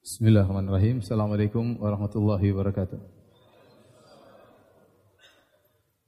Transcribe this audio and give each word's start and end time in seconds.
Bismillahirrahmanirrahim. 0.00 1.04
Assalamualaikum 1.04 1.76
warahmatullahi 1.76 2.56
wabarakatuh. 2.56 2.96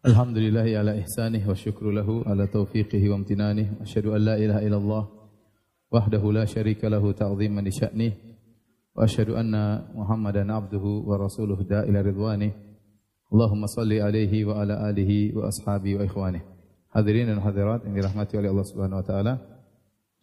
Alhamdulillahi 0.08 0.80
ala 0.80 0.96
ihsanih 0.96 1.44
wa 1.44 1.52
syukru 1.52 1.92
lahu 1.92 2.24
ala 2.24 2.48
taufiqihi 2.48 3.12
wa 3.12 3.20
amtinanih. 3.20 3.68
Asyhadu 3.84 4.16
an 4.16 4.24
la 4.24 4.40
ilaha 4.40 4.64
illallah 4.64 5.04
wahdahu 5.92 6.32
la 6.32 6.48
syarika 6.48 6.88
lahu 6.88 7.12
ta'ziman 7.12 7.60
li 7.60 7.68
sya'nih. 7.68 8.12
Wa 8.96 9.04
asyhadu 9.04 9.36
anna 9.36 9.84
Muhammadan 9.92 10.48
abduhu 10.48 11.04
wa 11.04 11.20
rasuluhu 11.20 11.60
da'ila 11.60 12.00
ridwanih. 12.00 12.56
Allahumma 13.28 13.68
salli 13.68 14.00
alaihi 14.00 14.48
wa 14.48 14.64
ala 14.64 14.88
alihi 14.88 15.36
wa 15.36 15.52
ashabi 15.52 16.00
wa 16.00 16.08
ikhwanih. 16.08 16.40
Hadirin 16.96 17.28
dan 17.28 17.44
hadirat 17.44 17.84
yang 17.84 17.92
dirahmati 17.92 18.40
oleh 18.40 18.48
Allah 18.48 18.66
Subhanahu 18.72 19.04
wa 19.04 19.06
taala. 19.06 19.36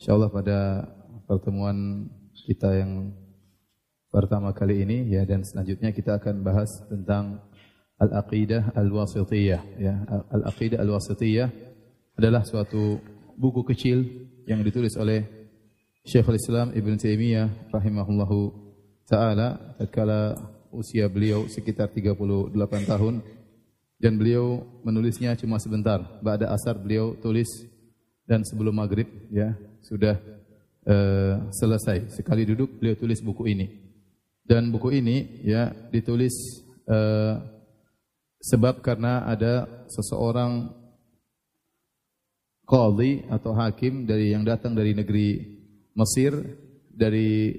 Insyaallah 0.01 0.29
pada 0.33 0.57
pertemuan 1.29 2.09
kita 2.33 2.73
yang 2.73 3.14
pertama 4.09 4.49
kali 4.54 4.81
ini 4.86 5.13
ya 5.13 5.25
dan 5.25 5.45
selanjutnya 5.45 5.93
kita 5.93 6.17
akan 6.17 6.41
bahas 6.41 6.69
tentang 6.89 7.41
Al-Aqidah 8.00 8.73
Al-Wasithiyah 8.73 9.61
ya. 9.77 9.95
Al-Aqidah 10.33 10.81
Al-Wasithiyah 10.81 11.50
adalah 12.17 12.43
suatu 12.43 12.97
buku 13.37 13.64
kecil 13.69 14.03
yang 14.50 14.65
ditulis 14.65 14.97
oleh 14.97 15.23
Syekhul 16.03 16.39
Islam 16.39 16.71
Ibn 16.73 16.91
Taimiyah 16.95 17.69
rahimahullahu 17.69 18.39
taala 19.05 19.75
tatkala 19.77 20.36
usia 20.71 21.05
beliau 21.11 21.45
sekitar 21.51 21.91
38 21.91 22.55
tahun 22.87 23.21
dan 24.00 24.15
beliau 24.15 24.64
menulisnya 24.87 25.36
cuma 25.36 25.59
sebentar. 25.59 26.00
Ba'da 26.23 26.55
asar 26.55 26.79
beliau 26.79 27.19
tulis 27.19 27.67
dan 28.23 28.47
sebelum 28.47 28.79
maghrib 28.79 29.05
ya 29.28 29.53
sudah 29.83 30.15
uh, 30.87 31.51
selesai. 31.51 32.16
Sekali 32.16 32.47
duduk 32.47 32.80
beliau 32.80 32.95
tulis 32.95 33.19
buku 33.19 33.52
ini. 33.52 33.89
Dan 34.49 34.73
buku 34.73 34.97
ini 34.97 35.45
ya 35.45 35.69
ditulis 35.94 36.33
uh, 36.89 37.38
sebab 38.42 38.81
karena 38.81 39.30
ada 39.30 39.86
seseorang 39.94 40.73
qadhi 42.66 43.30
atau 43.30 43.53
hakim 43.53 44.09
dari 44.09 44.33
yang 44.33 44.41
datang 44.41 44.73
dari 44.73 44.97
negeri 44.97 45.61
Mesir 45.94 46.33
dari 46.89 47.53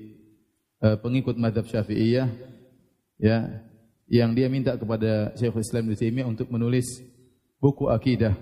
uh, 0.82 0.98
pengikut 0.98 1.38
mazhab 1.38 1.70
Syafi'iyah 1.70 2.26
ya 3.22 3.38
yang 4.10 4.34
dia 4.34 4.50
minta 4.50 4.74
kepada 4.74 5.30
Syekhul 5.38 5.62
Islam 5.62 5.86
Ibnu 5.86 5.94
Taimiyah 5.94 6.26
untuk 6.26 6.50
menulis 6.50 6.98
buku 7.62 7.86
akidah. 7.86 8.34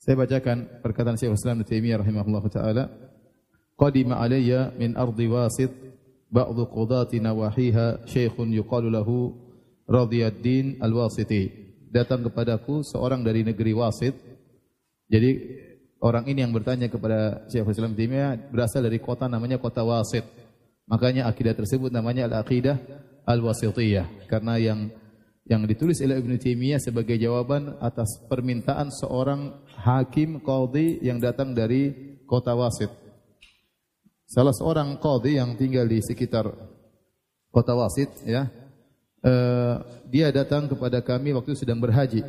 Saya 0.00 0.16
bacakan 0.16 0.80
perkataan 0.80 1.20
Syekhul 1.20 1.36
Islam 1.36 1.60
Ibnu 1.60 1.68
Taimiyah 1.68 2.00
rahimahullahu 2.00 2.48
taala, 2.48 2.88
"Qadima 3.76 4.16
alayya 4.16 4.72
min 4.80 4.96
ardi 4.96 5.28
wasit 5.28 5.89
ba'dhu 6.30 6.70
qudati 6.70 7.18
nawahiha 7.18 8.06
syekhun 8.06 8.54
yuqalu 8.54 8.88
lahu 8.88 9.34
Radiyuddin 9.90 10.78
Al-Wasiti. 10.78 11.50
Datang 11.90 12.22
kepadaku 12.22 12.86
seorang 12.86 13.26
dari 13.26 13.42
negeri 13.42 13.74
Wasit. 13.74 14.14
Jadi 15.10 15.30
orang 15.98 16.30
ini 16.30 16.46
yang 16.46 16.54
bertanya 16.54 16.86
kepada 16.86 17.42
Syekhul 17.50 17.74
Islam 17.74 17.98
Taimiyah 17.98 18.54
berasal 18.54 18.86
dari 18.86 19.02
kota 19.02 19.26
namanya 19.26 19.58
kota 19.58 19.82
Wasit. 19.82 20.22
Makanya 20.86 21.26
akidah 21.26 21.58
tersebut 21.58 21.90
namanya 21.90 22.30
Al-Aqidah 22.30 22.78
Al-Wasitiyah 23.26 24.30
karena 24.30 24.62
yang 24.62 24.94
yang 25.50 25.66
ditulis 25.66 25.98
oleh 25.98 26.22
Ibnu 26.22 26.38
Taimiyah 26.38 26.78
sebagai 26.78 27.18
jawaban 27.18 27.74
atas 27.82 28.22
permintaan 28.30 28.94
seorang 28.94 29.66
hakim 29.82 30.38
qadhi 30.46 31.02
yang 31.02 31.18
datang 31.18 31.58
dari 31.58 31.90
kota 32.30 32.54
Wasit. 32.54 33.09
Salah 34.30 34.54
seorang 34.54 34.94
qadhi 35.02 35.42
yang 35.42 35.58
tinggal 35.58 35.90
di 35.90 35.98
sekitar 35.98 36.46
kota 37.50 37.74
Wasit 37.74 38.14
ya. 38.22 38.46
Uh, 39.20 39.82
dia 40.06 40.30
datang 40.30 40.70
kepada 40.70 41.02
kami 41.02 41.34
waktu 41.34 41.58
sedang 41.58 41.82
berhaji. 41.82 42.22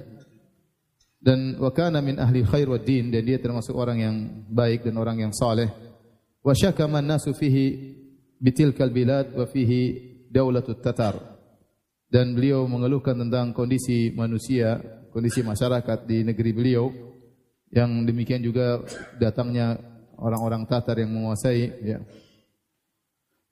Dan 1.22 1.62
wa 1.62 1.70
min 2.02 2.18
ahli 2.18 2.42
khair 2.42 2.66
wa 2.66 2.82
din 2.82 3.14
dan 3.14 3.22
dia 3.22 3.38
termasuk 3.38 3.78
orang 3.78 4.02
yang 4.02 4.16
baik 4.50 4.82
dan 4.82 4.98
orang 4.98 5.22
yang 5.22 5.30
saleh. 5.30 5.70
Wa 6.42 6.58
syakama 6.58 7.06
nasu 7.06 7.38
fihi 7.38 7.94
bitilkal 8.42 8.90
bilad 8.90 9.38
wa 9.38 9.46
fihi 9.46 10.26
daulatut 10.34 10.82
tatar. 10.82 11.22
Dan 12.10 12.34
beliau 12.34 12.66
mengeluhkan 12.66 13.14
tentang 13.14 13.54
kondisi 13.54 14.10
manusia, 14.18 14.82
kondisi 15.14 15.46
masyarakat 15.46 16.10
di 16.10 16.26
negeri 16.26 16.52
beliau 16.52 16.90
yang 17.70 18.04
demikian 18.10 18.42
juga 18.42 18.82
datangnya 19.22 19.91
orang-orang 20.22 20.70
Tatar 20.70 21.02
yang 21.02 21.12
menguasai 21.12 21.62
ya. 21.82 22.00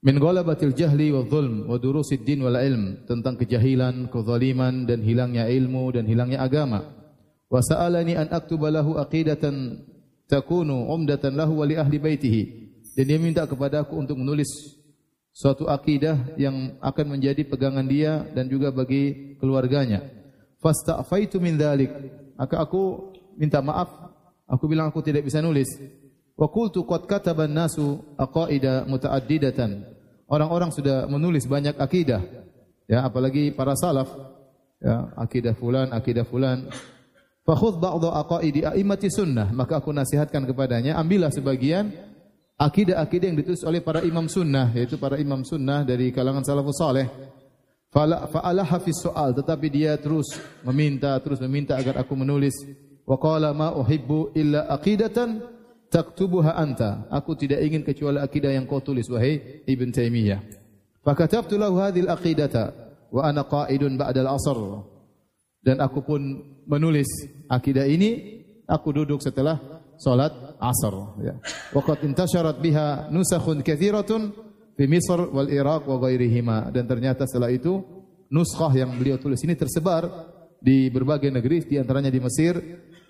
Min 0.00 0.16
ghalabatil 0.16 0.72
jahli 0.72 1.12
wa 1.12 1.20
dhulm 1.20 1.68
wa 1.68 1.76
durusid 1.76 2.24
din 2.24 2.40
wal 2.40 2.56
ilm 2.56 3.04
tentang 3.04 3.36
kejahilan, 3.36 4.08
kezaliman 4.08 4.88
dan 4.88 5.04
hilangnya 5.04 5.44
ilmu 5.44 5.92
dan 5.92 6.08
hilangnya 6.08 6.40
agama. 6.40 6.88
Wa 7.52 7.60
sa'alani 7.60 8.16
an 8.16 8.32
aktuba 8.32 8.72
lahu 8.72 8.96
aqidatan 8.96 9.84
takunu 10.24 10.88
umdatan 10.88 11.36
lahu 11.36 11.60
wa 11.60 11.68
li 11.68 11.76
ahli 11.76 12.00
baitihi. 12.00 12.42
Dan 12.96 13.04
dia 13.12 13.18
minta 13.20 13.44
kepadaku 13.44 13.92
untuk 13.92 14.16
menulis 14.16 14.48
suatu 15.36 15.68
akidah 15.68 16.16
yang 16.40 16.80
akan 16.80 17.20
menjadi 17.20 17.44
pegangan 17.44 17.84
dia 17.84 18.24
dan 18.32 18.48
juga 18.48 18.72
bagi 18.72 19.36
keluarganya. 19.36 20.00
Fasta'faitu 20.64 21.36
min 21.44 21.60
dzalik. 21.60 21.92
Maka 22.40 22.56
aku 22.56 23.12
minta 23.36 23.60
maaf, 23.60 23.92
aku 24.48 24.64
bilang 24.64 24.88
aku 24.88 25.04
tidak 25.04 25.28
bisa 25.28 25.44
nulis. 25.44 25.68
Wa 26.40 26.48
qultu 26.48 26.88
qad 26.88 27.04
kataba 27.04 27.44
an-nasu 27.44 28.00
aqaida 28.16 28.88
mutaaddidatan. 28.88 29.84
Orang-orang 30.24 30.72
sudah 30.72 31.04
menulis 31.04 31.44
banyak 31.44 31.76
akidah. 31.76 32.24
Ya, 32.88 33.04
apalagi 33.04 33.52
para 33.52 33.76
salaf. 33.76 34.08
Ya, 34.80 35.12
akidah 35.20 35.52
fulan, 35.52 35.92
akidah 35.92 36.24
fulan. 36.24 36.72
Fa 37.44 37.52
khudh 37.52 37.76
ba'd 37.76 38.08
aqaidi 38.08 38.64
a'immati 38.64 39.12
sunnah. 39.12 39.52
Maka 39.52 39.84
aku 39.84 39.92
nasihatkan 39.92 40.48
kepadanya, 40.48 40.96
ambillah 40.96 41.28
sebagian 41.28 41.92
akidah-akidah 42.56 43.26
yang 43.28 43.36
ditulis 43.36 43.60
oleh 43.68 43.84
para 43.84 44.00
imam 44.00 44.24
sunnah, 44.24 44.72
yaitu 44.72 44.96
para 44.96 45.20
imam 45.20 45.44
sunnah 45.44 45.84
dari 45.84 46.08
kalangan 46.08 46.40
salafus 46.40 46.80
saleh. 46.80 47.04
Fa'ala 47.92 48.64
hafiz 48.64 48.96
soal, 49.02 49.36
tetapi 49.36 49.66
dia 49.68 49.98
terus 50.00 50.40
meminta, 50.64 51.12
terus 51.20 51.36
meminta 51.42 51.76
agar 51.76 52.00
aku 52.00 52.16
menulis. 52.16 52.54
Wa 53.04 53.20
qala 53.20 53.52
ma 53.52 53.76
uhibbu 53.76 54.32
illa 54.38 54.70
aqidatan 54.70 55.59
taktubuha 55.90 56.54
anta. 56.54 57.04
Aku 57.10 57.34
tidak 57.34 57.60
ingin 57.60 57.82
kecuali 57.82 58.22
akidah 58.22 58.54
yang 58.54 58.64
kau 58.64 58.80
tulis 58.80 59.10
wahai 59.10 59.66
Ibn 59.66 59.88
Taimiyah. 59.90 60.40
Fakatabtu 61.02 61.58
lahu 61.58 61.82
hadhil 61.82 62.08
aqidata 62.08 62.72
wa 63.10 63.26
ana 63.26 63.42
qa'idun 63.44 63.98
ba'dal 63.98 64.30
asr. 64.30 64.58
Dan 65.60 65.82
aku 65.82 66.00
pun 66.00 66.22
menulis 66.64 67.10
akidah 67.50 67.84
ini 67.84 68.40
aku 68.64 68.94
duduk 68.94 69.20
setelah 69.20 69.60
salat 70.00 70.32
asar 70.56 71.20
ya. 71.20 71.34
Waqad 71.76 72.06
intasharat 72.08 72.56
biha 72.62 73.12
nusakhun 73.12 73.60
katsiratun 73.60 74.32
fi 74.78 74.84
Misr 74.88 75.28
wal 75.28 75.52
Iraq 75.52 75.84
wa 75.84 76.00
ghairihima 76.00 76.72
dan 76.72 76.88
ternyata 76.88 77.28
setelah 77.28 77.52
itu 77.52 77.84
nuskhah 78.32 78.72
yang 78.72 78.96
beliau 78.96 79.20
tulis 79.20 79.42
ini 79.44 79.52
tersebar 79.52 80.08
di 80.56 80.88
berbagai 80.88 81.28
negeri 81.28 81.68
di 81.68 81.76
antaranya 81.76 82.08
di 82.08 82.20
Mesir, 82.20 82.56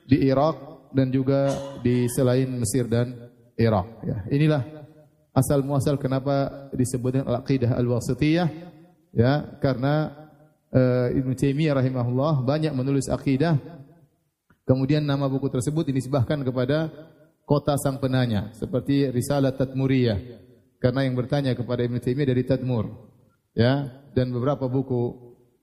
di 0.07 0.27
Irak, 0.27 0.70
dan 0.91 1.11
juga 1.11 1.51
di 1.81 2.07
selain 2.11 2.51
Mesir 2.51 2.87
dan 2.87 3.31
Irak. 3.55 3.87
Ya, 4.07 4.17
inilah 4.33 4.63
asal 5.35 5.63
muasal 5.63 5.97
kenapa 6.01 6.69
disebutkan 6.75 7.27
al-aqidah 7.27 7.77
al-wasitiyah 7.77 8.49
ya. 9.15 9.59
Karena 9.63 10.11
uh, 10.73 11.09
Ibnu 11.13 11.35
Taimiyah 11.37 11.79
rahimahullah 11.79 12.43
banyak 12.43 12.73
menulis 12.75 13.07
akidah 13.11 13.59
kemudian 14.65 15.03
nama 15.03 15.27
buku 15.27 15.51
tersebut 15.51 15.91
dinisbahkan 15.91 16.47
kepada 16.47 16.91
kota 17.43 17.75
sang 17.83 17.99
penanya 17.99 18.55
seperti 18.55 19.11
Risalah 19.11 19.55
Tadmuriyah 19.59 20.19
karena 20.81 21.05
yang 21.05 21.15
bertanya 21.19 21.53
kepada 21.53 21.85
Ibnu 21.85 21.99
Taimiyah 22.01 22.29
dari 22.33 22.43
Tadmur 22.47 22.85
ya. 23.55 24.01
Dan 24.11 24.35
beberapa 24.35 24.67
buku 24.67 25.03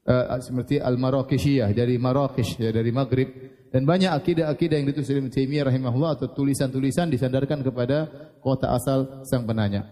uh, 0.07 0.39
seperti 0.39 0.79
Al-Marrakeshiyah 0.79 1.67
dari 1.75 1.99
Marrakesh 1.99 2.55
ya 2.61 2.71
dari 2.71 2.95
Maghrib 2.95 3.56
dan 3.67 3.83
banyak 3.83 4.11
akidah-akidah 4.15 4.75
yang 4.79 4.87
ditulis 4.87 5.11
oleh 5.11 5.27
Taimiyah 5.27 5.67
rahimahullah 5.67 6.15
atau 6.15 6.27
tulisan-tulisan 6.31 7.11
disandarkan 7.11 7.59
kepada 7.59 8.07
kota 8.39 8.71
asal 8.71 9.27
sang 9.27 9.43
penanya. 9.43 9.91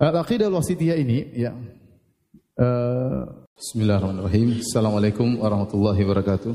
Al-aqidah 0.00 0.48
al-wasitiyah 0.48 0.96
ini 0.98 1.18
ya 1.36 1.52
uh, 2.58 3.22
Bismillahirrahmanirrahim. 3.52 4.64
Assalamualaikum 4.64 5.38
warahmatullahi 5.38 6.00
wabarakatuh. 6.02 6.52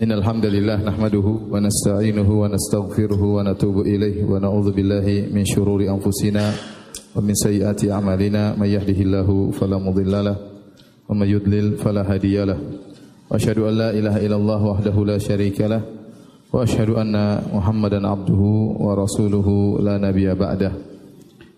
Innal 0.00 0.22
hamdalillah 0.22 0.80
nahmaduhu 0.84 1.50
wa 1.50 1.60
nasta'inuhu 1.60 2.44
wa 2.44 2.52
nastaghfiruhu 2.52 3.40
wa 3.40 3.44
natubu 3.44 3.82
ilayhi 3.82 4.24
wa 4.24 4.38
na'udzu 4.38 4.72
billahi 4.72 5.28
min 5.32 5.44
shururi 5.44 5.88
anfusina 5.88 6.52
wa 7.16 7.20
min 7.24 7.34
sayyiati 7.34 7.90
a'malina 7.90 8.54
may 8.56 8.76
yahdihillahu 8.76 9.56
fala 9.56 9.80
mudilla 9.80 10.20
lahu 10.20 10.55
ومن 11.08 11.26
يضلل 11.26 11.76
فلا 11.76 12.14
هادي 12.14 12.44
له. 12.44 12.58
وأشهد 13.30 13.58
أن 13.58 13.74
لا 13.78 13.90
إله 13.90 14.26
إلا 14.26 14.36
الله 14.36 14.60
وحده 14.64 15.04
لا 15.04 15.18
شريك 15.18 15.60
له. 15.60 15.82
وأشهد 16.52 16.90
أن 16.90 17.14
محمدا 17.54 18.08
عبده 18.08 18.42
ورسوله 18.80 19.78
لا 19.80 19.98
نبي 19.98 20.34
بعده. 20.34 20.72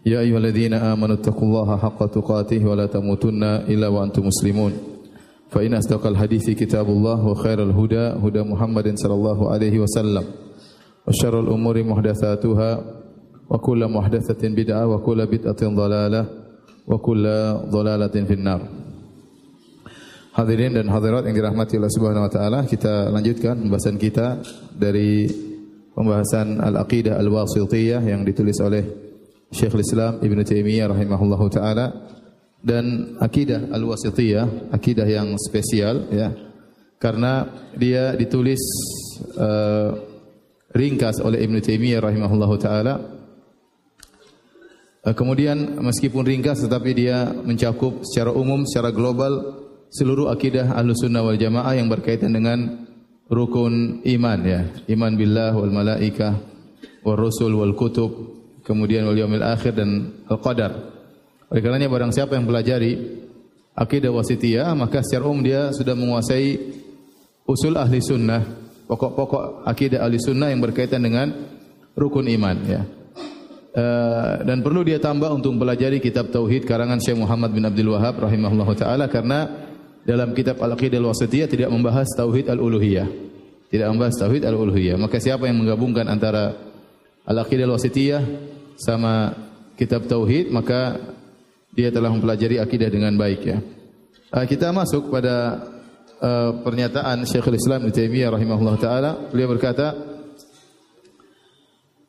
يا 0.07 0.21
أيها 0.21 0.39
الذين 0.39 0.75
آمنوا 0.75 1.15
اتقوا 1.15 1.45
الله 1.49 1.77
حق 1.77 2.07
تقاته 2.07 2.67
ولا 2.67 2.87
تموتن 2.87 3.43
إلا 3.45 3.89
وأنتم 3.89 4.27
مسلمون. 4.27 4.73
فإن 5.51 5.75
أصدق 5.75 6.07
الحديث 6.07 6.51
كتاب 6.51 6.89
الله 6.89 7.27
وخير 7.27 7.63
الهدى 7.63 8.05
هدى 8.25 8.43
محمد 8.43 8.99
صلى 8.99 9.15
الله 9.15 9.39
عليه 9.53 9.81
وسلم. 9.81 10.25
وشر 11.09 11.41
الأمور 11.41 11.83
محدثاتها 11.85 12.71
وكل 13.51 13.81
محدثة 13.89 14.43
بدعة 14.49 14.87
وكل 14.87 15.27
بدعة 15.27 15.63
ضلالة 15.63 16.23
وكل 16.89 17.25
ضلالة 17.71 18.17
في 18.25 18.35
النار. 18.35 18.61
Hadirin 20.39 20.71
dan 20.71 20.87
hadirat 20.87 21.27
yang 21.27 21.35
dirahmati 21.35 21.83
Allah 21.83 21.91
Subhanahu 21.91 22.23
wa 22.23 22.31
taala, 22.31 22.63
kita 22.63 23.11
lanjutkan 23.11 23.59
pembahasan 23.59 23.99
kita 23.99 24.39
dari 24.71 25.27
pembahasan 25.91 26.63
Al-Aqidah 26.63 27.19
Al-Wasithiyah 27.19 28.07
yang 28.07 28.23
ditulis 28.23 28.55
oleh 28.63 28.87
Syekhul 29.51 29.83
Islam 29.83 30.23
Ibn 30.23 30.39
Taimiyah 30.47 30.95
rahimahullahu 30.95 31.47
taala 31.51 31.91
dan 32.63 33.19
akidah 33.19 33.67
Al-Wasithiyah, 33.67 34.71
akidah 34.71 35.11
yang 35.11 35.35
spesial 35.43 36.07
ya. 36.15 36.31
Karena 37.03 37.43
dia 37.75 38.15
ditulis 38.15 38.63
uh, 39.43 39.91
ringkas 40.71 41.19
oleh 41.19 41.43
Ibn 41.51 41.59
Taimiyah 41.59 41.99
rahimahullahu 41.99 42.55
taala. 42.63 42.95
Uh, 45.03 45.15
kemudian 45.19 45.83
meskipun 45.83 46.23
ringkas 46.23 46.63
tetapi 46.63 46.95
dia 46.95 47.27
mencakup 47.27 48.07
secara 48.07 48.31
umum, 48.31 48.63
secara 48.63 48.95
global 48.95 49.67
seluruh 49.89 50.29
akidah 50.29 50.77
Ahlussunnah 50.77 51.25
wal 51.25 51.41
Jamaah 51.41 51.75
yang 51.77 51.89
berkaitan 51.89 52.33
dengan 52.33 52.89
rukun 53.29 54.05
iman 54.05 54.39
ya, 54.45 54.61
iman 54.93 55.13
billah 55.17 55.53
wal 55.53 55.73
malaikah 55.73 56.37
wal 57.05 57.17
rusul 57.17 57.57
wal 57.57 57.73
kutub, 57.77 58.11
kemudian 58.65 59.05
wal 59.09 59.17
yaumil 59.17 59.45
akhir 59.45 59.77
dan 59.77 60.25
al 60.29 60.41
qadar. 60.41 60.73
Oleh 61.49 61.61
karenanya 61.65 61.89
barang 61.89 62.13
siapa 62.13 62.37
yang 62.37 62.45
pelajari 62.45 63.25
akidah 63.73 64.13
wasitiyah 64.13 64.69
maka 64.77 65.01
secara 65.01 65.25
umum 65.25 65.41
dia 65.41 65.73
sudah 65.73 65.97
menguasai 65.97 66.61
usul 67.49 67.77
ahli 67.81 68.05
sunnah, 68.05 68.45
pokok-pokok 68.85 69.65
akidah 69.65 70.05
ahli 70.05 70.21
sunnah 70.21 70.53
yang 70.53 70.61
berkaitan 70.61 71.01
dengan 71.01 71.33
rukun 71.97 72.29
iman 72.29 72.57
ya. 72.69 72.83
Uh, 73.69 74.43
dan 74.49 74.65
perlu 74.65 74.83
dia 74.83 74.99
tambah 74.99 75.29
untuk 75.29 75.55
mempelajari 75.55 76.01
kitab 76.03 76.33
tauhid 76.33 76.67
karangan 76.67 76.99
Syekh 76.99 77.21
Muhammad 77.21 77.53
bin 77.53 77.63
Abdul 77.63 77.95
Wahab 77.95 78.17
rahimahullahu 78.27 78.75
taala 78.75 79.07
karena 79.07 79.68
dalam 80.09 80.33
kitab 80.33 80.57
Al-Aqidah 80.57 80.97
Al-Wasitiyah 80.97 81.53
tidak 81.53 81.69
membahas 81.69 82.09
tauhid 82.17 82.49
al-uluhiyah. 82.49 83.05
Tidak 83.69 83.85
membahas 83.93 84.17
tauhid 84.17 84.49
al-uluhiyah. 84.49 84.97
Maka 84.97 85.21
siapa 85.21 85.45
yang 85.45 85.61
menggabungkan 85.61 86.09
antara 86.09 86.57
Al-Aqidah 87.29 87.69
Al-Wasitiyah 87.69 88.25
sama 88.81 89.37
kitab 89.77 90.09
tauhid, 90.09 90.49
maka 90.49 90.97
dia 91.77 91.93
telah 91.93 92.09
mempelajari 92.09 92.57
akidah 92.57 92.89
dengan 92.89 93.13
baik 93.21 93.41
ya. 93.45 93.61
Uh, 94.33 94.49
kita 94.49 94.73
masuk 94.73 95.13
pada 95.13 95.61
uh, 96.25 96.57
pernyataan 96.65 97.29
Syekhul 97.29 97.61
Islam 97.61 97.85
Ibnu 97.85 97.93
Taimiyah 97.93 98.33
rahimahullah 98.33 98.77
taala. 98.81 99.11
Beliau 99.29 99.53
berkata, 99.53 99.93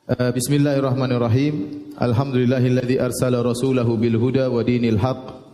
uh, 0.08 0.32
Bismillahirrahmanirrahim. 0.32 1.84
Alhamdulillahilladzi 2.00 2.96
arsala 2.96 3.44
rasulahu 3.44 4.00
bil 4.00 4.16
huda 4.16 4.48
wa 4.48 4.64
dinil 4.64 4.96
haqq 4.96 5.49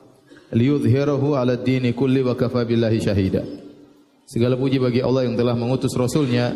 liyudhhirahu 0.53 1.33
'ala 1.33 1.57
ad-dini 1.57 1.95
kulli 1.95 2.21
wa 2.21 2.37
kafa 2.37 2.67
billahi 2.67 2.99
syahida. 3.01 3.41
Segala 4.25 4.57
puji 4.57 4.81
bagi 4.81 5.01
Allah 5.05 5.29
yang 5.29 5.37
telah 5.37 5.53
mengutus 5.53 5.93
rasulnya 5.93 6.53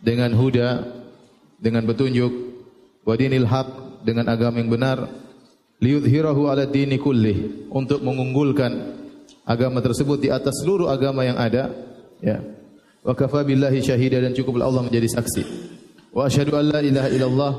dengan 0.00 0.32
huda, 0.36 0.84
dengan 1.56 1.82
petunjuk, 1.88 2.32
wa 3.04 3.14
dinil 3.16 3.48
haq 3.48 4.00
dengan 4.04 4.28
agama 4.28 4.60
yang 4.60 4.68
benar, 4.68 5.08
liyudhhirahu 5.80 6.48
'ala 6.48 6.68
ad-dini 6.68 6.96
kulli 7.00 7.68
untuk 7.72 8.00
mengunggulkan 8.04 8.72
agama 9.48 9.80
tersebut 9.80 10.20
di 10.20 10.28
atas 10.28 10.62
seluruh 10.62 10.92
agama 10.92 11.24
yang 11.24 11.36
ada, 11.40 11.72
ya. 12.20 12.40
Wa 13.06 13.14
kafa 13.14 13.46
billahi 13.46 13.78
syahida 13.80 14.18
dan 14.18 14.34
cukuplah 14.34 14.66
Allah 14.66 14.82
menjadi 14.82 15.06
saksi. 15.06 15.42
Wa 16.10 16.26
asyhadu 16.26 16.58
an 16.58 16.64
la 16.74 16.80
ilaha 16.82 17.08
illallah 17.12 17.52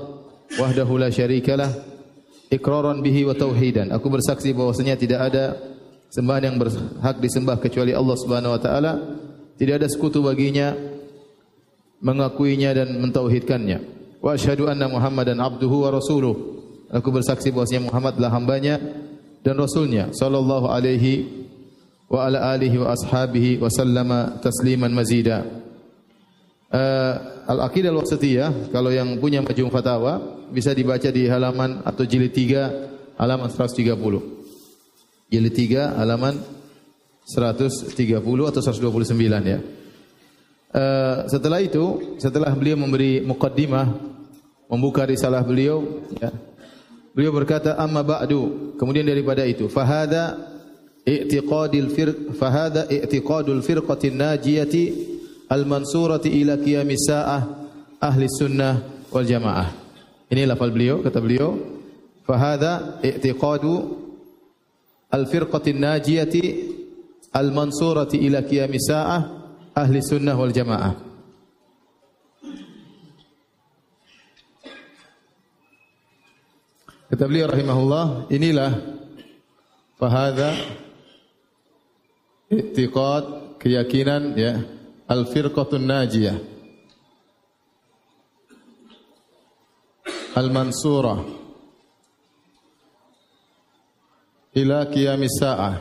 wahdahu 0.60 1.00
la 1.00 1.08
syarikalah 1.08 1.97
ikraran 2.52 3.04
bihi 3.04 3.28
wa 3.28 3.36
tauhidan. 3.36 3.92
Aku 3.92 4.08
bersaksi 4.08 4.52
bahwasanya 4.56 4.96
tidak 4.96 5.32
ada 5.32 5.58
sembahan 6.12 6.54
yang 6.54 6.58
berhak 6.60 7.18
disembah 7.20 7.60
kecuali 7.60 7.92
Allah 7.92 8.18
Subhanahu 8.20 8.56
wa 8.56 8.62
taala. 8.62 8.94
Tidak 9.58 9.74
ada 9.82 9.88
sekutu 9.90 10.22
baginya 10.22 10.78
mengakuinya 12.00 12.78
dan 12.78 12.94
mentauhidkannya. 13.02 13.80
Wa 14.22 14.38
asyhadu 14.38 14.70
anna 14.70 14.86
Muhammadan 14.86 15.42
abduhu 15.42 15.86
wa 15.86 15.90
rasuluh. 15.94 16.36
Aku 16.94 17.12
bersaksi 17.12 17.52
bahwasanya 17.52 17.90
Muhammad 17.90 18.16
adalah 18.16 18.32
hambanya 18.38 18.80
dan 19.44 19.60
rasulnya 19.60 20.08
sallallahu 20.16 20.72
alaihi 20.72 21.28
wa 22.08 22.24
ala 22.24 22.56
alihi 22.56 22.80
wa 22.80 22.96
ashabihi 22.96 23.60
wa 23.60 23.68
sallama 23.68 24.40
tasliman 24.40 24.94
mazida. 24.96 25.44
Uh, 26.72 27.37
Al-Aqidah 27.48 27.96
Al-Wasatiyah 27.96 28.76
kalau 28.76 28.92
yang 28.92 29.16
punya 29.24 29.40
majmu' 29.40 29.72
fatawa 29.72 30.20
bisa 30.52 30.76
dibaca 30.76 31.08
di 31.08 31.32
halaman 31.32 31.80
atau 31.88 32.04
jilid 32.04 32.36
3 32.36 33.16
halaman 33.16 33.48
130. 33.48 35.32
Jilid 35.32 35.54
3 35.56 35.96
halaman 35.96 36.36
130 37.24 37.96
atau 38.52 38.62
129 38.64 39.48
ya. 39.48 39.60
Uh, 40.68 41.24
setelah 41.32 41.64
itu, 41.64 42.16
setelah 42.20 42.52
beliau 42.52 42.76
memberi 42.76 43.24
muqaddimah 43.24 43.96
membuka 44.68 45.08
risalah 45.08 45.40
beliau 45.44 46.04
ya. 46.20 46.32
Beliau 47.16 47.34
berkata 47.34 47.80
amma 47.80 48.06
ba'du, 48.06 48.76
kemudian 48.78 49.08
daripada 49.08 49.42
itu 49.48 49.66
fahada 49.72 50.38
i'tiqadil 51.08 51.90
firq 51.90 52.18
fahada 52.38 52.86
i'tiqadul 52.92 53.64
firqatin 53.64 54.20
najiyati 54.20 54.84
al-mansurati 55.48 56.30
ila 56.44 56.60
qiyamis 56.60 57.08
sa'ah 57.08 57.42
ahli 58.04 58.28
sunnah 58.28 59.08
wal 59.12 59.26
jamaah. 59.26 59.72
Ini 60.28 60.44
lafal 60.44 60.76
beliau, 60.76 61.00
kata 61.00 61.24
beliau, 61.24 61.56
fahada 62.28 63.00
i'tiqadu 63.00 63.74
al-firqatin 65.08 65.80
najiyati 65.80 66.44
al-mansurati 67.32 68.20
ila 68.28 68.44
qiyamis 68.44 68.92
sa'ah 68.92 69.22
ahli 69.72 70.04
sunnah 70.04 70.36
wal 70.36 70.52
jamaah. 70.52 70.94
Kata 77.08 77.24
beliau 77.24 77.48
rahimahullah, 77.48 78.28
inilah 78.36 78.72
fahada 79.96 80.52
i'tiqad 82.52 83.56
keyakinan 83.64 84.36
ya 84.36 84.60
Al-Firqatun 85.08 85.88
Najiyah. 85.88 86.38
Al-Mansurah. 90.36 91.24
Ila 94.60 94.84
qiyamis 94.92 95.40
sa'ah. 95.40 95.76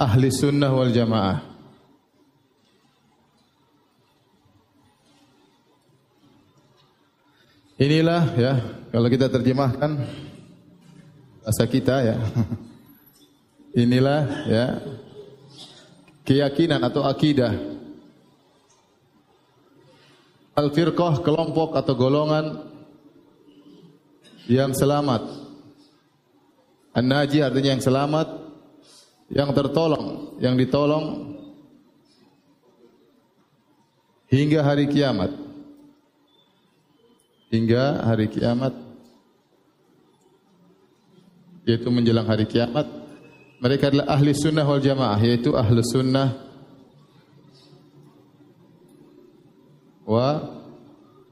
Ahli 0.00 0.32
sunnah 0.32 0.72
wal 0.72 0.88
jamaah. 0.88 1.52
Inilah 7.76 8.24
ya 8.38 8.52
kalau 8.94 9.08
kita 9.10 9.26
terjemahkan 9.28 10.00
bahasa 11.44 11.64
kita 11.68 11.96
ya. 12.08 12.16
Inilah 13.84 14.22
ya 14.48 14.66
keyakinan 16.32 16.80
atau 16.80 17.04
akidah. 17.04 17.52
Al-firqah 20.56 21.20
kelompok 21.20 21.76
atau 21.76 21.92
golongan 21.92 22.72
yang 24.48 24.72
selamat. 24.72 25.28
An-naji 26.96 27.44
artinya 27.44 27.76
yang 27.76 27.84
selamat, 27.84 28.28
yang 29.28 29.52
tertolong, 29.52 30.36
yang 30.40 30.56
ditolong 30.56 31.36
hingga 34.32 34.64
hari 34.64 34.88
kiamat. 34.88 35.36
Hingga 37.52 38.08
hari 38.08 38.32
kiamat 38.32 38.72
yaitu 41.68 41.92
menjelang 41.92 42.24
hari 42.24 42.48
kiamat 42.48 43.01
mereka 43.62 43.94
adalah 43.94 44.10
ahli 44.10 44.34
sunnah 44.34 44.66
wal 44.66 44.82
jamaah, 44.82 45.18
yaitu 45.22 45.54
ahli 45.54 45.78
sunnah 45.86 46.34
wa 50.02 50.28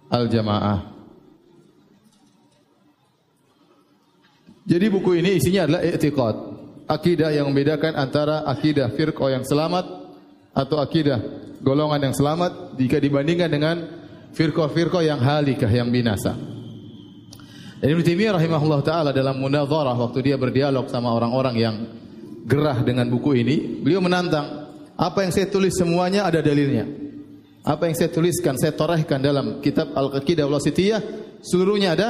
al 0.06 0.30
jamaah. 0.30 0.94
Jadi 4.62 4.86
buku 4.86 5.18
ini 5.18 5.42
isinya 5.42 5.66
adalah 5.66 5.82
i'tiqad, 5.82 6.36
akidah 6.86 7.34
yang 7.34 7.50
membedakan 7.50 7.98
antara 7.98 8.46
akidah 8.46 8.94
firqah 8.94 9.34
yang 9.34 9.42
selamat 9.42 9.90
atau 10.54 10.78
akidah 10.78 11.18
golongan 11.58 12.10
yang 12.10 12.14
selamat 12.14 12.78
jika 12.78 13.02
dibandingkan 13.02 13.50
dengan 13.50 13.76
firqah-firqah 14.38 15.02
yang 15.02 15.18
halikah 15.18 15.66
yang 15.66 15.90
binasa. 15.90 16.38
Ibnu 17.82 18.06
Taimiyah 18.06 18.38
rahimahullah 18.38 18.80
taala 18.86 19.10
dalam 19.10 19.42
munadharah 19.42 19.98
waktu 19.98 20.30
dia 20.30 20.36
berdialog 20.38 20.86
sama 20.86 21.10
orang-orang 21.10 21.56
yang 21.58 21.74
gerah 22.50 22.82
dengan 22.82 23.06
buku 23.06 23.38
ini, 23.38 23.78
beliau 23.78 24.02
menantang, 24.02 24.66
apa 24.98 25.22
yang 25.22 25.30
saya 25.30 25.46
tulis 25.46 25.78
semuanya 25.78 26.26
ada 26.26 26.42
dalilnya. 26.42 26.84
Apa 27.62 27.86
yang 27.86 27.94
saya 27.94 28.10
tuliskan, 28.10 28.58
saya 28.58 28.74
torehkan 28.74 29.22
dalam 29.22 29.62
kitab 29.62 29.94
Al-Qaqidah 29.94 30.50
Wasitiyah, 30.50 31.00
seluruhnya 31.38 31.94
ada 31.94 32.08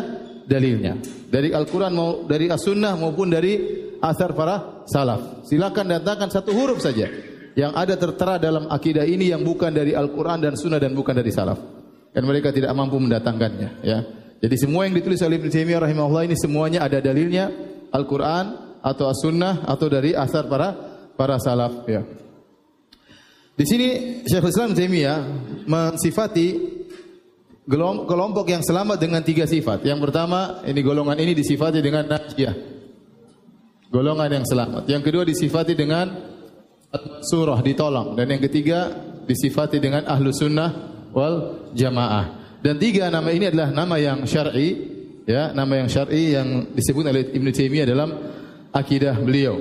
dalilnya. 0.49 0.97
Dari 1.29 1.53
Al-Quran 1.53 1.93
mau 1.93 2.25
dari 2.25 2.49
As-Sunnah 2.49 2.97
maupun 2.97 3.29
dari 3.29 3.59
asar 4.01 4.33
para 4.33 4.87
salaf. 4.89 5.45
Silakan 5.45 6.01
datangkan 6.01 6.31
satu 6.33 6.55
huruf 6.55 6.81
saja 6.81 7.11
yang 7.59 7.75
ada 7.75 7.99
tertera 7.99 8.39
dalam 8.39 8.71
akidah 8.71 9.05
ini 9.05 9.35
yang 9.35 9.43
bukan 9.43 9.75
dari 9.75 9.93
Al-Quran 9.93 10.39
dan 10.41 10.55
Sunnah 10.55 10.79
dan 10.79 10.95
bukan 10.95 11.13
dari 11.13 11.35
salaf. 11.35 11.59
Dan 12.11 12.27
mereka 12.27 12.51
tidak 12.51 12.75
mampu 12.75 12.99
mendatangkannya. 12.99 13.71
Ya. 13.87 13.99
Jadi 14.41 14.57
semua 14.59 14.89
yang 14.89 14.97
ditulis 14.99 15.23
oleh 15.23 15.39
Ibn 15.39 15.51
Taimiyah 15.51 15.83
rahimahullah 15.83 16.25
ini 16.27 16.35
semuanya 16.39 16.83
ada 16.87 16.99
dalilnya 16.99 17.51
Al-Quran 17.91 18.70
atau 18.81 19.09
As-Sunnah 19.09 19.69
atau 19.69 19.87
dari 19.87 20.17
asar 20.17 20.49
para 20.49 20.73
para 21.17 21.37
salaf. 21.37 21.85
Ya. 21.85 22.03
Di 23.61 23.65
sini 23.69 23.89
Syekhul 24.25 24.53
Islam 24.53 24.73
Taimiyah 24.73 25.19
mensifati 25.69 26.81
kelompok 28.09 28.49
yang 28.49 28.65
selamat 28.65 28.97
dengan 28.97 29.21
tiga 29.21 29.45
sifat. 29.45 29.85
Yang 29.85 30.09
pertama, 30.09 30.65
ini 30.65 30.81
golongan 30.81 31.21
ini 31.21 31.37
disifati 31.37 31.85
dengan 31.85 32.09
najiyah. 32.09 32.57
Golongan 33.93 34.41
yang 34.41 34.45
selamat. 34.49 34.89
Yang 34.89 35.03
kedua 35.13 35.25
disifati 35.29 35.77
dengan 35.77 36.09
surah 37.23 37.61
ditolong 37.63 38.19
dan 38.19 38.27
yang 38.27 38.43
ketiga 38.43 38.91
disifati 39.29 39.79
dengan 39.79 40.09
ahlu 40.09 40.35
sunnah 40.35 40.71
wal 41.15 41.69
jamaah. 41.77 42.59
Dan 42.61 42.77
tiga 42.77 43.09
nama 43.09 43.31
ini 43.33 43.49
adalah 43.49 43.73
nama 43.73 43.97
yang 43.97 44.25
syar'i, 44.29 44.69
ya, 45.25 45.53
nama 45.57 45.81
yang 45.81 45.89
syar'i 45.89 46.37
yang 46.37 46.49
disebut 46.77 47.05
oleh 47.09 47.29
Ibnu 47.33 47.51
Taimiyah 47.53 47.89
dalam 47.89 48.11
akidah 48.71 49.15
beliau. 49.19 49.59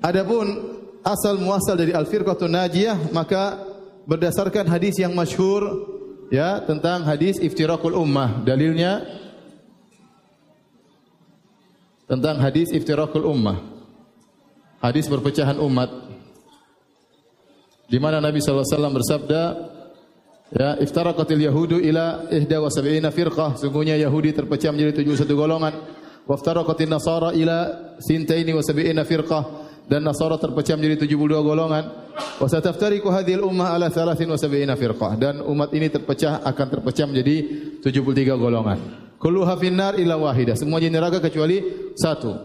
Adapun 0.00 0.46
asal 1.02 1.40
muasal 1.40 1.74
dari 1.74 1.92
al-firqatun 1.96 2.52
najiyah 2.52 3.10
maka 3.10 3.58
berdasarkan 4.08 4.68
hadis 4.68 4.96
yang 5.00 5.12
masyhur 5.12 5.64
ya 6.32 6.62
tentang 6.64 7.04
hadis 7.04 7.40
iftirakul 7.40 7.96
ummah. 7.96 8.44
Dalilnya 8.44 9.04
tentang 12.08 12.40
hadis 12.40 12.72
iftirakul 12.72 13.26
ummah. 13.26 13.60
Hadis 14.78 15.10
perpecahan 15.10 15.58
umat. 15.58 15.90
Di 17.88 17.98
mana 17.98 18.22
Nabi 18.22 18.38
sallallahu 18.38 18.62
alaihi 18.62 18.76
wasallam 18.76 18.94
bersabda, 18.94 19.42
Ya, 20.48 20.80
iftaraqatil 20.80 21.44
yahudu 21.44 21.76
ila 21.76 22.24
ihda 22.32 22.56
wa 22.56 22.72
sab'ina 22.72 23.12
firqah. 23.12 23.60
Sungguhnya 23.60 24.00
Yahudi 24.00 24.32
terpecah 24.32 24.72
menjadi 24.72 25.04
71 25.04 25.28
golongan. 25.36 25.76
Waftaraqatin 26.28 26.92
nasara 26.92 27.32
ila 27.32 27.56
sintaini 27.98 28.52
wa 28.52 28.60
sab'ina 28.60 29.02
firqah. 29.08 29.66
Dan 29.88 30.04
Nasara 30.04 30.36
terpecah 30.36 30.76
menjadi 30.76 31.08
72 31.08 31.40
golongan. 31.40 32.12
Wa 32.36 32.44
sataftariqu 32.44 33.08
hadhil 33.08 33.40
ummah 33.40 33.72
ala 33.72 33.88
73 33.88 34.76
firqah. 34.76 35.16
Dan 35.16 35.40
umat 35.40 35.72
ini 35.72 35.88
terpecah 35.88 36.44
akan 36.44 36.66
terpecah 36.68 37.08
menjadi 37.08 37.36
73 37.80 38.36
golongan. 38.36 38.78
Kulluha 39.16 39.56
finnar 39.56 39.96
ila 39.96 40.20
wahidah. 40.20 40.60
Semuanya 40.60 40.92
neraka 40.92 41.24
kecuali 41.24 41.64
satu. 41.96 42.36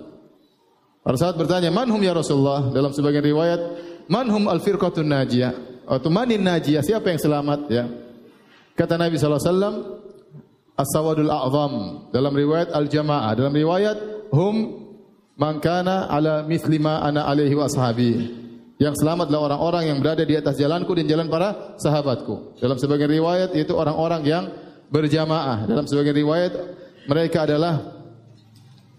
Para 1.03 1.19
sahabat 1.19 1.35
bertanya, 1.43 1.67
"Manhum 1.67 1.99
ya 1.99 2.15
Rasulullah?" 2.15 2.71
Dalam 2.71 2.95
sebagian 2.95 3.27
riwayat, 3.27 3.61
"Manhum 4.07 4.47
al-firqatun 4.47 5.03
najiyah?" 5.03 5.73
atau 5.87 6.09
manin 6.09 6.39
najiyah 6.39 6.83
siapa 6.83 7.11
yang 7.11 7.19
selamat 7.19 7.59
ya 7.67 7.83
kata 8.75 8.95
Nabi 8.95 9.19
sallallahu 9.19 9.41
alaihi 9.43 9.51
wasallam 9.51 9.75
as-sawadul 10.77 11.29
a'zam. 11.29 11.73
Dalam 12.13 12.33
riwayat 12.33 12.73
al-jamaah. 12.73 13.33
Dalam 13.37 13.53
riwayat 13.53 13.97
hum 14.33 14.55
man 15.37 15.57
kana 15.61 16.09
ala 16.09 16.45
mithli 16.45 16.77
ma 16.77 17.01
ana 17.01 17.25
alaihi 17.25 17.57
wa 17.57 17.65
ashabi 17.65 18.43
yang 18.83 18.99
selamat 18.99 19.31
adalah 19.31 19.53
orang-orang 19.53 19.83
yang 19.93 19.97
berada 20.03 20.27
di 20.27 20.35
atas 20.35 20.59
jalanku 20.59 20.91
dan 20.97 21.07
jalan 21.07 21.31
para 21.31 21.79
sahabatku. 21.79 22.59
Dalam 22.59 22.75
sebagian 22.75 23.07
riwayat 23.07 23.55
yaitu 23.55 23.71
orang-orang 23.77 24.21
yang 24.27 24.43
berjamaah. 24.91 25.63
Dalam 25.63 25.87
sebagian 25.87 26.17
riwayat 26.19 26.51
mereka 27.07 27.47
adalah 27.47 27.79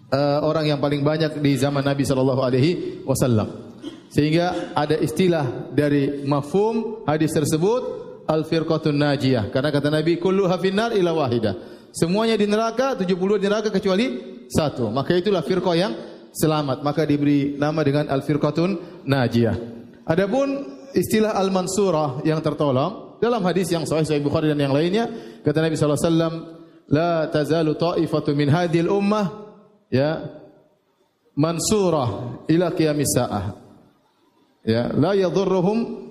uh, 0.09 0.41
orang 0.47 0.73
yang 0.73 0.81
paling 0.81 1.05
banyak 1.05 1.37
di 1.43 1.53
zaman 1.61 1.85
Nabi 1.85 2.07
sallallahu 2.07 2.41
alaihi 2.41 3.03
wasallam. 3.05 3.77
Sehingga 4.15 4.73
ada 4.79 4.95
istilah 4.95 5.75
dari 5.75 6.23
mafhum 6.23 7.03
hadis 7.05 7.35
tersebut 7.35 8.04
al-firqatun 8.27 8.97
najiyah. 8.97 9.53
Karena 9.53 9.71
kata 9.73 9.89
Nabi 9.93 10.17
kulluha 10.19 10.57
finnar 10.59 10.93
ila 10.97 11.13
wahida. 11.15 11.55
Semuanya 11.95 12.35
di 12.35 12.51
neraka, 12.51 12.99
70 12.99 13.39
di 13.39 13.47
neraka 13.47 13.71
kecuali 13.71 14.07
satu. 14.51 14.91
Maka 14.91 15.15
itulah 15.15 15.47
firqah 15.47 15.75
yang 15.79 15.93
selamat. 16.35 16.83
Maka 16.83 17.07
diberi 17.07 17.55
nama 17.55 17.81
dengan 17.87 18.11
al-firqatun 18.11 19.05
najiyah. 19.07 19.57
Adapun 20.05 20.49
istilah 20.93 21.35
al-mansurah 21.35 22.23
yang 22.23 22.39
tertolong 22.45 23.19
dalam 23.25 23.41
hadis 23.49 23.73
yang 23.73 23.89
sahih 23.89 24.05
Sahih 24.05 24.21
Bukhari 24.21 24.53
dan 24.53 24.61
yang 24.61 24.77
lainnya 24.77 25.09
kata 25.41 25.65
Nabi 25.65 25.81
wasallam 25.81 26.33
la 26.93 27.25
tazalu 27.33 27.73
ta'ifatu 27.73 28.37
min 28.37 28.53
hadhil 28.53 28.93
ummah 28.93 29.27
ya 29.89 30.29
mansurah 31.33 32.43
ila 32.53 32.69
qiyamis 32.77 33.17
saah 33.17 33.57
ya 34.61 34.93
la 34.93 35.17
yadhurruhum 35.17 36.04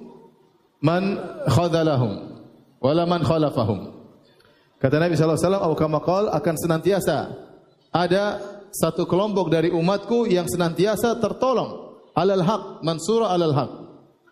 man 0.84 1.16
khadalahum 1.48 2.44
wala 2.84 3.08
man 3.08 3.24
khalafahum 3.24 3.96
kata 4.84 5.00
Nabi 5.00 5.16
sallallahu 5.16 5.40
alaihi 5.40 5.56
wasallam 5.80 6.04
qala 6.04 6.30
akan 6.36 6.56
senantiasa 6.60 7.18
ada 7.96 8.24
satu 8.76 9.08
kelompok 9.08 9.48
dari 9.48 9.72
umatku 9.72 10.28
yang 10.28 10.46
senantiasa 10.46 11.24
tertolong 11.24 12.04
alal 12.14 12.44
haq 12.44 12.64
mansura 12.84 13.32
alal 13.32 13.56
haq 13.56 13.72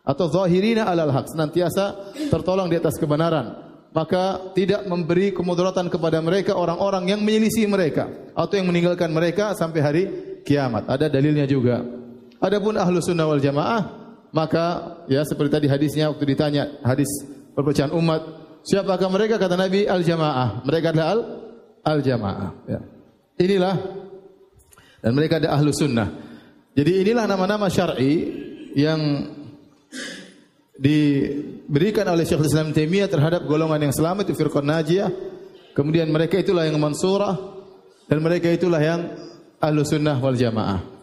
atau 0.03 0.25
zahirina 0.27 0.91
alal 0.91 1.15
haq 1.15 1.31
senantiasa 1.31 2.13
tertolong 2.27 2.67
di 2.67 2.75
atas 2.75 2.99
kebenaran 2.99 3.71
maka 3.95 4.51
tidak 4.51 4.87
memberi 4.87 5.31
kemudaratan 5.31 5.87
kepada 5.87 6.19
mereka 6.19 6.55
orang-orang 6.55 7.15
yang 7.15 7.21
menyelisih 7.23 7.67
mereka 7.67 8.07
atau 8.35 8.55
yang 8.55 8.71
meninggalkan 8.71 9.11
mereka 9.11 9.51
sampai 9.51 9.79
hari 9.83 10.03
kiamat. 10.47 10.87
Ada 10.87 11.11
dalilnya 11.11 11.43
juga. 11.43 11.83
Adapun 12.39 12.79
ahlu 12.79 13.03
sunnah 13.03 13.27
wal 13.27 13.43
jamaah 13.43 14.00
maka 14.31 14.97
ya 15.11 15.27
seperti 15.27 15.51
tadi 15.51 15.67
hadisnya 15.67 16.07
waktu 16.11 16.23
ditanya 16.23 16.63
hadis 16.83 17.07
perpecahan 17.51 17.91
umat, 17.91 18.21
siapakah 18.63 19.11
mereka 19.11 19.35
kata 19.35 19.59
Nabi 19.59 19.83
al-jamaah. 19.87 20.63
Mereka 20.63 20.95
adalah 20.95 21.07
al 21.11 21.21
al-jamaah 21.83 22.51
ya. 22.67 22.79
Inilah 23.41 23.75
dan 25.01 25.11
mereka 25.17 25.41
ada 25.43 25.51
ahlu 25.51 25.75
sunnah. 25.75 26.07
Jadi 26.71 27.03
inilah 27.03 27.27
nama-nama 27.27 27.67
syar'i 27.67 28.31
yang 28.79 29.27
diberikan 30.79 32.07
oleh 32.07 32.23
Syekh 32.23 32.47
Islam 32.47 32.71
Taimiyah 32.71 33.11
terhadap 33.11 33.43
golongan 33.43 33.91
yang 33.91 33.93
selamat 33.93 34.31
itu 34.31 34.39
firqah 34.39 34.63
najiyah. 34.63 35.11
Kemudian 35.75 36.07
mereka 36.07 36.39
itulah 36.39 36.63
yang 36.63 36.79
mansurah 36.79 37.35
dan 38.07 38.23
mereka 38.23 38.47
itulah 38.47 38.79
yang 38.79 39.11
ahlu 39.59 39.83
sunnah 39.83 40.15
wal 40.23 40.35
jamaah. 40.35 41.00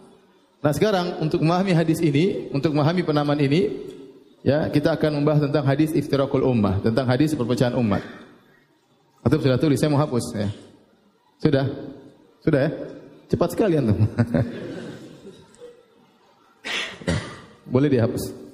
Nah 0.58 0.72
sekarang 0.74 1.22
untuk 1.22 1.38
memahami 1.38 1.70
hadis 1.70 2.02
ini, 2.02 2.50
untuk 2.50 2.74
memahami 2.74 3.06
penamaan 3.06 3.38
ini, 3.38 3.70
ya 4.42 4.66
kita 4.70 4.98
akan 4.98 5.22
membahas 5.22 5.46
tentang 5.46 5.62
hadis 5.62 5.94
iftirakul 5.94 6.42
ummah, 6.42 6.82
tentang 6.82 7.06
hadis 7.06 7.34
perpecahan 7.38 7.78
umat. 7.78 8.02
Atau 9.22 9.38
sudah 9.38 9.58
tulis, 9.58 9.78
saya 9.78 9.90
mau 9.90 10.02
hapus 10.02 10.24
ya. 10.34 10.48
Sudah? 11.38 11.66
Sudah 12.42 12.60
ya? 12.66 12.70
Cepat 13.28 13.54
sekali 13.54 13.78
antum. 13.78 14.02
Boleh 17.74 17.92
dihapus. 17.92 18.47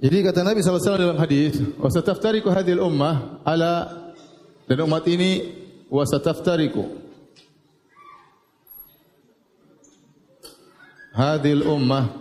Jadi 0.00 0.16
kata 0.24 0.40
Nabi 0.40 0.64
SAW 0.64 0.96
dalam 0.96 1.20
hadis, 1.20 1.60
"Wasataftariku 1.76 2.48
hadil 2.48 2.80
ummah 2.80 3.44
ala 3.44 4.00
dan 4.64 4.80
umat 4.88 5.04
ini 5.04 5.60
wasataftariku 5.92 6.88
hadil 11.12 11.68
ummah 11.68 12.16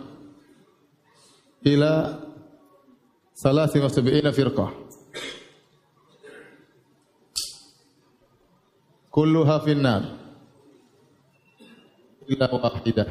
ila 1.63 2.19
salasi 3.38 3.79
wa 3.79 3.88
sab'ina 3.88 4.36
firqah. 4.36 4.75
Kulluha 9.07 9.55
finnar 9.63 10.03
illa 12.27 12.45
wahidah. 12.50 13.09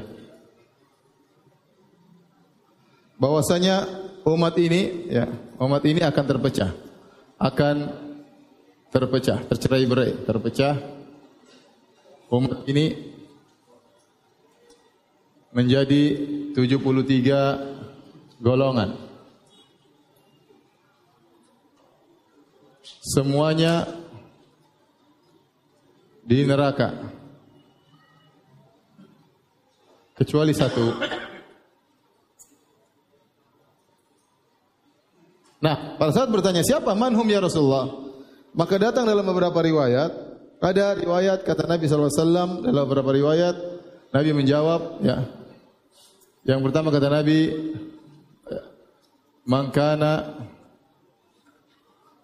Bahwasanya 3.18 4.07
umat 4.28 4.54
ini 4.60 5.08
ya, 5.08 5.24
umat 5.62 5.82
ini 5.86 6.00
akan 6.04 6.24
terpecah. 6.26 6.70
Akan 7.38 7.76
terpecah, 8.90 9.38
tercerai 9.46 9.86
berai, 9.86 10.12
terpecah. 10.26 10.74
Umat 12.28 12.66
ini 12.68 13.14
menjadi 15.54 16.02
73 16.52 18.42
golongan. 18.42 18.98
Semuanya 22.84 23.88
di 26.28 26.44
neraka. 26.44 26.92
Kecuali 30.12 30.52
satu. 30.52 30.92
Nah, 35.58 35.98
pada 35.98 36.14
saat 36.14 36.30
bertanya 36.30 36.62
siapa 36.62 36.94
manhum 36.94 37.26
ya 37.26 37.42
Rasulullah, 37.42 37.90
maka 38.54 38.78
datang 38.78 39.06
dalam 39.06 39.26
beberapa 39.26 39.58
riwayat, 39.58 40.10
ada 40.62 40.94
riwayat 40.94 41.42
kata 41.42 41.66
Nabi 41.66 41.90
SAW 41.90 42.62
dalam 42.62 42.84
beberapa 42.86 43.10
riwayat, 43.10 43.56
Nabi 44.14 44.30
menjawab, 44.34 45.02
ya. 45.02 45.26
Yang 46.46 46.60
pertama 46.70 46.94
kata 46.94 47.10
Nabi, 47.10 47.40
mangkana 49.48 50.38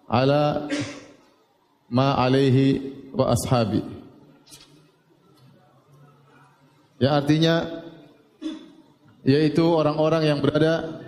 ala 0.07 0.69
ma 1.91 2.15
alaihi 2.21 2.93
wa 3.11 3.33
ashabi. 3.33 3.81
Ya 6.95 7.19
artinya 7.19 7.83
yaitu 9.25 9.65
orang-orang 9.65 10.23
yang 10.29 10.39
berada 10.39 11.03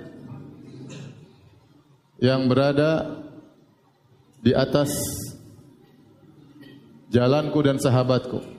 yang 2.18 2.50
berada 2.50 3.22
di 4.42 4.54
atas 4.54 4.94
jalanku 7.14 7.60
dan 7.64 7.78
sahabatku. 7.78 8.58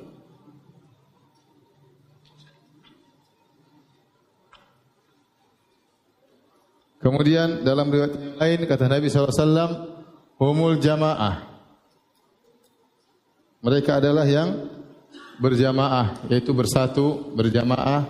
Kemudian 6.98 7.62
dalam 7.62 7.88
riwayat 7.88 8.12
yang 8.18 8.36
lain 8.36 8.60
kata 8.66 8.84
Nabi 8.90 9.06
SAW, 9.06 9.86
humul 10.36 10.76
jamaah. 10.82 11.46
Mereka 13.62 14.02
adalah 14.02 14.26
yang 14.26 14.66
berjamaah, 15.38 16.26
yaitu 16.26 16.50
bersatu, 16.50 17.32
berjamaah. 17.32 18.06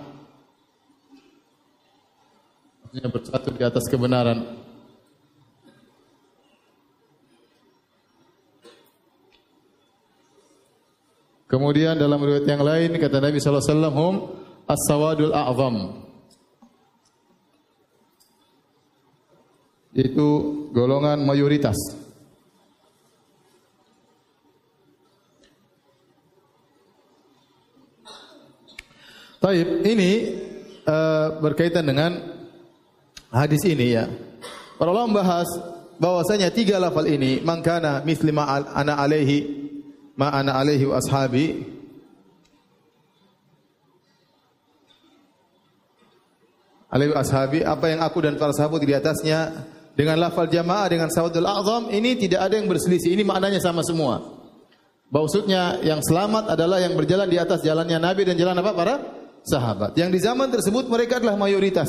Bersatu 2.90 3.52
di 3.52 3.62
atas 3.62 3.84
kebenaran. 3.92 4.67
Kemudian 11.48 11.96
dalam 11.96 12.20
riwayat 12.20 12.44
yang 12.44 12.60
lain 12.60 13.00
kata 13.00 13.24
Nabi 13.24 13.40
sallallahu 13.40 13.64
alaihi 13.64 13.72
wasallam 13.72 13.94
hum 13.96 14.14
as-sawadul 14.68 15.32
a'zam. 15.32 15.76
Itu 19.96 20.28
golongan 20.76 21.24
mayoritas. 21.24 21.80
Taib, 29.40 29.86
ini 29.88 30.36
uh, 30.84 31.40
berkaitan 31.40 31.88
dengan 31.88 32.12
hadis 33.32 33.64
ini 33.64 33.96
ya. 33.96 34.04
Para 34.76 34.92
ulama 34.92 35.16
membahas 35.16 35.48
bahwasanya 35.96 36.52
tiga 36.52 36.76
lafal 36.76 37.08
ini 37.08 37.40
mangkana 37.40 38.04
mislima 38.04 38.44
ana 38.46 39.00
alaihi 39.00 39.67
ma 40.18 40.34
ana 40.34 40.58
alaihi 40.58 40.84
wa 40.90 40.98
ashabi. 40.98 41.62
Alaihi 46.90 47.14
ashabi 47.14 47.62
apa 47.62 47.86
yang 47.86 48.02
aku 48.02 48.18
dan 48.26 48.34
para 48.34 48.50
sahabat 48.50 48.82
di 48.82 48.96
atasnya 48.96 49.54
dengan 49.94 50.18
lafal 50.18 50.50
jamaah 50.50 50.88
dengan 50.90 51.06
sawadul 51.12 51.46
a'zam 51.46 51.92
ini 51.94 52.18
tidak 52.18 52.50
ada 52.50 52.58
yang 52.58 52.66
berselisih. 52.66 53.14
Ini 53.14 53.22
maknanya 53.22 53.62
sama 53.62 53.86
semua. 53.86 54.40
Maksudnya 55.08 55.80
yang 55.86 56.02
selamat 56.04 56.52
adalah 56.52 56.82
yang 56.82 56.92
berjalan 56.98 57.28
di 57.30 57.38
atas 57.40 57.64
jalannya 57.64 57.96
Nabi 57.96 58.28
dan 58.28 58.36
jalan 58.36 58.58
apa? 58.60 58.72
Para 58.74 58.94
sahabat. 59.46 59.96
Yang 59.96 60.10
di 60.18 60.20
zaman 60.24 60.48
tersebut 60.52 60.84
mereka 60.90 61.22
adalah 61.22 61.38
mayoritas. 61.38 61.88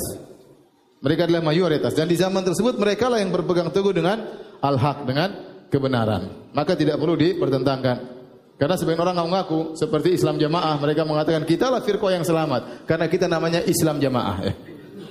Mereka 1.00 1.28
adalah 1.28 1.44
mayoritas. 1.44 1.96
Dan 1.96 2.08
di 2.12 2.15
zaman 2.20 2.44
tersebut 2.44 2.76
mereka 2.76 3.08
lah 3.08 3.24
yang 3.24 3.32
berpegang 3.32 3.72
teguh 3.72 3.92
dengan 3.96 4.24
al-haq 4.60 5.08
dengan 5.08 5.30
kebenaran. 5.72 6.52
Maka 6.52 6.76
tidak 6.76 7.00
perlu 7.00 7.15
dipertentangkan 7.15 8.19
karena 8.60 8.76
sebagian 8.76 9.00
orang 9.00 9.15
mengaku 9.24 9.72
seperti 9.80 10.19
Islam 10.19 10.36
Jamaah, 10.36 10.76
mereka 10.84 11.08
mengatakan 11.08 11.48
kita 11.48 11.72
lah 11.72 11.80
firqah 11.80 12.12
yang 12.12 12.28
selamat 12.28 12.84
karena 12.84 13.08
kita 13.08 13.32
namanya 13.32 13.63
Islam 13.63 14.04
Jamaah. 14.04 14.38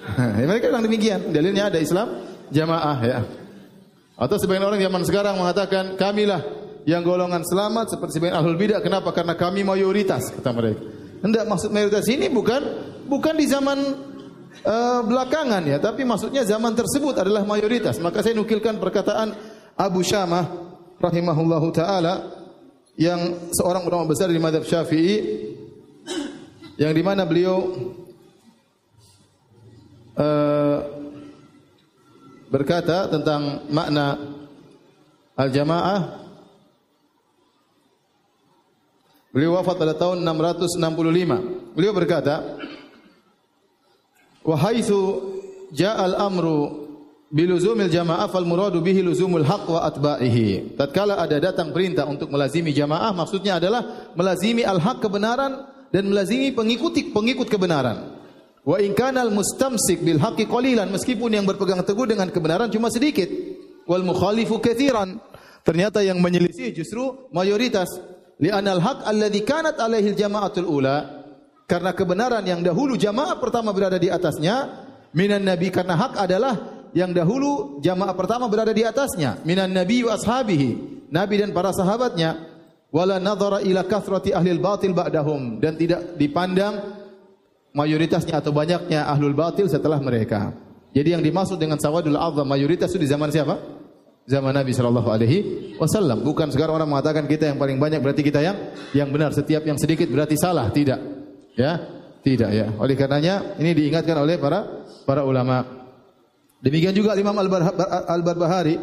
Ya. 0.08 0.48
mereka 0.48 0.72
bilang 0.72 0.88
demikian. 0.88 1.20
Dalilnya 1.36 1.68
ada 1.68 1.76
Islam 1.76 2.08
Jamaah 2.48 2.98
ya. 3.04 3.28
Atau 4.16 4.40
sebagian 4.40 4.64
orang 4.64 4.80
zaman 4.80 5.04
sekarang 5.04 5.36
mengatakan 5.36 6.00
kamilah 6.00 6.40
yang 6.88 7.04
golongan 7.04 7.44
selamat 7.44 7.92
seperti 7.92 8.16
sebagian 8.16 8.40
ahlul 8.40 8.56
bidah. 8.56 8.80
Kenapa? 8.80 9.12
Karena 9.12 9.36
kami 9.36 9.68
mayoritas 9.68 10.32
kata 10.32 10.48
mereka. 10.56 10.80
Hendak 11.20 11.44
maksud 11.44 11.68
mayoritas 11.76 12.08
ini 12.08 12.32
bukan 12.32 12.60
bukan 13.04 13.36
di 13.36 13.52
zaman 13.52 13.78
uh, 14.64 15.04
belakangan 15.04 15.60
ya, 15.68 15.76
tapi 15.76 16.08
maksudnya 16.08 16.40
zaman 16.48 16.72
tersebut 16.72 17.20
adalah 17.20 17.44
mayoritas. 17.44 18.00
Maka 18.00 18.24
saya 18.24 18.32
nukilkan 18.32 18.80
perkataan 18.80 19.36
Abu 19.76 20.00
Syamah 20.00 20.48
rahimahullahu 21.04 21.68
taala 21.76 22.37
yang 22.98 23.54
seorang 23.54 23.86
ulama 23.86 24.10
besar 24.10 24.26
di 24.26 24.42
madhab 24.42 24.66
Syafi'i 24.66 25.54
yang 26.74 26.90
di 26.90 27.02
mana 27.06 27.22
beliau 27.22 27.70
uh, 30.18 30.78
berkata 32.50 33.06
tentang 33.06 33.70
makna 33.70 34.18
al-jamaah 35.38 36.26
Beliau 39.28 39.60
wafat 39.60 39.76
pada 39.76 39.94
tahun 39.94 40.24
665. 40.24 41.76
Beliau 41.76 41.92
berkata, 41.92 42.58
"Wa 44.40 44.56
haitsu 44.56 44.98
ja'al 45.70 46.16
amru 46.16 46.87
biluzumil 47.28 47.92
jamaah 47.92 48.28
fal 48.32 48.44
muradu 48.48 48.80
bihi 48.80 49.04
luzumul 49.04 49.44
haq 49.44 49.68
wa 49.68 49.84
atba'ihi. 49.84 50.76
Tatkala 50.76 51.20
ada 51.20 51.36
datang 51.40 51.72
perintah 51.72 52.08
untuk 52.08 52.32
melazimi 52.32 52.72
jamaah 52.72 53.12
maksudnya 53.12 53.60
adalah 53.60 54.12
melazimi 54.16 54.64
al-haq 54.64 55.04
kebenaran 55.04 55.68
dan 55.92 56.08
melazimi 56.08 56.52
pengikuti 56.52 57.12
pengikut 57.12 57.48
kebenaran. 57.48 58.16
Wa 58.64 58.76
in 58.80 58.92
kana 58.92 59.24
al-mustamsik 59.24 60.04
bil 60.04 60.20
haqqi 60.20 60.44
qalilan 60.44 60.88
meskipun 60.92 61.32
yang 61.32 61.44
berpegang 61.48 61.80
teguh 61.84 62.04
dengan 62.08 62.28
kebenaran 62.28 62.68
cuma 62.68 62.92
sedikit. 62.92 63.28
Wal 63.88 64.04
mukhalifu 64.04 64.60
katsiran. 64.60 65.16
Ternyata 65.64 66.00
yang 66.04 66.20
menyelisih 66.20 66.72
justru 66.72 67.28
mayoritas. 67.32 67.88
Li'anna 68.40 68.76
al-haq 68.76 69.04
alladhi 69.04 69.44
kanat 69.44 69.80
alaihi 69.80 70.12
al-jama'atul 70.12 70.68
ula. 70.68 70.96
Karena 71.68 71.92
kebenaran 71.92 72.44
yang 72.48 72.64
dahulu 72.64 72.96
jamaah 72.96 73.36
pertama 73.36 73.76
berada 73.76 74.00
di 74.00 74.08
atasnya 74.08 74.88
minan 75.12 75.44
nabi 75.44 75.68
karena 75.68 75.96
hak 75.96 76.16
adalah 76.16 76.77
yang 76.96 77.12
dahulu 77.12 77.80
jamaah 77.80 78.14
pertama 78.16 78.46
berada 78.46 78.72
di 78.72 78.84
atasnya 78.84 79.40
minan 79.44 79.72
nabi 79.72 80.04
wa 80.04 80.16
ashabihi 80.16 81.04
nabi 81.08 81.34
dan 81.40 81.50
para 81.52 81.72
sahabatnya 81.72 82.48
wala 82.88 83.20
nadhara 83.20 83.60
ila 83.64 83.84
kathrati 83.84 84.32
ahli 84.32 84.56
batil 84.56 84.96
ba'dahum 84.96 85.60
dan 85.60 85.76
tidak 85.76 86.16
dipandang 86.16 86.98
mayoritasnya 87.76 88.40
atau 88.40 88.50
banyaknya 88.50 89.04
ahlul 89.06 89.36
batil 89.36 89.68
setelah 89.68 90.00
mereka. 90.00 90.56
Jadi 90.96 91.14
yang 91.14 91.22
dimaksud 91.22 91.60
dengan 91.60 91.76
sawadul 91.76 92.16
azam 92.16 92.48
mayoritas 92.48 92.88
itu 92.90 93.04
di 93.04 93.08
zaman 93.08 93.28
siapa? 93.28 93.60
Zaman 94.28 94.52
Nabi 94.52 94.72
sallallahu 94.76 95.08
alaihi 95.08 95.38
wasallam. 95.80 96.20
Bukan 96.20 96.52
sekarang 96.52 96.80
orang 96.80 96.88
mengatakan 96.88 97.24
kita 97.24 97.48
yang 97.48 97.56
paling 97.56 97.80
banyak 97.80 98.00
berarti 98.00 98.20
kita 98.20 98.44
yang 98.44 98.56
yang 98.92 99.08
benar. 99.08 99.32
Setiap 99.32 99.64
yang 99.64 99.80
sedikit 99.80 100.08
berarti 100.08 100.36
salah. 100.36 100.68
Tidak. 100.68 101.00
Ya? 101.56 101.80
Tidak 102.20 102.50
ya. 102.52 102.66
Oleh 102.76 102.92
karenanya 102.92 103.56
ini 103.56 103.72
diingatkan 103.72 104.16
oleh 104.20 104.36
para 104.36 104.84
para 105.08 105.24
ulama 105.24 105.77
Demikian 106.58 106.94
juga 106.94 107.14
Imam 107.14 107.34
Al-Barbahari 107.38 108.78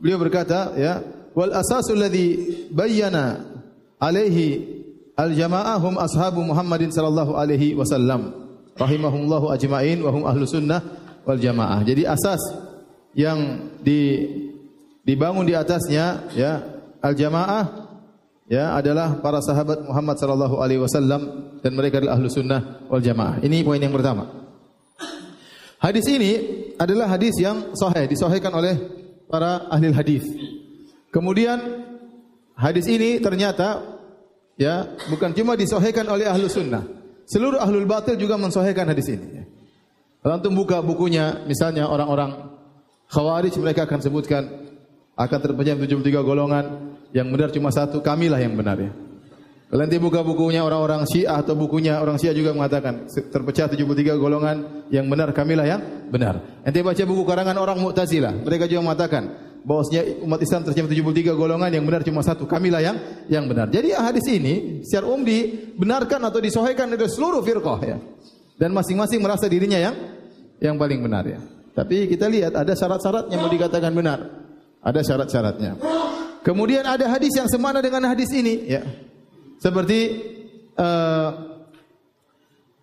beliau 0.00 0.18
berkata 0.18 0.74
ya 0.74 1.04
wal 1.36 1.54
asasul 1.54 2.02
ladzi 2.02 2.66
bayyana 2.74 3.46
alaihi 4.02 4.80
al-jamaah 5.14 5.78
hum 5.78 6.00
ashabu 6.00 6.42
Muhammadin 6.42 6.90
sallallahu 6.90 7.38
alaihi 7.38 7.76
wasallam 7.78 8.34
rahimahumullahu 8.74 9.52
ajmain 9.54 10.00
wa 10.02 10.10
hum 10.10 10.22
ahlu 10.26 10.42
sunnah 10.48 10.82
wal 11.22 11.38
jamaah. 11.38 11.84
Jadi 11.86 12.08
asas 12.08 12.40
yang 13.14 13.70
di 13.84 14.26
dibangun 15.06 15.46
di 15.46 15.54
atasnya 15.54 16.26
ya 16.34 16.64
al-jamaah 16.98 17.86
ya 18.50 18.74
adalah 18.74 19.22
para 19.22 19.38
sahabat 19.38 19.86
Muhammad 19.86 20.18
sallallahu 20.18 20.58
alaihi 20.58 20.82
wasallam 20.82 21.54
dan 21.62 21.70
mereka 21.76 22.02
adalah 22.02 22.18
ahlu 22.18 22.26
sunnah 22.26 22.82
wal 22.90 23.04
jamaah. 23.04 23.38
Ini 23.44 23.62
poin 23.62 23.78
yang 23.78 23.94
pertama. 23.94 24.49
Hadis 25.80 26.04
ini 26.12 26.32
adalah 26.76 27.08
hadis 27.08 27.32
yang 27.40 27.72
sahih, 27.72 28.04
disahihkan 28.04 28.52
oleh 28.52 28.76
para 29.24 29.64
ahli 29.72 29.88
hadis. 29.96 30.28
Kemudian 31.08 31.56
hadis 32.52 32.84
ini 32.84 33.16
ternyata 33.16 33.96
ya 34.60 34.92
bukan 35.08 35.32
cuma 35.32 35.56
disahihkan 35.56 36.04
oleh 36.04 36.28
ahlu 36.28 36.52
sunnah. 36.52 36.84
Seluruh 37.24 37.56
ahlul 37.56 37.88
batil 37.88 38.20
juga 38.20 38.36
mensahihkan 38.36 38.92
hadis 38.92 39.08
ini. 39.08 39.40
Kalau 40.20 40.36
antum 40.36 40.52
buka 40.52 40.84
bukunya, 40.84 41.48
misalnya 41.48 41.88
orang-orang 41.88 42.52
Khawarij 43.08 43.56
mereka 43.56 43.88
akan 43.88 44.00
sebutkan 44.04 44.42
akan 45.16 45.38
terpecah 45.40 45.76
73 45.80 46.20
golongan, 46.20 46.64
yang 47.16 47.26
benar 47.32 47.50
cuma 47.50 47.72
satu, 47.72 48.04
kamilah 48.04 48.38
yang 48.38 48.52
benar 48.52 48.76
ya. 48.78 48.92
Kalau 49.70 49.86
nanti 49.86 50.02
buka 50.02 50.26
bukunya 50.26 50.66
orang-orang 50.66 51.06
Syiah 51.06 51.38
atau 51.38 51.54
bukunya 51.54 52.02
orang 52.02 52.18
Syiah 52.18 52.34
juga 52.34 52.50
mengatakan 52.50 53.06
terpecah 53.06 53.70
73 53.70 54.18
golongan 54.18 54.90
yang 54.90 55.06
benar 55.06 55.30
kamilah 55.30 55.62
yang 55.62 56.10
benar. 56.10 56.42
Nanti 56.66 56.82
baca 56.82 57.02
buku 57.06 57.22
karangan 57.22 57.54
orang 57.54 57.78
Mu'tazilah, 57.78 58.42
mereka 58.42 58.66
juga 58.66 58.82
mengatakan 58.82 59.30
bahwasanya 59.62 60.26
umat 60.26 60.42
Islam 60.42 60.66
terpecah 60.66 60.90
73 60.90 61.38
golongan 61.38 61.70
yang 61.70 61.86
benar 61.86 62.02
cuma 62.02 62.18
satu, 62.26 62.50
kamilah 62.50 62.82
yang 62.82 62.98
yang 63.30 63.46
benar. 63.46 63.70
Jadi 63.70 63.94
hadis 63.94 64.26
ini 64.26 64.82
secara 64.82 65.06
umum 65.06 65.22
dibenarkan 65.22 66.18
atau 66.18 66.42
disohhikan 66.42 66.90
oleh 66.90 67.06
seluruh 67.06 67.38
firqah 67.38 67.78
ya. 67.86 68.02
Dan 68.58 68.74
masing-masing 68.74 69.22
merasa 69.22 69.46
dirinya 69.46 69.78
yang 69.78 69.94
yang 70.58 70.74
paling 70.82 70.98
benar 70.98 71.30
ya. 71.30 71.38
Tapi 71.78 72.10
kita 72.10 72.26
lihat 72.26 72.58
ada 72.58 72.74
syarat-syaratnya 72.74 73.38
mau 73.38 73.46
dikatakan 73.46 73.94
benar. 73.94 74.18
Ada 74.82 75.00
syarat-syaratnya. 75.06 75.78
Kemudian 76.42 76.82
ada 76.82 77.06
hadis 77.06 77.38
yang 77.38 77.46
semana 77.46 77.78
dengan 77.78 78.02
hadis 78.10 78.34
ini 78.34 78.66
ya. 78.66 78.82
Seperti 79.60 80.00
uh, 80.80 81.30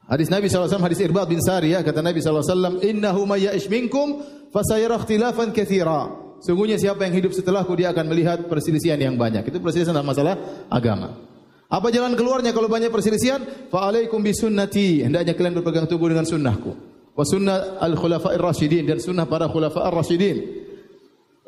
hadis 0.05 0.29
Nabi 0.29 0.45
SAW, 0.45 0.69
hadis 0.69 1.01
Irbad 1.01 1.25
bin 1.25 1.41
Sariyah, 1.41 1.81
kata 1.81 2.05
Nabi 2.05 2.21
SAW, 2.21 2.85
Innahu 2.85 3.25
mayya'ish 3.25 3.65
minkum, 3.65 4.21
fasayara 4.53 5.01
ikhtilafan 5.01 5.49
kathira. 5.49 6.13
Sungguhnya 6.37 6.77
siapa 6.77 7.01
yang 7.09 7.17
hidup 7.17 7.33
setelahku, 7.33 7.73
dia 7.73 7.89
akan 7.89 8.05
melihat 8.13 8.45
perselisihan 8.45 9.01
yang 9.01 9.17
banyak. 9.17 9.49
Itu 9.49 9.57
perselisihan 9.57 9.97
dalam 9.97 10.05
masalah 10.05 10.37
agama. 10.69 11.17
Apa 11.67 11.89
jalan 11.89 12.13
keluarnya 12.13 12.53
kalau 12.53 12.69
banyak 12.69 12.93
perselisihan? 12.93 13.41
Fa'alaikum 13.73 14.21
bisunnati. 14.21 15.01
Hendaknya 15.03 15.33
kalian 15.33 15.57
berpegang 15.59 15.89
teguh 15.89 16.07
dengan 16.13 16.23
sunnahku. 16.23 16.71
Wa 17.17 17.25
sunnah 17.25 17.81
al-khulafa'ir 17.81 18.39
rasyidin. 18.39 18.85
Dan 18.85 19.01
sunnah 19.01 19.25
para 19.25 19.49
khulafa'ir 19.49 19.91
rasyidin. 19.91 20.37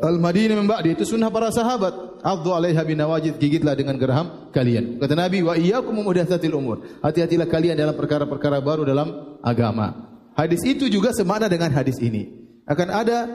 Al-Madinah 0.01 0.57
min 0.57 0.67
ba'di 0.67 0.97
itu 0.97 1.05
sunnah 1.05 1.31
para 1.31 1.53
sahabat. 1.53 2.08
Addu 2.19 2.51
'alaiha 2.51 2.83
binawajid, 2.83 3.39
gigitlah 3.39 3.75
dengan 3.75 3.95
geraham 3.95 4.51
kalian. 4.51 4.99
Kata 4.99 5.15
Nabi, 5.15 5.39
wa 5.43 5.55
iyyakum 5.55 5.95
muhdatsatil 6.03 6.51
umur. 6.51 6.83
Hati-hatilah 6.99 7.47
kalian 7.47 7.75
dalam 7.79 7.95
perkara-perkara 7.95 8.59
baru 8.59 8.83
dalam 8.83 9.39
agama. 9.39 10.09
Hadis 10.35 10.63
itu 10.63 10.87
juga 10.87 11.11
semakna 11.15 11.47
dengan 11.47 11.71
hadis 11.71 11.99
ini. 11.99 12.27
Akan 12.67 12.87
ada 12.91 13.27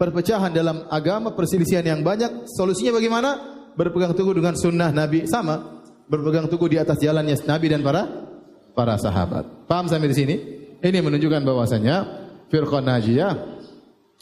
perpecahan 0.00 0.52
dalam 0.52 0.88
agama, 0.88 1.32
perselisihan 1.36 1.84
yang 1.84 2.00
banyak. 2.00 2.48
Solusinya 2.48 2.96
bagaimana? 2.96 3.30
Berpegang 3.76 4.12
teguh 4.16 4.34
dengan 4.34 4.56
sunnah 4.56 4.90
Nabi 4.90 5.28
sama. 5.28 5.84
Berpegang 6.10 6.50
teguh 6.50 6.68
di 6.68 6.76
atas 6.80 6.98
jalannya 6.98 7.38
Nabi 7.46 7.66
dan 7.70 7.80
para 7.86 8.02
para 8.74 8.96
sahabat. 8.98 9.68
Paham 9.68 9.86
sampai 9.86 10.10
di 10.10 10.16
sini? 10.16 10.34
Ini 10.80 10.98
menunjukkan 11.04 11.44
bahwasanya 11.44 11.96
firqah 12.48 12.80
najiyah 12.80 13.32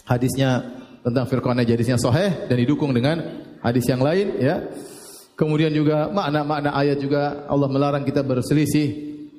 hadisnya 0.05 0.79
tentang 1.07 1.25
firqah 1.31 1.55
najisnya 1.55 1.97
sahih 1.97 2.51
dan 2.51 2.57
didukung 2.59 2.91
dengan 2.91 3.47
hadis 3.63 3.85
yang 3.89 4.03
lain 4.03 4.37
ya. 4.39 4.67
Kemudian 5.39 5.71
juga 5.71 6.11
makna-makna 6.11 6.75
ayat 6.75 6.99
juga 6.99 7.47
Allah 7.47 7.71
melarang 7.71 8.03
kita 8.03 8.27
berselisih 8.27 8.89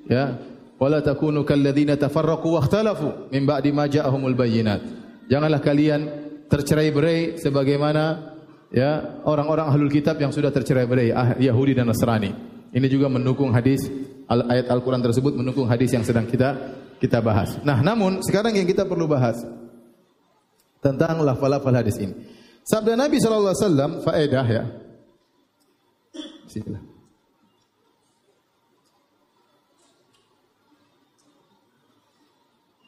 ya. 0.08 0.40
Wala 0.80 1.04
takunu 1.04 1.44
kalladzina 1.44 2.00
tafarraqu 2.00 2.56
wakhtalafu 2.56 3.28
min 3.36 3.44
ba'di 3.44 3.76
ma 3.76 3.84
ja'ahumul 3.92 4.32
bayyinat. 4.32 4.80
Janganlah 5.28 5.60
kalian 5.60 6.02
tercerai-berai 6.48 7.36
sebagaimana 7.36 8.34
ya 8.72 9.22
orang-orang 9.28 9.68
ahlul 9.70 9.92
kitab 9.92 10.16
yang 10.24 10.32
sudah 10.32 10.56
tercerai-berai 10.56 11.12
ah, 11.12 11.36
Yahudi 11.36 11.76
dan 11.76 11.92
Nasrani. 11.92 12.32
Ini 12.72 12.88
juga 12.88 13.12
mendukung 13.12 13.52
hadis 13.52 13.84
ayat 14.30 14.72
Al-Qur'an 14.72 15.04
tersebut 15.04 15.36
mendukung 15.36 15.68
hadis 15.68 15.92
yang 15.92 16.08
sedang 16.08 16.30
kita 16.30 16.56
kita 17.02 17.20
bahas. 17.20 17.60
Nah, 17.66 17.84
namun 17.84 18.22
sekarang 18.24 18.56
yang 18.56 18.68
kita 18.68 18.86
perlu 18.88 19.10
bahas 19.10 19.42
tentang 20.80 21.20
lafal-lafal 21.24 21.76
hadis 21.76 22.00
ini. 22.00 22.39
Sabda 22.70 22.94
Nabi 22.94 23.18
sallallahu 23.18 23.50
alaihi 23.50 23.66
wasallam 23.66 23.92
faedah 24.06 24.46
ya. 24.46 24.64
Bismillah. 26.46 26.84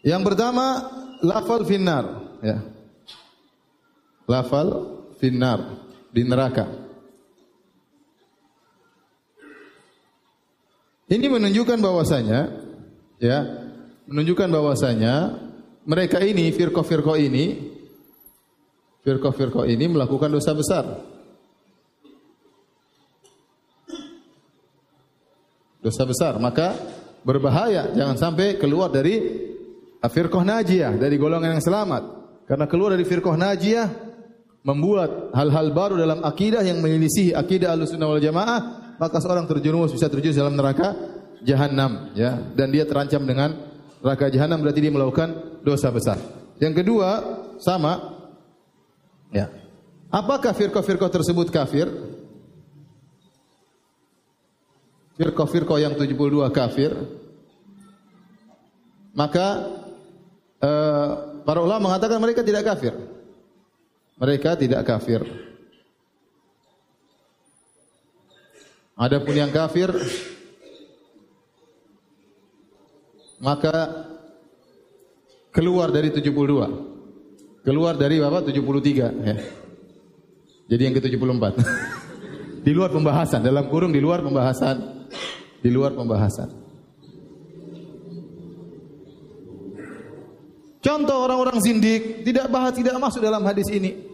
Yang 0.06 0.22
pertama 0.22 0.66
lafal 1.26 1.66
finnar 1.66 2.06
ya. 2.46 2.62
Lafal 4.30 4.68
finnar 5.18 5.82
di 6.14 6.30
neraka. 6.30 6.70
Ini 11.10 11.26
menunjukkan 11.26 11.82
bahwasanya 11.82 12.54
ya, 13.18 13.66
menunjukkan 14.06 14.48
bahwasanya 14.48 15.42
mereka 15.90 16.22
ini 16.22 16.54
firqah-firqah 16.54 17.18
ini 17.18 17.46
firqah-firqah 19.02 19.66
ini 19.70 19.86
melakukan 19.90 20.30
dosa 20.30 20.52
besar. 20.54 20.86
Dosa 25.82 26.04
besar, 26.06 26.38
maka 26.38 26.78
berbahaya 27.26 27.90
jangan 27.98 28.18
sampai 28.18 28.62
keluar 28.62 28.94
dari 28.94 29.18
firqah 29.98 30.46
najiyah, 30.46 30.94
dari 30.98 31.18
golongan 31.18 31.58
yang 31.58 31.64
selamat. 31.66 32.04
Karena 32.46 32.70
keluar 32.70 32.94
dari 32.94 33.06
firqah 33.06 33.34
najiyah 33.34 33.88
membuat 34.62 35.34
hal-hal 35.34 35.74
baru 35.74 35.98
dalam 35.98 36.22
akidah 36.22 36.62
yang 36.62 36.78
menyelisih 36.86 37.34
akidah 37.34 37.74
Ahlussunnah 37.74 38.10
wal 38.14 38.22
Jamaah, 38.22 38.60
maka 39.02 39.18
seorang 39.18 39.50
terjerumus 39.50 39.90
bisa 39.90 40.06
terjerumus 40.06 40.38
dalam 40.38 40.54
neraka 40.54 40.94
jahanam 41.42 42.14
ya 42.14 42.38
dan 42.54 42.70
dia 42.70 42.86
terancam 42.86 43.26
dengan 43.26 43.58
neraka 44.06 44.30
jahanam 44.30 44.62
berarti 44.62 44.80
dia 44.86 44.94
melakukan 44.94 45.30
dosa 45.66 45.90
besar. 45.90 46.22
Yang 46.62 46.86
kedua, 46.86 47.10
sama 47.58 48.21
Ya. 49.32 49.48
Apakah 50.12 50.52
firqah-firqah 50.52 51.08
tersebut 51.08 51.48
kafir? 51.48 51.88
Firqah-firqah 55.16 55.80
yang 55.80 55.94
72 55.96 56.52
kafir. 56.52 56.92
Maka 59.16 59.48
uh, 60.60 61.12
para 61.48 61.60
ulama 61.64 61.92
mengatakan 61.92 62.20
mereka 62.20 62.44
tidak 62.44 62.68
kafir. 62.68 62.92
Mereka 64.20 64.60
tidak 64.60 64.84
kafir. 64.84 65.24
Adapun 69.00 69.34
yang 69.34 69.50
kafir 69.50 69.90
maka 73.42 74.06
keluar 75.50 75.90
dari 75.90 76.14
72. 76.14 76.91
Keluar 77.62 77.94
dari 77.94 78.18
Bapak 78.18 78.50
73 78.50 79.22
ya. 79.22 79.36
Jadi 80.66 80.82
yang 80.82 80.96
ke-74. 80.98 81.46
di 82.66 82.72
luar 82.74 82.90
pembahasan, 82.90 83.46
dalam 83.46 83.70
kurung 83.70 83.94
di 83.94 84.02
luar 84.02 84.26
pembahasan. 84.26 85.06
Di 85.62 85.70
luar 85.70 85.94
pembahasan. 85.94 86.50
Contoh 90.82 91.18
orang-orang 91.22 91.62
zindik 91.62 92.26
tidak 92.26 92.50
bahas 92.50 92.74
tidak 92.74 92.98
masuk 92.98 93.22
dalam 93.22 93.46
hadis 93.46 93.70
ini. 93.70 94.10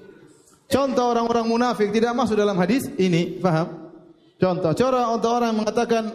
Contoh 0.67 1.15
orang-orang 1.15 1.47
munafik 1.47 1.95
tidak 1.95 2.11
masuk 2.11 2.35
dalam 2.35 2.59
hadis 2.59 2.83
ini, 2.99 3.39
faham? 3.39 3.87
Contoh, 4.35 4.75
cara 4.75 5.07
untuk 5.15 5.31
orang 5.31 5.55
mengatakan 5.55 6.11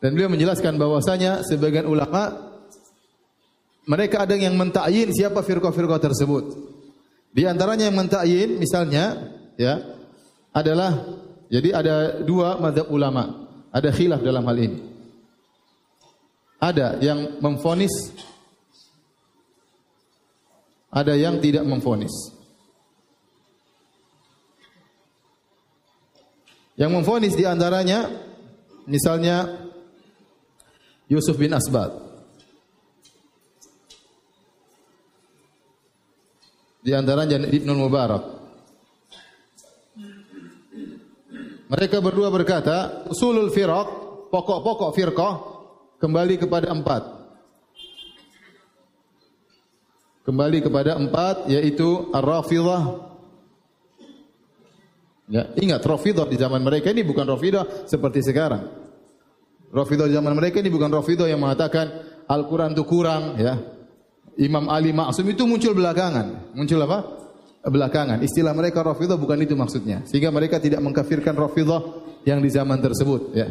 dan 0.04 0.20
beliau 0.20 0.28
menjelaskan 0.28 0.76
bahwasanya 0.76 1.48
sebagian 1.48 1.88
ulama 1.88 2.36
mereka 3.88 4.28
ada 4.28 4.36
yang 4.36 4.60
mentakyin 4.60 5.16
siapa 5.16 5.40
firqah-firqah 5.48 6.04
tersebut. 6.04 6.76
Di 7.38 7.46
antaranya 7.46 7.86
yang 7.86 7.98
mentakyin 8.02 8.58
misalnya 8.58 9.30
ya 9.62 9.78
adalah 10.50 11.06
jadi 11.54 11.70
ada 11.78 11.96
dua 12.26 12.58
madhab 12.58 12.90
ulama. 12.90 13.46
Ada 13.70 13.94
khilaf 13.94 14.26
dalam 14.26 14.42
hal 14.42 14.58
ini. 14.58 14.80
Ada 16.58 16.98
yang 16.98 17.38
memfonis 17.38 17.94
ada 20.98 21.14
yang 21.14 21.38
tidak 21.44 21.62
memfonis. 21.68 22.34
Yang 26.78 26.92
memfonis 26.94 27.34
di 27.38 27.46
antaranya 27.46 28.10
misalnya 28.90 29.68
Yusuf 31.06 31.38
bin 31.38 31.54
Asbad. 31.54 32.07
Di 36.88 36.96
antaranya 36.96 37.44
Ibnu 37.44 37.76
Mubarak. 37.76 38.24
Mereka 41.68 42.00
berdua 42.00 42.32
berkata, 42.32 43.04
usulul 43.12 43.52
firaq, 43.52 43.88
pokok-pokok 44.32 44.96
firqah 44.96 45.36
kembali 46.00 46.40
kepada 46.40 46.72
empat. 46.72 47.04
Kembali 50.24 50.64
kepada 50.64 50.96
empat, 50.96 51.52
yaitu 51.52 52.08
Ar-Rafidah. 52.16 53.04
Ya, 55.28 55.44
ingat 55.60 55.84
Rafidah 55.84 56.24
di 56.24 56.40
zaman 56.40 56.64
mereka 56.64 56.96
ini 56.96 57.04
bukan 57.04 57.28
Rafidah 57.28 57.84
seperti 57.84 58.24
sekarang. 58.24 58.64
Rafidah 59.76 60.08
di 60.08 60.16
zaman 60.16 60.32
mereka 60.40 60.64
ini 60.64 60.72
bukan 60.72 60.88
Rafidah 60.88 61.28
yang 61.28 61.44
mengatakan 61.44 61.92
Al-Quran 62.32 62.72
itu 62.72 62.88
kurang, 62.88 63.36
ya. 63.36 63.76
Imam 64.38 64.70
Ali 64.70 64.94
Maksum 64.94 65.26
itu 65.34 65.44
muncul 65.50 65.74
belakangan. 65.74 66.54
Muncul 66.54 66.78
apa? 66.86 67.00
Belakangan. 67.68 68.22
Istilah 68.22 68.54
mereka 68.54 68.86
Rafidah 68.86 69.18
bukan 69.18 69.42
itu 69.42 69.58
maksudnya. 69.58 70.06
Sehingga 70.06 70.30
mereka 70.30 70.62
tidak 70.62 70.80
mengkafirkan 70.80 71.34
Rafidah 71.34 71.82
yang 72.24 72.40
di 72.40 72.50
zaman 72.54 72.78
tersebut, 72.78 73.34
ya. 73.34 73.48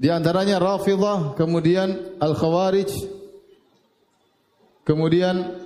Di 0.00 0.08
antaranya 0.08 0.56
Rafidah, 0.56 1.36
kemudian 1.36 2.16
Al-Khawarij, 2.18 2.88
kemudian 4.82 5.60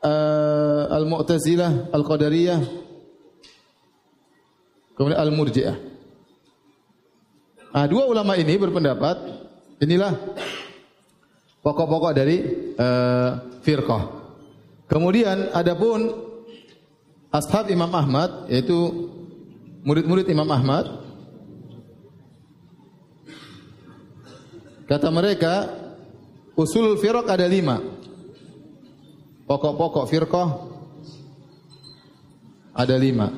uh, 0.00 0.84
Al-Mu'tazilah, 0.94 1.90
Al-Qadariyah, 1.90 2.60
kemudian 4.94 5.18
Al-Murji'ah. 5.18 5.76
Nah, 7.74 7.86
dua 7.90 8.06
ulama 8.06 8.38
ini 8.38 8.54
berpendapat 8.54 9.18
inilah 9.82 10.14
pokok-pokok 11.64 12.12
dari 12.12 12.36
uh, 12.76 13.56
firqah. 13.64 14.04
Kemudian 14.84 15.48
adapun 15.56 16.12
ashab 17.32 17.72
Imam 17.72 17.88
Ahmad 17.90 18.46
yaitu 18.52 18.76
murid-murid 19.82 20.28
Imam 20.28 20.46
Ahmad 20.52 20.86
kata 24.84 25.08
mereka 25.08 25.72
usul 26.52 27.00
firqah 27.00 27.24
ada 27.24 27.48
lima 27.48 27.80
pokok-pokok 29.48 30.04
firqah 30.06 30.48
ada 32.76 32.94
lima 33.00 33.32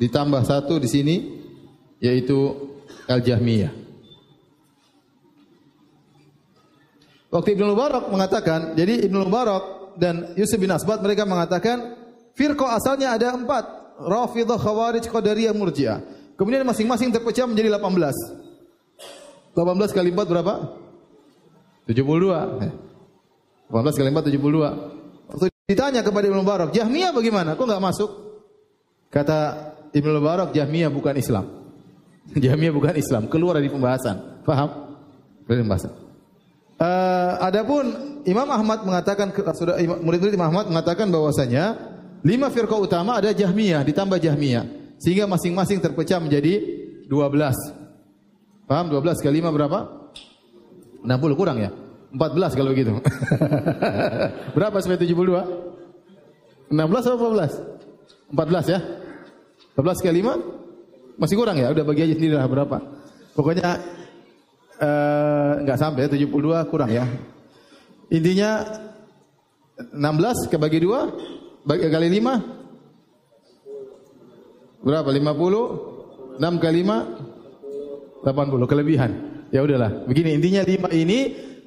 ditambah 0.00 0.42
satu 0.42 0.80
di 0.82 0.88
sini 0.90 1.16
yaitu 2.00 2.68
Al-Jahmiyah. 3.04 3.89
Waktu 7.30 7.54
Ibnu 7.54 7.78
Mubarak 7.78 8.10
mengatakan, 8.10 8.74
jadi 8.74 9.06
Ibnu 9.06 9.30
Mubarak 9.30 9.94
dan 9.94 10.34
Yusuf 10.34 10.58
bin 10.58 10.74
Asbat 10.74 10.98
mereka 10.98 11.22
mengatakan 11.22 11.94
firqah 12.34 12.74
asalnya 12.74 13.14
ada 13.14 13.38
empat, 13.38 13.64
Rafidah, 14.02 14.58
Khawarij, 14.58 15.06
Qadariyah, 15.06 15.54
Murji'ah. 15.54 16.02
Kemudian 16.34 16.66
masing-masing 16.66 17.14
terpecah 17.14 17.46
menjadi 17.46 17.70
18. 17.78 19.54
18 19.54 19.94
kali 19.94 20.10
4 20.10 20.26
berapa? 20.26 20.54
72. 21.86 22.66
18 23.70 23.98
kali 23.98 24.08
4 24.10 24.26
72. 24.26 25.30
Waktu 25.30 25.46
ditanya 25.70 26.02
kepada 26.02 26.26
Ibnu 26.26 26.42
Mubarak, 26.42 26.74
Jahmiyah 26.74 27.14
bagaimana? 27.14 27.54
Kok 27.54 27.62
enggak 27.62 27.84
masuk? 27.86 28.10
Kata 29.06 29.38
Ibnu 29.94 30.18
Mubarak, 30.18 30.50
Jahmiyah 30.50 30.90
bukan 30.90 31.14
Islam. 31.14 31.46
Jahmiyah 32.34 32.74
bukan 32.74 32.98
Islam, 32.98 33.30
keluar 33.30 33.54
dari 33.62 33.70
pembahasan. 33.70 34.42
Faham? 34.42 34.98
Dari 35.46 35.62
pembahasan. 35.62 36.09
Uh, 36.80 37.36
adapun 37.44 37.92
Imam 38.24 38.48
Ahmad 38.48 38.88
mengatakan 38.88 39.28
sudah 39.52 39.76
murid-murid 40.00 40.32
Imam 40.32 40.48
Ahmad 40.48 40.64
mengatakan 40.72 41.12
bahwasanya 41.12 41.76
lima 42.24 42.48
firqah 42.48 42.80
utama 42.80 43.20
ada 43.20 43.36
Jahmiyah 43.36 43.84
ditambah 43.84 44.16
Jahmiyah 44.16 44.96
sehingga 44.96 45.28
masing-masing 45.28 45.76
terpecah 45.84 46.16
menjadi 46.16 46.56
12. 47.04 48.64
Paham? 48.64 48.86
12 48.88 49.20
kali 49.20 49.44
5 49.44 49.52
berapa? 49.52 49.78
60 51.04 51.36
kurang 51.36 51.60
ya? 51.60 51.68
14 52.16 52.56
kalau 52.56 52.72
begitu. 52.72 52.96
berapa 54.56 54.76
sampai 54.80 55.04
72? 55.04 56.72
16 56.72 56.80
atau 56.80 57.18
14? 57.28 58.32
14 58.32 58.72
ya? 58.72 58.80
14 59.76 60.00
kali 60.00 60.24
5 60.24 61.20
masih 61.20 61.36
kurang 61.36 61.60
ya? 61.60 61.68
Udah 61.76 61.84
bagi 61.84 62.08
aja 62.08 62.14
sendiri 62.16 62.40
lah 62.40 62.48
berapa. 62.48 62.80
Pokoknya 63.36 63.99
enggak 65.60 65.76
uh, 65.76 65.80
sampai 65.80 66.08
72 66.08 66.32
kurang 66.72 66.88
ya. 66.88 67.04
Intinya 68.10 68.64
16 69.92 70.50
kebagi 70.50 70.80
2 70.82 71.68
bagi 71.68 71.86
kali 71.92 72.08
5 72.20 74.80
berapa? 74.80 75.08
50 75.12 76.40
6 76.40 76.64
kali 76.64 76.80
5 76.84 78.24
80 78.24 78.70
kelebihan. 78.70 79.10
Ya 79.52 79.60
udahlah. 79.64 79.90
Begini 80.08 80.34
intinya 80.36 80.62
5 80.64 80.92
ini 80.96 81.18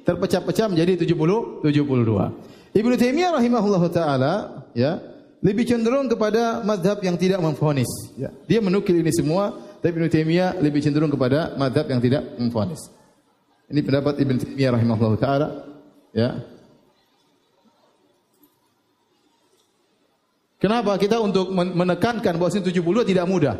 terpecah-pecah 0.02 0.66
menjadi 0.70 0.96
70 1.06 1.62
72. 1.62 2.30
Ibnu 2.74 2.94
Taimiyah 2.98 3.30
rahimahullahu 3.38 3.86
taala 3.94 4.66
ya 4.74 4.98
lebih 5.44 5.68
cenderung 5.68 6.08
kepada 6.08 6.64
madhab 6.64 6.98
yang 7.04 7.20
tidak 7.20 7.38
memfonis. 7.38 7.86
Ya. 8.16 8.32
Dia 8.48 8.64
menukil 8.64 8.96
ini 8.96 9.12
semua, 9.12 9.52
tapi 9.84 10.00
Ibn 10.00 10.08
Taimiyah 10.08 10.56
lebih 10.58 10.80
cenderung 10.80 11.12
kepada 11.12 11.52
madhab 11.60 11.84
yang 11.92 12.00
tidak 12.00 12.24
memfonis. 12.40 12.80
Ini 13.68 13.80
pendapat 13.80 14.20
Ibn 14.20 14.34
Taimiyah 14.36 14.72
rahimahullah 14.76 15.20
taala. 15.20 15.48
Ya. 16.12 16.44
Kenapa 20.60 20.96
kita 20.96 21.20
untuk 21.20 21.52
menekankan 21.52 22.40
bahwa 22.40 22.48
72 22.48 22.80
tidak 23.04 23.26
mudah? 23.28 23.56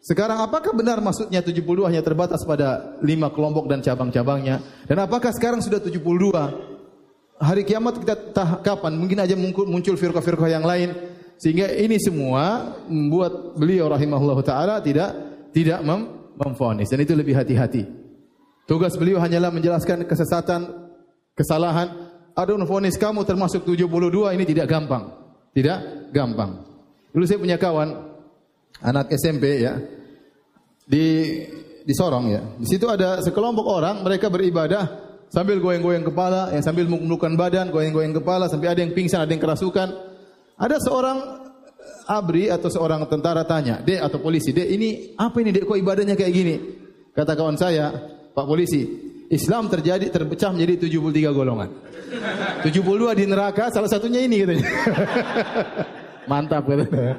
Sekarang 0.00 0.40
apakah 0.40 0.72
benar 0.72 0.96
maksudnya 1.04 1.44
72 1.44 1.60
hanya 1.84 2.00
terbatas 2.00 2.40
pada 2.48 2.96
lima 3.04 3.28
kelompok 3.28 3.68
dan 3.68 3.84
cabang-cabangnya? 3.84 4.64
Dan 4.88 5.04
apakah 5.04 5.28
sekarang 5.36 5.60
sudah 5.60 5.76
72? 5.76 6.00
Hari 7.40 7.62
kiamat 7.68 8.00
kita 8.00 8.16
tah 8.32 8.60
kapan? 8.64 8.96
Mungkin 8.96 9.20
aja 9.20 9.36
muncul 9.36 10.00
firqah-firqah 10.00 10.48
yang 10.48 10.64
lain 10.64 10.96
sehingga 11.40 11.72
ini 11.72 11.96
semua 12.00 12.76
membuat 12.88 13.56
beliau 13.56 13.88
rahimahullah 13.88 14.40
taala 14.44 14.76
tidak 14.80 15.12
tidak 15.52 15.80
mem 15.84 16.32
memfonis 16.36 16.88
dan 16.88 17.04
itu 17.04 17.12
lebih 17.12 17.36
hati-hati. 17.36 17.99
Tugas 18.70 18.94
beliau 18.94 19.18
hanyalah 19.18 19.50
menjelaskan 19.50 20.06
kesesatan, 20.06 20.70
kesalahan. 21.34 21.90
Ada 22.38 22.54
memfonis 22.54 22.94
kamu 22.94 23.26
termasuk 23.26 23.66
72 23.66 23.90
ini 24.30 24.46
tidak 24.46 24.70
gampang. 24.70 25.10
Tidak 25.50 26.14
gampang. 26.14 26.62
Dulu 27.10 27.26
saya 27.26 27.42
punya 27.42 27.58
kawan 27.58 27.90
anak 28.78 29.10
SMP 29.18 29.66
ya 29.66 29.74
di 30.86 31.34
di 31.82 31.92
Sorong 31.98 32.30
ya. 32.30 32.46
Di 32.62 32.70
situ 32.70 32.86
ada 32.86 33.18
sekelompok 33.18 33.66
orang 33.66 34.06
mereka 34.06 34.30
beribadah 34.30 34.86
sambil 35.34 35.58
goyang-goyang 35.58 36.06
kepala, 36.06 36.54
ya 36.54 36.62
sambil 36.62 36.86
menundukkan 36.86 37.34
badan, 37.34 37.74
goyang-goyang 37.74 38.14
kepala 38.22 38.46
sampai 38.46 38.70
ada 38.70 38.86
yang 38.86 38.94
pingsan, 38.94 39.26
ada 39.26 39.34
yang 39.34 39.42
kerasukan. 39.42 39.90
Ada 40.54 40.78
seorang 40.78 41.18
abri 42.06 42.46
atau 42.46 42.70
seorang 42.70 43.02
tentara 43.10 43.42
tanya, 43.42 43.82
"Dek 43.82 43.98
atau 43.98 44.22
polisi, 44.22 44.54
Dek 44.54 44.70
ini 44.70 45.18
apa 45.18 45.42
ini 45.42 45.50
Dek 45.50 45.66
kok 45.66 45.74
ibadahnya 45.74 46.14
kayak 46.14 46.30
gini?" 46.30 46.54
Kata 47.10 47.34
kawan 47.34 47.58
saya, 47.58 48.19
"Pak 48.32 48.46
polisi, 48.46 48.82
Islam 49.30 49.70
terjadi 49.70 50.10
terpecah 50.10 50.50
menjadi 50.54 50.86
73 50.86 51.30
golongan. 51.30 51.68
72 52.64 53.14
di 53.14 53.24
neraka, 53.26 53.70
salah 53.70 53.90
satunya 53.90 54.24
ini 54.24 54.42
katanya." 54.42 54.66
Mantap 56.30 56.62
katanya. 56.68 57.16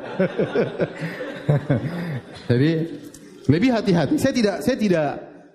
Jadi 2.49 2.71
lebih 3.49 3.69
hati-hati. 3.73 4.15
Saya 4.15 4.33
tidak 4.35 4.55
saya 4.63 4.77
tidak 4.77 5.09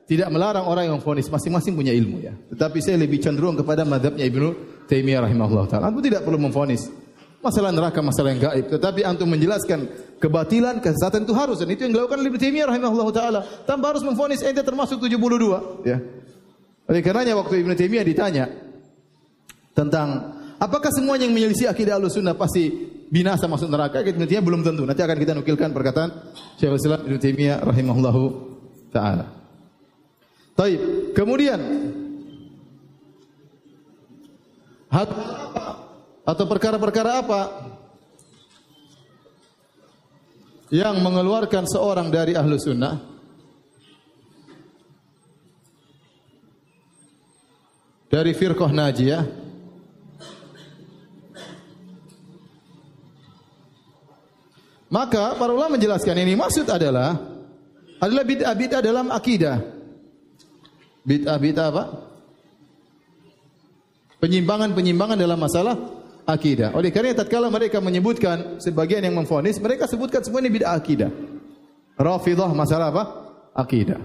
tidak 0.06 0.28
melarang 0.30 0.66
orang 0.70 0.86
yang 0.86 0.98
fonis 1.02 1.26
masing-masing 1.26 1.74
punya 1.74 1.90
ilmu 1.94 2.22
ya. 2.22 2.34
Tetapi 2.54 2.78
saya 2.78 3.00
lebih 3.00 3.18
cenderung 3.18 3.58
kepada 3.58 3.82
madhabnya 3.82 4.22
Ibnu 4.26 4.48
Taimiyah 4.86 5.26
rahimahullah 5.26 5.66
taala. 5.66 5.90
Antum 5.90 6.02
tidak 6.02 6.22
perlu 6.22 6.38
memfonis. 6.38 7.05
Masalah 7.46 7.70
neraka 7.70 8.02
masalah 8.02 8.34
yang 8.34 8.42
gaib. 8.42 8.66
Tetapi 8.74 9.06
antum 9.06 9.30
menjelaskan 9.30 9.86
kebatilan, 10.18 10.82
kesesatan 10.82 11.22
itu 11.22 11.30
harus 11.30 11.62
dan 11.62 11.70
itu 11.70 11.86
yang 11.86 11.94
dilakukan 11.94 12.18
oleh 12.18 12.34
Ibnu 12.34 12.40
Taimiyah 12.42 12.66
rahimahullah 12.74 13.08
taala. 13.14 13.40
Tanpa 13.62 13.94
harus 13.94 14.02
memfonis 14.02 14.42
ente 14.42 14.66
termasuk 14.66 14.98
72, 14.98 15.86
ya. 15.86 16.02
Oleh 16.90 17.00
karenanya 17.06 17.38
waktu 17.38 17.62
Ibnu 17.62 17.78
Taimiyah 17.78 18.02
ditanya 18.02 18.50
tentang 19.78 20.34
apakah 20.58 20.90
semua 20.90 21.14
yang 21.22 21.30
menyelisih 21.30 21.70
akidah 21.70 22.02
Ahlussunnah 22.02 22.34
pasti 22.34 22.66
binasa 23.14 23.46
masuk 23.46 23.70
neraka? 23.70 24.02
Ibnu 24.02 24.26
Taimiyah 24.26 24.42
belum 24.42 24.66
tentu. 24.66 24.82
Nanti 24.82 25.06
akan 25.06 25.14
kita 25.14 25.32
nukilkan 25.38 25.70
perkataan 25.70 26.10
Syekhul 26.58 26.82
Islam 26.82 27.00
Ibnu 27.06 27.18
Taimiyah 27.22 27.62
rahimahullahu 27.62 28.22
taala. 28.90 29.30
Taib. 30.58 31.14
Kemudian 31.14 31.62
hal 34.90 35.06
atau 36.26 36.44
perkara-perkara 36.50 37.22
apa? 37.22 37.42
Yang 40.74 40.98
mengeluarkan 40.98 41.70
seorang 41.70 42.10
dari 42.10 42.34
ahlu 42.34 42.58
sunnah. 42.58 42.98
Dari 48.10 48.34
firqah 48.34 48.74
najiyah. 48.74 49.22
Maka 54.90 55.34
para 55.38 55.50
ulama 55.54 55.78
menjelaskan 55.78 56.14
ini 56.26 56.34
maksud 56.38 56.66
adalah 56.66 57.18
adalah 58.02 58.24
bid'ah-bid'ah 58.26 58.82
dalam 58.82 59.10
akidah. 59.14 59.62
Bid'ah-bid'ah 61.06 61.66
apa? 61.70 61.84
Penyimpangan-penyimpangan 64.18 65.18
dalam 65.18 65.38
masalah 65.38 65.95
akidah. 66.26 66.74
Oleh 66.74 66.90
karena 66.90 67.14
tatkala 67.14 67.48
mereka 67.48 67.78
menyebutkan 67.78 68.58
sebagian 68.58 69.06
yang 69.06 69.14
memfonis, 69.14 69.62
mereka 69.62 69.86
sebutkan 69.86 70.20
semua 70.20 70.42
ini 70.42 70.50
bid'ah 70.50 70.74
akidah. 70.74 71.10
Rafidah 71.96 72.50
masalah 72.52 72.92
apa? 72.92 73.04
Akidah. 73.56 74.02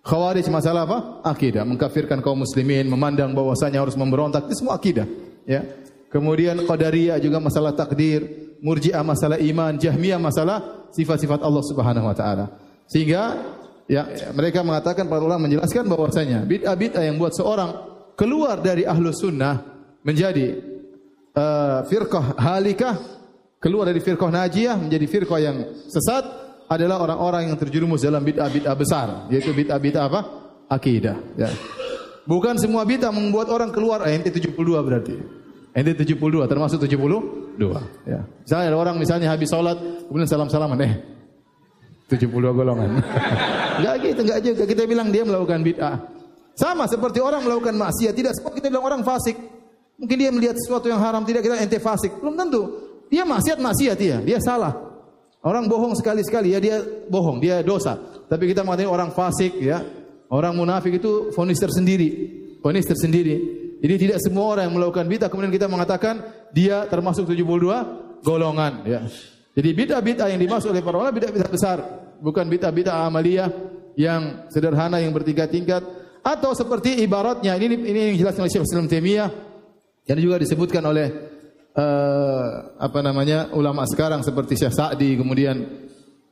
Khawarij 0.00 0.48
masalah 0.48 0.88
apa? 0.88 0.98
Akidah. 1.22 1.62
Mengkafirkan 1.62 2.24
kaum 2.24 2.42
muslimin, 2.42 2.88
memandang 2.88 3.36
bahwasanya 3.36 3.84
harus 3.84 3.94
memberontak, 3.94 4.48
itu 4.48 4.64
semua 4.64 4.80
akidah. 4.80 5.06
Ya. 5.44 5.62
Kemudian 6.10 6.66
Qadariyah 6.66 7.22
juga 7.22 7.38
masalah 7.38 7.76
takdir, 7.76 8.50
Murji'ah 8.64 9.06
masalah 9.06 9.38
iman, 9.38 9.78
Jahmiyah 9.78 10.18
masalah 10.18 10.90
sifat-sifat 10.90 11.38
Allah 11.38 11.62
Subhanahu 11.62 12.10
wa 12.10 12.16
taala. 12.16 12.50
Sehingga 12.90 13.38
ya 13.86 14.10
mereka 14.34 14.66
mengatakan 14.66 15.06
para 15.06 15.22
ulama 15.22 15.46
menjelaskan 15.46 15.86
bahwasanya 15.86 16.42
bid'ah-bid'ah 16.50 17.06
yang 17.06 17.14
buat 17.14 17.30
seorang 17.30 17.70
keluar 18.18 18.58
dari 18.58 18.82
ahlu 18.82 19.14
sunnah 19.14 19.62
menjadi 20.02 20.69
uh, 21.36 21.86
firqah 21.86 22.38
halikah 22.38 22.94
keluar 23.60 23.86
dari 23.86 24.00
firqah 24.00 24.30
najiyah 24.30 24.76
menjadi 24.80 25.06
firqah 25.06 25.38
yang 25.40 25.56
sesat 25.90 26.24
adalah 26.70 27.02
orang-orang 27.02 27.50
yang 27.50 27.56
terjerumus 27.58 28.06
dalam 28.06 28.22
bid'ah-bid'ah 28.22 28.74
besar 28.78 29.08
yaitu 29.28 29.50
bid'ah-bid'ah 29.50 30.04
apa? 30.06 30.20
akidah 30.70 31.18
ya. 31.34 31.50
Bukan 32.30 32.54
semua 32.62 32.86
bid'ah 32.86 33.10
membuat 33.10 33.50
orang 33.50 33.74
keluar 33.74 34.06
eh, 34.06 34.14
ente 34.14 34.30
72 34.30 34.54
berarti. 34.86 35.18
Ente 35.74 35.92
72 35.98 36.46
termasuk 36.46 36.78
72 36.78 37.58
ya. 38.06 38.22
Misalnya 38.22 38.66
ada 38.70 38.78
orang 38.78 38.96
misalnya 38.98 39.26
habis 39.26 39.50
salat 39.50 39.74
kemudian 40.06 40.30
salam-salaman 40.30 40.78
eh 40.86 40.94
72 42.06 42.30
golongan. 42.30 43.02
enggak 43.82 43.94
gitu, 44.02 44.20
enggak 44.26 44.40
juga 44.42 44.64
kita 44.66 44.82
bilang 44.86 45.10
dia 45.10 45.22
melakukan 45.26 45.62
bid'ah. 45.62 45.96
Sama 46.58 46.86
seperti 46.90 47.22
orang 47.22 47.46
melakukan 47.46 47.74
maksiat, 47.78 48.12
tidak 48.14 48.34
semua 48.34 48.50
kita 48.54 48.66
bilang 48.70 48.86
orang 48.86 49.02
fasik. 49.06 49.59
Mungkin 50.00 50.16
dia 50.16 50.32
melihat 50.32 50.56
sesuatu 50.56 50.88
yang 50.88 50.96
haram, 50.96 51.20
tidak 51.28 51.44
kita 51.44 51.60
ente 51.60 51.76
fasik. 51.76 52.16
Belum 52.24 52.32
tentu. 52.32 52.62
Dia 53.12 53.28
maksiat 53.28 53.60
maksiat 53.60 53.96
dia, 54.00 54.16
dia 54.24 54.40
salah. 54.40 54.72
Orang 55.44 55.68
bohong 55.68 55.92
sekali-sekali 55.96 56.56
ya 56.56 56.58
dia 56.60 56.76
bohong, 57.08 57.40
dia 57.40 57.60
dosa. 57.60 57.96
Tapi 58.28 58.48
kita 58.48 58.64
mengatakan 58.64 58.92
orang 58.92 59.10
fasik 59.12 59.60
ya, 59.60 59.84
orang 60.32 60.56
munafik 60.56 61.00
itu 61.00 61.32
fonis 61.36 61.60
tersendiri, 61.60 62.08
fonis 62.64 62.84
tersendiri. 62.88 63.60
Jadi 63.80 63.94
tidak 63.96 64.18
semua 64.20 64.56
orang 64.56 64.68
yang 64.68 64.76
melakukan 64.76 65.08
bid'ah 65.08 65.28
kemudian 65.32 65.52
kita 65.52 65.64
mengatakan 65.64 66.20
dia 66.52 66.84
termasuk 66.92 67.24
72 67.24 68.20
golongan 68.20 68.84
ya. 68.84 69.00
Jadi 69.56 69.68
bid'ah-bid'ah 69.72 70.28
yang 70.28 70.40
dimaksud 70.40 70.70
oleh 70.70 70.84
para 70.84 71.00
ulama 71.00 71.16
bid'ah-bid'ah 71.16 71.50
besar, 71.50 71.78
bukan 72.20 72.44
bid'ah-bid'ah 72.44 73.08
amaliyah 73.08 73.48
yang 73.96 74.46
sederhana 74.52 75.00
yang 75.00 75.10
bertingkat-tingkat 75.16 75.82
atau 76.20 76.52
seperti 76.52 77.00
ibaratnya 77.00 77.56
ini 77.56 77.80
ini 77.80 78.00
yang 78.12 78.14
dijelaskan 78.20 78.44
oleh 78.44 78.52
Syekh 78.52 78.68
Islam 78.68 78.86
Taimiyah 78.92 79.28
yang 80.10 80.18
juga 80.18 80.42
disebutkan 80.42 80.82
oleh 80.82 81.06
uh, 81.78 82.74
apa 82.82 82.98
namanya 82.98 83.54
ulama 83.54 83.86
sekarang 83.86 84.26
seperti 84.26 84.58
Syekh 84.58 84.74
Sa'di 84.74 85.14
kemudian 85.14 85.62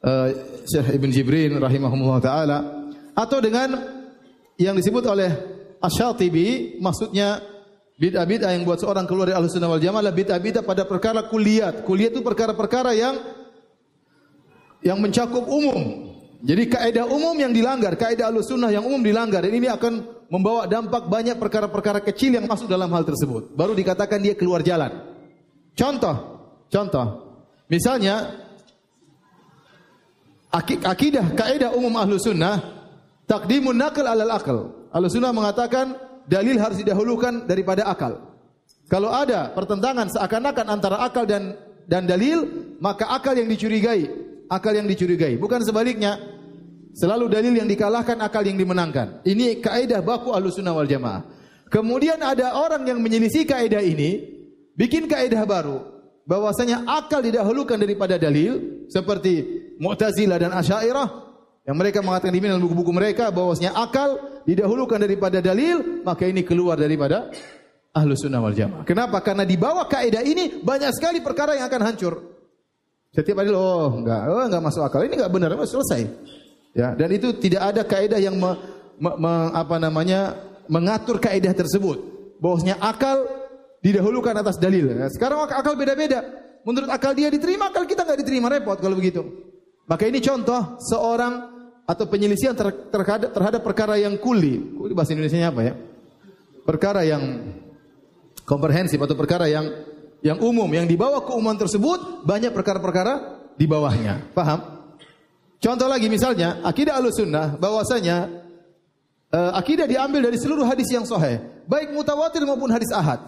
uh, 0.02 0.28
Syekh 0.66 0.98
Ibn 0.98 1.10
Jibrin 1.14 1.54
rahimahumullah 1.62 2.18
taala 2.18 2.58
atau 3.14 3.38
dengan 3.38 3.78
yang 4.58 4.74
disebut 4.74 5.06
oleh 5.06 5.30
Asy-Syatibi 5.78 6.78
maksudnya 6.82 7.38
bid'ah-bid'ah 8.02 8.50
yang 8.50 8.66
buat 8.66 8.82
seorang 8.82 9.06
keluar 9.06 9.30
dari 9.30 9.38
Ahlussunnah 9.38 9.70
wal 9.70 9.78
Jamaah 9.78 10.10
bid'ah-bid'ah 10.10 10.66
pada 10.66 10.82
perkara 10.82 11.30
kuliat. 11.30 11.86
Kuliat 11.86 12.18
itu 12.18 12.22
perkara-perkara 12.26 12.98
yang 12.98 13.14
yang 14.82 14.98
mencakup 14.98 15.46
umum. 15.46 16.10
Jadi 16.42 16.70
kaidah 16.70 17.06
umum 17.06 17.34
yang 17.38 17.54
dilanggar, 17.54 17.94
kaidah 17.94 18.34
Ahlussunnah 18.34 18.74
yang 18.74 18.82
umum 18.82 19.02
dilanggar 19.02 19.46
dan 19.46 19.54
ini 19.54 19.70
akan 19.70 20.17
membawa 20.28 20.68
dampak 20.68 21.08
banyak 21.08 21.36
perkara-perkara 21.40 22.04
kecil 22.04 22.36
yang 22.36 22.44
masuk 22.44 22.68
dalam 22.68 22.88
hal 22.92 23.04
tersebut. 23.04 23.52
Baru 23.56 23.72
dikatakan 23.72 24.20
dia 24.20 24.36
keluar 24.36 24.60
jalan. 24.60 24.92
Contoh, 25.72 26.16
contoh. 26.68 27.06
Misalnya 27.68 28.44
akidah 30.84 31.32
kaidah 31.36 31.70
umum 31.76 31.92
ahlu 31.96 32.16
sunnah 32.20 32.60
takdimun 33.28 33.76
nakal 33.76 34.04
alal 34.04 34.32
akal. 34.32 34.58
Ahlu 34.92 35.08
sunnah 35.08 35.32
mengatakan 35.32 35.96
dalil 36.28 36.56
harus 36.60 36.80
didahulukan 36.80 37.48
daripada 37.48 37.88
akal. 37.88 38.20
Kalau 38.88 39.12
ada 39.12 39.52
pertentangan 39.52 40.08
seakan-akan 40.08 40.66
antara 40.68 40.96
akal 41.04 41.28
dan 41.28 41.56
dan 41.88 42.04
dalil, 42.04 42.44
maka 42.80 43.08
akal 43.08 43.32
yang 43.32 43.48
dicurigai, 43.48 44.08
akal 44.48 44.76
yang 44.76 44.84
dicurigai, 44.84 45.40
bukan 45.40 45.64
sebaliknya. 45.64 46.36
Selalu 46.98 47.30
dalil 47.30 47.54
yang 47.54 47.70
dikalahkan, 47.70 48.18
akal 48.18 48.42
yang 48.42 48.58
dimenangkan. 48.58 49.22
Ini 49.22 49.62
kaidah 49.62 50.02
baku 50.02 50.34
sunnah 50.50 50.74
wal 50.74 50.90
jamaah. 50.90 51.22
Kemudian 51.70 52.18
ada 52.18 52.58
orang 52.58 52.82
yang 52.90 52.98
menyelisih 52.98 53.46
kaidah 53.46 53.78
ini, 53.78 54.18
bikin 54.74 55.06
kaidah 55.06 55.46
baru. 55.46 55.78
Bahwasanya 56.26 56.82
akal 56.90 57.22
didahulukan 57.22 57.78
daripada 57.78 58.18
dalil, 58.18 58.84
seperti 58.90 59.46
Mu'tazilah 59.78 60.42
dan 60.42 60.50
Asy'ariyah 60.58 61.08
yang 61.70 61.76
mereka 61.78 62.02
mengatakan 62.02 62.34
di 62.34 62.42
dalam 62.42 62.64
buku-buku 62.64 62.90
mereka 62.90 63.30
bahwasanya 63.30 63.78
akal 63.78 64.42
didahulukan 64.42 64.98
daripada 64.98 65.38
dalil, 65.38 66.02
maka 66.02 66.26
ini 66.26 66.42
keluar 66.42 66.74
daripada 66.74 67.30
ahlu 67.94 68.18
sunnah 68.18 68.42
wal 68.42 68.56
jamaah. 68.56 68.82
Kenapa? 68.82 69.22
Karena 69.22 69.46
di 69.46 69.54
bawah 69.54 69.86
kaidah 69.86 70.26
ini 70.26 70.66
banyak 70.66 70.90
sekali 70.98 71.22
perkara 71.22 71.54
yang 71.54 71.70
akan 71.70 71.82
hancur. 71.94 72.14
Setiap 73.14 73.38
hari 73.38 73.54
oh 73.54 73.94
enggak, 73.94 74.20
oh 74.26 74.44
enggak 74.50 74.62
masuk 74.66 74.82
akal. 74.82 75.06
Ini 75.06 75.14
enggak 75.14 75.32
benar, 75.32 75.54
selesai. 75.62 76.02
Ya, 76.78 76.94
dan 76.94 77.10
itu 77.10 77.34
tidak 77.34 77.74
ada 77.74 77.82
kaidah 77.82 78.22
yang 78.22 78.38
me, 78.38 78.54
me, 79.02 79.10
me, 79.18 79.32
apa 79.50 79.82
namanya 79.82 80.38
mengatur 80.70 81.18
kaidah 81.18 81.50
tersebut. 81.50 81.98
Bahwasanya 82.38 82.78
akal 82.78 83.26
didahulukan 83.82 84.30
atas 84.38 84.62
dalil. 84.62 84.94
Ya, 84.94 85.10
sekarang 85.10 85.42
akal 85.50 85.74
beda-beda. 85.74 86.22
Menurut 86.62 86.86
akal 86.86 87.18
dia 87.18 87.34
diterima, 87.34 87.74
akal 87.74 87.82
kita 87.82 88.06
nggak 88.06 88.22
diterima 88.22 88.46
repot 88.46 88.78
kalau 88.78 88.94
begitu. 88.94 89.26
Maka 89.90 90.06
ini 90.06 90.22
contoh 90.22 90.78
seorang 90.86 91.50
atau 91.82 92.04
penyelisihan 92.06 92.54
ter, 92.54 92.70
terhadap, 92.94 93.34
terhadap 93.34 93.60
perkara 93.66 93.98
yang 93.98 94.14
kuli. 94.14 94.78
Kuli 94.78 94.94
bahasa 94.94 95.18
Indonesia 95.18 95.50
apa 95.50 95.66
ya? 95.66 95.74
Perkara 96.62 97.02
yang 97.02 97.58
komprehensif 98.46 99.02
atau 99.02 99.18
perkara 99.18 99.50
yang 99.50 99.66
yang 100.22 100.38
umum 100.38 100.70
yang 100.70 100.86
dibawa 100.86 101.26
ke 101.26 101.34
umum 101.34 101.58
tersebut 101.58 102.22
banyak 102.22 102.54
perkara-perkara 102.54 103.14
di 103.58 103.66
bawahnya. 103.66 104.30
Paham? 104.30 104.77
Contoh 105.58 105.90
lagi 105.90 106.06
misalnya, 106.06 106.62
akidah 106.62 107.02
Ahlussunnah 107.02 107.58
bahwasanya 107.58 108.30
uh, 109.34 109.52
akidah 109.58 109.90
diambil 109.90 110.30
dari 110.30 110.38
seluruh 110.38 110.62
hadis 110.62 110.86
yang 110.90 111.02
sahih, 111.02 111.42
baik 111.66 111.90
mutawatir 111.90 112.46
maupun 112.46 112.70
hadis 112.70 112.94
ahad. 112.94 113.18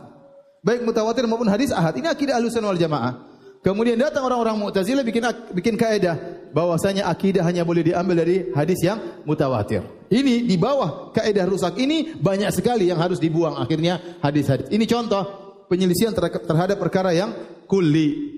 Baik 0.62 0.86
mutawatir 0.86 1.26
maupun 1.26 1.50
hadis 1.50 1.74
ahad. 1.74 1.96
Ini 1.98 2.06
akidah 2.06 2.38
Ahlussunnah 2.38 2.70
wal 2.70 2.78
Jamaah. 2.78 3.12
Kemudian 3.60 4.00
datang 4.00 4.24
orang-orang 4.24 4.56
Mu'tazilah 4.56 5.04
bikin 5.04 5.20
bikin 5.52 5.76
kaidah 5.76 6.16
bahwasanya 6.48 7.04
akidah 7.04 7.44
hanya 7.44 7.60
boleh 7.60 7.84
diambil 7.84 8.24
dari 8.24 8.48
hadis 8.56 8.80
yang 8.80 9.20
mutawatir. 9.28 9.84
Ini 10.08 10.48
di 10.48 10.56
bawah 10.56 11.12
kaidah 11.12 11.44
rusak 11.44 11.76
ini 11.76 12.16
banyak 12.16 12.48
sekali 12.56 12.88
yang 12.88 12.96
harus 12.96 13.20
dibuang 13.20 13.60
akhirnya 13.60 14.00
hadis-hadis. 14.24 14.72
Ini 14.72 14.84
contoh 14.88 15.22
penyelisihan 15.68 16.16
terhadap 16.16 16.80
perkara 16.80 17.12
yang 17.12 17.36
kulli. 17.68 18.32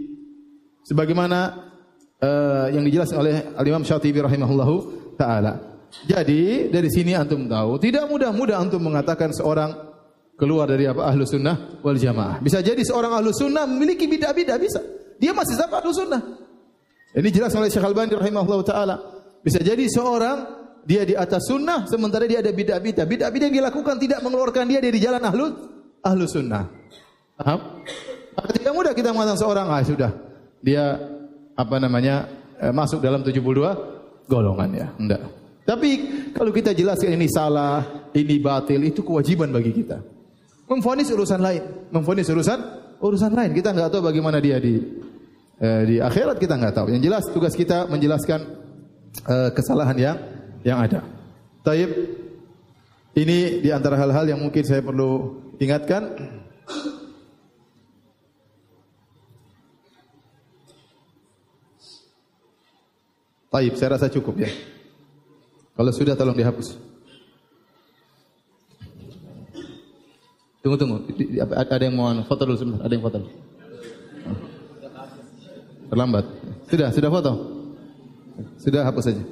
Sebagaimana 0.82 1.70
uh, 2.22 2.66
yang 2.70 2.86
dijelaskan 2.86 3.18
oleh 3.18 3.34
Al-Imam 3.58 3.82
Syatibi 3.82 4.22
rahimahullahu 4.22 4.74
taala. 5.18 5.58
Jadi 6.08 6.72
dari 6.72 6.88
sini 6.88 7.12
antum 7.12 7.44
tahu, 7.44 7.76
tidak 7.76 8.08
mudah-mudah 8.08 8.56
antum 8.56 8.80
mengatakan 8.80 9.28
seorang 9.34 9.92
keluar 10.40 10.64
dari 10.64 10.88
apa 10.88 11.04
ahlu 11.04 11.28
sunnah 11.28 11.82
wal 11.84 11.98
jamaah. 11.98 12.40
Bisa 12.40 12.64
jadi 12.64 12.80
seorang 12.80 13.12
ahlu 13.20 13.28
sunnah 13.34 13.68
memiliki 13.68 14.08
bidah-bidah 14.08 14.56
bisa. 14.56 14.80
Dia 15.20 15.36
masih 15.36 15.54
sama 15.58 15.84
ahlu 15.84 15.92
sunnah. 15.92 16.22
Ini 17.12 17.28
jelas 17.28 17.52
oleh 17.52 17.68
Syekh 17.68 17.84
Al-Bani 17.84 18.16
rahimahullahu 18.16 18.64
taala. 18.64 18.96
Bisa 19.44 19.60
jadi 19.60 19.84
seorang 19.84 20.62
dia 20.88 21.04
di 21.04 21.12
atas 21.12 21.44
sunnah 21.46 21.84
sementara 21.84 22.24
dia 22.24 22.40
ada 22.40 22.50
bid'ah-bid'ah. 22.50 23.04
Bid'ah-bid'ah 23.04 23.46
yang 23.52 23.56
dilakukan 23.60 24.00
tidak 24.00 24.24
mengeluarkan 24.24 24.64
dia 24.64 24.80
dari 24.80 24.96
jalan 24.96 25.20
ahlu 25.20 25.46
ahlu 26.00 26.24
sunnah. 26.24 26.64
Paham? 27.36 27.84
Maka 28.32 28.50
tidak 28.56 28.72
mudah 28.72 28.92
kita 28.96 29.12
mengatakan 29.12 29.38
seorang 29.38 29.66
ah 29.68 29.82
sudah 29.84 30.10
dia 30.64 30.96
apa 31.62 31.78
namanya 31.78 32.26
eh, 32.58 32.74
masuk 32.74 32.98
dalam 32.98 33.22
72 33.22 33.38
golongan 34.26 34.70
ya. 34.74 34.86
Enggak. 34.98 35.22
Tapi 35.62 35.90
kalau 36.34 36.50
kita 36.50 36.74
jelaskan 36.74 37.14
ini 37.14 37.30
salah, 37.30 38.10
ini 38.10 38.42
batil, 38.42 38.82
itu 38.82 39.06
kewajiban 39.06 39.54
bagi 39.54 39.70
kita. 39.70 40.02
Memfonis 40.66 41.06
urusan 41.14 41.38
lain, 41.38 41.62
memfonis 41.94 42.26
urusan 42.26 42.58
urusan 42.98 43.30
lain. 43.30 43.54
Kita 43.54 43.70
nggak 43.70 43.94
tahu 43.94 44.02
bagaimana 44.10 44.42
dia 44.42 44.58
di 44.58 44.82
eh, 45.62 45.82
di 45.86 45.96
akhirat 46.02 46.42
kita 46.42 46.58
nggak 46.58 46.74
tahu. 46.74 46.86
Yang 46.90 47.02
jelas 47.06 47.24
tugas 47.30 47.54
kita 47.54 47.86
menjelaskan 47.86 48.40
eh, 49.22 49.50
kesalahan 49.54 49.96
yang 49.98 50.16
yang 50.66 50.78
ada. 50.82 51.06
Taib 51.62 51.90
ini 53.14 53.62
di 53.62 53.70
antara 53.70 53.94
hal-hal 54.00 54.26
yang 54.26 54.40
mungkin 54.42 54.66
saya 54.66 54.82
perlu 54.82 55.38
ingatkan. 55.62 56.10
Taib, 63.52 63.76
saya 63.76 64.00
rasa 64.00 64.08
cukup 64.08 64.40
ya. 64.40 64.50
Kalau 65.76 65.92
sudah 65.92 66.16
tolong 66.16 66.32
dihapus. 66.32 66.80
Tunggu 70.64 70.78
tunggu, 70.78 70.96
ada 71.42 71.82
yang 71.82 71.98
mau 71.98 72.06
anu, 72.08 72.22
foto 72.24 72.46
dulu 72.46 72.56
sebentar, 72.56 72.86
ada 72.86 72.92
yang 72.94 73.04
foto. 73.04 73.18
Terlambat. 75.90 76.24
Sudah, 76.70 76.88
sudah 76.94 77.10
foto. 77.12 77.32
Sudah 78.56 78.80
hapus 78.88 79.04
saja. 79.10 79.22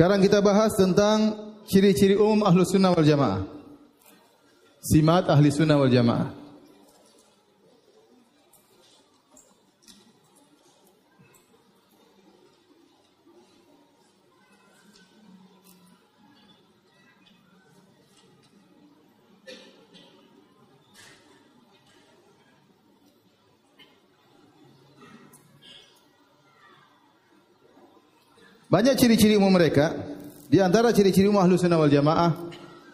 Sekarang 0.00 0.24
kita 0.24 0.40
bahas 0.40 0.72
tentang 0.80 1.36
ciri-ciri 1.68 2.16
umum 2.16 2.40
ahlu 2.48 2.64
sunnah 2.64 2.88
wal 2.96 3.04
jamaah. 3.04 3.44
Simat 4.80 5.28
ahli 5.28 5.52
sunnah 5.52 5.76
wal 5.76 5.92
jamaah. 5.92 6.39
Banyak 28.70 28.94
ciri-ciri 28.94 29.34
umum 29.34 29.50
mereka. 29.50 29.90
Di 30.46 30.62
antara 30.62 30.94
ciri-ciri 30.94 31.26
umum 31.26 31.42
ahlu 31.42 31.58
sunnah 31.58 31.78
wal 31.78 31.90
jamaah, 31.90 32.50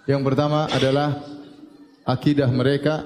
yang 0.08 0.24
pertama 0.24 0.64
adalah 0.72 1.20
akidah 2.08 2.48
mereka 2.48 3.04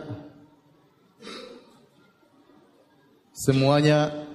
semuanya 3.35 4.27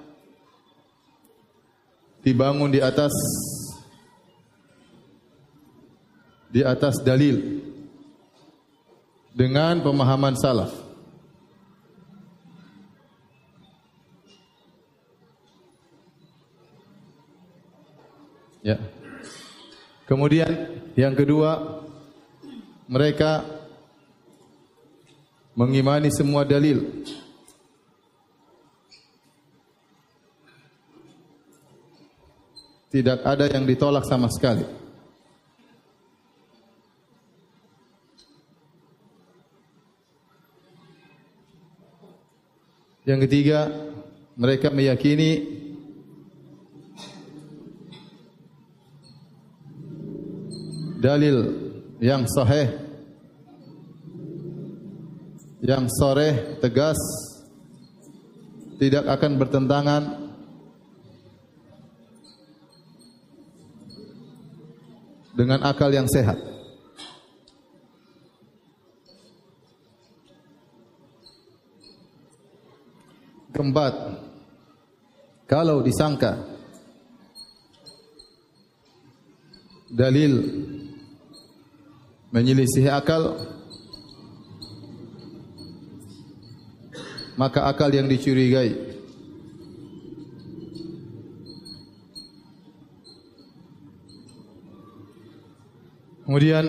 dibangun 2.20 2.72
di 2.72 2.80
atas 2.82 3.12
di 6.52 6.60
atas 6.60 7.00
dalil 7.00 7.60
dengan 9.32 9.80
pemahaman 9.80 10.36
salaf. 10.36 10.85
Ya. 18.66 18.82
Kemudian 20.10 20.50
yang 20.98 21.14
kedua 21.14 21.86
mereka 22.90 23.46
mengimani 25.54 26.10
semua 26.10 26.42
dalil 26.42 26.82
tidak 32.90 33.22
ada 33.22 33.46
yang 33.46 33.62
ditolak 33.62 34.02
sama 34.02 34.26
sekali. 34.34 34.66
Yang 43.06 43.30
ketiga, 43.30 43.70
mereka 44.34 44.74
meyakini 44.74 45.56
dalil 51.06 51.38
yang 52.02 52.26
sahih 52.26 52.66
yang 55.62 55.86
sore 55.86 56.58
tegas 56.58 56.98
tidak 58.82 59.06
akan 59.06 59.38
bertentangan 59.38 60.02
dengan 65.38 65.62
akal 65.62 65.94
yang 65.94 66.10
sehat. 66.10 66.42
Keempat, 73.54 73.94
kalau 75.48 75.80
disangka 75.80 76.36
dalil 79.88 80.34
menyelisih 82.36 82.92
akal. 82.92 83.32
Maka 87.40 87.64
akal 87.64 87.88
yang 87.88 88.12
dicurigai. 88.12 88.76
Kemudian 96.28 96.64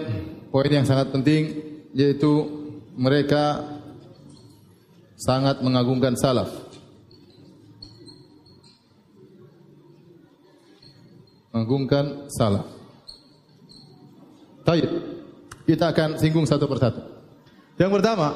poin 0.47 0.71
yang 0.71 0.87
sangat 0.87 1.11
penting 1.11 1.43
yaitu 1.91 2.47
mereka 2.95 3.67
sangat 5.19 5.59
mengagungkan 5.59 6.15
salaf. 6.15 6.47
Mengagungkan 11.51 12.31
salaf. 12.31 12.67
Taib. 14.63 15.16
Kita 15.67 15.91
akan 15.91 16.15
singgung 16.15 16.47
satu 16.47 16.63
persatu. 16.63 17.03
Yang 17.75 17.99
pertama, 17.99 18.27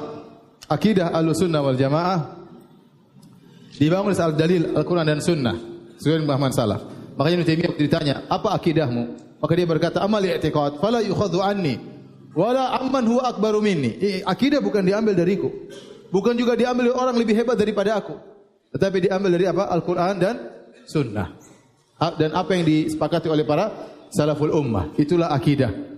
akidah 0.67 1.15
Ahlussunnah 1.15 1.63
wal 1.63 1.79
Jamaah 1.79 2.19
dibangun 3.79 4.11
al 4.13 4.35
dalil 4.35 4.75
Al-Qur'an 4.75 5.07
dan 5.07 5.23
Sunnah 5.23 5.55
sesuai 5.95 6.27
pemahaman 6.27 6.51
salaf. 6.51 6.81
Makanya 7.15 7.35
Ibnu 7.39 7.47
Taimiyah 7.47 7.73
ditanya, 7.79 8.15
"Apa 8.27 8.51
akidahmu?" 8.59 9.03
Maka 9.41 9.53
dia 9.57 9.65
berkata, 9.65 10.03
"Amal 10.03 10.21
i'tiqad, 10.27 10.77
fala 10.83 10.99
yukhadhu 11.01 11.39
anni 11.41 11.79
wala 12.35 12.77
amman 12.77 13.07
huwa 13.07 13.31
akbaru 13.31 13.63
minni." 13.63 14.21
Akidah 14.27 14.59
bukan 14.61 14.83
diambil 14.83 15.15
dariku. 15.15 15.49
Bukan 16.11 16.35
juga 16.35 16.59
diambil 16.59 16.91
oleh 16.91 16.97
orang 16.99 17.15
lebih 17.15 17.33
hebat 17.33 17.55
daripada 17.55 17.95
aku. 17.95 18.13
Tetapi 18.75 19.07
diambil 19.07 19.29
dari 19.39 19.45
apa? 19.47 19.71
Al-Qur'an 19.71 20.19
dan 20.19 20.35
Sunnah. 20.83 21.31
Dan 22.19 22.35
apa 22.35 22.51
yang 22.59 22.67
disepakati 22.67 23.31
oleh 23.31 23.47
para 23.47 23.71
salaful 24.11 24.51
ummah. 24.51 24.91
Itulah 24.99 25.31
akidah. 25.31 25.90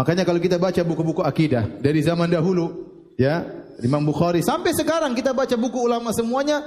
Makanya 0.00 0.24
kalau 0.24 0.40
kita 0.40 0.56
baca 0.56 0.80
buku-buku 0.80 1.20
akidah 1.20 1.76
dari 1.76 2.00
zaman 2.00 2.32
dahulu, 2.32 2.88
ya, 3.20 3.44
Imam 3.84 4.00
Bukhari 4.00 4.40
sampai 4.40 4.72
sekarang 4.72 5.12
kita 5.12 5.36
baca 5.36 5.52
buku 5.60 5.76
ulama 5.76 6.08
semuanya 6.16 6.64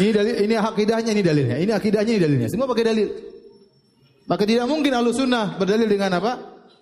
ini 0.00 0.16
dalil, 0.16 0.34
ini 0.48 0.54
akidahnya, 0.56 1.12
ini 1.12 1.20
dalilnya, 1.20 1.56
ini 1.60 1.72
akidahnya, 1.76 2.12
ini 2.16 2.22
dalilnya. 2.24 2.48
Semua 2.48 2.64
pakai 2.64 2.88
dalil. 2.88 3.08
Maka 4.24 4.48
tidak 4.48 4.64
mungkin 4.64 4.96
ahlu 4.96 5.12
sunnah 5.12 5.60
berdalil 5.60 5.88
dengan 5.88 6.16
apa? 6.16 6.32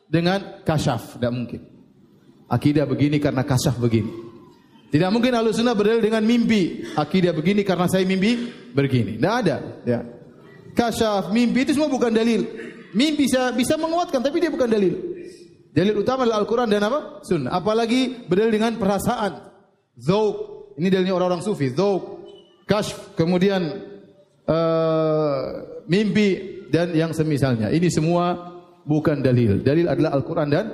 Dengan 0.06 0.62
kasyaf, 0.62 1.18
tidak 1.18 1.34
mungkin. 1.34 1.60
Akidah 2.46 2.86
begini 2.86 3.18
karena 3.18 3.42
kasyaf 3.42 3.74
begini. 3.82 4.10
Tidak 4.94 5.10
mungkin 5.10 5.34
ahlu 5.34 5.50
sunnah 5.50 5.74
berdalil 5.74 5.98
dengan 5.98 6.22
mimpi. 6.22 6.94
Akidah 6.94 7.34
begini 7.34 7.66
karena 7.66 7.90
saya 7.90 8.06
mimpi 8.06 8.54
begini. 8.70 9.18
Tidak 9.18 9.34
ada. 9.34 9.82
Ya. 9.82 10.06
Kasyaf, 10.78 11.34
mimpi 11.34 11.66
itu 11.66 11.74
semua 11.74 11.90
bukan 11.90 12.14
dalil. 12.14 12.46
Mimpi 12.94 13.26
bisa 13.26 13.50
bisa 13.50 13.74
menguatkan, 13.74 14.22
tapi 14.22 14.38
dia 14.38 14.50
bukan 14.50 14.70
dalil. 14.70 14.94
Dalil 15.76 16.00
utama 16.00 16.24
adalah 16.24 16.40
Al-Quran 16.40 16.72
dan 16.72 16.88
apa? 16.88 17.20
Sunnah. 17.20 17.52
Apalagi 17.52 18.24
berdalil 18.24 18.56
dengan 18.56 18.80
perasaan. 18.80 19.52
Zauk. 20.00 20.72
Ini 20.80 20.88
dalilnya 20.88 21.12
orang-orang 21.12 21.44
sufi. 21.44 21.68
Zauk. 21.68 22.24
Kashf. 22.64 23.12
Kemudian 23.12 23.60
uh, 24.48 25.40
mimpi. 25.84 26.56
Dan 26.72 26.96
yang 26.96 27.12
semisalnya. 27.12 27.68
Ini 27.68 27.92
semua 27.92 28.56
bukan 28.88 29.20
dalil. 29.20 29.60
Dalil 29.60 29.86
adalah 29.86 30.16
Al-Quran 30.16 30.48
dan 30.48 30.66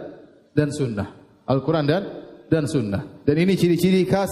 dan 0.55 0.70
Sunnah. 0.70 1.09
Al-Quran 1.50 1.84
dan 1.84 2.03
dan 2.46 2.64
Sunnah. 2.70 3.26
Dan 3.26 3.36
ini 3.42 3.59
ciri-ciri 3.59 4.07
khas 4.07 4.30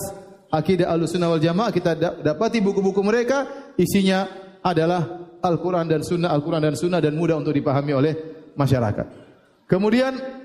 akidah 0.54 0.88
Ahlussunnah 0.88 1.34
wal 1.34 1.42
Jamaah. 1.42 1.68
Kita 1.74 1.98
dapati 1.98 2.62
buku-buku 2.62 3.02
mereka 3.02 3.44
isinya 3.74 4.24
adalah 4.64 5.28
Al-Quran 5.40 5.88
dan 5.88 6.00
Sunnah, 6.04 6.30
Al-Quran 6.32 6.60
dan 6.60 6.74
Sunnah 6.76 7.00
dan 7.00 7.16
mudah 7.16 7.40
untuk 7.40 7.56
dipahami 7.56 7.96
oleh 7.96 8.12
masyarakat. 8.56 9.06
Kemudian 9.64 10.39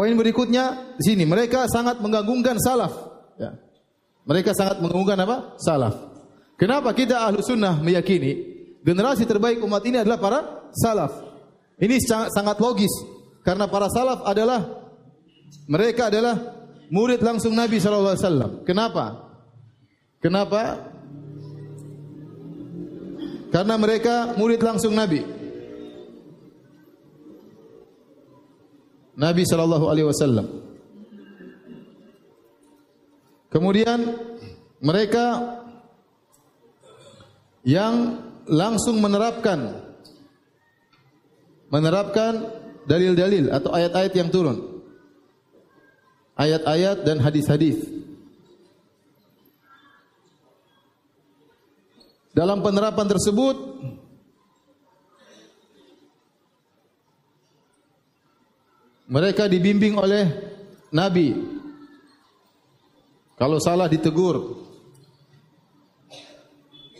Poin 0.00 0.16
berikutnya 0.16 0.96
di 0.96 1.12
sini 1.12 1.28
mereka 1.28 1.68
sangat 1.68 2.00
mengganggukan 2.00 2.56
salaf. 2.56 2.88
Ya. 3.36 3.52
Mereka 4.24 4.56
sangat 4.56 4.80
mengganggukan 4.80 5.28
apa? 5.28 5.36
Salaf. 5.60 5.92
Kenapa 6.56 6.96
kita 6.96 7.20
ahlu 7.20 7.44
sunnah 7.44 7.76
meyakini 7.76 8.32
generasi 8.80 9.28
terbaik 9.28 9.60
umat 9.60 9.84
ini 9.84 10.00
adalah 10.00 10.16
para 10.16 10.40
salaf? 10.72 11.12
Ini 11.76 12.00
sangat, 12.00 12.56
logis 12.56 12.88
karena 13.44 13.68
para 13.68 13.92
salaf 13.92 14.24
adalah 14.24 14.88
mereka 15.68 16.08
adalah 16.08 16.64
murid 16.88 17.20
langsung 17.20 17.52
Nabi 17.52 17.76
wasallam. 17.76 18.64
Kenapa? 18.64 19.36
Kenapa? 20.16 20.80
Karena 23.52 23.76
mereka 23.76 24.32
murid 24.40 24.64
langsung 24.64 24.96
Nabi. 24.96 25.39
Nabi 29.20 29.44
sallallahu 29.44 29.84
alaihi 29.92 30.08
wasallam. 30.08 30.46
Kemudian 33.52 34.16
mereka 34.80 35.58
yang 37.60 38.24
langsung 38.48 38.96
menerapkan 39.04 39.84
menerapkan 41.68 42.48
dalil-dalil 42.88 43.52
atau 43.52 43.70
ayat-ayat 43.76 44.12
yang 44.16 44.32
turun. 44.32 44.80
Ayat-ayat 46.40 47.04
dan 47.04 47.20
hadis-hadis. 47.20 47.76
Dalam 52.32 52.64
penerapan 52.64 53.04
tersebut 53.04 53.56
Mereka 59.10 59.50
dibimbing 59.50 59.98
oleh 59.98 60.24
Nabi. 60.94 61.34
Kalau 63.34 63.58
salah 63.58 63.90
ditegur 63.90 64.38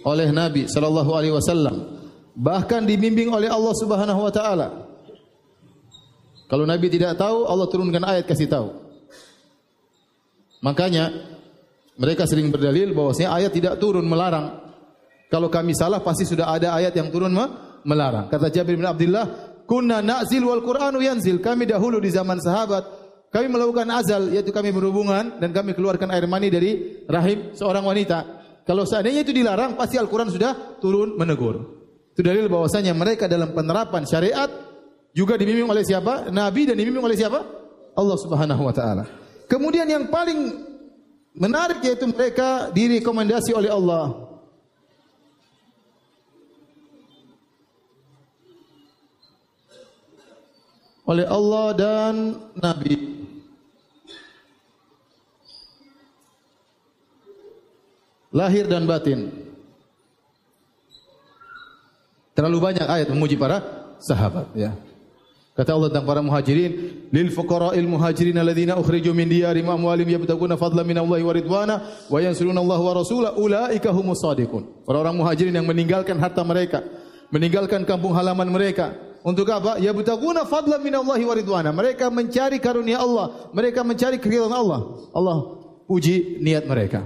oleh 0.03 0.29
Nabi 0.35 0.67
sallallahu 0.67 1.11
alaihi 1.15 1.35
wasallam. 1.37 2.03
Bahkan 2.35 2.89
dibimbing 2.89 3.31
oleh 3.31 3.47
Allah 3.47 3.75
Subhanahu 3.77 4.21
wa 4.27 4.33
taala. 4.33 4.69
Kalau 6.51 6.67
Nabi 6.67 6.91
tidak 6.91 7.15
tahu, 7.15 7.47
Allah 7.47 7.67
turunkan 7.71 8.03
ayat 8.03 8.27
kasih 8.27 8.51
tahu. 8.51 8.75
Makanya 10.67 11.15
mereka 11.95 12.27
sering 12.27 12.51
berdalil 12.51 12.91
bahwasanya 12.91 13.31
ayat 13.39 13.53
tidak 13.55 13.79
turun 13.79 14.03
melarang. 14.09 14.59
Kalau 15.31 15.47
kami 15.47 15.79
salah 15.79 16.03
pasti 16.03 16.27
sudah 16.27 16.51
ada 16.51 16.75
ayat 16.75 16.91
yang 16.97 17.13
turun 17.13 17.31
melarang. 17.87 18.27
Kata 18.27 18.51
Jabir 18.51 18.75
bin 18.75 18.89
Abdullah, 18.89 19.50
Kunna 19.71 20.03
na'zil 20.03 20.43
wal 20.43 20.67
Qur'anu 20.67 20.99
yanzil. 20.99 21.39
Kami 21.39 21.71
dahulu 21.71 22.03
di 22.03 22.11
zaman 22.11 22.43
sahabat, 22.43 22.83
kami 23.31 23.47
melakukan 23.47 23.87
azal, 23.95 24.27
yaitu 24.35 24.51
kami 24.51 24.75
berhubungan 24.75 25.39
dan 25.39 25.55
kami 25.55 25.79
keluarkan 25.79 26.11
air 26.11 26.27
mani 26.27 26.51
dari 26.51 27.07
rahim 27.07 27.55
seorang 27.55 27.87
wanita. 27.87 28.43
Kalau 28.67 28.83
seandainya 28.83 29.23
itu 29.23 29.31
dilarang, 29.31 29.79
pasti 29.79 29.95
Al-Quran 29.95 30.27
sudah 30.35 30.83
turun 30.83 31.15
menegur. 31.15 31.79
Itu 32.11 32.27
dalil 32.27 32.51
bahwasanya 32.51 32.91
mereka 32.99 33.31
dalam 33.31 33.55
penerapan 33.55 34.03
syariat 34.11 34.51
juga 35.15 35.39
dibimbing 35.39 35.71
oleh 35.71 35.87
siapa? 35.87 36.35
Nabi 36.35 36.67
dan 36.67 36.75
dibimbing 36.75 37.07
oleh 37.07 37.15
siapa? 37.15 37.39
Allah 37.95 38.19
Subhanahu 38.19 38.63
wa 38.67 38.75
taala. 38.75 39.07
Kemudian 39.47 39.87
yang 39.87 40.11
paling 40.11 40.67
menarik 41.39 41.79
yaitu 41.87 42.11
mereka 42.11 42.75
direkomendasi 42.75 43.55
oleh 43.55 43.71
Allah 43.71 44.30
oleh 51.11 51.27
Allah 51.27 51.67
dan 51.75 52.15
Nabi. 52.55 52.95
Lahir 58.31 58.71
dan 58.71 58.87
batin. 58.87 59.27
Terlalu 62.31 62.59
banyak 62.63 62.87
ayat 62.87 63.11
memuji 63.11 63.35
para 63.35 63.59
sahabat 63.99 64.55
ya. 64.55 64.71
Kata 65.59 65.75
Allah 65.75 65.91
tentang 65.91 66.07
para 66.07 66.23
muhajirin, 66.23 66.73
lil 67.11 67.29
fuqara'il 67.35 67.91
muhajirin 67.91 68.39
alladziina 68.39 68.79
ukhriju 68.79 69.11
min 69.11 69.27
diyarihim 69.27 69.67
amwalihim 69.67 70.23
yabtaguna 70.23 70.55
fadlan 70.55 70.87
min 70.87 70.95
Allah 70.95 71.21
wa 71.21 71.33
ridwana 71.35 71.75
wa 72.07 72.19
yansuruna 72.23 72.63
Allah 72.63 72.79
wa 72.79 72.93
rasulahu 72.95 73.35
ulaika 73.35 73.91
humus 73.91 74.23
shadiqun. 74.23 74.87
Orang-orang 74.87 75.27
muhajirin 75.27 75.59
yang 75.59 75.67
meninggalkan 75.67 76.23
harta 76.23 76.47
mereka, 76.47 76.87
meninggalkan 77.35 77.83
kampung 77.83 78.15
halaman 78.15 78.47
mereka, 78.47 78.95
untuk 79.21 79.45
apa? 79.53 79.77
Ya 79.77 79.93
butaguna 79.93 80.49
fadlan 80.49 80.81
minallahi 80.81 81.25
wa 81.29 81.35
ridwana. 81.37 81.71
Mereka 81.77 82.09
mencari 82.09 82.57
karunia 82.57 83.05
Allah, 83.05 83.53
mereka 83.53 83.85
mencari 83.85 84.17
keridhaan 84.17 84.53
Allah. 84.53 85.11
Allah 85.13 85.37
puji 85.85 86.41
niat 86.41 86.65
mereka. 86.65 87.05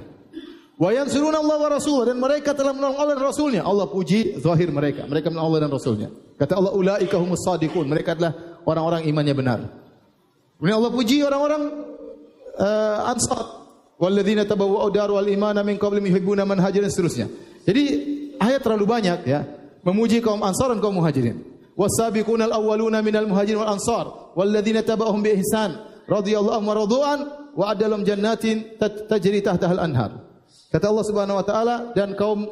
Wa 0.75 0.91
yansuruna 0.91 1.39
Allah 1.39 1.57
wa 1.59 1.71
rasul 1.71 2.03
dan 2.03 2.19
mereka 2.19 2.51
telah 2.51 2.75
menolong 2.75 2.99
Allah 2.99 3.15
dan 3.15 3.25
Rasulnya. 3.31 3.63
Allah 3.63 3.87
puji 3.87 4.43
zahir 4.43 4.75
mereka. 4.75 5.07
Mereka 5.07 5.31
menolong 5.31 5.55
Allah 5.55 5.61
dan 5.67 5.71
Rasulnya. 5.71 6.09
Kata 6.35 6.59
Allah 6.59 6.75
ulaika 6.75 7.15
humus 7.15 7.47
sadiqun. 7.47 7.87
Mereka 7.87 8.19
adalah 8.19 8.59
orang-orang 8.67 9.07
imannya 9.07 9.35
benar. 9.39 9.61
Kemudian 10.59 10.77
Allah 10.83 10.91
puji 10.91 11.23
orang-orang 11.23 11.63
uh, 12.59 13.11
Ansar. 13.11 13.63
Walladzina 13.95 14.43
tabawwa'u 14.43 14.91
daru 14.91 15.15
wal 15.15 15.31
imana 15.31 15.63
min 15.63 15.79
qablihim 15.79 16.11
yuhibbuna 16.11 16.43
man 16.43 16.59
hajaran 16.59 16.91
seterusnya. 16.91 17.31
Jadi 17.63 17.83
ayat 18.43 18.59
terlalu 18.59 18.91
banyak 18.91 19.23
ya 19.31 19.47
memuji 19.87 20.19
kaum 20.19 20.43
Ansar 20.43 20.75
dan 20.75 20.83
kaum 20.83 20.99
Muhajirin. 20.99 21.54
والسابقون 21.77 22.43
الأولون 22.43 23.05
من 23.05 23.17
المهاجرين 23.17 23.57
والأنصار 23.57 24.33
والذين 24.37 24.85
تبعهم 24.85 25.23
بإحسان 25.23 25.71
رضي 26.11 26.39
الله 26.39 26.55
عنهم 26.55 26.71
anhum 26.71 26.87
radu'an 26.87 27.19
wa 27.57 27.75
جنات 28.05 28.45
تجري 29.11 29.41
تحتها 29.41 29.73
الأنهار. 29.73 30.11
Kata 30.75 30.91
Allah 30.91 31.07
Subhanahu 31.07 31.39
wa 31.39 31.47
taala 31.47 31.77
dan 31.95 32.19
kaum 32.19 32.51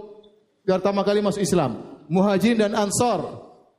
pertama 0.63 1.03
kali 1.03 1.19
masuk 1.19 1.43
Islam, 1.43 2.03
Muhajirin 2.07 2.63
dan 2.63 2.73
Ansar, 2.79 3.19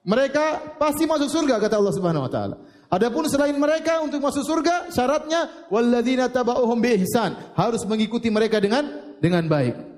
mereka 0.04 0.76
pasti 0.76 1.08
masuk 1.08 1.32
surga 1.32 1.64
kata 1.64 1.80
Allah 1.80 1.96
Subhanahu 1.96 2.28
wa 2.28 2.32
taala. 2.32 2.56
Adapun 2.92 3.26
selain 3.26 3.56
mereka 3.56 4.04
untuk 4.04 4.20
masuk 4.20 4.44
surga 4.44 4.92
syaratnya 4.92 5.68
walladzina 5.72 6.28
tabauhum 6.28 6.78
bi 6.78 6.94
ihsan, 7.02 7.56
harus 7.56 7.88
mengikuti 7.88 8.28
mereka 8.28 8.60
dengan 8.60 9.16
dengan 9.24 9.48
baik. 9.48 9.93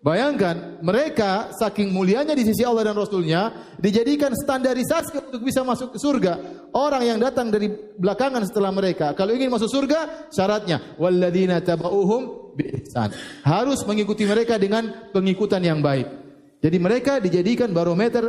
Bayangkan, 0.00 0.80
mereka 0.80 1.52
saking 1.60 1.92
mulianya 1.92 2.32
di 2.32 2.40
sisi 2.48 2.64
Allah 2.64 2.88
dan 2.88 2.96
Rasulnya, 2.96 3.52
dijadikan 3.76 4.32
standarisasi 4.32 5.28
untuk 5.28 5.44
bisa 5.44 5.60
masuk 5.60 5.92
ke 5.92 5.98
surga. 6.00 6.40
Orang 6.72 7.04
yang 7.04 7.20
datang 7.20 7.52
dari 7.52 7.68
belakangan 8.00 8.40
setelah 8.48 8.72
mereka, 8.72 9.12
kalau 9.12 9.36
ingin 9.36 9.52
masuk 9.52 9.68
surga, 9.68 10.32
syaratnya, 10.32 10.96
walladzina 10.96 11.60
taba'uhum 11.60 12.56
biihsan. 12.56 13.12
Harus 13.44 13.84
mengikuti 13.84 14.24
mereka 14.24 14.56
dengan 14.56 15.12
pengikutan 15.12 15.60
yang 15.60 15.84
baik. 15.84 16.08
Jadi 16.64 16.76
mereka 16.80 17.20
dijadikan 17.20 17.68
barometer, 17.68 18.24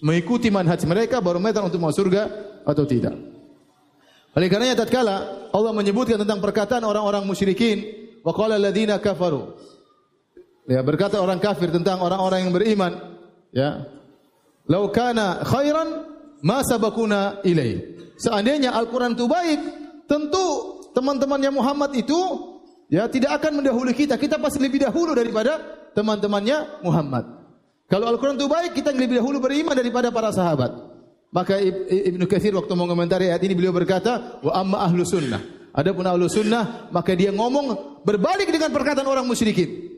mengikuti 0.00 0.48
manhaj 0.48 0.80
mereka, 0.88 1.20
barometer 1.20 1.60
untuk 1.60 1.76
masuk 1.76 2.08
surga 2.08 2.22
atau 2.64 2.88
tidak. 2.88 3.12
Oleh 4.32 4.48
karenanya 4.48 4.80
tatkala 4.80 5.48
Allah 5.52 5.72
menyebutkan 5.76 6.16
tentang 6.24 6.40
perkataan 6.40 6.88
orang-orang 6.88 7.28
musyrikin, 7.28 7.84
wa 8.24 8.32
qala 8.32 8.56
alladziina 8.56 8.96
kafaru 8.96 9.75
Ya, 10.66 10.82
berkata 10.82 11.22
orang 11.22 11.38
kafir 11.38 11.70
tentang 11.70 12.02
orang-orang 12.02 12.46
yang 12.46 12.52
beriman, 12.54 12.92
ya. 13.54 13.86
Lau 14.66 14.90
kana 14.90 15.46
khairan 15.46 16.10
ma 16.42 16.66
sabakuna 16.66 17.38
ilai. 17.46 17.78
Seandainya 18.18 18.74
Al-Qur'an 18.74 19.14
itu 19.14 19.30
baik, 19.30 19.60
tentu 20.10 20.46
teman-temannya 20.90 21.54
Muhammad 21.54 21.94
itu 21.94 22.18
ya 22.90 23.06
tidak 23.06 23.38
akan 23.38 23.62
mendahului 23.62 23.94
kita. 23.94 24.18
Kita 24.18 24.42
pasti 24.42 24.58
lebih 24.58 24.82
dahulu 24.82 25.14
daripada 25.14 25.62
teman-temannya 25.94 26.82
Muhammad. 26.82 27.24
Kalau 27.86 28.10
Al-Qur'an 28.10 28.34
itu 28.34 28.50
baik, 28.50 28.74
kita 28.74 28.90
lebih 28.90 29.22
dahulu 29.22 29.38
beriman 29.38 29.78
daripada 29.78 30.10
para 30.10 30.34
sahabat. 30.34 30.74
Maka 31.30 31.62
Ibnu 31.62 32.26
Katsir 32.26 32.50
waktu 32.58 32.74
mengomentari 32.74 33.30
ayat 33.30 33.42
ini 33.46 33.54
beliau 33.54 33.70
berkata, 33.70 34.42
"Wa 34.42 34.58
amma 34.58 34.82
ahlu 34.82 35.06
sunnah." 35.06 35.70
Adapun 35.76 36.08
ahlu 36.08 36.26
sunnah, 36.26 36.88
maka 36.90 37.12
dia 37.12 37.30
ngomong 37.30 38.00
berbalik 38.02 38.48
dengan 38.48 38.72
perkataan 38.72 39.04
orang 39.06 39.28
musyrikin. 39.28 39.95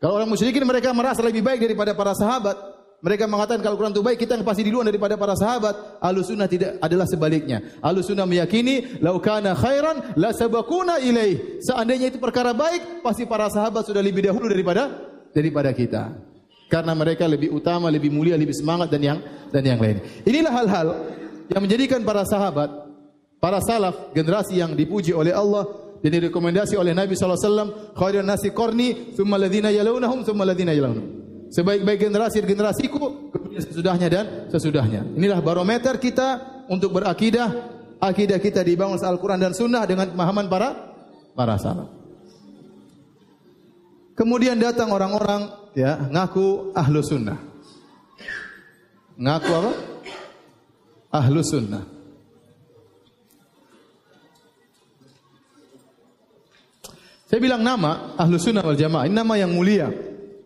Kalau 0.00 0.16
orang 0.16 0.32
musyrikin 0.32 0.64
mereka 0.64 0.96
merasa 0.96 1.20
lebih 1.20 1.44
baik 1.44 1.60
daripada 1.60 1.92
para 1.92 2.16
sahabat. 2.16 2.56
mereka 3.00 3.24
mengatakan 3.24 3.64
kalau 3.64 3.80
Quran 3.80 3.96
itu 3.96 4.04
baik, 4.04 4.18
kita 4.20 4.36
yang 4.36 4.44
pasti 4.44 4.60
duluan 4.60 4.84
daripada 4.84 5.16
para 5.16 5.32
sahabat. 5.32 6.00
Ahlus 6.04 6.28
sunnah 6.28 6.44
tidak 6.44 6.76
adalah 6.84 7.08
sebaliknya. 7.08 7.80
Ahlus 7.80 8.12
sunnah 8.12 8.28
meyakini, 8.28 9.00
laukana 9.00 9.56
khairan 9.56 10.20
la 10.20 10.36
sabakuna 10.36 11.00
ilaih. 11.00 11.64
Seandainya 11.64 12.12
itu 12.12 12.20
perkara 12.20 12.52
baik, 12.52 13.00
pasti 13.00 13.24
para 13.24 13.48
sahabat 13.48 13.88
sudah 13.88 14.04
lebih 14.04 14.28
dahulu 14.28 14.52
daripada 14.52 14.92
daripada 15.32 15.72
kita. 15.72 16.12
Karena 16.68 16.92
mereka 16.92 17.24
lebih 17.24 17.56
utama, 17.56 17.88
lebih 17.88 18.12
mulia, 18.12 18.36
lebih 18.36 18.52
semangat 18.52 18.92
dan 18.92 19.00
yang 19.00 19.18
dan 19.48 19.64
yang 19.64 19.80
lain. 19.80 20.04
Inilah 20.28 20.52
hal-hal 20.52 20.88
yang 21.48 21.60
menjadikan 21.64 22.04
para 22.04 22.22
sahabat, 22.28 22.68
para 23.40 23.64
salaf, 23.64 24.12
generasi 24.12 24.60
yang 24.60 24.76
dipuji 24.76 25.16
oleh 25.16 25.32
Allah 25.32 25.66
dan 26.00 26.10
direkomendasi 26.16 26.80
oleh 26.80 26.96
Nabi 26.96 27.12
SAW, 27.12 27.92
khairun 27.92 28.24
nasi 28.24 28.56
korni, 28.56 29.12
thumma 29.12 29.36
ladhina 29.36 29.68
yalaunahum, 29.68 30.24
thumma 30.24 30.48
ladhina 30.48 30.72
yalaunahum. 30.72 31.20
Sebaik-baik 31.52 32.08
generasi 32.08 32.40
generasiku, 32.46 33.28
kemudian 33.34 33.60
sesudahnya 33.60 34.08
dan 34.08 34.24
sesudahnya. 34.48 35.02
Inilah 35.18 35.42
barometer 35.44 36.00
kita 36.00 36.62
untuk 36.72 36.94
berakidah. 36.94 37.78
Akidah 38.00 38.40
kita 38.40 38.64
dibangun 38.64 38.96
Al-Quran 38.96 39.36
dan 39.36 39.52
Sunnah 39.52 39.84
dengan 39.84 40.08
pemahaman 40.08 40.48
para 40.48 40.68
para 41.36 41.60
salaf. 41.60 41.92
Kemudian 44.16 44.56
datang 44.56 44.88
orang-orang 44.88 45.52
ya 45.76 45.96
ngaku 46.08 46.72
ahlu 46.72 47.00
sunnah. 47.04 47.40
Ngaku 49.20 49.50
apa? 49.52 49.72
Ahlu 51.12 51.40
sunnah. 51.44 51.99
Saya 57.30 57.38
bilang 57.38 57.62
nama 57.62 58.18
ahlu 58.18 58.42
sunnah 58.42 58.66
wal 58.66 58.74
jamaah 58.74 59.06
ini 59.06 59.14
nama 59.14 59.38
yang 59.38 59.54
mulia. 59.54 59.86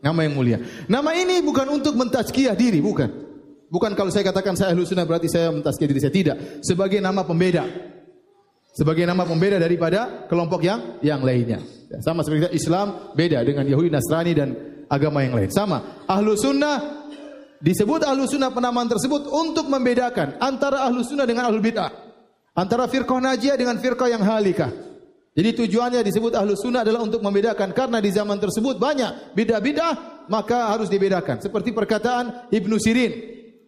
Nama 0.05 0.20
yang 0.20 0.35
mulia. 0.37 0.61
Nama 0.85 1.16
ini 1.16 1.41
bukan 1.41 1.64
untuk 1.72 1.97
mentazkiyah 1.97 2.53
diri, 2.53 2.85
bukan. 2.85 3.09
Bukan 3.72 3.97
kalau 3.97 4.12
saya 4.12 4.28
katakan 4.28 4.53
saya 4.53 4.76
ahlu 4.76 4.85
sunnah 4.85 5.09
berarti 5.09 5.32
saya 5.32 5.49
mentazkiyah 5.49 5.89
diri 5.89 6.01
saya. 6.05 6.12
Tidak. 6.12 6.37
Sebagai 6.61 7.01
nama 7.01 7.24
pembeda. 7.24 7.64
Sebagai 8.76 9.09
nama 9.09 9.24
pembeda 9.24 9.57
daripada 9.57 10.28
kelompok 10.28 10.61
yang 10.61 11.01
yang 11.01 11.24
lainnya. 11.24 11.64
Ya, 11.89 12.05
sama 12.05 12.20
seperti 12.20 12.53
Islam 12.53 13.16
beda 13.16 13.41
dengan 13.49 13.64
Yahudi, 13.64 13.89
Nasrani 13.89 14.32
dan 14.37 14.49
agama 14.93 15.24
yang 15.24 15.41
lain. 15.41 15.49
Sama. 15.49 16.05
Ahlu 16.05 16.37
sunnah 16.37 17.09
disebut 17.64 18.05
ahlu 18.05 18.28
sunnah 18.28 18.53
penamaan 18.53 18.93
tersebut 18.93 19.24
untuk 19.32 19.72
membedakan 19.72 20.37
antara 20.37 20.85
ahlu 20.85 21.01
sunnah 21.01 21.24
dengan 21.24 21.49
ahlu 21.49 21.64
bid'ah. 21.64 21.89
Antara 22.53 22.93
firqah 22.93 23.24
najiyah 23.24 23.57
dengan 23.57 23.80
firqah 23.80 24.12
yang 24.12 24.20
halikah. 24.20 24.94
Jadi 25.35 25.51
tujuannya 25.66 26.07
disebut 26.07 26.39
ahlu 26.39 26.55
sunnah 26.55 26.87
adalah 26.87 27.03
untuk 27.03 27.18
membedakan 27.18 27.74
karena 27.74 27.99
di 27.99 28.14
zaman 28.14 28.39
tersebut 28.39 28.78
banyak 28.78 29.35
bidah-bidah 29.35 30.26
maka 30.30 30.70
harus 30.70 30.87
dibedakan. 30.87 31.43
Seperti 31.43 31.74
perkataan 31.74 32.55
Ibnu 32.55 32.78
Sirin 32.78 33.12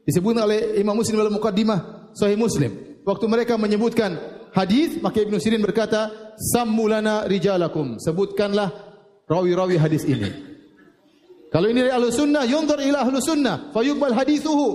disebut 0.06 0.38
oleh 0.38 0.78
Imam 0.78 0.94
Muslim 0.94 1.18
dalam 1.18 1.34
mukaddimah 1.34 2.14
Sahih 2.14 2.38
Muslim. 2.38 3.02
Waktu 3.02 3.26
mereka 3.26 3.58
menyebutkan 3.58 4.14
hadis 4.54 5.02
maka 5.02 5.18
Ibnu 5.18 5.42
Sirin 5.42 5.58
berkata 5.58 6.34
sammulana 6.38 7.26
rijalakum 7.26 7.98
sebutkanlah 7.98 8.70
rawi-rawi 9.26 9.74
hadis 9.74 10.06
ini. 10.06 10.30
Kalau 11.50 11.66
ini 11.66 11.82
dari 11.82 11.90
ahlu 11.90 12.14
sunnah 12.14 12.46
yunzur 12.46 12.78
ila 12.78 13.02
ahlu 13.02 13.18
sunnah 13.18 13.74
fayuqbal 13.74 14.14
hadithuhu. 14.14 14.68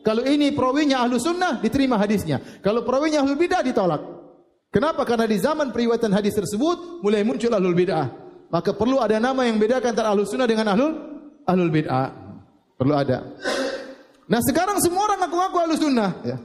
Kalau 0.00 0.24
ini 0.24 0.56
perawinya 0.56 1.04
ahlu 1.04 1.20
sunnah 1.20 1.60
diterima 1.60 2.00
hadisnya. 2.00 2.40
Kalau 2.64 2.88
perawinya 2.88 3.20
ahlu 3.20 3.36
bidah 3.36 3.60
ditolak. 3.60 4.17
Kenapa? 4.68 5.00
Karena 5.08 5.24
di 5.24 5.40
zaman 5.40 5.72
periwayatan 5.72 6.12
hadis 6.12 6.36
tersebut 6.36 7.00
mulai 7.00 7.24
muncul 7.24 7.48
ahlul 7.48 7.72
bid'ah. 7.72 8.12
Maka 8.52 8.76
perlu 8.76 9.00
ada 9.00 9.16
nama 9.16 9.44
yang 9.48 9.56
bedakan 9.56 9.96
antara 9.96 10.12
ahlul 10.12 10.28
sunnah 10.28 10.48
dengan 10.48 10.72
ahlul 10.76 10.92
ahlul 11.48 11.72
bid'ah. 11.72 12.08
Perlu 12.76 12.94
ada. 12.94 13.24
Nah 14.28 14.40
sekarang 14.44 14.76
semua 14.84 15.08
orang 15.08 15.24
ngaku-ngaku 15.24 15.56
ahlul 15.56 15.80
sunnah. 15.80 16.10
Ya. 16.20 16.36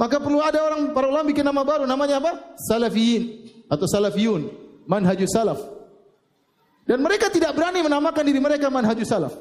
Maka 0.00 0.16
perlu 0.16 0.40
ada 0.40 0.64
orang 0.64 0.96
para 0.96 1.12
ulama 1.12 1.28
bikin 1.28 1.44
nama 1.44 1.60
baru. 1.60 1.84
Namanya 1.84 2.24
apa? 2.24 2.56
Salafiyin 2.56 3.44
atau 3.68 3.84
salafiyun. 3.84 4.48
Manhajus 4.88 5.28
salaf. 5.28 5.60
Dan 6.88 7.04
mereka 7.04 7.28
tidak 7.28 7.52
berani 7.52 7.84
menamakan 7.84 8.24
diri 8.24 8.40
mereka 8.40 8.72
manhajus 8.72 9.12
salaf. 9.12 9.36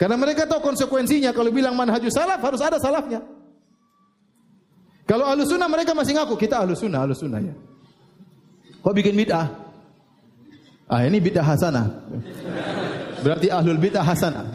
Karena 0.00 0.16
mereka 0.16 0.48
tahu 0.48 0.72
konsekuensinya 0.72 1.36
kalau 1.36 1.52
bilang 1.52 1.76
manhajus 1.76 2.16
salaf 2.16 2.40
harus 2.40 2.64
ada 2.64 2.80
salafnya. 2.80 3.20
Kalau 5.12 5.28
ahlu 5.28 5.44
sunnah 5.44 5.68
mereka 5.68 5.92
masih 5.92 6.16
ngaku 6.16 6.40
kita 6.40 6.64
ahlu 6.64 6.72
sunnah, 6.72 7.04
ahlu 7.04 7.12
sunnah 7.12 7.36
ya. 7.44 7.52
Kok 8.80 8.96
bikin 8.96 9.12
bid'ah? 9.12 9.44
Ah 10.88 11.04
ini 11.04 11.20
bid'ah 11.20 11.44
hasanah. 11.44 11.84
Berarti 13.20 13.52
ahlul 13.52 13.76
bid'ah 13.76 14.00
hasanah. 14.00 14.48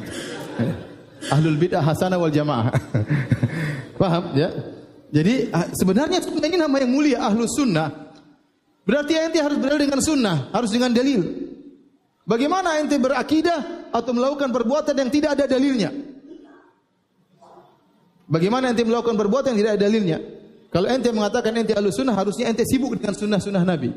Ahlul 1.29 1.61
bid'ah 1.61 1.85
hasanah 1.85 2.17
wal 2.17 2.33
jamaah. 2.33 2.73
Paham 4.01 4.33
ya? 4.33 4.49
Jadi 5.13 5.53
ah, 5.53 5.69
sebenarnya 5.77 6.25
ini 6.25 6.57
nama 6.57 6.81
yang 6.81 6.89
mulia 6.89 7.21
ahlu 7.21 7.45
sunnah. 7.45 7.93
Berarti 8.81 9.13
ente 9.13 9.37
harus 9.37 9.61
berada 9.61 9.85
dengan 9.85 10.01
sunnah, 10.01 10.49
harus 10.57 10.73
dengan 10.73 10.89
dalil. 10.89 11.21
Bagaimana 12.25 12.81
ente 12.81 12.97
berakidah 12.97 13.93
atau 13.93 14.09
melakukan 14.09 14.49
perbuatan 14.49 15.05
yang 15.05 15.13
tidak 15.13 15.37
ada 15.37 15.45
dalilnya? 15.45 15.93
Bagaimana 18.25 18.73
ente 18.73 18.81
melakukan 18.81 19.13
perbuatan 19.13 19.53
yang 19.53 19.59
tidak 19.61 19.73
ada 19.77 19.85
dalilnya? 19.85 20.36
Kalau 20.67 20.87
ente 20.91 21.07
mengatakan 21.15 21.55
ente 21.55 21.71
ahlu 21.71 21.89
sunnah, 21.89 22.13
harusnya 22.13 22.51
ente 22.51 22.67
sibuk 22.67 22.95
dengan 22.99 23.15
sunnah-sunnah 23.15 23.63
Nabi. 23.63 23.89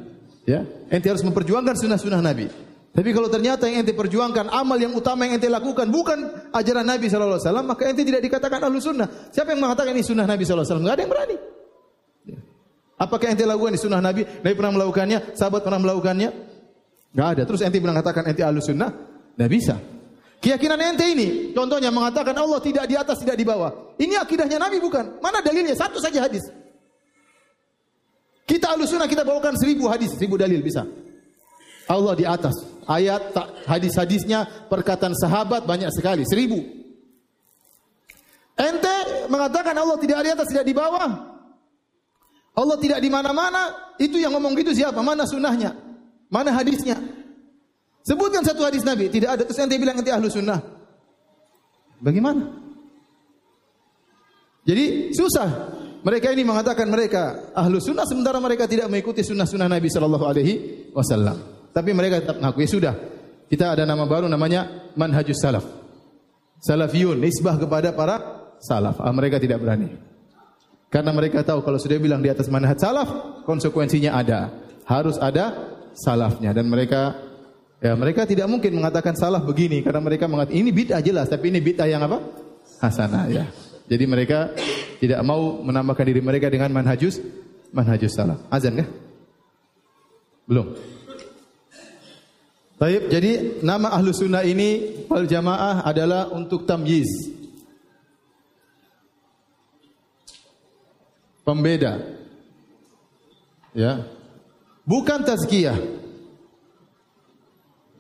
Ya, 0.47 0.65
ente 0.89 1.07
harus 1.11 1.23
memperjuangkan 1.27 1.75
sunnah-sunnah 1.75 2.23
Nabi. 2.23 2.47
Tapi 2.91 3.11
kalau 3.15 3.31
ternyata 3.31 3.71
yang 3.71 3.87
ente 3.87 3.95
perjuangkan 3.95 4.51
amal 4.51 4.75
yang 4.75 4.91
utama 4.95 5.23
yang 5.23 5.39
ente 5.39 5.47
lakukan 5.47 5.87
bukan 5.95 6.51
ajaran 6.51 6.83
Nabi 6.83 7.07
sallallahu 7.07 7.39
alaihi 7.39 7.47
wasallam, 7.47 7.67
maka 7.71 7.83
ente 7.87 8.03
tidak 8.03 8.23
dikatakan 8.23 8.59
ahlu 8.67 8.83
sunnah. 8.83 9.07
Siapa 9.31 9.55
yang 9.55 9.63
mengatakan 9.63 9.95
ini 9.95 10.03
sunnah 10.03 10.27
Nabi 10.27 10.43
sallallahu 10.43 10.67
alaihi 10.67 10.71
wasallam? 10.71 10.83
Enggak 10.83 10.97
ada 10.99 11.03
yang 11.03 11.13
berani. 11.15 11.37
Ya. 12.27 12.39
Apakah 12.99 13.27
ente 13.31 13.45
lakukan 13.47 13.73
di 13.75 13.81
sunnah 13.83 14.01
Nabi? 14.03 14.23
Nabi 14.27 14.55
pernah 14.59 14.73
melakukannya, 14.75 15.19
sahabat 15.39 15.61
pernah 15.63 15.81
melakukannya? 15.83 16.29
Enggak 17.15 17.29
ada. 17.35 17.43
Terus 17.47 17.61
ente 17.63 17.79
bilang 17.79 17.99
katakan 17.99 18.23
ente 18.27 18.43
ahlu 18.43 18.59
sunnah? 18.59 18.91
Enggak 19.39 19.51
bisa. 19.55 19.75
Keyakinan 20.41 20.81
ente 20.83 21.05
ini, 21.07 21.29
contohnya 21.53 21.93
mengatakan 21.95 22.33
Allah 22.33 22.59
tidak 22.59 22.91
di 22.91 22.99
atas, 22.99 23.23
tidak 23.23 23.39
di 23.39 23.47
bawah. 23.47 23.95
Ini 24.03 24.19
akidahnya 24.19 24.59
Nabi 24.59 24.83
bukan? 24.83 25.23
Mana 25.23 25.45
dalilnya? 25.45 25.79
Satu 25.79 26.03
saja 26.03 26.27
hadis. 26.27 26.43
Kita 28.51 28.75
alusuna 28.75 29.07
kita 29.07 29.23
bawakan 29.23 29.55
seribu 29.55 29.87
hadis, 29.87 30.11
seribu 30.19 30.35
dalil 30.35 30.59
bisa. 30.59 30.83
Allah 31.87 32.19
di 32.19 32.27
atas. 32.27 32.67
Ayat 32.91 33.31
hadis-hadisnya 33.71 34.67
perkataan 34.67 35.15
sahabat 35.15 35.63
banyak 35.63 35.87
sekali, 35.95 36.27
seribu. 36.27 36.59
Ente 38.59 39.27
mengatakan 39.31 39.71
Allah 39.79 39.95
tidak 40.03 40.27
di 40.27 40.31
atas, 40.35 40.51
tidak 40.51 40.67
di 40.67 40.75
bawah. 40.75 41.11
Allah 42.59 42.77
tidak 42.83 42.99
di 42.99 43.07
mana-mana. 43.07 43.95
Itu 44.03 44.19
yang 44.19 44.35
ngomong 44.35 44.59
gitu 44.59 44.75
siapa? 44.75 44.99
Mana 44.99 45.23
sunnahnya? 45.31 45.71
Mana 46.27 46.51
hadisnya? 46.51 46.99
Sebutkan 48.03 48.43
satu 48.43 48.67
hadis 48.67 48.83
Nabi, 48.83 49.07
tidak 49.15 49.39
ada. 49.39 49.43
Terus 49.47 49.63
ente 49.63 49.79
bilang 49.79 49.95
nanti 49.95 50.11
ahlu 50.11 50.27
sunnah. 50.27 50.59
Bagaimana? 52.03 52.51
Jadi 54.67 55.15
susah. 55.15 55.80
Mereka 56.01 56.33
ini 56.33 56.43
mengatakan 56.49 56.89
mereka 56.89 57.53
ahlu 57.53 57.77
sunnah 57.77 58.09
sementara 58.09 58.41
mereka 58.41 58.65
tidak 58.65 58.89
mengikuti 58.89 59.21
sunnah-sunnah 59.21 59.69
Nabi 59.69 59.89
Shallallahu 59.93 60.25
Alaihi 60.25 60.53
Wasallam. 60.97 61.37
Tapi 61.77 61.91
mereka 61.93 62.25
tetap 62.25 62.41
mengaku 62.41 62.65
ya 62.65 62.69
sudah. 62.69 62.95
Kita 63.51 63.77
ada 63.77 63.85
nama 63.85 64.09
baru 64.09 64.25
namanya 64.25 64.93
manhajus 64.97 65.37
salaf. 65.43 65.67
Salafiyun 66.65 67.21
nisbah 67.21 67.61
kepada 67.61 67.93
para 67.93 68.17
salaf. 68.65 68.97
Ah, 69.01 69.13
mereka 69.13 69.37
tidak 69.37 69.61
berani. 69.61 69.93
Karena 70.89 71.13
mereka 71.13 71.45
tahu 71.45 71.63
kalau 71.63 71.79
sudah 71.79 72.01
bilang 72.01 72.25
di 72.25 72.33
atas 72.33 72.49
manhaj 72.49 72.81
salaf, 72.81 73.43
konsekuensinya 73.45 74.17
ada. 74.17 74.51
Harus 74.89 75.21
ada 75.21 75.77
salafnya 75.95 76.51
dan 76.57 76.67
mereka 76.67 77.15
ya 77.79 77.95
mereka 77.95 78.25
tidak 78.27 78.47
mungkin 78.47 78.79
mengatakan 78.79 79.15
salah 79.15 79.43
begini 79.43 79.85
karena 79.85 80.01
mereka 80.03 80.27
mengatakan 80.27 80.59
ini 80.59 80.71
bid'ah 80.71 81.03
jelas 81.03 81.27
tapi 81.31 81.51
ini 81.51 81.61
bid'ah 81.63 81.89
yang 81.89 82.03
apa? 82.05 82.19
hasanah 82.81 83.25
ya. 83.29 83.45
Jadi 83.91 84.05
mereka 84.07 84.55
tidak 85.03 85.19
mau 85.27 85.59
menambahkan 85.67 86.07
diri 86.07 86.23
mereka 86.23 86.47
dengan 86.47 86.71
manhajus 86.71 87.19
manhajus 87.75 88.15
salah. 88.15 88.39
Azan 88.47 88.79
kah? 88.79 88.89
Belum. 90.47 90.79
Baik, 92.81 93.13
jadi 93.13 93.61
nama 93.61 93.93
ahlu 93.93 94.09
sunnah 94.15 94.41
ini 94.41 95.05
wal 95.05 95.29
jamaah 95.29 95.85
adalah 95.85 96.33
untuk 96.33 96.65
tamyiz. 96.65 97.11
Pembeda. 101.45 102.01
Ya. 103.77 104.07
Bukan 104.89 105.29
tazkiyah. 105.29 105.77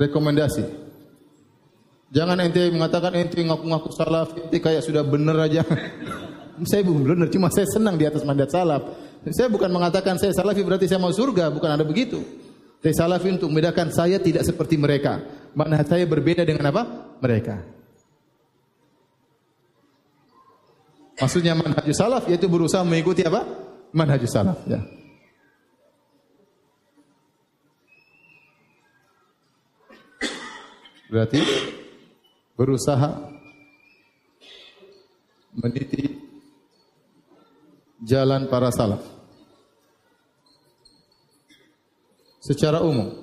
Rekomendasi. 0.01 0.80
Jangan 2.11 2.43
ente 2.43 2.67
mengatakan 2.75 3.15
ente 3.15 3.39
ngaku-ngaku 3.39 3.89
salaf, 3.95 4.35
ente 4.35 4.59
kayak 4.59 4.83
sudah 4.83 5.07
benar 5.07 5.47
aja. 5.47 5.63
saya 6.71 6.83
belum 6.83 7.07
benar, 7.07 7.31
cuma 7.31 7.47
saya 7.55 7.71
senang 7.71 7.95
di 7.95 8.05
atas 8.05 8.27
mandat 8.27 8.51
salaf. 8.51 8.83
Saya 9.31 9.47
bukan 9.47 9.71
mengatakan 9.71 10.19
saya 10.19 10.35
salafi 10.35 10.67
berarti 10.67 10.91
saya 10.91 10.99
mau 10.99 11.15
surga, 11.15 11.55
bukan 11.55 11.71
ada 11.71 11.87
begitu. 11.87 12.19
Saya 12.83 13.07
salafi 13.07 13.37
untuk 13.37 13.53
membedakan 13.53 13.95
saya 13.95 14.19
tidak 14.19 14.43
seperti 14.43 14.75
mereka. 14.75 15.23
Mana 15.55 15.87
saya 15.87 16.03
berbeda 16.09 16.43
dengan 16.43 16.73
apa? 16.75 16.83
Mereka. 17.23 17.57
Maksudnya 21.21 21.53
manhajus 21.53 22.01
salaf 22.01 22.25
yaitu 22.27 22.49
berusaha 22.49 22.81
mengikuti 22.83 23.23
apa? 23.23 23.45
Manhajus 23.93 24.33
salaf, 24.33 24.59
ya. 24.67 24.81
Berarti 31.13 31.43
berusaha 32.61 33.17
meniti 35.57 36.21
jalan 38.05 38.53
para 38.53 38.69
salaf. 38.69 39.01
Secara 42.45 42.85
umum. 42.85 43.17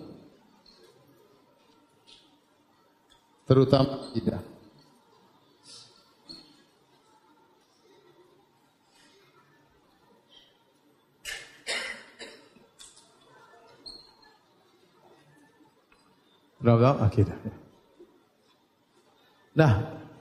Terutama 3.46 4.10
tidak. 4.18 4.42
Berapa 16.58 17.06
akidah. 17.06 17.67
Nah, 19.58 19.72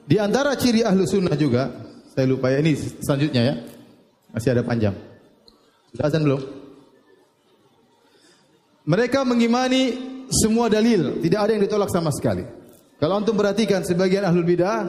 di 0.09 0.17
antara 0.17 0.57
ciri 0.57 0.81
ahlu 0.81 1.05
sunnah 1.05 1.37
juga, 1.37 1.69
saya 2.17 2.25
lupa 2.25 2.49
ya, 2.49 2.65
ini 2.65 2.73
selanjutnya 3.05 3.43
ya. 3.45 3.55
Masih 4.33 4.57
ada 4.57 4.65
panjang. 4.65 4.97
Sudah 5.93 6.09
azan 6.09 6.25
belum? 6.25 6.41
Mereka 8.89 9.29
mengimani 9.29 9.83
semua 10.33 10.73
dalil, 10.73 11.21
tidak 11.21 11.41
ada 11.45 11.51
yang 11.53 11.63
ditolak 11.69 11.93
sama 11.93 12.09
sekali. 12.17 12.49
Kalau 12.97 13.21
antum 13.21 13.37
perhatikan 13.37 13.85
sebagian 13.85 14.25
ahlul 14.25 14.47
bidah, 14.47 14.89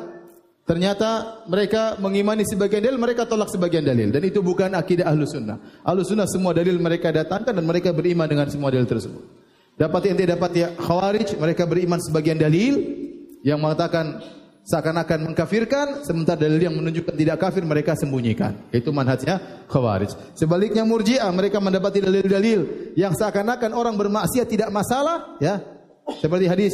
ternyata 0.64 1.44
mereka 1.52 2.00
mengimani 2.00 2.48
sebagian 2.48 2.88
dalil, 2.88 2.96
mereka 2.96 3.28
tolak 3.28 3.52
sebagian 3.52 3.84
dalil. 3.84 4.16
Dan 4.16 4.24
itu 4.24 4.40
bukan 4.40 4.72
akidah 4.80 5.12
ahlu 5.12 5.28
sunnah. 5.28 5.60
Ahlu 5.84 6.08
sunnah 6.08 6.30
semua 6.30 6.56
dalil 6.56 6.80
mereka 6.80 7.12
datangkan 7.12 7.52
dan 7.52 7.66
mereka 7.68 7.92
beriman 7.92 8.32
dengan 8.32 8.48
semua 8.48 8.72
dalil 8.72 8.88
tersebut. 8.88 9.28
Dapat 9.76 10.02
yang 10.08 10.16
tidak 10.16 10.32
dapat 10.40 10.52
ya 10.56 10.68
khawarij, 10.78 11.36
mereka 11.36 11.68
beriman 11.68 12.00
sebagian 12.00 12.40
dalil 12.40 13.07
yang 13.42 13.62
mengatakan 13.62 14.22
seakan-akan 14.68 15.32
mengkafirkan, 15.32 16.04
sementara 16.04 16.44
dalil 16.44 16.60
yang 16.60 16.76
menunjukkan 16.76 17.16
tidak 17.16 17.38
kafir 17.40 17.64
mereka 17.64 17.96
sembunyikan. 17.96 18.68
Itu 18.70 18.92
manhajnya 18.92 19.66
khawarij. 19.72 20.36
Sebaliknya 20.36 20.84
murji'ah, 20.84 21.32
mereka 21.32 21.64
mendapati 21.64 22.04
dalil-dalil 22.04 22.94
yang 23.00 23.16
seakan-akan 23.16 23.72
orang 23.72 23.96
bermaksiat 23.96 24.48
tidak 24.48 24.70
masalah, 24.70 25.40
ya. 25.40 25.64
Seperti 26.08 26.46
hadis 26.48 26.74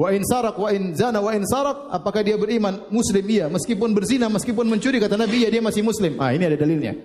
Wa 0.00 0.14
in 0.16 0.24
sarak 0.24 0.56
wa 0.56 0.72
in 0.72 0.96
zana 0.96 1.20
wa 1.20 1.28
in 1.36 1.44
sarak, 1.44 1.90
apakah 1.92 2.24
dia 2.24 2.38
beriman? 2.40 2.88
Muslim 2.88 3.20
iya, 3.26 3.52
meskipun 3.52 3.92
berzina, 3.92 4.32
meskipun 4.32 4.64
mencuri 4.64 4.96
kata 4.96 5.18
Nabi 5.18 5.44
ya 5.44 5.52
dia 5.52 5.60
masih 5.60 5.84
muslim. 5.84 6.16
Ah, 6.16 6.32
ini 6.32 6.48
ada 6.48 6.56
dalilnya. 6.56 6.96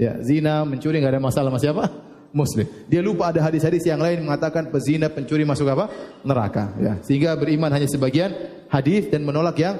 Ya, 0.00 0.18
zina, 0.24 0.64
mencuri 0.64 0.98
enggak 0.98 1.14
ada 1.14 1.22
masalah 1.22 1.52
masih 1.52 1.76
apa? 1.76 1.92
Muslim. 2.30 2.66
Dia 2.86 3.02
lupa 3.02 3.30
ada 3.30 3.42
hadis-hadis 3.42 3.86
yang 3.86 4.00
lain 4.00 4.26
mengatakan 4.26 4.70
pezina, 4.70 5.10
pencuri 5.10 5.42
masuk 5.42 5.66
apa? 5.70 5.90
Neraka. 6.22 6.74
Ya. 6.78 6.94
Sehingga 7.02 7.34
beriman 7.34 7.70
hanya 7.70 7.86
sebagian 7.90 8.30
hadis 8.70 9.10
dan 9.10 9.26
menolak 9.26 9.58
yang 9.58 9.76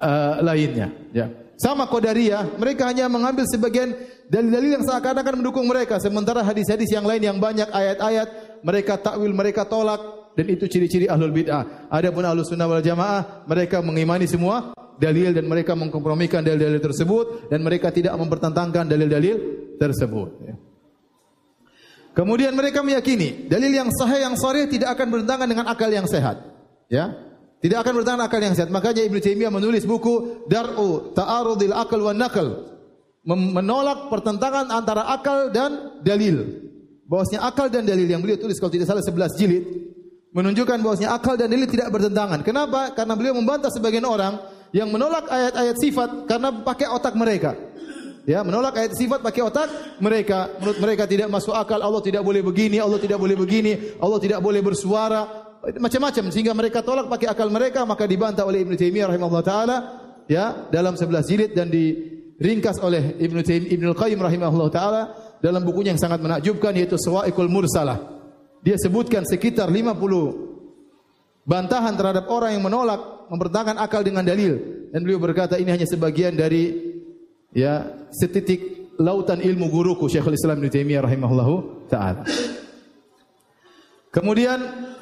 uh, 0.00 0.40
lainnya. 0.44 0.92
Ya. 1.12 1.26
Sama 1.56 1.88
Qadariyah, 1.88 2.60
mereka 2.60 2.84
hanya 2.92 3.08
mengambil 3.08 3.48
sebagian 3.48 3.96
dalil-dalil 4.28 4.76
yang 4.76 4.84
seakan-akan 4.84 5.40
mendukung 5.40 5.64
mereka. 5.64 5.96
Sementara 5.96 6.44
hadis-hadis 6.44 6.92
yang 6.92 7.08
lain 7.08 7.24
yang 7.24 7.40
banyak 7.40 7.72
ayat-ayat, 7.72 8.60
mereka 8.60 9.00
takwil, 9.00 9.32
mereka 9.32 9.64
tolak. 9.64 10.28
Dan 10.36 10.52
itu 10.52 10.68
ciri-ciri 10.68 11.08
ahlul 11.08 11.32
bid'ah. 11.32 11.88
Adapun 11.88 12.28
ahlus 12.28 12.52
sunnah 12.52 12.68
wal 12.68 12.84
jamaah, 12.84 13.48
mereka 13.48 13.80
mengimani 13.80 14.28
semua 14.28 14.76
dalil 15.00 15.32
dan 15.32 15.48
mereka 15.48 15.72
mengkompromikan 15.72 16.44
dalil-dalil 16.44 16.80
tersebut 16.80 17.48
dan 17.48 17.64
mereka 17.64 17.88
tidak 17.88 18.12
mempertentangkan 18.20 18.84
dalil-dalil 18.84 19.36
tersebut. 19.80 20.28
Ya. 20.44 20.54
Kemudian 22.16 22.56
mereka 22.56 22.80
meyakini 22.80 23.44
dalil 23.44 23.68
yang 23.68 23.92
sahih 23.92 24.24
yang 24.24 24.32
sharih 24.40 24.64
tidak 24.72 24.96
akan 24.96 25.12
bertentangan 25.12 25.44
dengan 25.44 25.68
akal 25.68 25.92
yang 25.92 26.08
sehat. 26.08 26.40
Ya. 26.88 27.12
Tidak 27.60 27.76
akan 27.76 27.92
bertentangan 28.00 28.24
akal 28.24 28.40
yang 28.40 28.56
sehat. 28.56 28.72
Makanya 28.72 29.04
Ibnu 29.04 29.20
Taimiyah 29.20 29.52
menulis 29.52 29.84
buku 29.84 30.48
Dar'u 30.48 31.12
Ta'arudil 31.12 31.76
Aql 31.76 32.00
wan 32.00 32.16
Naql. 32.16 32.72
Menolak 33.28 34.08
pertentangan 34.08 34.72
antara 34.72 35.12
akal 35.12 35.52
dan 35.52 36.00
dalil. 36.00 36.64
Bahwasanya 37.04 37.52
akal 37.52 37.68
dan 37.68 37.84
dalil 37.84 38.08
yang 38.08 38.24
beliau 38.24 38.40
tulis 38.40 38.56
kalau 38.56 38.72
tidak 38.72 38.88
salah 38.88 39.04
11 39.04 39.36
jilid 39.36 39.64
menunjukkan 40.32 40.78
bahwasanya 40.80 41.10
akal 41.16 41.36
dan 41.36 41.52
dalil 41.52 41.68
tidak 41.68 41.92
bertentangan. 41.92 42.40
Kenapa? 42.44 42.96
Karena 42.96 43.12
beliau 43.12 43.36
membantah 43.36 43.68
sebagian 43.68 44.04
orang 44.08 44.40
yang 44.72 44.88
menolak 44.88 45.28
ayat-ayat 45.28 45.76
sifat 45.80 46.28
karena 46.28 46.48
pakai 46.64 46.88
otak 46.92 47.12
mereka. 47.12 47.56
Ya, 48.26 48.42
menolak 48.42 48.74
ayat 48.74 48.98
sifat 48.98 49.22
pakai 49.22 49.42
otak 49.46 49.70
mereka. 50.02 50.50
Menurut 50.58 50.78
mereka 50.82 51.06
tidak 51.06 51.30
masuk 51.30 51.54
akal, 51.54 51.78
Allah 51.78 52.02
tidak 52.02 52.26
boleh 52.26 52.42
begini, 52.42 52.82
Allah 52.82 52.98
tidak 52.98 53.22
boleh 53.22 53.38
begini, 53.38 53.94
Allah 54.02 54.18
tidak 54.18 54.42
boleh 54.42 54.58
bersuara, 54.66 55.46
macam-macam 55.74 56.30
sehingga 56.30 56.54
mereka 56.54 56.78
tolak 56.86 57.10
pakai 57.10 57.26
akal 57.26 57.50
mereka 57.50 57.82
maka 57.82 58.06
dibantah 58.06 58.46
oleh 58.46 58.62
Ibnu 58.62 58.78
Taimiyah 58.78 59.10
rahimahullah 59.10 59.42
taala 59.42 59.76
ya 60.30 60.70
dalam 60.70 60.94
11 60.94 61.26
jilid 61.26 61.50
dan 61.58 61.66
diringkas 61.66 62.78
oleh 62.78 63.18
Ibnu 63.18 63.42
Taimiyah 63.42 63.96
Qayyim 63.98 64.20
rahimahullah 64.22 64.70
taala 64.70 65.02
dalam 65.42 65.66
bukunya 65.66 65.90
yang 65.90 65.98
sangat 65.98 66.22
menakjubkan 66.22 66.70
yaitu 66.78 66.94
Sawa'iqul 66.94 67.50
Mursalah. 67.50 67.98
Dia 68.62 68.78
sebutkan 68.78 69.26
sekitar 69.26 69.66
50 69.70 71.46
bantahan 71.46 71.94
terhadap 71.98 72.30
orang 72.30 72.54
yang 72.54 72.62
menolak 72.62 73.30
mempertahankan 73.30 73.78
akal 73.82 74.06
dengan 74.06 74.22
dalil 74.22 74.86
dan 74.94 75.02
beliau 75.02 75.18
berkata 75.18 75.58
ini 75.58 75.70
hanya 75.74 75.86
sebagian 75.86 76.38
dari 76.38 76.85
ya 77.56 77.88
setitik 78.12 78.92
lautan 79.00 79.40
ilmu 79.40 79.72
guruku 79.72 80.12
Syekhul 80.12 80.36
Islam 80.36 80.60
Ibnu 80.60 80.68
Taimiyah 80.68 81.02
rahimahullahu 81.08 81.54
taala. 81.88 82.28
Kemudian 84.12 84.58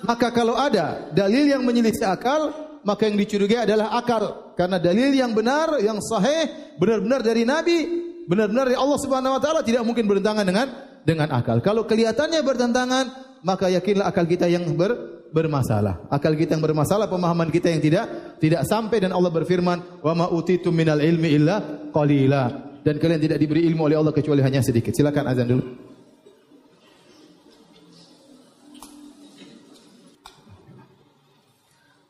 maka 0.07 0.31
kalau 0.31 0.55
ada 0.59 1.11
dalil 1.11 1.51
yang 1.51 1.63
menyelisih 1.63 2.07
akal, 2.07 2.51
maka 2.83 3.07
yang 3.11 3.19
dicurigai 3.19 3.67
adalah 3.67 3.95
akal. 3.99 4.55
Karena 4.55 4.79
dalil 4.79 5.11
yang 5.15 5.35
benar, 5.35 5.83
yang 5.83 5.99
sahih, 5.99 6.75
benar-benar 6.79 7.23
dari 7.23 7.43
Nabi, 7.43 7.79
benar-benar 8.27 8.71
dari 8.71 8.79
Allah 8.79 8.99
Subhanahu 9.03 9.35
wa 9.39 9.41
taala 9.43 9.61
tidak 9.67 9.83
mungkin 9.83 10.07
bertentangan 10.07 10.47
dengan 10.47 10.67
dengan 11.07 11.29
akal. 11.31 11.59
Kalau 11.63 11.87
kelihatannya 11.87 12.43
bertentangan, 12.43 13.05
maka 13.45 13.69
yakinlah 13.69 14.09
akal 14.09 14.25
kita 14.25 14.49
yang 14.49 14.65
ber, 14.73 15.23
bermasalah. 15.29 16.09
Akal 16.09 16.33
kita 16.33 16.57
yang 16.57 16.65
bermasalah, 16.65 17.13
pemahaman 17.13 17.53
kita 17.53 17.69
yang 17.69 17.85
tidak 17.85 18.05
tidak 18.41 18.65
sampai 18.65 19.05
dan 19.05 19.13
Allah 19.13 19.29
berfirman, 19.29 20.01
"Wa 20.01 20.17
ma 20.17 20.33
utitum 20.33 20.73
minal 20.73 20.99
ilmi 20.99 21.29
illa 21.37 21.61
qalila." 21.93 22.73
Dan 22.81 22.97
kalian 22.97 23.21
tidak 23.21 23.39
diberi 23.41 23.69
ilmu 23.69 23.89
oleh 23.89 23.97
Allah 24.01 24.13
kecuali 24.17 24.41
hanya 24.41 24.65
sedikit. 24.65 24.93
Silakan 24.93 25.25
azan 25.29 25.49
dulu. 25.49 25.65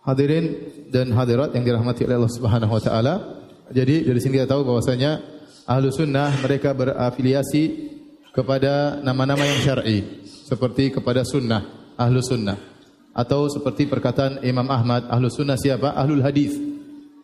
Hadirin 0.05 0.45
dan 0.93 1.14
hadirat 1.16 1.55
yang 1.57 1.64
dirahmati 1.64 2.05
oleh 2.05 2.16
Allah 2.20 2.35
Subhanahu 2.35 2.72
wa 2.74 2.82
taala. 2.82 3.14
Jadi 3.72 4.05
dari 4.05 4.20
sini 4.20 4.37
kita 4.39 4.51
tahu 4.51 4.66
bahwasanya 4.66 5.22
Ahlu 5.64 5.89
Sunnah 5.89 6.28
mereka 6.45 6.76
berafiliasi 6.76 7.62
kepada 8.37 9.01
nama-nama 9.01 9.41
yang 9.49 9.62
syar'i 9.64 10.24
seperti 10.45 10.92
kepada 10.92 11.24
sunnah, 11.24 11.64
ahlu 11.97 12.20
sunnah. 12.20 12.61
Atau 13.16 13.49
seperti 13.49 13.88
perkataan 13.88 14.45
Imam 14.45 14.68
Ahmad, 14.68 15.09
ahlu 15.09 15.32
sunnah 15.32 15.57
siapa? 15.57 15.97
Ahlul 15.97 16.20
hadis. 16.20 16.53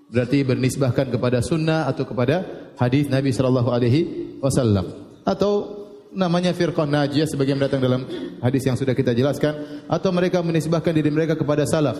Berarti 0.08 0.42
bernisbahkan 0.42 1.12
kepada 1.12 1.44
sunnah 1.44 1.86
atau 1.86 2.08
kepada 2.08 2.42
hadis 2.80 3.06
Nabi 3.12 3.30
sallallahu 3.30 3.68
alaihi 3.70 4.00
wasallam. 4.40 4.88
Atau 5.22 5.80
namanya 6.10 6.50
firqah 6.50 6.88
najiyah 6.88 7.28
sebagian 7.28 7.60
datang 7.60 7.78
dalam 7.78 8.02
hadis 8.42 8.66
yang 8.66 8.74
sudah 8.74 8.96
kita 8.96 9.14
jelaskan 9.14 9.86
atau 9.86 10.10
mereka 10.10 10.42
menisbahkan 10.42 10.90
diri 10.90 11.10
mereka 11.10 11.38
kepada 11.38 11.62
salaf 11.62 11.94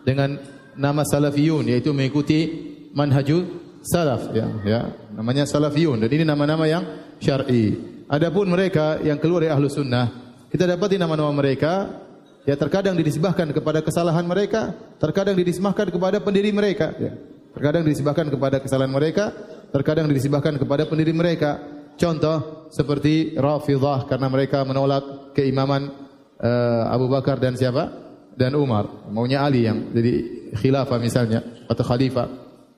dengan 0.00 0.40
nama 0.76 1.04
salafiyun 1.04 1.68
yaitu 1.68 1.92
mengikuti 1.92 2.48
manhajul 2.96 3.44
salaf 3.84 4.32
ya 4.32 4.48
ya 4.64 4.80
namanya 5.12 5.44
salafiyun 5.44 6.00
dan 6.00 6.08
ini 6.08 6.24
nama-nama 6.24 6.64
yang 6.64 6.84
syar'i 7.20 7.76
adapun 8.08 8.48
mereka 8.48 8.96
yang 9.04 9.20
keluar 9.20 9.44
dari 9.44 9.52
ahlu 9.52 9.68
sunnah 9.68 10.29
kita 10.50 10.66
dapati 10.66 10.98
nama-nama 10.98 11.30
mereka 11.30 12.02
ya 12.44 12.56
terkadang 12.56 12.96
dinisbahkan 12.96 13.54
kepada 13.54 13.80
kesalahan 13.84 14.26
mereka, 14.26 14.74
terkadang 14.98 15.36
dinisbahkan 15.36 15.88
kepada 15.92 16.18
pendiri 16.18 16.50
mereka, 16.50 16.92
ya. 16.98 17.12
Terkadang 17.50 17.82
dinisbahkan 17.82 18.30
kepada 18.30 18.62
kesalahan 18.62 18.94
mereka, 18.94 19.34
terkadang 19.74 20.06
dinisbahkan 20.06 20.54
kepada 20.58 20.86
pendiri 20.86 21.10
mereka. 21.10 21.58
Contoh 21.98 22.70
seperti 22.70 23.34
Rafidhah 23.34 24.06
karena 24.06 24.30
mereka 24.30 24.62
menolak 24.62 25.34
keimaman 25.34 25.90
uh, 26.38 26.94
Abu 26.94 27.10
Bakar 27.10 27.42
dan 27.42 27.58
siapa? 27.58 27.90
Dan 28.38 28.54
Umar. 28.54 29.10
Maunya 29.10 29.42
Ali 29.42 29.66
yang 29.66 29.90
jadi 29.92 30.12
khilafah 30.56 30.96
misalnya 31.02 31.42
atau 31.66 31.84
khalifah. 31.84 32.28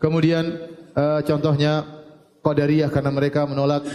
Kemudian 0.00 0.44
uh, 0.96 1.20
contohnya 1.22 1.84
Qadariyah 2.42 2.90
karena 2.90 3.12
mereka 3.14 3.46
menolak 3.46 3.86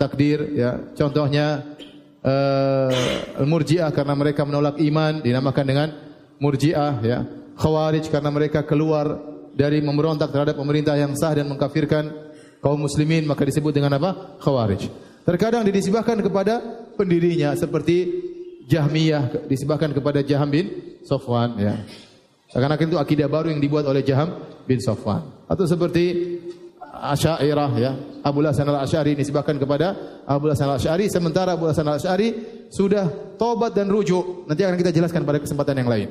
takdir 0.00 0.42
ya. 0.56 0.90
Contohnya 0.98 1.76
uh, 2.24 3.44
Murji'ah 3.44 3.92
karena 3.92 4.14
mereka 4.16 4.42
menolak 4.42 4.80
iman 4.80 5.20
dinamakan 5.20 5.64
dengan 5.64 5.88
Murji'ah 6.40 6.94
ya. 7.04 7.18
Khawarij 7.54 8.10
karena 8.10 8.34
mereka 8.34 8.66
keluar 8.66 9.20
dari 9.54 9.78
memberontak 9.78 10.34
terhadap 10.34 10.58
pemerintah 10.58 10.98
yang 10.98 11.14
sah 11.14 11.30
dan 11.30 11.46
mengkafirkan 11.46 12.10
kaum 12.58 12.80
muslimin 12.82 13.22
maka 13.28 13.46
disebut 13.46 13.70
dengan 13.70 13.94
apa? 13.94 14.40
Khawarij. 14.42 14.90
Terkadang 15.24 15.62
dinisbahkan 15.64 16.20
kepada 16.20 16.60
pendirinya 16.98 17.54
seperti 17.54 18.26
Jahmiyah 18.66 19.46
disebabkan 19.46 19.92
kepada 19.92 20.24
Jaham 20.24 20.50
bin 20.50 20.66
Sofwan 21.04 21.56
ya. 21.60 21.84
Seakan-akan 22.50 22.86
itu 22.92 22.98
akidah 23.00 23.28
baru 23.28 23.52
yang 23.52 23.60
dibuat 23.60 23.84
oleh 23.84 24.04
Jaham 24.04 24.40
bin 24.64 24.80
Sofwan. 24.80 25.44
Atau 25.48 25.68
seperti 25.68 26.36
Asy'ariyah 27.04 27.72
ya. 27.76 27.92
Abu 28.24 28.40
Hasan 28.40 28.64
Al-Asy'ari 28.64 29.12
disebabkan 29.12 29.60
kepada 29.60 29.92
Abu 30.24 30.48
Hasan 30.48 30.72
Al-Asy'ari 30.72 31.12
sementara 31.12 31.52
Abu 31.52 31.68
Hasan 31.68 31.84
Al-Asy'ari 31.84 32.28
sudah 32.72 33.36
tobat 33.36 33.76
dan 33.76 33.92
rujuk. 33.92 34.48
Nanti 34.48 34.64
akan 34.64 34.80
kita 34.80 34.88
jelaskan 34.88 35.28
pada 35.28 35.36
kesempatan 35.36 35.84
yang 35.84 35.90
lain. 35.92 36.08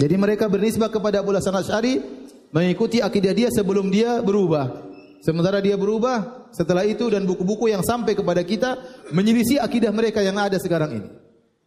Jadi 0.00 0.14
mereka 0.16 0.48
bernisbah 0.48 0.88
kepada 0.88 1.20
Abu 1.20 1.36
Hasan 1.36 1.52
Al-Asy'ari 1.52 2.00
mengikuti 2.48 3.04
akidah 3.04 3.36
dia 3.36 3.48
sebelum 3.52 3.92
dia 3.92 4.24
berubah. 4.24 4.88
Sementara 5.20 5.60
dia 5.60 5.76
berubah 5.76 6.48
setelah 6.48 6.88
itu 6.88 7.12
dan 7.12 7.28
buku-buku 7.28 7.68
yang 7.68 7.84
sampai 7.84 8.16
kepada 8.16 8.40
kita 8.40 8.80
menyelisih 9.12 9.60
akidah 9.60 9.92
mereka 9.92 10.24
yang 10.24 10.40
ada 10.40 10.56
sekarang 10.56 10.96
ini. 10.96 11.08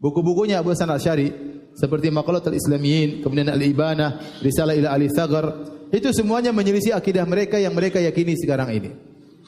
Buku-bukunya 0.02 0.58
Abu 0.60 0.74
Hasan 0.74 0.90
Al-Syari 0.90 1.30
seperti 1.78 2.10
Maqalat 2.10 2.46
al-Islamiyin, 2.50 3.22
kemudian 3.22 3.50
Al-Ibanah, 3.50 4.42
Risalah 4.42 4.74
ila 4.78 4.90
Ali 4.94 5.10
Thagar, 5.10 5.73
itu 5.94 6.10
semuanya 6.10 6.50
menyelisih 6.50 6.98
akidah 6.98 7.22
mereka 7.30 7.62
yang 7.62 7.78
mereka 7.78 8.02
yakini 8.02 8.34
sekarang 8.34 8.74
ini. 8.74 8.90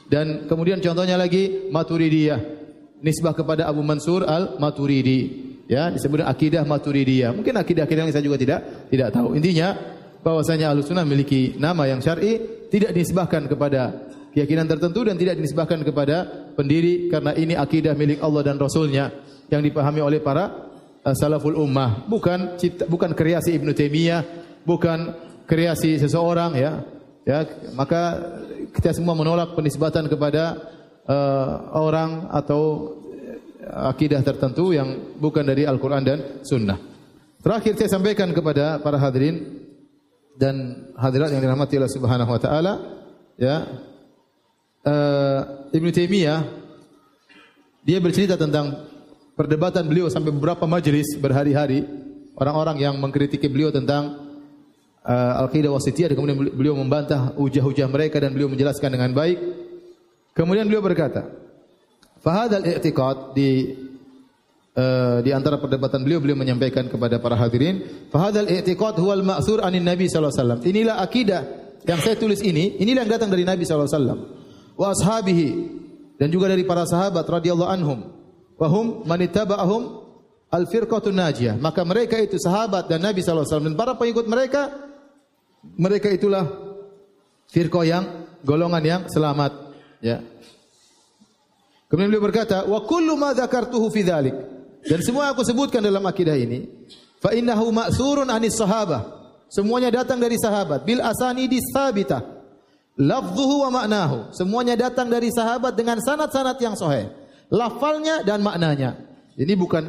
Dan 0.06 0.46
kemudian 0.46 0.78
contohnya 0.78 1.18
lagi 1.18 1.66
Maturidiyah, 1.74 2.38
nisbah 3.02 3.34
kepada 3.34 3.66
Abu 3.66 3.82
Mansur 3.82 4.22
Al-Maturidi. 4.22 5.44
Ya, 5.66 5.90
disebut 5.90 6.22
akidah 6.22 6.62
Maturidiyah. 6.62 7.34
Mungkin 7.34 7.50
akidah-akidah 7.50 8.06
yang 8.06 8.14
saya 8.14 8.22
juga 8.22 8.38
tidak 8.38 8.86
tidak 8.86 9.10
tahu. 9.10 9.34
Intinya 9.34 9.74
bahwasanya 10.22 10.70
Ahlussunnah 10.70 11.02
memiliki 11.02 11.58
nama 11.58 11.90
yang 11.90 11.98
syar'i, 11.98 12.38
tidak 12.70 12.94
dinisbahkan 12.94 13.50
kepada 13.50 14.06
keyakinan 14.30 14.70
tertentu 14.70 15.02
dan 15.02 15.18
tidak 15.18 15.42
dinisbahkan 15.42 15.82
kepada 15.82 16.46
pendiri 16.54 17.10
karena 17.10 17.34
ini 17.34 17.58
akidah 17.58 17.98
milik 17.98 18.22
Allah 18.22 18.46
dan 18.46 18.62
Rasulnya 18.62 19.10
yang 19.50 19.66
dipahami 19.66 19.98
oleh 19.98 20.22
para 20.22 20.70
uh, 21.02 21.14
salaful 21.18 21.58
ummah, 21.58 22.06
bukan 22.06 22.54
cipta, 22.54 22.86
bukan 22.86 23.14
kreasi 23.18 23.58
Ibnu 23.58 23.74
Taimiyah, 23.74 24.22
bukan 24.62 25.25
kreasi 25.46 25.96
seseorang 25.96 26.52
ya. 26.58 26.72
Ya, 27.26 27.42
maka 27.74 28.22
kita 28.70 28.94
semua 28.94 29.18
menolak 29.18 29.58
penisbatan 29.58 30.06
kepada 30.06 30.62
uh, 31.10 31.74
orang 31.74 32.30
atau 32.30 32.94
akidah 33.66 34.22
tertentu 34.22 34.70
yang 34.70 35.18
bukan 35.18 35.42
dari 35.42 35.66
Al-Qur'an 35.66 36.06
dan 36.06 36.38
Sunnah. 36.46 36.78
Terakhir 37.42 37.74
saya 37.74 37.98
sampaikan 37.98 38.30
kepada 38.30 38.78
para 38.78 38.94
hadirin 38.98 39.66
dan 40.38 40.86
hadirat 40.94 41.34
yang 41.34 41.42
dirahmati 41.42 41.74
Allah 41.78 41.90
Subhanahu 41.90 42.30
wa 42.30 42.40
taala, 42.40 42.72
ya. 43.34 43.66
Uh, 44.86 45.66
Ibnu 45.74 45.90
Taimiyah 45.90 46.46
dia 47.82 47.98
bercerita 47.98 48.38
tentang 48.38 48.86
perdebatan 49.34 49.82
beliau 49.90 50.06
sampai 50.06 50.30
beberapa 50.30 50.62
majelis 50.70 51.18
berhari-hari 51.18 51.82
orang-orang 52.38 52.78
yang 52.78 52.94
mengkritiki 53.02 53.50
beliau 53.50 53.74
tentang 53.74 54.25
uh, 55.06 55.40
al-qidah 55.46 55.70
wasitiyah 55.70 56.10
dan 56.10 56.16
kemudian 56.18 56.38
beliau 56.52 56.74
membantah 56.74 57.30
hujah-hujah 57.38 57.86
mereka 57.86 58.18
dan 58.18 58.34
beliau 58.34 58.50
menjelaskan 58.50 58.90
dengan 58.90 59.14
baik. 59.14 59.38
Kemudian 60.34 60.66
beliau 60.66 60.82
berkata, 60.82 61.30
"Fahadal 62.20 62.66
i'tiqad 62.66 63.38
di 63.38 63.72
uh, 64.74 65.22
di 65.22 65.30
antara 65.30 65.62
perdebatan 65.62 66.02
beliau 66.04 66.20
beliau 66.20 66.36
menyampaikan 66.36 66.90
kepada 66.90 67.22
para 67.22 67.38
hadirin, 67.38 68.10
"Fahadal 68.10 68.50
i'tiqad 68.50 68.98
huwal 68.98 69.22
ma'thur 69.22 69.62
anin 69.64 69.86
Nabi 69.86 70.10
sallallahu 70.10 70.34
alaihi 70.34 70.42
wasallam." 70.42 70.60
Inilah 70.66 70.94
akidah 71.00 71.42
yang 71.86 72.02
saya 72.02 72.18
tulis 72.18 72.42
ini, 72.42 72.76
inilah 72.82 73.06
yang 73.06 73.12
datang 73.16 73.30
dari 73.30 73.46
Nabi 73.46 73.62
sallallahu 73.64 73.88
alaihi 73.88 73.98
wasallam 74.02 74.20
wa 74.76 74.86
ashabihi 74.92 75.48
dan 76.20 76.28
juga 76.28 76.52
dari 76.52 76.66
para 76.68 76.84
sahabat 76.84 77.24
radhiyallahu 77.24 77.70
anhum 77.72 78.00
Wahum 78.56 79.04
manittaba'ahum 79.04 80.08
al-firqatun 80.48 81.12
najiyah. 81.12 81.54
Maka 81.60 81.84
mereka 81.84 82.16
itu 82.16 82.40
sahabat 82.40 82.88
dan 82.88 83.04
Nabi 83.04 83.20
SAW 83.20 83.44
dan 83.44 83.76
para 83.76 83.92
pengikut 84.00 84.24
mereka 84.24 84.72
mereka 85.74 86.06
itulah 86.12 86.46
firqah 87.50 87.84
yang 87.84 88.04
golongan 88.46 88.82
yang 88.86 89.02
selamat 89.10 89.52
ya. 89.98 90.22
Kemudian 91.90 92.10
beliau 92.10 92.26
berkata, 92.26 92.66
"Wa 92.66 92.86
kullu 92.86 93.18
ma 93.18 93.34
dzakartuhu 93.34 93.90
fi 93.90 94.06
dzalik." 94.06 94.34
Dan 94.86 95.02
semua 95.02 95.34
aku 95.34 95.42
sebutkan 95.42 95.82
dalam 95.82 96.02
akidah 96.06 96.34
ini, 96.38 96.66
fa 97.18 97.34
innahu 97.34 97.74
ma'surun 97.74 98.30
anis 98.30 98.58
sahabah. 98.58 99.02
Semuanya 99.46 99.90
datang 100.02 100.18
dari 100.18 100.34
sahabat 100.38 100.82
bil 100.82 100.98
asanidi 101.02 101.62
tsabitah. 101.62 102.22
Lafzuhu 102.98 103.66
wa 103.66 103.82
ma'nahu. 103.82 104.34
Semuanya 104.34 104.74
datang 104.74 105.06
dari 105.06 105.30
sahabat 105.30 105.78
dengan 105.78 106.02
sanad-sanad 106.02 106.58
yang 106.58 106.74
sahih 106.74 107.06
lafalnya 107.50 108.22
dan 108.26 108.42
maknanya. 108.42 108.98
Ini 109.36 109.52
bukan 109.54 109.86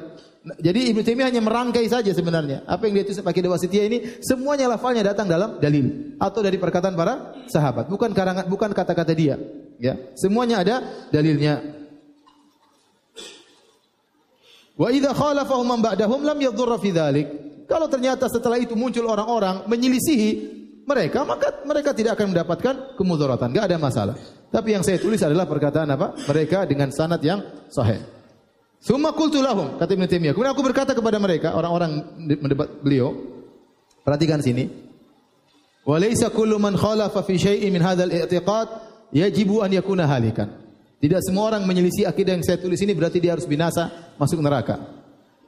jadi 0.56 0.96
Ibnu 0.96 1.04
Taimiyah 1.04 1.28
hanya 1.28 1.44
merangkai 1.44 1.84
saja 1.92 2.14
sebenarnya. 2.16 2.64
Apa 2.64 2.88
yang 2.88 3.02
dia 3.02 3.06
tulis 3.10 3.20
pakai 3.20 3.44
Wasitiyah 3.44 3.86
ini 3.92 3.98
semuanya 4.24 4.72
lafalnya 4.72 5.04
datang 5.04 5.28
dalam 5.28 5.60
dalil 5.60 6.16
atau 6.16 6.40
dari 6.40 6.56
perkataan 6.56 6.96
para 6.96 7.36
sahabat, 7.52 7.92
bukan 7.92 8.16
karangan 8.16 8.48
bukan 8.48 8.72
kata-kata 8.72 9.12
dia, 9.12 9.36
ya. 9.82 10.00
Semuanya 10.16 10.64
ada 10.64 10.76
dalilnya. 11.12 11.60
Wa 14.78 14.94
idza 14.94 15.12
khalafahu 15.12 15.64
man 15.66 15.82
ba'dahum 15.82 16.22
lam 16.22 16.38
yadhurra 16.38 16.78
fi 16.78 16.94
dzalik. 16.94 17.28
Kalau 17.68 17.92
ternyata 17.92 18.32
setelah 18.32 18.56
itu 18.62 18.78
muncul 18.78 19.04
orang-orang 19.10 19.68
menyelisihi 19.68 20.30
mereka, 20.88 21.28
maka 21.28 21.52
mereka 21.68 21.92
tidak 21.92 22.16
akan 22.16 22.32
mendapatkan 22.32 22.76
kemudaratan, 22.96 23.52
enggak 23.52 23.68
ada 23.68 23.78
masalah. 23.82 24.16
Tapi 24.48 24.72
yang 24.72 24.84
saya 24.88 24.96
tulis 24.96 25.20
adalah 25.20 25.44
perkataan 25.44 25.92
apa? 25.92 26.16
Mereka 26.24 26.64
dengan 26.64 26.88
sanad 26.96 27.20
yang 27.20 27.44
sahih. 27.68 28.17
Summa 28.88 29.12
qultu 29.12 29.44
lahum, 29.44 29.76
kata 29.76 30.00
Ibnu 30.00 30.08
Taimiyah. 30.08 30.32
Kemudian 30.32 30.56
aku 30.56 30.64
berkata 30.64 30.96
kepada 30.96 31.20
mereka, 31.20 31.52
orang-orang 31.60 32.08
mendebat 32.40 32.80
beliau, 32.80 33.20
perhatikan 34.08 34.40
sini. 34.40 34.72
Wa 35.84 36.00
laisa 36.00 36.32
kullu 36.32 36.56
man 36.56 36.80
khalafa 36.80 37.20
fi 37.28 37.36
syai'in 37.36 37.68
min 37.68 37.84
hadzal 37.84 38.08
i'tiqad 38.08 38.68
yajibu 39.12 39.60
an 39.60 39.76
yakuna 39.76 40.08
halikan. 40.08 40.48
Tidak 41.04 41.20
semua 41.20 41.52
orang 41.52 41.68
menyelisih 41.68 42.08
akidah 42.08 42.40
yang 42.40 42.48
saya 42.48 42.64
tulis 42.64 42.80
ini 42.80 42.96
berarti 42.96 43.20
dia 43.20 43.36
harus 43.36 43.44
binasa, 43.44 44.16
masuk 44.16 44.40
neraka. 44.40 44.80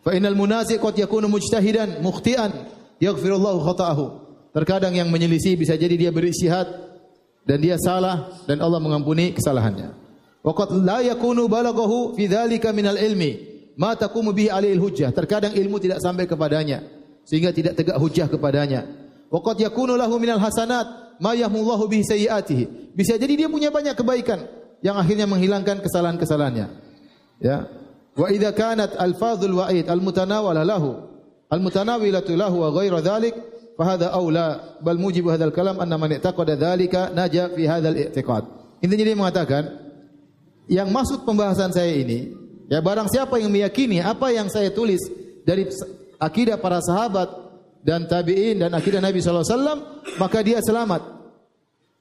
Fa 0.04 0.12
innal 0.12 0.36
munazi 0.36 0.76
qad 0.76 1.00
yakunu 1.00 1.32
mujtahidan 1.32 2.04
mukhtian 2.04 2.52
yaghfirullahu 3.00 3.64
khata'ahu. 3.64 4.06
Terkadang 4.52 5.00
yang 5.00 5.08
menyelisih 5.08 5.56
bisa 5.56 5.80
jadi 5.80 5.96
dia 5.96 6.12
beristihad 6.12 6.68
dan 7.48 7.64
dia 7.64 7.80
salah 7.80 8.36
dan 8.44 8.60
Allah 8.60 8.84
mengampuni 8.84 9.32
kesalahannya. 9.32 10.09
Waqad 10.50 10.82
la 10.82 11.06
yakunu 11.06 11.46
balaghahu 11.46 12.18
fi 12.18 12.26
dzalika 12.26 12.74
minal 12.74 12.98
ilmi 12.98 13.38
ma 13.78 13.94
taqumu 13.94 14.34
bihi 14.34 14.50
alil 14.50 14.82
hujjah. 14.82 15.14
Terkadang 15.14 15.54
ilmu 15.54 15.78
tidak 15.78 16.02
sampai 16.02 16.26
kepadanya 16.26 16.82
sehingga 17.22 17.54
tidak 17.54 17.78
tegak 17.78 18.02
hujjah 18.02 18.26
kepadanya. 18.26 18.90
Waqad 19.30 19.62
yakunu 19.62 19.94
lahu 19.94 20.18
minal 20.18 20.42
hasanat 20.42 21.20
ma 21.22 21.38
yahmullahu 21.38 21.86
bihi 21.86 22.02
sayyiatihi. 22.02 22.98
Bisa 22.98 23.22
jadi 23.22 23.46
dia 23.46 23.48
punya 23.48 23.70
banyak 23.70 23.94
kebaikan 23.94 24.50
yang 24.82 24.98
akhirnya 24.98 25.30
menghilangkan 25.30 25.86
kesalahan-kesalahannya. 25.86 26.66
Ya. 27.38 27.70
Wa 28.18 28.34
idza 28.34 28.50
kanat 28.58 28.98
alfazul 28.98 29.54
wa'id 29.54 29.86
almutanawala 29.86 30.66
lahu 30.66 30.98
almutanawilatu 31.54 32.34
lahu 32.34 32.66
wa 32.66 32.74
ghairu 32.74 33.06
dzalik 33.06 33.38
fahada 33.78 34.12
aula 34.18 34.76
bal 34.82 34.98
mujibu 34.98 35.30
hadzal 35.30 35.54
kalam 35.54 35.78
anna 35.78 35.96
man 35.96 36.10
i'taqada 36.10 36.58
dzalika 36.58 37.14
naja 37.14 37.54
fi 37.54 37.70
hadzal 37.70 37.94
i'tiqad. 37.94 38.44
Intinya 38.82 39.04
dia 39.06 39.14
mengatakan 39.14 39.64
yang 40.70 40.94
maksud 40.94 41.26
pembahasan 41.26 41.74
saya 41.74 41.90
ini 41.98 42.30
ya 42.70 42.80
barang 42.80 43.10
siapa 43.10 43.42
yang 43.42 43.50
meyakini 43.50 44.00
apa 44.00 44.30
yang 44.30 44.48
saya 44.48 44.70
tulis 44.70 45.02
dari 45.42 45.66
akidah 46.22 46.62
para 46.62 46.78
sahabat 46.80 47.28
dan 47.82 48.06
tabi'in 48.06 48.62
dan 48.62 48.72
akidah 48.78 49.02
Nabi 49.02 49.20
sallallahu 49.20 49.44
alaihi 49.44 49.56
wasallam 49.58 49.80
maka 50.22 50.40
dia 50.46 50.62
selamat. 50.62 51.02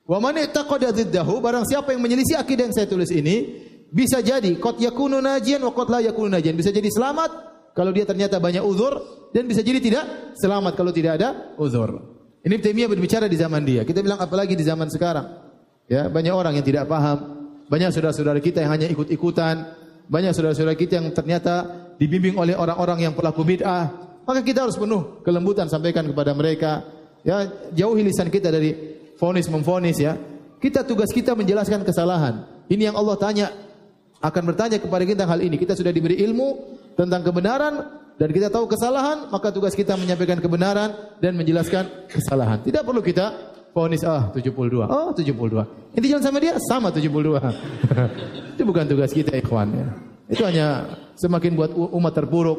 Wa 0.08 0.18
man 0.20 0.36
i'taqada 0.36 0.92
barang 1.24 1.64
siapa 1.68 1.96
yang 1.96 2.00
menyelisih 2.04 2.36
akidah 2.36 2.68
yang 2.68 2.76
saya 2.76 2.88
tulis 2.88 3.08
ini 3.08 3.64
bisa 3.88 4.20
jadi 4.20 4.56
qad 4.60 4.76
yakunu 4.76 5.20
najian 5.20 5.64
wa 5.64 5.72
qad 5.72 5.88
la 5.88 6.00
yakunu 6.04 6.28
najian 6.28 6.52
bisa 6.52 6.68
jadi 6.68 6.88
selamat 6.92 7.30
kalau 7.72 7.92
dia 7.92 8.04
ternyata 8.04 8.36
banyak 8.36 8.60
uzur 8.64 9.00
dan 9.32 9.44
bisa 9.48 9.64
jadi 9.64 9.80
tidak 9.80 10.04
selamat 10.36 10.76
kalau 10.76 10.92
tidak 10.92 11.20
ada 11.20 11.56
uzur. 11.56 12.16
Ini 12.42 12.54
Taimiyah 12.58 12.88
berbicara 12.88 13.26
di 13.28 13.36
zaman 13.36 13.62
dia. 13.62 13.84
Kita 13.84 14.00
bilang 14.00 14.18
apalagi 14.18 14.56
di 14.56 14.64
zaman 14.64 14.88
sekarang. 14.88 15.46
Ya, 15.88 16.08
banyak 16.08 16.32
orang 16.32 16.56
yang 16.56 16.66
tidak 16.66 16.84
paham, 16.84 17.37
banyak 17.68 17.92
saudara-saudara 17.92 18.40
kita 18.40 18.64
yang 18.64 18.72
hanya 18.72 18.88
ikut-ikutan, 18.88 19.76
banyak 20.08 20.32
saudara-saudara 20.32 20.76
kita 20.76 21.00
yang 21.00 21.12
ternyata 21.12 21.88
dibimbing 22.00 22.40
oleh 22.40 22.56
orang-orang 22.56 23.08
yang 23.08 23.14
pelaku 23.14 23.44
bid'ah. 23.44 23.92
Maka 24.24 24.40
kita 24.44 24.68
harus 24.68 24.76
penuh 24.76 25.20
kelembutan 25.24 25.68
sampaikan 25.68 26.04
kepada 26.04 26.32
mereka. 26.36 26.84
Ya, 27.24 27.48
jauhi 27.72 28.04
lisan 28.04 28.28
kita 28.28 28.52
dari 28.52 28.76
fonis 29.16 29.48
memfonis 29.48 30.00
ya. 30.00 30.16
Kita 30.60 30.84
tugas 30.84 31.12
kita 31.12 31.32
menjelaskan 31.32 31.84
kesalahan. 31.84 32.44
Ini 32.68 32.92
yang 32.92 32.96
Allah 32.96 33.16
tanya 33.16 33.46
akan 34.20 34.42
bertanya 34.52 34.76
kepada 34.82 35.04
kita 35.06 35.24
hal 35.24 35.40
ini. 35.40 35.56
Kita 35.56 35.72
sudah 35.72 35.92
diberi 35.94 36.20
ilmu, 36.20 36.78
tentang 36.98 37.22
kebenaran 37.22 37.74
dan 38.18 38.28
kita 38.34 38.50
tahu 38.50 38.66
kesalahan, 38.66 39.30
maka 39.30 39.54
tugas 39.54 39.78
kita 39.78 39.94
menyampaikan 39.94 40.42
kebenaran 40.42 40.90
dan 41.22 41.38
menjelaskan 41.38 42.10
kesalahan. 42.10 42.58
Tidak 42.66 42.82
perlu 42.82 42.98
kita 42.98 43.47
Fonis 43.78 44.02
ah 44.02 44.34
72. 44.34 44.90
Oh 44.90 45.14
72. 45.14 45.94
Inti 45.94 46.06
jalan 46.10 46.24
sama 46.26 46.38
dia 46.42 46.58
sama 46.66 46.90
72. 46.90 47.06
itu 48.58 48.62
bukan 48.66 48.84
tugas 48.90 49.14
kita 49.14 49.38
ikhwan 49.38 49.70
ya. 49.70 49.86
Itu 50.26 50.42
hanya 50.42 50.98
semakin 51.14 51.54
buat 51.54 51.70
umat 51.78 52.10
terpuruk 52.10 52.58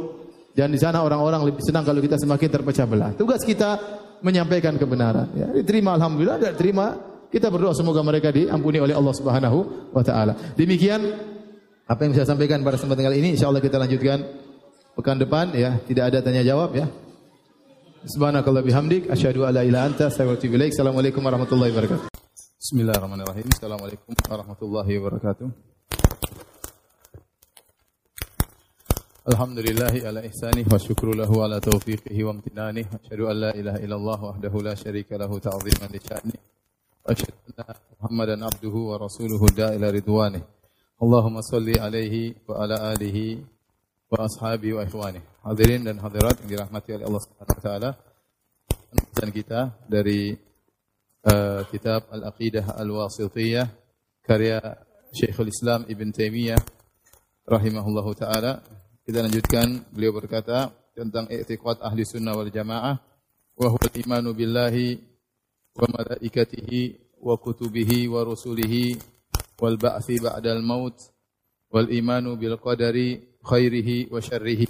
dan 0.55 0.71
di 0.71 0.79
sana 0.79 1.03
orang-orang 1.03 1.51
lebih 1.51 1.59
senang 1.59 1.83
kalau 1.83 1.99
kita 1.99 2.15
semakin 2.15 2.47
terpecah 2.47 2.87
belah. 2.87 3.11
Tugas 3.19 3.43
kita 3.43 3.75
menyampaikan 4.23 4.79
kebenaran. 4.79 5.27
Ya, 5.35 5.51
diterima 5.51 5.99
alhamdulillah, 5.99 6.39
tidak 6.39 6.55
terima 6.55 6.95
kita 7.27 7.51
berdoa 7.51 7.75
semoga 7.75 7.99
mereka 7.99 8.31
diampuni 8.31 8.79
oleh 8.79 8.95
Allah 8.95 9.11
Subhanahu 9.11 9.91
wa 9.91 10.03
taala. 10.07 10.55
Demikian 10.55 11.03
apa 11.83 11.99
yang 12.07 12.15
saya 12.15 12.31
sampaikan 12.31 12.63
pada 12.63 12.79
kesempatan 12.79 13.11
kali 13.11 13.19
ini 13.19 13.35
insyaallah 13.35 13.59
kita 13.59 13.75
lanjutkan 13.75 14.23
pekan 14.95 15.19
depan 15.19 15.51
ya, 15.51 15.83
tidak 15.83 16.15
ada 16.15 16.23
tanya 16.23 16.47
jawab 16.47 16.79
ya. 16.79 16.87
Subhanakallah 17.99 18.63
bihamdik 18.63 19.11
asyhadu 19.11 19.43
alla 19.43 19.59
ilaha 19.59 19.91
anta 19.91 20.07
astaghfiruka 20.07 20.47
wa 20.47 20.71
Assalamualaikum 20.71 21.19
warahmatullahi 21.19 21.71
wabarakatuh. 21.75 22.07
Bismillahirrahmanirrahim. 22.55 23.47
Assalamualaikum 23.51 24.15
warahmatullahi 24.23 24.91
wabarakatuh. 25.03 25.47
Alhamdulillahi 29.27 30.07
ala 30.07 30.23
ihsanih 30.23 30.63
wa 30.63 30.79
syukru 30.79 31.11
lahu 31.11 31.43
ala 31.43 31.59
taufiqihi 31.59 32.23
wa 32.23 32.39
amtinanih. 32.39 32.87
Asyhadu 32.87 33.27
an 33.27 33.35
la 33.35 33.51
ilaha 33.51 33.83
illallah 33.83 34.19
wahdahu 34.31 34.63
la 34.63 34.79
syarika 34.79 35.19
lahu 35.19 35.43
ta'ziman 35.43 35.91
li 35.91 35.99
sya'nih. 35.99 36.39
Asyhadu 37.03 37.35
anna 37.51 37.75
Muhammadan 37.99 38.47
abduhu 38.47 38.95
wa 38.95 39.03
rasuluhu 39.03 39.51
da'ila 39.51 39.91
ridwanih. 39.91 40.39
Allahumma 41.03 41.43
salli 41.43 41.75
alaihi 41.75 42.31
wa 42.47 42.63
ala 42.63 42.95
alihi 42.95 43.58
wa 44.09 44.25
ashabi 44.25 44.73
wa 44.73 44.81
ikhwani. 44.81 45.21
Hadirin 45.45 45.85
dan 45.85 46.01
hadirat 46.01 46.41
yang 46.43 46.49
dirahmati 46.49 46.97
oleh 46.97 47.05
Allah 47.05 47.21
Subhanahu 47.21 47.57
wa 47.57 47.63
taala. 47.63 47.89
Dan 49.13 49.29
kita 49.29 49.59
dari 49.85 50.33
uh, 51.29 51.61
kitab 51.69 52.09
Al-Aqidah 52.09 52.73
Al-Wasithiyah 52.73 53.67
karya 54.25 54.57
Syekhul 55.13 55.53
Islam 55.53 55.85
Ibn 55.85 56.07
Taimiyah 56.09 56.61
rahimahullahu 57.45 58.11
taala. 58.17 58.65
Kita 59.05 59.25
lanjutkan 59.25 59.89
beliau 59.93 60.13
berkata 60.13 60.73
tentang 60.93 61.29
i'tiqad 61.29 61.81
ahli 61.85 62.05
sunnah 62.05 62.33
wal 62.33 62.49
jamaah 62.49 62.97
wa 63.57 63.67
huwa 63.69 63.85
al-imanu 63.89 64.33
billahi 64.33 64.99
wa 65.77 65.85
malaikatihi 65.85 66.81
wa 67.21 67.37
kutubihi 67.37 68.09
wa 68.09 68.25
rusulihi 68.25 68.99
wal 69.59 69.77
ba'thi 69.77 70.19
ba'dal 70.19 70.61
maut 70.65 70.97
wal 71.71 71.87
imanu 71.87 72.35
bil 72.39 72.57
qadari 72.57 73.28
khairihi 73.43 74.11
wa 74.11 74.19
syarrihi. 74.19 74.67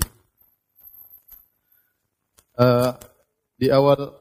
Uh, 2.59 2.91
di 3.55 3.71
awal 3.71 4.11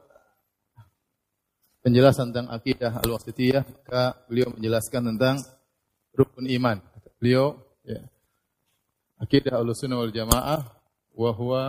penjelasan 1.83 2.31
tentang 2.31 2.47
akidah 2.51 2.99
al-wasitiyah, 3.03 3.63
maka 3.63 4.15
beliau 4.27 4.51
menjelaskan 4.55 5.15
tentang 5.15 5.35
rukun 6.15 6.47
iman. 6.47 6.77
Beliau 7.19 7.59
ya, 7.83 7.99
akidah 9.19 9.59
al-sunnah 9.59 9.99
wal 9.99 10.11
jamaah 10.11 10.63
wa 11.15 11.31
huwa 11.35 11.63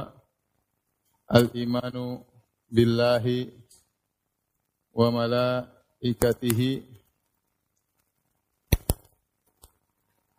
al-imanu 1.26 2.22
billahi 2.70 3.50
wa 4.94 5.10
malaikatihi 5.10 6.82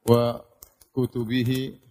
wa 0.08 0.44
kutubihi 0.92 1.91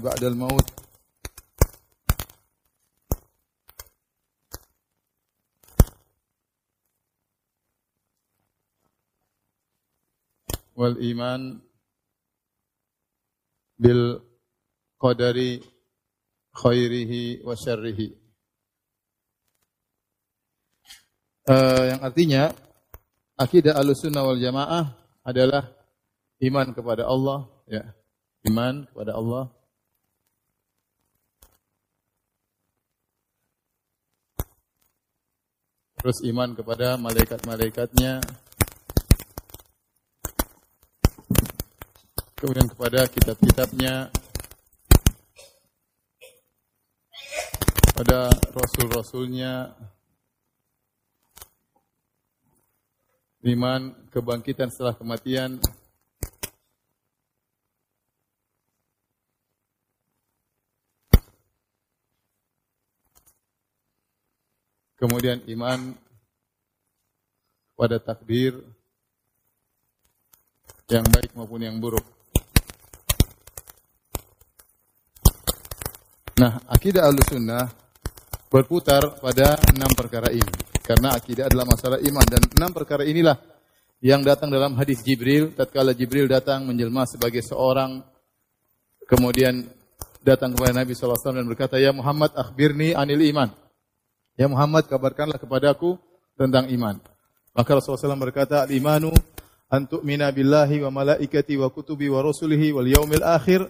ba'dal 0.00 0.36
maut. 0.40 0.66
Wal 10.74 10.96
iman 11.12 11.60
bil 13.78 14.18
qadari 14.98 15.62
khairihi 16.56 17.44
wa 17.44 17.54
syarrihi. 17.54 18.08
Uh, 21.44 21.92
yang 21.92 22.00
artinya 22.00 22.48
akidah 23.34 23.74
Ahlussunnah 23.78 24.22
wal 24.22 24.38
Jamaah 24.38 24.94
adalah 25.26 25.70
iman 26.42 26.66
kepada 26.70 27.08
Allah, 27.08 27.48
ya. 27.66 27.84
Iman 28.44 28.84
kepada 28.92 29.16
Allah. 29.16 29.48
Terus 36.04 36.20
iman 36.28 36.52
kepada 36.52 37.00
malaikat-malaikatnya. 37.00 38.20
Kemudian 42.36 42.68
kepada 42.68 43.08
kitab-kitabnya. 43.08 44.12
Pada 47.96 48.28
rasul-rasulnya. 48.52 49.72
Iman, 53.44 53.92
kebangkitan 54.08 54.72
setelah 54.72 54.96
kematian, 54.96 55.60
kemudian 64.96 65.44
iman 65.52 65.92
pada 67.76 68.00
takdir 68.00 68.56
yang 70.88 71.04
baik 71.12 71.36
maupun 71.36 71.60
yang 71.60 71.76
buruk. 71.76 72.04
Nah, 76.40 76.64
akidah 76.66 77.04
al-sunnah 77.04 77.68
berputar 78.48 79.20
pada 79.20 79.60
enam 79.70 79.92
perkara 79.92 80.32
ini. 80.32 80.73
Karena 80.84 81.16
akidah 81.16 81.48
adalah 81.48 81.64
masalah 81.64 81.98
iman 82.04 82.26
dan 82.28 82.44
enam 82.60 82.70
perkara 82.76 83.08
inilah 83.08 83.40
yang 84.04 84.20
datang 84.20 84.52
dalam 84.52 84.76
hadis 84.76 85.00
Jibril 85.00 85.56
tatkala 85.56 85.96
Jibril 85.96 86.28
datang 86.28 86.68
menjelma 86.68 87.08
sebagai 87.08 87.40
seorang 87.40 88.04
kemudian 89.08 89.64
datang 90.24 90.56
kepada 90.56 90.84
Nabi 90.84 90.92
SAW 90.96 91.16
dan 91.20 91.48
berkata, 91.48 91.80
Ya 91.80 91.92
Muhammad 91.92 92.32
akhbirni 92.36 92.92
anil 92.92 93.24
iman. 93.32 93.48
Ya 94.36 94.44
Muhammad 94.44 94.88
kabarkanlah 94.88 95.40
kepadaku 95.40 95.96
tentang 96.36 96.68
iman. 96.68 97.00
Maka 97.56 97.70
Rasulullah 97.80 98.16
SAW 98.16 98.20
berkata, 98.20 98.68
Al-imanu 98.68 99.08
antuk 99.72 100.04
mina 100.04 100.28
billahi 100.32 100.84
wa 100.84 100.90
malaikati 101.00 101.56
wa 101.56 101.72
kutubi 101.72 102.12
wa 102.12 102.20
rasulihi 102.24 102.76
wal 102.76 102.88
yaumil 102.88 103.22
akhir 103.22 103.64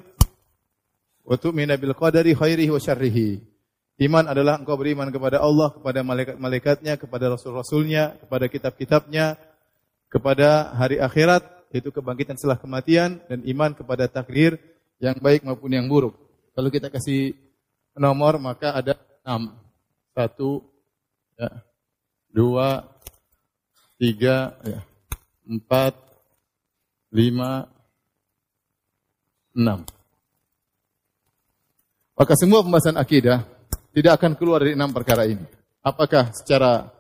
wa 1.25 1.35
tu'mina 1.37 1.77
bil 1.77 1.93
qadari 1.93 2.33
khairihi 2.33 2.71
wa 2.75 2.81
syarrihi. 2.81 3.54
Iman 3.95 4.27
adalah 4.27 4.59
engkau 4.59 4.75
beriman 4.75 5.07
kepada 5.15 5.39
Allah, 5.39 5.71
kepada 5.71 6.03
malaikat-malaikatnya, 6.03 6.99
kepada 6.99 7.31
rasul-rasulnya, 7.31 8.19
kepada 8.19 8.51
kitab-kitabnya, 8.51 9.39
kepada 10.11 10.75
hari 10.75 10.99
akhirat, 10.99 11.47
yaitu 11.71 11.95
kebangkitan 11.95 12.35
setelah 12.35 12.59
kematian, 12.59 13.23
dan 13.31 13.47
iman 13.47 13.71
kepada 13.71 14.11
takdir 14.11 14.59
yang 14.99 15.15
baik 15.23 15.47
maupun 15.47 15.71
yang 15.71 15.87
buruk. 15.87 16.19
Kalau 16.59 16.75
kita 16.75 16.91
kasih 16.91 17.39
nomor, 17.95 18.43
maka 18.43 18.75
ada 18.75 18.99
enam. 19.23 19.55
Satu, 20.11 20.67
ya, 21.39 21.63
dua, 22.35 22.83
tiga, 23.95 24.59
ya, 24.67 24.83
empat, 25.47 25.95
lima, 27.15 27.71
enam. 29.55 29.87
Maka 32.19 32.35
semua 32.39 32.63
pembahasan 32.63 32.99
akidah 32.99 33.54
tidak 33.95 34.19
akan 34.19 34.35
keluar 34.35 34.67
dari 34.67 34.75
enam 34.75 34.91
perkara 34.91 35.23
ini. 35.25 35.47
Apakah 35.87 36.35
secara 36.35 36.91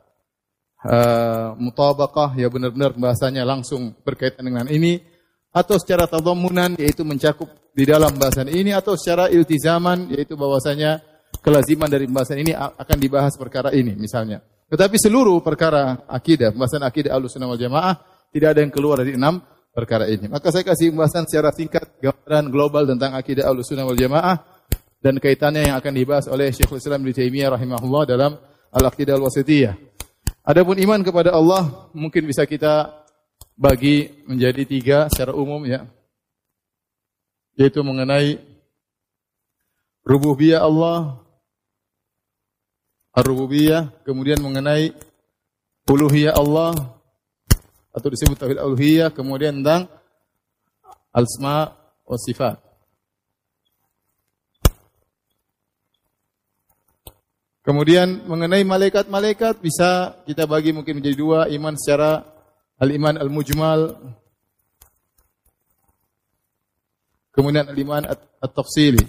uh, 0.87 1.59
mutabakah 1.59 2.39
ya 2.39 2.47
benar-benar 2.47 2.95
bahasanya 2.95 3.43
langsung 3.43 3.99
berkaitan 4.07 4.47
dengan 4.47 4.71
ini 4.71 5.03
atau 5.51 5.75
secara 5.83 6.07
tadammunan 6.07 6.79
yaitu 6.79 7.03
mencakup 7.03 7.51
di 7.75 7.83
dalam 7.83 8.15
bahasan 8.15 8.47
ini 8.55 8.71
atau 8.71 8.95
secara 8.95 9.27
iltizaman 9.27 10.15
yaitu 10.15 10.39
bahwasanya 10.39 11.03
kelaziman 11.43 11.91
dari 11.91 12.07
pembahasan 12.07 12.39
ini 12.39 12.53
akan 12.55 12.97
dibahas 13.03 13.35
perkara 13.35 13.75
ini 13.75 13.99
misalnya. 13.99 14.39
Tetapi 14.71 14.97
seluruh 14.97 15.43
perkara 15.43 16.07
akidah, 16.07 16.55
pembahasan 16.55 16.83
akidah 16.87 17.15
Ahlussunnah 17.19 17.51
wal 17.51 17.59
Jamaah 17.59 17.95
tidak 18.31 18.49
ada 18.55 18.61
yang 18.63 18.73
keluar 18.73 19.03
dari 19.03 19.19
enam 19.19 19.43
perkara 19.75 20.07
ini. 20.07 20.31
Maka 20.31 20.55
saya 20.55 20.63
kasih 20.63 20.95
pembahasan 20.95 21.27
secara 21.27 21.51
singkat 21.51 21.99
gambaran 21.99 22.51
global 22.51 22.87
tentang 22.87 23.19
akidah 23.19 23.51
Ahlussunnah 23.51 23.87
wal 23.87 23.99
Jamaah 23.99 24.54
dan 25.05 25.21
kaitannya 25.21 25.69
yang 25.69 25.77
akan 25.77 25.93
dibahas 25.93 26.25
oleh 26.33 26.49
Syekhul 26.49 26.81
Islam 26.81 27.05
Ibnu 27.05 27.13
Taimiyah 27.13 27.53
rahimahullah 27.53 28.09
dalam 28.09 28.41
Al-Aqidah 28.73 29.21
Al-Wasithiyah. 29.21 29.77
Adapun 30.49 30.81
iman 30.81 31.05
kepada 31.05 31.37
Allah 31.37 31.93
mungkin 31.93 32.25
bisa 32.25 32.49
kita 32.49 33.05
bagi 33.53 34.25
menjadi 34.25 34.65
tiga 34.65 34.99
secara 35.13 35.37
umum 35.37 35.61
ya. 35.69 35.85
Yaitu 37.61 37.85
mengenai 37.85 38.41
rububiyah 40.09 40.65
Allah, 40.65 41.21
ar-rububiyah, 43.13 43.93
kemudian 44.09 44.41
mengenai 44.41 44.89
uluhiyah 45.85 46.33
Allah 46.33 46.97
atau 47.93 48.09
disebut 48.09 48.41
tauhid 48.41 48.57
uluhiyah, 48.57 49.13
kemudian 49.13 49.61
tentang 49.61 49.85
al-asma 51.13 51.77
wa 52.09 52.17
sifat. 52.17 52.64
Kemudian 57.65 58.29
mengenai 58.29 58.61
malaikat-malaikat 58.61 59.65
bisa 59.65 60.21
kita 60.29 60.45
bagi 60.45 60.77
mungkin 60.77 61.01
menjadi 61.01 61.17
dua, 61.17 61.41
iman 61.49 61.73
secara 61.81 62.21
al-iman 62.77 63.17
al-mujmal, 63.17 63.97
kemudian 67.33 67.65
al-iman 67.65 68.05
at-tafsili. 68.45 69.01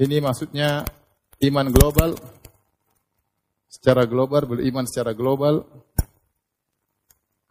Ini 0.00 0.16
maksudnya 0.24 0.82
iman 1.44 1.68
global, 1.68 2.16
secara 3.68 4.08
global, 4.08 4.48
beriman 4.48 4.88
secara 4.88 5.12
global, 5.12 5.60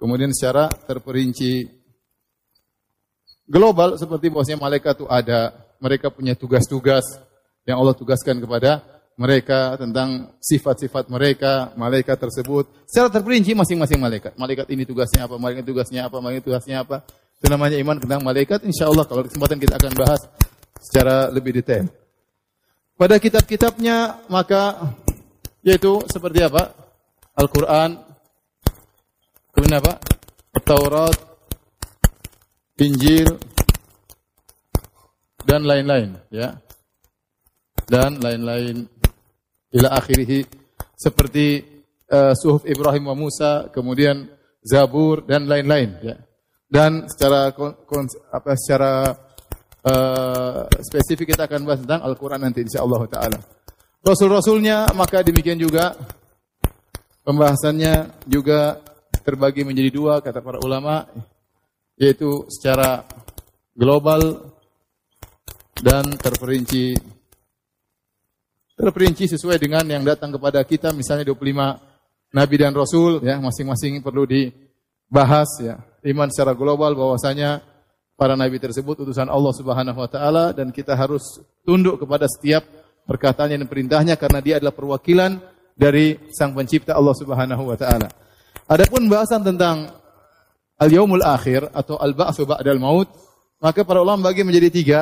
kemudian 0.02 0.34
secara 0.34 0.66
terperinci. 0.68 1.86
Global 3.46 4.02
seperti 4.02 4.34
bahwasanya 4.34 4.60
malaikat 4.66 4.98
itu 4.98 5.06
ada, 5.06 5.63
mereka 5.84 6.08
punya 6.08 6.32
tugas-tugas 6.40 7.04
yang 7.68 7.84
Allah 7.84 7.92
tugaskan 7.92 8.40
kepada 8.40 8.80
mereka 9.14 9.78
tentang 9.78 10.34
sifat-sifat 10.42 11.12
mereka, 11.12 11.76
malaikat 11.78 12.18
tersebut. 12.18 12.66
Secara 12.90 13.12
terperinci 13.14 13.54
masing-masing 13.54 14.00
malaikat. 14.02 14.34
Malaikat 14.40 14.72
ini 14.74 14.88
tugasnya 14.88 15.30
apa, 15.30 15.36
malaikat 15.38 15.66
tugasnya 15.68 16.02
apa, 16.10 16.18
malaikat 16.18 16.44
tugasnya 16.48 16.82
apa. 16.82 17.06
Itu 17.38 17.52
namanya 17.52 17.78
iman 17.84 18.00
tentang 18.00 18.24
malaikat. 18.26 18.66
Insya 18.66 18.90
Allah 18.90 19.06
kalau 19.06 19.28
kesempatan 19.28 19.60
kita 19.62 19.76
akan 19.78 19.92
bahas 19.94 20.22
secara 20.82 21.30
lebih 21.30 21.62
detail. 21.62 21.86
Pada 22.98 23.20
kitab-kitabnya 23.20 24.26
maka 24.32 24.96
yaitu 25.62 26.02
seperti 26.10 26.42
apa? 26.42 26.74
Al-Quran, 27.38 27.98
kemudian 29.54 29.82
apa? 29.82 29.98
Taurat, 30.64 31.18
Injil, 32.80 33.36
dan 35.44 35.62
lain-lain 35.68 36.16
ya. 36.32 36.56
Dan 37.88 38.20
lain-lain. 38.20 38.88
Ila 39.74 39.90
akhirih 39.98 40.46
seperti 40.94 41.66
uh, 42.14 42.34
suhuf 42.38 42.64
Ibrahim 42.70 43.10
wa 43.10 43.16
Musa 43.18 43.74
kemudian 43.74 44.30
Zabur 44.64 45.26
dan 45.28 45.50
lain-lain 45.50 45.90
ya. 46.00 46.16
Dan 46.70 47.06
secara 47.06 47.52
apa 47.54 48.52
secara 48.56 49.12
uh, 49.86 50.66
spesifik 50.82 51.36
kita 51.36 51.46
akan 51.46 51.62
bahas 51.68 51.82
tentang 51.84 52.02
Al-Qur'an 52.06 52.42
nanti 52.42 52.64
insyaallah 52.64 53.04
taala. 53.12 53.40
Rasul-rasulnya 54.04 54.92
maka 54.96 55.22
demikian 55.22 55.60
juga. 55.60 55.96
Pembahasannya 57.24 58.28
juga 58.28 58.84
terbagi 59.24 59.64
menjadi 59.64 59.96
dua 59.96 60.20
kata 60.20 60.44
para 60.44 60.60
ulama 60.60 61.08
yaitu 61.96 62.44
secara 62.52 63.08
global 63.72 64.53
dan 65.84 66.08
terperinci 66.16 66.96
terperinci 68.80 69.28
sesuai 69.28 69.60
dengan 69.60 69.84
yang 69.84 70.08
datang 70.08 70.32
kepada 70.32 70.64
kita 70.64 70.96
misalnya 70.96 71.28
25 71.28 72.32
nabi 72.32 72.56
dan 72.56 72.72
rasul 72.72 73.20
ya 73.20 73.36
masing-masing 73.44 74.00
perlu 74.00 74.24
dibahas 74.24 75.52
ya 75.60 75.84
iman 76.08 76.32
secara 76.32 76.56
global 76.56 76.96
bahwasanya 76.96 77.60
para 78.16 78.40
nabi 78.40 78.64
tersebut 78.64 79.04
utusan 79.04 79.28
Allah 79.28 79.52
Subhanahu 79.52 80.00
wa 80.00 80.08
taala 80.08 80.56
dan 80.56 80.72
kita 80.72 80.96
harus 80.96 81.44
tunduk 81.68 82.00
kepada 82.00 82.32
setiap 82.32 82.64
perkataannya 83.04 83.60
dan 83.60 83.68
perintahnya 83.68 84.16
karena 84.16 84.40
dia 84.40 84.64
adalah 84.64 84.72
perwakilan 84.72 85.36
dari 85.76 86.16
sang 86.32 86.56
pencipta 86.56 86.96
Allah 86.96 87.16
Subhanahu 87.18 87.64
wa 87.68 87.78
taala. 87.78 88.08
Adapun 88.70 89.10
bahasan 89.12 89.44
tentang 89.44 89.92
al-yaumul 90.80 91.26
akhir 91.26 91.68
atau 91.74 92.00
al-ba'tsu 92.00 92.48
ba'dal 92.48 92.80
maut, 92.80 93.10
maka 93.60 93.84
para 93.84 94.00
ulama 94.00 94.32
bagi 94.32 94.46
menjadi 94.46 94.70
tiga. 94.72 95.00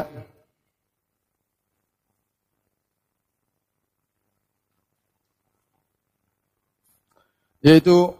Yaitu 7.62 8.14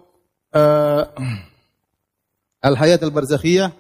uh, 0.54 1.04
al-hayat 2.62 3.02
al-barzakhiyah 3.02 3.74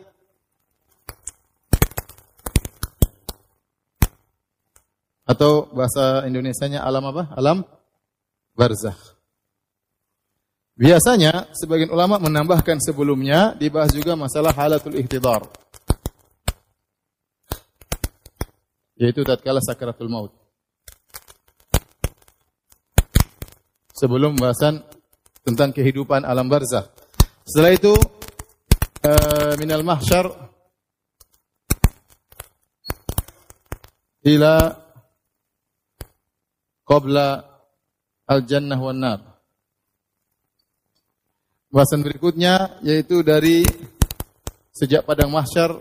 atau 5.32 5.70
bahasa 5.72 6.28
Indonesianya 6.28 6.84
alam 6.84 7.07
apa? 7.07 7.32
Alam 7.38 7.64
barzakh. 8.57 8.99
Biasanya 10.76 11.53
sebagian 11.53 11.93
ulama 11.93 12.18
menambahkan 12.18 12.82
sebelumnya 12.82 13.53
dibahas 13.53 13.93
juga 13.93 14.18
masalah 14.18 14.51
halatul 14.51 14.97
ihtidar. 14.97 15.45
Yaitu 18.97 19.22
tatkala 19.22 19.62
sakaratul 19.62 20.09
maut. 20.09 20.34
Sebelum 23.93 24.34
pembahasan 24.34 24.82
tentang 25.41 25.73
kehidupan 25.73 26.21
alam 26.25 26.45
barzah. 26.45 26.89
Setelah 27.45 27.73
itu 27.73 27.93
uh, 29.05 29.53
minal 29.57 29.81
mahsyar 29.81 30.29
ila 34.25 34.55
qabla 36.85 37.27
al-jannah 38.29 38.79
wan 38.79 38.99
nar. 39.01 39.19
Bahasan 41.71 42.03
berikutnya 42.03 42.83
yaitu 42.83 43.23
dari 43.23 43.63
sejak 44.75 45.07
padang 45.07 45.31
mahsyar 45.31 45.71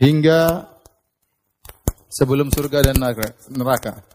hingga 0.00 0.68
sebelum 2.08 2.48
surga 2.48 2.92
dan 2.92 2.96
neraka. 3.52 4.13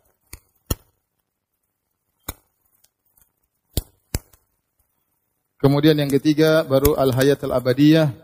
Kemudian 5.60 5.99
yang 5.99 6.07
ketiga 6.07 6.64
baru 6.64 6.95
al-hayat 6.95 7.44
al-abadiyah. 7.44 8.15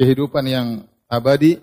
Kehidupan 0.00 0.48
yang 0.48 0.88
abadi. 1.12 1.60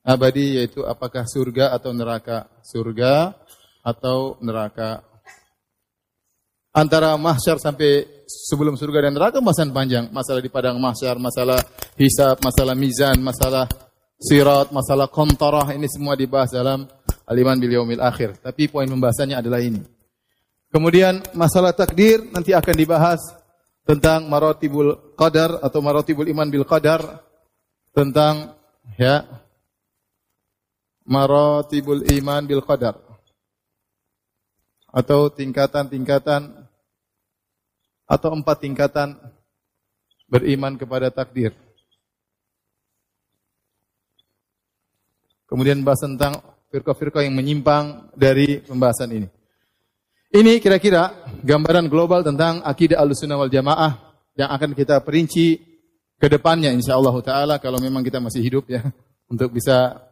Abadi 0.00 0.56
yaitu 0.56 0.88
apakah 0.88 1.28
surga 1.28 1.76
atau 1.76 1.92
neraka? 1.92 2.48
Surga 2.64 3.36
atau 3.84 4.40
neraka? 4.40 5.04
Antara 6.72 7.12
mahsyar 7.20 7.60
sampai 7.60 8.24
sebelum 8.24 8.80
surga 8.80 9.04
dan 9.04 9.20
neraka 9.20 9.44
masalah 9.44 9.76
panjang. 9.76 10.08
Masalah 10.08 10.40
di 10.40 10.48
padang 10.48 10.80
mahsyar, 10.80 11.20
masalah 11.20 11.60
hisab, 12.00 12.40
masalah 12.40 12.72
mizan, 12.72 13.20
masalah 13.20 13.68
sirat, 14.22 14.70
masalah 14.70 15.10
kontorah, 15.10 15.74
ini 15.74 15.90
semua 15.90 16.14
dibahas 16.14 16.54
dalam 16.54 16.86
aliman 17.26 17.58
bil 17.58 17.74
yaumil 17.74 17.98
akhir. 17.98 18.38
Tapi 18.38 18.70
poin 18.70 18.86
pembahasannya 18.86 19.42
adalah 19.42 19.58
ini. 19.58 19.82
Kemudian 20.72 21.20
masalah 21.36 21.74
takdir 21.74 22.22
nanti 22.32 22.56
akan 22.56 22.76
dibahas 22.78 23.20
tentang 23.84 24.24
maratibul 24.30 24.96
qadar 25.18 25.60
atau 25.60 25.84
maratibul 25.84 26.24
iman 26.30 26.48
bil 26.48 26.64
qadar 26.64 27.02
tentang 27.92 28.56
ya 28.96 29.26
maratibul 31.04 32.00
iman 32.06 32.42
bil 32.48 32.64
qadar 32.64 32.96
atau 34.88 35.28
tingkatan-tingkatan 35.28 36.48
atau 38.08 38.30
empat 38.32 38.56
tingkatan 38.64 39.16
beriman 40.28 40.76
kepada 40.80 41.12
takdir. 41.12 41.52
Kemudian 45.52 45.84
bahas 45.84 46.00
tentang 46.00 46.40
firqa-firqa 46.72 47.20
yang 47.20 47.36
menyimpang 47.36 48.08
dari 48.16 48.64
pembahasan 48.64 49.12
ini. 49.12 49.28
Ini 50.32 50.64
kira-kira 50.64 51.28
gambaran 51.44 51.92
global 51.92 52.24
tentang 52.24 52.64
akidah 52.64 52.96
al-sunnah 52.96 53.36
wal 53.36 53.52
jamaah 53.52 54.16
yang 54.32 54.48
akan 54.48 54.72
kita 54.72 55.04
perinci 55.04 55.60
ke 56.16 56.24
depannya 56.24 56.72
insyaallah 56.72 57.12
taala 57.20 57.60
kalau 57.60 57.76
memang 57.76 58.00
kita 58.00 58.16
masih 58.16 58.40
hidup 58.40 58.64
ya 58.64 58.80
untuk 59.32 59.52
bisa 59.52 60.08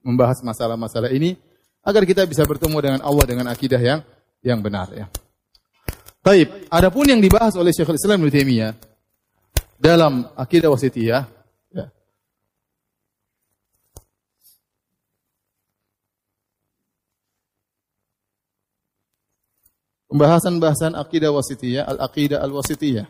membahas 0.00 0.40
masalah-masalah 0.40 1.12
ini 1.12 1.36
agar 1.84 2.08
kita 2.08 2.24
bisa 2.24 2.48
bertemu 2.48 2.80
dengan 2.80 3.00
Allah 3.04 3.24
dengan 3.28 3.44
akidah 3.52 3.76
yang 3.76 4.00
yang 4.40 4.64
benar 4.64 4.88
ya. 4.96 5.04
Taib, 6.24 6.64
adapun 6.72 7.12
yang 7.12 7.20
dibahas 7.20 7.52
oleh 7.60 7.76
Syekhul 7.76 8.00
Islam 8.00 8.24
Ibnu 8.24 8.32
Taimiyah 8.32 8.72
dalam 9.76 10.32
akidah 10.32 10.72
wasitiyah 10.72 11.37
pembahasan-bahasan 20.08 20.96
akidah 20.96 21.30
wasitiyah, 21.30 21.84
al-aqidah 21.84 22.40
al-wasitiyah. 22.40 23.06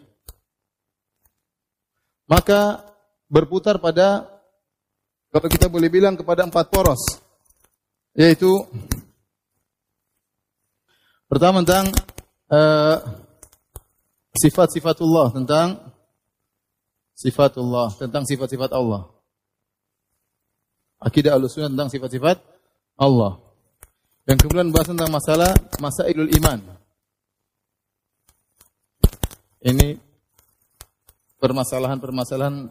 Maka 2.29 2.85
berputar 3.31 3.81
pada 3.81 4.29
kalau 5.33 5.49
kita 5.49 5.69
boleh 5.73 5.89
bilang 5.89 6.17
kepada 6.17 6.45
empat 6.45 6.69
poros 6.69 7.01
yaitu 8.17 8.49
pertama 11.29 11.61
tentang 11.63 11.93
uh, 12.51 12.97
sifat-sifatullah 14.35 15.33
tentang 15.37 15.77
sifatullah 17.17 17.95
tentang 17.97 18.25
sifat-sifat 18.25 18.71
Allah. 18.73 19.09
Akidah 20.99 21.39
al-sunnah 21.39 21.71
tentang 21.71 21.91
sifat-sifat 21.95 22.43
Allah. 22.99 23.39
Dan 24.27 24.35
kemudian 24.37 24.75
bahas 24.75 24.91
tentang 24.91 25.09
masalah 25.15 25.55
masailul 25.79 26.29
iman. 26.43 26.78
Ini 29.59 29.99
permasalahan-permasalahan 31.43 32.71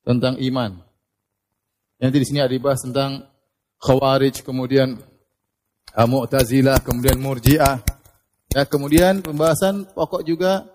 tentang 0.00 0.40
iman. 0.40 0.80
Nanti 2.00 2.16
di 2.16 2.26
sini 2.26 2.40
ada 2.40 2.52
dibahas 2.52 2.80
tentang 2.80 3.28
Khawarij, 3.80 4.40
kemudian 4.44 4.96
Mu'tazilah, 5.96 6.80
kemudian 6.80 7.20
Murji'ah. 7.20 7.80
Ya, 8.50 8.64
kemudian 8.66 9.20
pembahasan 9.20 9.88
pokok 9.94 10.26
juga 10.26 10.66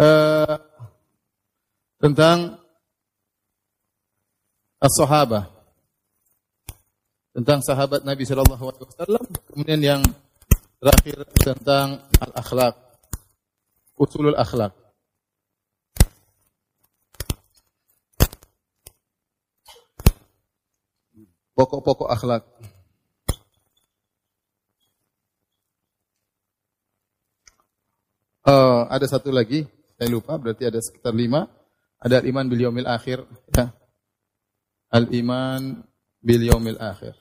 uh, 0.00 0.58
tentang 2.02 2.58
as-sahabah 4.82 5.55
tentang 7.36 7.60
sahabat 7.60 8.00
Nabi 8.00 8.24
sallallahu 8.24 8.64
alaihi 8.64 8.88
wasallam 8.88 9.24
kemudian 9.52 9.80
yang 9.84 10.02
terakhir 10.80 11.20
tentang 11.36 12.00
al-akhlak 12.16 12.74
usulul 14.00 14.32
akhlak 14.40 14.72
pokok-pokok 21.52 22.08
akhlak 22.08 22.44
Uh, 28.46 28.86
ada 28.94 29.02
satu 29.10 29.34
lagi, 29.34 29.66
saya 29.98 30.06
lupa, 30.06 30.38
berarti 30.38 30.70
ada 30.70 30.78
sekitar 30.78 31.10
lima. 31.10 31.50
Ada 31.98 32.22
iman 32.30 32.46
bil 32.46 32.86
akhir, 32.86 33.26
ya. 33.50 33.74
Al-iman 34.94 35.82
bil 36.22 36.46
yaumil 36.46 36.78
akhir. 36.78 37.18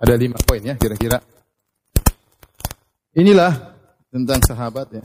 Ada 0.00 0.16
lima 0.16 0.40
poin 0.40 0.64
ya 0.64 0.74
kira-kira. 0.80 1.20
Inilah 3.12 3.52
tentang 4.08 4.40
sahabat 4.40 4.88
ya. 4.96 5.04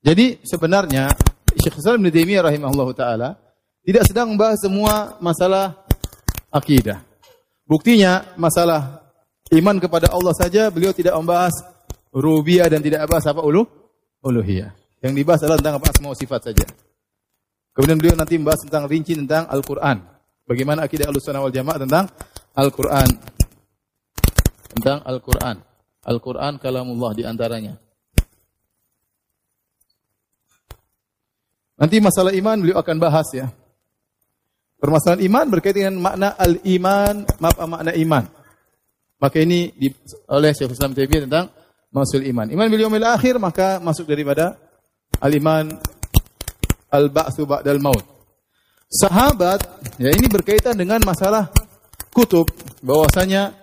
Jadi 0.00 0.40
sebenarnya 0.46 1.12
Syekh 1.60 1.82
Islam 1.82 2.00
Ibn 2.00 2.08
Taimiyah 2.14 2.42
rahimahullah 2.46 2.88
taala 2.96 3.28
tidak 3.84 4.06
sedang 4.06 4.32
membahas 4.32 4.62
semua 4.62 5.18
masalah 5.18 5.76
akidah. 6.54 7.02
Buktinya 7.66 8.22
masalah 8.38 9.02
iman 9.50 9.76
kepada 9.82 10.08
Allah 10.14 10.32
saja 10.32 10.70
beliau 10.70 10.94
tidak 10.94 11.18
membahas 11.18 11.52
rububiyah 12.14 12.70
dan 12.70 12.80
tidak 12.80 13.04
membahas 13.04 13.34
apa 13.34 13.42
uluh 13.42 13.66
uluhiyah. 14.22 14.70
Yang 15.00 15.12
dibahas 15.16 15.40
adalah 15.42 15.58
tentang 15.58 15.76
apa 15.80 15.88
semua 15.96 16.14
sifat 16.14 16.40
saja. 16.52 16.66
Kemudian 17.72 17.98
beliau 17.98 18.14
nanti 18.14 18.36
membahas 18.36 18.60
tentang 18.62 18.84
rinci 18.84 19.16
tentang 19.16 19.48
Al-Qur'an. 19.48 20.19
Bagaimana 20.50 20.90
akidah 20.90 21.06
Ahlussunnah 21.06 21.46
wal 21.46 21.54
Jamaah 21.54 21.78
tentang 21.78 22.10
Al-Qur'an. 22.58 23.06
Tentang 24.74 24.98
Al-Qur'an. 25.06 25.62
Al-Qur'an 26.02 26.58
kalamullah 26.58 27.14
di 27.14 27.22
antaranya. 27.22 27.78
Nanti 31.78 32.02
masalah 32.02 32.34
iman 32.34 32.58
beliau 32.58 32.82
akan 32.82 32.96
bahas 32.98 33.30
ya. 33.30 33.46
Permasalahan 34.82 35.22
iman 35.30 35.46
berkaitan 35.54 35.86
dengan 35.86 35.96
makna 36.02 36.28
al-iman, 36.34 37.22
apa 37.30 37.64
makna 37.70 37.94
iman. 37.94 38.24
Maka 39.22 39.36
ini 39.38 39.70
di, 39.70 39.86
oleh 40.34 40.50
Syekh 40.50 40.74
Islam 40.74 40.98
Taimiyah 40.98 41.30
tentang 41.30 41.46
masul 41.94 42.26
iman. 42.26 42.50
Iman 42.50 42.66
bil 42.66 42.90
yaumil 42.90 43.06
akhir 43.06 43.38
maka 43.38 43.78
masuk 43.78 44.02
daripada 44.02 44.58
al-iman 45.22 45.78
al-ba'tsu 46.90 47.46
ba'dal 47.46 47.78
maut. 47.78 48.19
Sahabat, 48.90 49.62
ya 50.02 50.10
ini 50.10 50.26
berkaitan 50.26 50.74
dengan 50.74 50.98
masalah 51.06 51.46
kutub 52.10 52.50
bahwasanya 52.82 53.54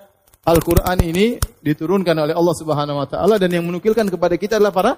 Al-Qur'an 0.48 1.04
ini 1.04 1.36
diturunkan 1.60 2.16
oleh 2.16 2.32
Allah 2.32 2.56
Subhanahu 2.56 3.04
wa 3.04 3.08
taala 3.12 3.36
dan 3.36 3.52
yang 3.52 3.68
menukilkan 3.68 4.08
kepada 4.08 4.40
kita 4.40 4.56
adalah 4.56 4.72
para 4.72 4.96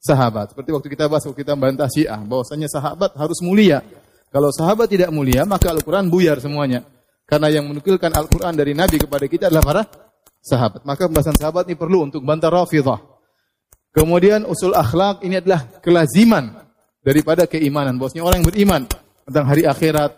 sahabat. 0.00 0.56
Seperti 0.56 0.72
waktu 0.72 0.88
kita 0.88 1.04
bahas 1.12 1.28
waktu 1.28 1.44
kita 1.44 1.52
bantah 1.52 1.84
Syiah 1.92 2.16
bahwasanya 2.16 2.64
sahabat 2.64 3.12
harus 3.20 3.44
mulia. 3.44 3.84
Kalau 4.32 4.48
sahabat 4.48 4.88
tidak 4.88 5.12
mulia, 5.12 5.44
maka 5.44 5.68
Al-Qur'an 5.68 6.08
buyar 6.08 6.40
semuanya. 6.40 6.88
Karena 7.28 7.52
yang 7.52 7.68
menukilkan 7.68 8.08
Al-Qur'an 8.08 8.56
dari 8.56 8.72
Nabi 8.72 8.96
kepada 9.04 9.28
kita 9.28 9.52
adalah 9.52 9.60
para 9.68 9.82
sahabat. 10.40 10.80
Maka 10.88 11.12
pembahasan 11.12 11.36
sahabat 11.36 11.68
ini 11.68 11.76
perlu 11.76 12.08
untuk 12.08 12.24
bantah 12.24 12.48
Rafidhah. 12.48 13.04
Kemudian 13.92 14.48
usul 14.48 14.72
akhlak 14.72 15.20
ini 15.28 15.44
adalah 15.44 15.68
kelaziman 15.84 16.56
daripada 17.04 17.44
keimanan. 17.44 18.00
Bosnya 18.00 18.24
orang 18.24 18.40
yang 18.40 18.48
beriman 18.48 18.82
tentang 19.28 19.44
hari 19.44 19.68
akhirat, 19.68 20.10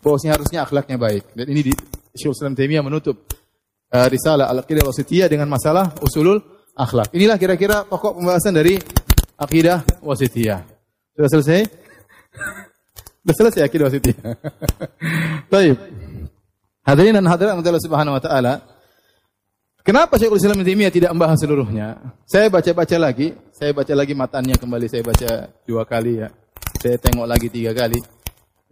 bosnya 0.00 0.32
harusnya 0.40 0.64
akhlaknya 0.64 0.96
baik. 0.96 1.36
Dan 1.36 1.46
ini 1.52 1.68
di 1.68 1.72
Syaikhul 2.16 2.32
Islam 2.32 2.56
Taimiyah 2.56 2.80
menutup 2.80 3.28
uh, 3.92 4.08
risalah 4.08 4.48
Al-Aqidah 4.48 4.88
Wasitiyah 4.88 5.28
dengan 5.28 5.52
masalah 5.52 5.92
usulul 6.00 6.40
akhlak. 6.72 7.12
Inilah 7.12 7.36
kira-kira 7.36 7.84
pokok 7.84 8.16
pembahasan 8.16 8.56
dari 8.56 8.80
akidah 9.36 9.84
wasitiyah. 10.00 10.64
Sudah 11.12 11.28
selesai? 11.28 11.60
Sudah 13.20 13.34
selesai 13.36 13.60
akidah 13.68 13.84
wasitiyah. 13.92 14.24
Baik. 15.52 15.76
Hadirin 16.84 17.16
dan 17.16 17.28
hadirat 17.28 17.56
Allah 17.56 17.84
Subhanahu 17.84 18.16
wa 18.16 18.22
taala, 18.24 18.54
Kenapa 19.84 20.16
Syekhul 20.16 20.40
Islam 20.40 20.64
Taimiyah 20.64 20.88
tidak 20.88 21.12
membahas 21.12 21.44
seluruhnya? 21.44 22.00
Saya 22.24 22.48
baca-baca 22.48 22.96
lagi, 22.96 23.36
saya 23.52 23.76
baca 23.76 23.92
lagi 23.92 24.16
matanya 24.16 24.56
kembali, 24.56 24.88
saya 24.88 25.04
baca 25.04 25.52
dua 25.68 25.84
kali 25.84 26.24
ya. 26.24 26.32
Saya 26.80 26.96
tengok 26.96 27.28
lagi 27.28 27.52
tiga 27.52 27.76
kali. 27.76 28.00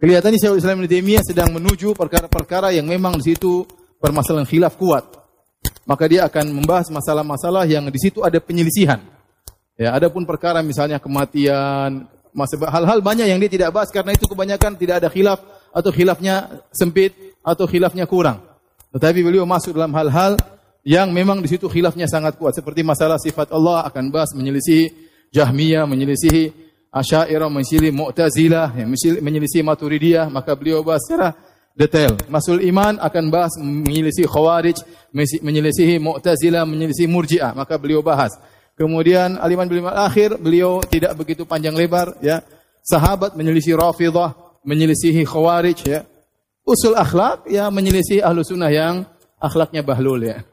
Kelihatannya 0.03 0.35
Syekhul 0.35 0.59
Islam 0.59 0.83
Taimiyah 0.83 1.23
sedang 1.23 1.55
menuju 1.55 1.95
perkara-perkara 1.95 2.75
yang 2.75 2.83
memang 2.83 3.15
di 3.23 3.31
situ 3.31 3.63
permasalahan 4.03 4.43
khilaf 4.43 4.75
kuat. 4.75 5.07
Maka 5.87 6.11
dia 6.11 6.27
akan 6.27 6.51
membahas 6.51 6.91
masalah-masalah 6.91 7.63
yang 7.63 7.87
di 7.87 7.95
situ 7.95 8.19
ada 8.19 8.35
penyelisihan. 8.43 8.99
Ya, 9.79 9.95
adapun 9.95 10.27
perkara 10.27 10.59
misalnya 10.59 10.99
kematian, 10.99 12.03
hal-hal 12.67 12.99
banyak 12.99 13.31
yang 13.31 13.39
dia 13.39 13.47
tidak 13.47 13.71
bahas 13.71 13.87
karena 13.95 14.11
itu 14.11 14.27
kebanyakan 14.27 14.75
tidak 14.75 14.99
ada 14.99 15.07
khilaf 15.07 15.39
atau 15.71 15.87
khilafnya 15.95 16.51
sempit 16.75 17.15
atau 17.39 17.63
khilafnya 17.63 18.03
kurang. 18.03 18.43
Tetapi 18.91 19.23
beliau 19.23 19.47
masuk 19.47 19.71
dalam 19.71 19.95
hal-hal 19.95 20.35
yang 20.83 21.15
memang 21.15 21.39
di 21.39 21.47
situ 21.47 21.71
khilafnya 21.71 22.11
sangat 22.11 22.35
kuat 22.35 22.51
seperti 22.59 22.83
masalah 22.83 23.15
sifat 23.15 23.55
Allah 23.55 23.87
akan 23.87 24.11
bahas 24.11 24.35
menyelisihi 24.35 24.91
Jahmiyah, 25.31 25.87
menyelisihi 25.87 26.72
Asy'ariyah, 26.93 27.49
menyelisihi 27.49 27.89
Mu'tazilah, 27.89 28.77
menyelisihi 29.17 29.65
Maturidiyah, 29.65 30.29
maka 30.29 30.53
beliau 30.53 30.85
bahas 30.85 31.01
secara 31.09 31.33
detail. 31.73 32.13
Masul 32.29 32.61
iman 32.69 33.01
akan 33.01 33.23
bahas 33.33 33.57
menyelisihi 33.57 34.29
Khawarij, 34.29 34.77
menyelisihi 35.41 35.97
Mu'tazilah, 35.97 36.69
menyelisihi 36.69 37.09
Murji'ah, 37.09 37.57
maka 37.57 37.81
beliau 37.81 38.05
bahas. 38.05 38.37
Kemudian 38.77 39.41
aliman 39.41 39.65
bil 39.65 39.81
akhir 39.89 40.37
beliau 40.37 40.85
tidak 40.85 41.17
begitu 41.17 41.49
panjang 41.49 41.73
lebar 41.73 42.13
ya. 42.21 42.45
Sahabat 42.85 43.33
menyelisihi 43.33 43.73
Rafidhah, 43.73 44.61
menyelisihi 44.61 45.25
Khawarij 45.25 45.79
ya. 45.89 46.05
Usul 46.61 46.93
akhlak 46.93 47.49
ya 47.49 47.67
menyelisihi 47.73 48.21
ahlu 48.21 48.45
sunnah 48.45 48.71
yang 48.71 49.03
akhlaknya 49.41 49.83
bahlul 49.83 50.23
ya 50.23 50.47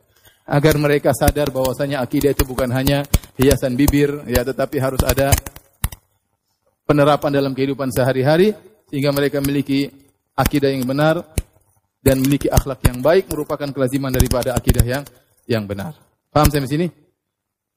agar 0.50 0.74
mereka 0.82 1.14
sadar 1.14 1.54
bahwasanya 1.54 2.02
akidah 2.02 2.34
itu 2.34 2.42
bukan 2.42 2.66
hanya 2.74 3.06
hiasan 3.38 3.78
bibir 3.78 4.26
ya 4.26 4.42
tetapi 4.42 4.82
harus 4.82 4.98
ada 5.06 5.30
penerapan 6.90 7.30
dalam 7.30 7.54
kehidupan 7.54 7.94
sehari-hari 7.94 8.50
sehingga 8.90 9.14
mereka 9.14 9.38
memiliki 9.38 9.86
akidah 10.34 10.74
yang 10.74 10.82
benar 10.82 11.22
dan 12.02 12.18
memiliki 12.18 12.50
akhlak 12.50 12.82
yang 12.82 12.98
baik 12.98 13.30
merupakan 13.30 13.70
kelaziman 13.70 14.10
daripada 14.10 14.58
akidah 14.58 14.82
yang 14.82 15.06
yang 15.46 15.62
benar. 15.70 15.94
Paham 16.34 16.50
sampai 16.50 16.66
sini? 16.66 16.86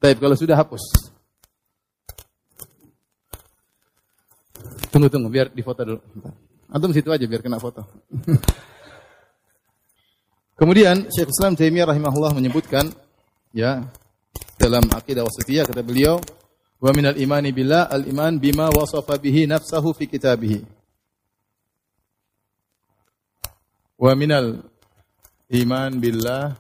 Baik, 0.01 0.17
kalau 0.17 0.33
sudah 0.33 0.57
hapus. 0.57 1.13
Tunggu 4.89 5.13
tunggu 5.13 5.29
biar 5.29 5.53
difoto 5.53 5.85
dulu. 5.85 6.01
Antum 6.73 6.89
situ 6.89 7.13
aja 7.13 7.25
biar 7.29 7.45
kena 7.45 7.61
foto. 7.61 7.85
Kemudian 10.59 11.09
Syekh 11.13 11.33
Islam 11.33 11.53
Taimiyah 11.53 11.89
rahimahullah 11.89 12.33
menyebutkan 12.33 12.89
ya 13.53 13.85
dalam 14.57 14.85
akidah 14.89 15.25
wasitiyah 15.25 15.65
kata 15.65 15.81
beliau 15.81 16.21
Wa 16.83 16.91
minal 16.91 17.15
imani 17.15 17.55
billah 17.55 17.87
al-iman 17.87 18.35
bima 18.35 18.67
wasafa 18.67 19.15
bihi 19.15 19.47
nafsahu 19.47 19.95
fi 19.95 20.03
kitabih. 20.03 20.67
Wa 23.95 24.11
minal 24.19 24.59
iman 25.47 25.95
billah 25.95 26.59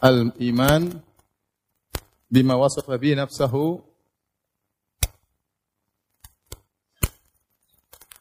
al-iman 0.00 0.96
bima 2.32 2.56
wasafa 2.56 2.96
bihi 2.96 3.20
nafsahu 3.20 3.84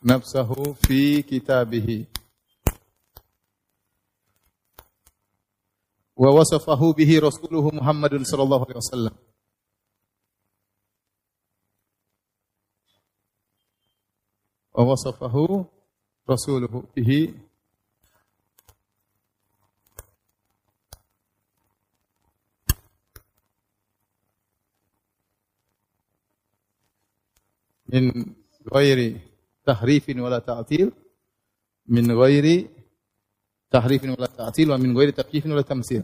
nafsahu 0.04 0.76
fi 0.76 1.24
kitabih. 1.24 2.04
Wa 6.22 6.30
wasafahu 6.38 6.94
bihi 6.94 7.18
rasuluhu 7.18 7.74
Muhammadun 7.74 8.22
sallallahu 8.22 8.70
alaihi 8.70 8.78
wasallam. 8.78 9.16
Wa 14.70 14.84
wasafahu 14.86 15.66
rasuluhu 16.30 16.86
bihi 16.94 17.34
min 27.90 28.14
ghairi 28.70 29.18
tahrifin 29.66 30.22
wala 30.22 30.38
ta'til 30.38 30.94
min 31.90 32.06
ghairi 32.14 32.70
tahrifin 33.72 34.12
wala 34.12 34.28
ta'til 34.28 34.68
wa 34.68 34.76
min 34.76 34.92
ghairi 34.92 35.16
takyifin 35.16 35.56
wala 35.56 35.64
tamsil. 35.64 36.04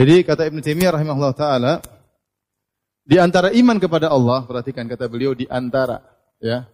Jadi 0.00 0.24
kata 0.24 0.48
Ibn 0.48 0.64
Taimiyah 0.64 0.96
rahimahullah 0.96 1.34
taala 1.36 1.72
di 3.04 3.20
antara 3.20 3.52
iman 3.52 3.76
kepada 3.76 4.08
Allah, 4.08 4.48
perhatikan 4.48 4.88
kata 4.88 5.12
beliau 5.12 5.36
di 5.36 5.44
antara 5.44 6.00
ya 6.40 6.64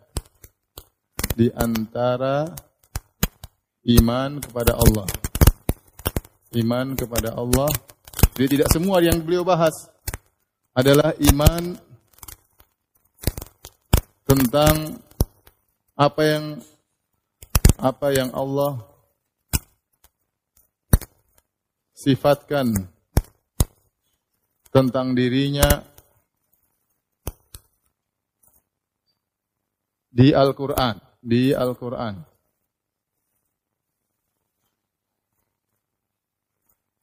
di 1.37 1.53
antara 1.53 2.49
iman 3.85 4.41
kepada 4.41 4.73
Allah. 4.73 5.05
Iman 6.57 6.97
kepada 6.97 7.37
Allah. 7.37 7.69
Jadi 8.33 8.57
tidak 8.57 8.73
semua 8.73 9.05
yang 9.05 9.21
beliau 9.21 9.45
bahas 9.45 9.93
adalah 10.73 11.13
iman 11.21 11.77
tentang 14.25 14.97
apa 15.93 16.23
yang 16.25 16.45
apa 17.77 18.09
yang 18.17 18.33
Allah 18.33 18.81
sifatkan 21.93 22.89
tentang 24.73 25.13
dirinya 25.13 25.85
di 30.13 30.33
Al-Qur'an 30.33 31.06
di 31.27 31.51
Al-Quran. 31.51 32.23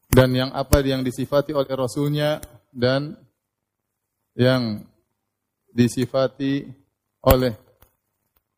Dan 0.07 0.29
yang 0.31 0.55
apa 0.55 0.79
yang 0.79 1.03
disifati 1.03 1.51
oleh 1.51 1.73
Rasulnya 1.75 2.39
dan 2.71 3.17
yang 4.39 4.87
disifati 5.73 6.63
oleh 7.27 7.51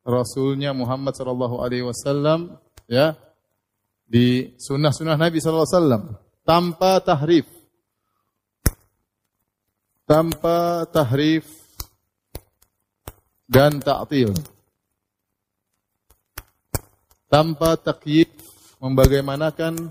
Rasulnya 0.06 0.70
Muhammad 0.70 1.18
sallallahu 1.18 1.58
alaihi 1.64 1.82
wasallam 1.82 2.60
ya 2.86 3.16
di 4.06 4.54
sunnah-sunnah 4.60 5.18
Nabi 5.18 5.42
sallallahu 5.42 5.66
alaihi 5.66 5.78
wasallam 5.80 6.04
tanpa 6.46 7.02
tahrif 7.02 7.48
tanpa 10.06 10.86
tahrif 10.92 11.48
dan 13.50 13.82
ta'til 13.82 14.55
tanpa 17.26 17.74
takyif 17.74 18.30
membagaimanakan 18.78 19.90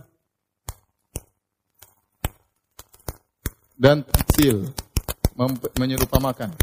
dan 3.75 4.07
tamsil 4.07 4.71
menyerupamakan. 5.75 6.55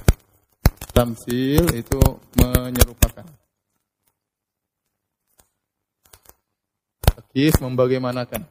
Tamsil 0.92 1.64
itu 1.76 2.00
menyerupakan. 2.36 3.24
Takyif 7.00 7.54
membagaimanakan. 7.60 8.44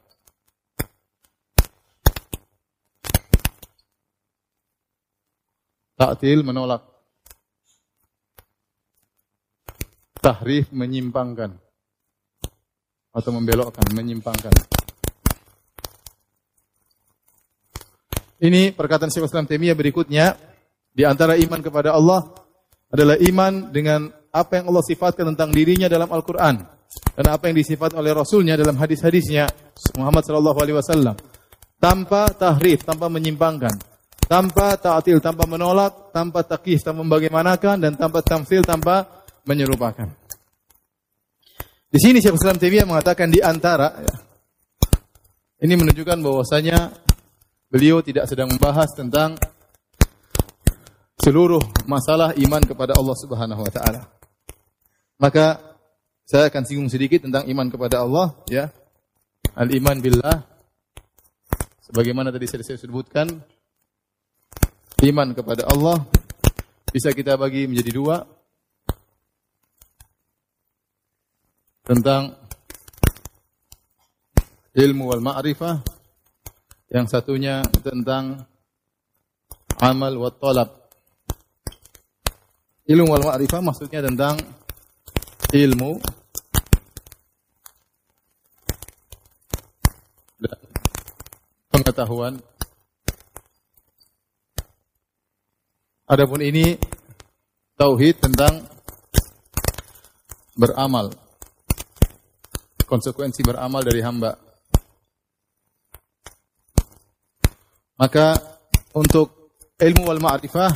Taktil 5.98 6.41
menolak. 6.41 6.81
Tahrif 10.22 10.69
menyimpangkan 10.69 11.57
atau 13.11 13.29
membelokkan, 13.35 13.85
menyimpangkan. 13.91 14.55
Ini 18.41 18.73
perkataan 18.73 19.13
Syekh 19.13 19.29
Islam 19.29 19.45
Taimiyah 19.45 19.77
berikutnya. 19.77 20.33
Di 20.91 21.07
antara 21.07 21.39
iman 21.39 21.61
kepada 21.63 21.95
Allah 21.95 22.25
adalah 22.91 23.15
iman 23.15 23.71
dengan 23.71 24.11
apa 24.33 24.59
yang 24.59 24.73
Allah 24.73 24.83
sifatkan 24.83 25.29
tentang 25.31 25.53
dirinya 25.53 25.88
dalam 25.88 26.09
Al-Qur'an. 26.09 26.57
Dan 26.91 27.25
apa 27.31 27.47
yang 27.47 27.55
disifat 27.55 27.95
oleh 27.95 28.11
Rasulnya 28.11 28.59
dalam 28.59 28.75
hadis-hadisnya 28.75 29.47
Muhammad 29.95 30.27
sallallahu 30.27 30.59
alaihi 30.59 30.75
wasallam. 30.75 31.15
Tanpa 31.79 32.33
tahrif, 32.35 32.83
tanpa 32.83 33.07
menyimpangkan, 33.07 33.71
tanpa 34.27 34.75
ta'til, 34.75 35.23
tanpa 35.23 35.47
menolak, 35.47 36.11
tanpa 36.11 36.43
takis, 36.43 36.83
tanpa 36.83 37.05
membagaimanakan. 37.05 37.77
Dan 37.79 37.93
tanpa 37.95 38.25
tamsil, 38.25 38.65
tanpa 38.65 39.23
menyerupakan. 39.47 40.20
Di 41.91 41.99
sini 41.99 42.23
Syekh 42.23 42.39
Islam 42.39 42.55
Taimiyah 42.55 42.88
mengatakan 42.88 43.27
di 43.27 43.43
antara 43.43 43.91
ya, 43.99 44.15
ini 45.59 45.76
menunjukkan 45.76 46.23
bahwasanya 46.23 46.88
beliau 47.68 47.99
tidak 47.99 48.31
sedang 48.31 48.47
membahas 48.47 48.88
tentang 48.95 49.35
seluruh 51.19 51.59
masalah 51.91 52.31
iman 52.39 52.63
kepada 52.63 52.95
Allah 52.95 53.15
Subhanahu 53.19 53.59
wa 53.59 53.72
taala. 53.76 54.07
Maka 55.19 55.59
saya 56.23 56.47
akan 56.47 56.63
singgung 56.63 56.88
sedikit 56.88 57.27
tentang 57.27 57.43
iman 57.51 57.68
kepada 57.68 57.99
Allah 57.99 58.39
ya. 58.47 58.72
Al-iman 59.51 59.99
billah 59.99 60.47
sebagaimana 61.84 62.31
tadi 62.31 62.47
saya 62.47 62.80
sebutkan 62.80 63.27
iman 65.03 65.27
kepada 65.35 65.68
Allah 65.68 66.07
bisa 66.95 67.11
kita 67.11 67.35
bagi 67.35 67.68
menjadi 67.68 67.91
dua 67.91 68.23
tentang 71.81 72.37
ilmu 74.71 75.03
wal 75.09 75.19
ma'rifah, 75.19 75.83
yang 76.91 77.07
satunya 77.07 77.59
tentang 77.83 78.47
amal 79.81 80.13
wa 80.15 80.29
talab. 80.31 80.69
Ilmu 82.85 83.07
wal 83.07 83.25
ma'rifah 83.27 83.61
maksudnya 83.63 84.03
tentang 84.03 84.39
ilmu 85.51 85.99
dan 90.39 90.59
pengetahuan. 91.71 92.33
Adapun 96.11 96.43
ini 96.43 96.75
tauhid 97.79 98.19
tentang 98.19 98.67
beramal 100.59 101.15
konsekuensi 102.91 103.39
beramal 103.47 103.80
dari 103.80 104.03
hamba. 104.03 104.35
Maka 107.95 108.35
untuk 108.91 109.55
ilmu 109.80 110.11
wal 110.11 110.19
ma'rifah 110.19 110.76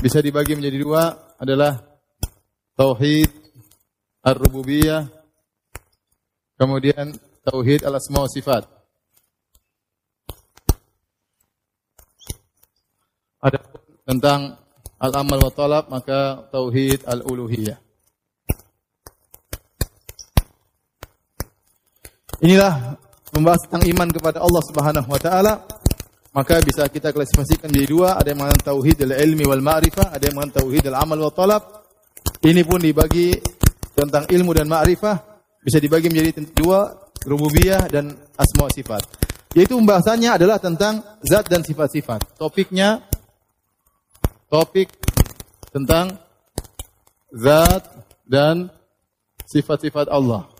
bisa 0.00 0.24
dibagi 0.24 0.56
menjadi 0.56 0.80
dua 0.80 1.36
adalah 1.36 1.76
tauhid 2.72 3.28
ar-rububiyah 4.24 5.04
kemudian 6.56 7.12
tauhid 7.44 7.84
al-asma 7.84 8.24
wa 8.24 8.30
sifat. 8.32 8.64
Ada 13.44 13.60
tentang 14.08 14.56
al-amal 14.96 15.36
wa 15.36 15.52
talab 15.52 15.92
maka 15.92 16.48
tauhid 16.48 17.04
al-uluhiyah. 17.04 17.83
Inilah 22.42 22.98
membahas 23.30 23.60
tentang 23.66 23.84
iman 23.86 24.08
kepada 24.10 24.38
Allah 24.42 24.62
Subhanahu 24.66 25.08
wa 25.10 25.20
taala, 25.20 25.52
maka 26.34 26.58
bisa 26.62 26.86
kita 26.90 27.14
klasifikasikan 27.14 27.70
menjadi 27.70 27.88
dua, 27.90 28.08
ada 28.18 28.34
yang 28.34 28.42
mengatakan 28.42 28.74
tauhid 28.74 28.98
al-ilmi 29.06 29.44
wal 29.46 29.62
ma'rifah, 29.62 30.06
ada 30.10 30.22
yang 30.22 30.34
mengatakan 30.34 30.66
tauhid 30.66 30.84
al-amal 30.90 31.18
wa 31.18 31.32
talab. 31.34 31.62
Ini 32.42 32.62
pun 32.66 32.82
dibagi 32.82 33.38
tentang 33.94 34.26
ilmu 34.26 34.50
dan 34.50 34.66
ma'rifah 34.66 35.16
bisa 35.62 35.78
dibagi 35.78 36.10
menjadi 36.10 36.42
dua, 36.52 36.92
rububiyah 37.24 37.86
dan 37.88 38.12
asma 38.36 38.66
sifat. 38.70 39.02
Yaitu 39.54 39.78
pembahasannya 39.78 40.34
adalah 40.34 40.58
tentang 40.58 41.00
zat 41.22 41.46
dan 41.46 41.62
sifat-sifat. 41.62 42.34
Topiknya 42.34 43.00
topik 44.50 44.90
tentang 45.70 46.18
zat 47.30 47.82
dan 48.26 48.70
sifat-sifat 49.46 50.10
Allah. 50.10 50.53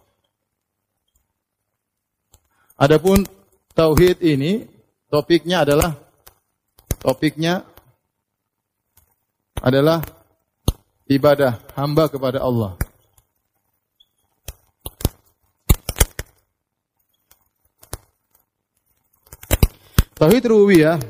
Adapun 2.85 3.25
tauhid 3.73 4.21
ini 4.21 4.69
topiknya 5.09 5.65
adalah 5.65 5.97
topiknya 7.01 7.65
adalah 9.57 10.05
ibadah 11.09 11.65
hamba 11.81 12.13
kepada 12.13 12.45
Allah. 12.45 12.77
Tauhid 20.21 20.45
rububiyah 20.45 21.01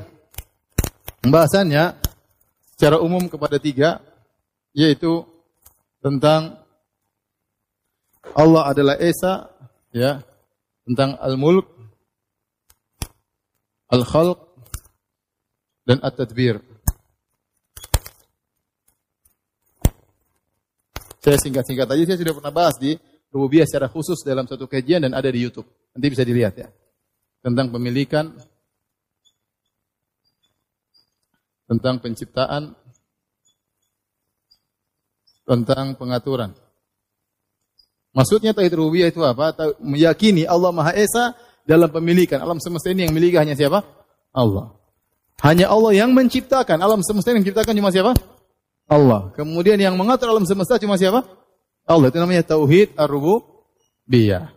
pembahasannya 1.19 1.91
secara 2.71 3.03
umum 3.03 3.27
kepada 3.27 3.59
tiga 3.59 3.99
yaitu 4.71 5.27
tentang 5.99 6.55
Allah 8.31 8.63
adalah 8.71 8.95
Esa 8.95 9.51
ya 9.91 10.23
tentang 10.85 11.17
al-mulk 11.17 11.65
al-khalq 13.89 14.39
dan 15.85 16.01
at-tadbir. 16.01 16.61
Saya 21.21 21.41
singkat-singkat 21.41 21.89
aja 21.89 22.03
saya 22.05 22.21
sudah 22.21 22.35
pernah 22.37 22.53
bahas 22.53 22.77
di 22.77 22.93
rububiyah 23.33 23.65
secara 23.65 23.89
khusus 23.89 24.21
dalam 24.21 24.45
satu 24.45 24.69
kajian 24.69 25.01
dan 25.01 25.17
ada 25.17 25.29
di 25.29 25.41
YouTube. 25.41 25.65
Nanti 25.97 26.07
bisa 26.13 26.21
dilihat 26.21 26.53
ya. 26.53 26.69
Tentang 27.41 27.73
pemilikan 27.73 28.29
tentang 31.65 31.97
penciptaan, 31.97 32.77
tentang 35.45 35.97
pengaturan. 35.97 36.53
Maksudnya 38.15 38.55
tauhid 38.55 38.71
rububiyah 38.79 39.11
itu 39.11 39.19
apa? 39.27 39.51
Meyakini 39.83 40.47
Allah 40.47 40.71
Maha 40.71 40.95
Esa 40.95 41.35
dalam 41.67 41.91
pemilikan. 41.91 42.39
Alam 42.39 42.63
semesta 42.63 42.87
ini 42.87 43.03
yang 43.03 43.11
miliki 43.11 43.35
hanya 43.35 43.59
siapa? 43.59 43.83
Allah. 44.31 44.71
Hanya 45.43 45.67
Allah 45.67 45.91
yang 45.91 46.15
menciptakan. 46.15 46.79
Alam 46.79 47.03
semesta 47.03 47.35
yang 47.35 47.43
menciptakan 47.43 47.75
cuma 47.75 47.91
siapa? 47.91 48.15
Allah. 48.87 49.35
Kemudian 49.35 49.75
yang 49.75 49.99
mengatur 49.99 50.31
alam 50.31 50.47
semesta 50.47 50.79
cuma 50.79 50.95
siapa? 50.95 51.27
Allah. 51.83 52.07
Itu 52.07 52.23
namanya 52.23 52.47
tauhid 52.47 52.95
ar-rububiyah. 52.95 54.55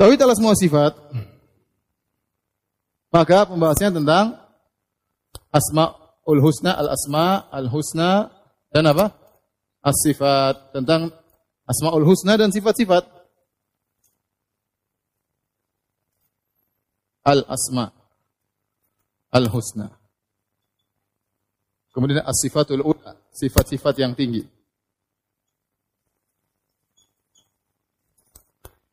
Tauhid 0.00 0.18
alas 0.24 0.40
semua 0.40 0.56
sifat. 0.56 0.96
Maka 3.12 3.44
pembahasannya 3.44 4.00
tentang 4.00 4.40
Asmaul 5.52 6.40
Husna, 6.40 6.72
Al-Asma, 6.72 7.52
Al-Husna, 7.52 8.32
dan 8.72 8.88
apa? 8.88 9.12
As-Sifat. 9.84 10.72
Tentang 10.72 11.12
Asmaul 11.72 12.04
Husna 12.04 12.36
dan 12.36 12.52
sifat-sifat. 12.52 13.08
Al-Asma. 17.24 17.88
Al-Husna. 19.32 19.88
Kemudian 21.92 22.24
as-sifatul 22.24 22.84
ula, 22.84 23.16
sifat-sifat 23.32 23.94
yang 24.00 24.12
tinggi. 24.12 24.44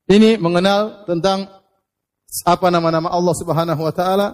Ini 0.10 0.40
mengenal 0.40 1.04
tentang 1.04 1.48
apa 2.48 2.68
nama-nama 2.72 3.12
Allah 3.12 3.36
Subhanahu 3.36 3.82
wa 3.84 3.94
taala, 3.94 4.28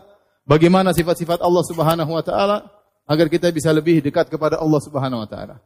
Bagaimana 0.45 0.93
sifat-sifat 0.93 1.41
Allah 1.41 1.63
Subhanahu 1.65 2.11
wa 2.13 2.21
taala 2.21 2.69
agar 3.09 3.25
kita 3.33 3.49
bisa 3.49 3.73
lebih 3.73 3.97
dekat 4.05 4.29
kepada 4.29 4.61
Allah 4.61 4.77
Subhanahu 4.77 5.25
wa 5.25 5.29
taala. 5.29 5.57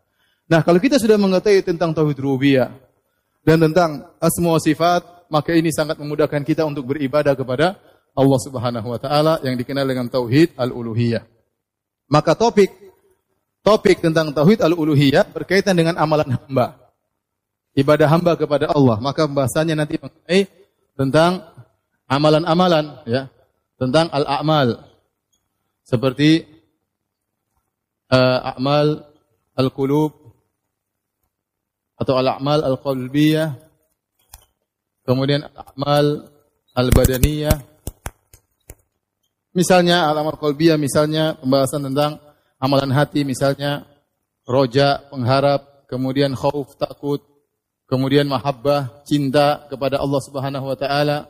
Nah, 0.50 0.66
kalau 0.66 0.82
kita 0.82 0.98
sudah 0.98 1.16
mengetahui 1.16 1.62
tentang 1.62 1.94
tauhid 1.94 2.18
rububiyah 2.18 2.74
dan 3.46 3.62
tentang 3.70 4.10
asma 4.18 4.58
sifat, 4.58 5.30
maka 5.30 5.54
ini 5.54 5.70
sangat 5.70 6.02
memudahkan 6.02 6.42
kita 6.42 6.66
untuk 6.66 6.90
beribadah 6.90 7.38
kepada 7.38 7.78
Allah 8.18 8.40
Subhanahu 8.42 8.88
wa 8.90 8.98
taala 8.98 9.38
yang 9.46 9.54
dikenal 9.54 9.86
dengan 9.86 10.10
tauhid 10.10 10.58
al-uluhiyah. 10.58 11.22
Maka 12.10 12.34
topik 12.34 12.74
topik 13.62 14.02
tentang 14.02 14.34
tauhid 14.34 14.66
al-uluhiyah 14.66 15.30
berkaitan 15.30 15.78
dengan 15.78 16.02
amalan 16.02 16.34
hamba. 16.34 16.82
Ibadah 17.78 18.10
hamba 18.10 18.34
kepada 18.34 18.74
Allah. 18.74 18.98
Maka 18.98 19.30
pembahasannya 19.30 19.78
nanti 19.78 20.02
mengenai 20.02 20.50
tentang 20.98 21.46
amalan-amalan 22.10 23.06
ya 23.06 23.30
tentang 23.78 24.10
al-a'mal 24.10 24.82
seperti 25.86 26.44
uh, 28.10 28.58
a'mal 28.58 29.06
al-qulub 29.54 30.28
atau 32.00 32.16
al-a'mal 32.16 32.64
al-qalbiyah. 32.64 33.60
Kemudian 35.04 35.44
a'mal 35.52 36.32
al-badaniyah. 36.74 37.58
Misalnya 39.52 40.08
al-amal 40.08 40.40
qalbiyah 40.40 40.80
misalnya 40.80 41.36
pembahasan 41.44 41.92
tentang 41.92 42.16
amalan 42.62 42.96
hati 42.96 43.28
misalnya 43.28 43.84
roja 44.48 45.04
pengharap 45.12 45.90
kemudian 45.92 46.38
khauf 46.38 46.78
takut 46.80 47.26
kemudian 47.90 48.30
mahabbah 48.30 49.02
cinta 49.04 49.66
kepada 49.68 49.98
Allah 50.00 50.22
Subhanahu 50.22 50.66
wa 50.70 50.78
taala. 50.78 51.28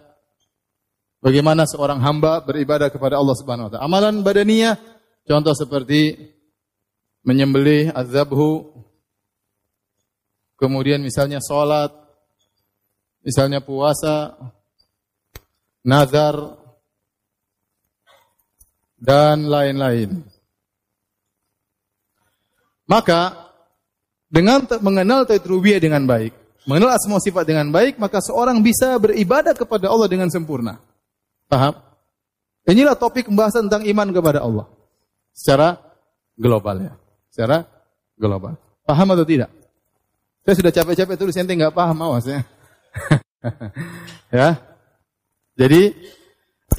Bagaimana 1.19 1.67
seorang 1.67 1.99
hamba 1.99 2.43
beribadah 2.43 2.91
kepada 2.91 3.15
Allah 3.15 3.35
Subhanahu 3.39 3.67
wa 3.67 3.71
taala. 3.71 3.85
Amalan 3.87 4.21
badaniyah 4.21 4.75
contoh 5.23 5.55
seperti 5.55 6.35
menyembelih 7.23 7.95
azabhu 7.95 8.67
kemudian 10.59 10.99
misalnya 10.99 11.39
salat, 11.39 11.89
misalnya 13.23 13.63
puasa, 13.63 14.35
nazar 15.81 16.35
dan 18.99 19.47
lain-lain. 19.47 20.21
Maka 22.89 23.49
dengan 24.29 24.65
mengenal 24.81 25.25
tauhid 25.25 25.81
dengan 25.81 26.03
baik, 26.05 26.33
mengenal 26.67 26.93
asma 26.93 27.17
sifat 27.17 27.47
dengan 27.47 27.71
baik, 27.73 27.97
maka 27.97 28.19
seorang 28.19 28.59
bisa 28.61 28.93
beribadah 28.99 29.55
kepada 29.55 29.89
Allah 29.89 30.05
dengan 30.11 30.29
sempurna. 30.29 30.77
Paham? 31.49 31.73
Inilah 32.69 32.93
topik 32.93 33.25
pembahasan 33.25 33.65
tentang 33.65 33.87
iman 33.89 34.09
kepada 34.13 34.45
Allah. 34.45 34.69
Secara 35.33 35.81
global 36.37 36.77
ya. 36.85 36.93
Secara 37.33 37.65
global. 38.13 38.53
Paham 38.85 39.07
atau 39.17 39.25
tidak? 39.25 39.49
Saya 40.45 40.55
sudah 40.55 40.71
capek-capek 40.73 41.15
tulis 41.19 41.37
ente 41.37 41.53
nggak 41.53 41.75
paham 41.75 41.97
awas 42.03 42.25
ya. 44.33 44.49
Jadi 45.59 45.81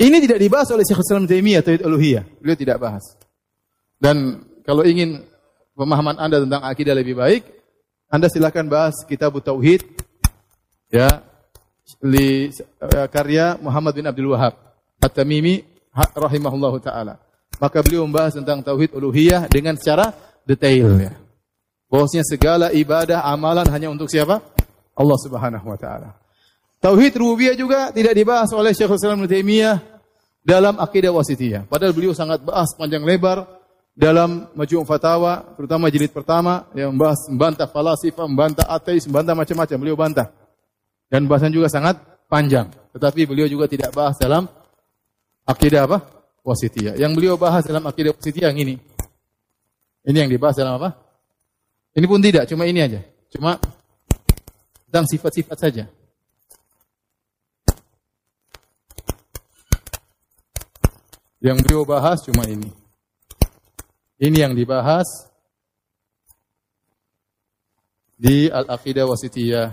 ini 0.01 0.17
tidak 0.25 0.39
dibahas 0.41 0.69
oleh 0.73 0.85
Syekh 0.87 1.05
Islam 1.05 1.29
Taimiyah 1.29 1.61
atau 1.61 1.77
uluhiyah. 1.93 2.25
Beliau 2.41 2.57
tidak 2.57 2.79
bahas. 2.81 3.05
Dan 4.01 4.47
kalau 4.65 4.87
ingin 4.87 5.21
pemahaman 5.77 6.17
Anda 6.17 6.41
tentang 6.41 6.65
akidah 6.65 6.97
lebih 6.97 7.21
baik, 7.21 7.45
Anda 8.09 8.33
silakan 8.33 8.73
bahas 8.73 8.97
kitab 9.05 9.37
Tauhid 9.37 9.85
ya 10.91 11.23
li 12.03 12.51
uh, 12.81 13.07
karya 13.11 13.59
Muhammad 13.59 13.93
bin 13.99 14.07
Abdul 14.07 14.31
Wahab 14.33 14.55
At-Tamimi 15.03 15.65
rahimahullahu 15.95 16.79
taala. 16.81 17.19
Maka 17.61 17.83
beliau 17.85 18.07
membahas 18.09 18.37
tentang 18.39 18.65
tauhid 18.65 18.95
uluhiyah 18.97 19.51
dengan 19.51 19.77
secara 19.77 20.15
detail 20.49 20.97
ya. 20.97 21.13
Bahwasanya 21.91 22.23
segala 22.23 22.67
ibadah 22.71 23.27
amalan 23.27 23.67
hanya 23.67 23.91
untuk 23.91 24.07
siapa? 24.07 24.39
Allah 24.95 25.19
Subhanahu 25.19 25.67
wa 25.67 25.75
taala. 25.75 26.15
Tauhid 26.79 27.13
rububiyah 27.19 27.59
juga 27.59 27.91
tidak 27.91 28.15
dibahas 28.15 28.49
oleh 28.55 28.73
Syekhul 28.73 28.97
Islam 28.97 29.27
Taimiyah 29.27 29.83
dalam 30.41 30.79
akidah 30.81 31.13
wasitiyah. 31.13 31.69
Padahal 31.69 31.93
beliau 31.93 32.15
sangat 32.17 32.41
bahas 32.41 32.73
panjang 32.79 33.05
lebar 33.05 33.45
dalam 33.93 34.49
Majmu' 34.57 34.87
Fatawa, 34.89 35.45
terutama 35.59 35.93
jilid 35.93 36.15
pertama 36.15 36.71
yang 36.73 36.95
membahas 36.95 37.29
membantah 37.29 37.69
falasifah, 37.69 38.25
membantah 38.25 38.67
ateis, 38.71 39.05
membantah 39.05 39.35
macam-macam. 39.37 39.77
Beliau 39.77 39.97
bantah. 39.99 40.33
Dan 41.11 41.27
bahasan 41.27 41.53
juga 41.53 41.67
sangat 41.69 41.99
panjang. 42.31 42.71
Tetapi 42.95 43.27
beliau 43.27 43.51
juga 43.51 43.67
tidak 43.67 43.91
bahas 43.93 44.15
dalam 44.17 44.47
akidah 45.45 45.91
apa? 45.91 45.99
Wasitiyah. 46.47 46.97
Yang 46.97 47.13
beliau 47.19 47.35
bahas 47.37 47.67
dalam 47.67 47.85
akidah 47.85 48.15
wasitiyah 48.15 48.55
yang 48.55 48.63
ini. 48.63 48.75
Ini 50.07 50.17
yang 50.25 50.31
dibahas 50.33 50.57
dalam 50.57 50.81
apa? 50.81 51.10
Ini 51.91 52.07
pun 52.07 52.23
tidak, 52.23 52.47
cuma 52.47 52.71
ini 52.71 52.81
aja. 52.83 53.03
Cuma 53.31 53.59
tentang 54.87 55.07
sifat-sifat 55.07 55.59
saja. 55.59 55.85
Yang 61.41 61.59
beliau 61.65 61.83
bahas 61.89 62.21
cuma 62.27 62.45
ini. 62.47 62.69
Ini 64.21 64.45
yang 64.45 64.53
dibahas 64.53 65.09
di 68.21 68.53
Al-Aqidah 68.53 69.09
Wasitiyah. 69.09 69.73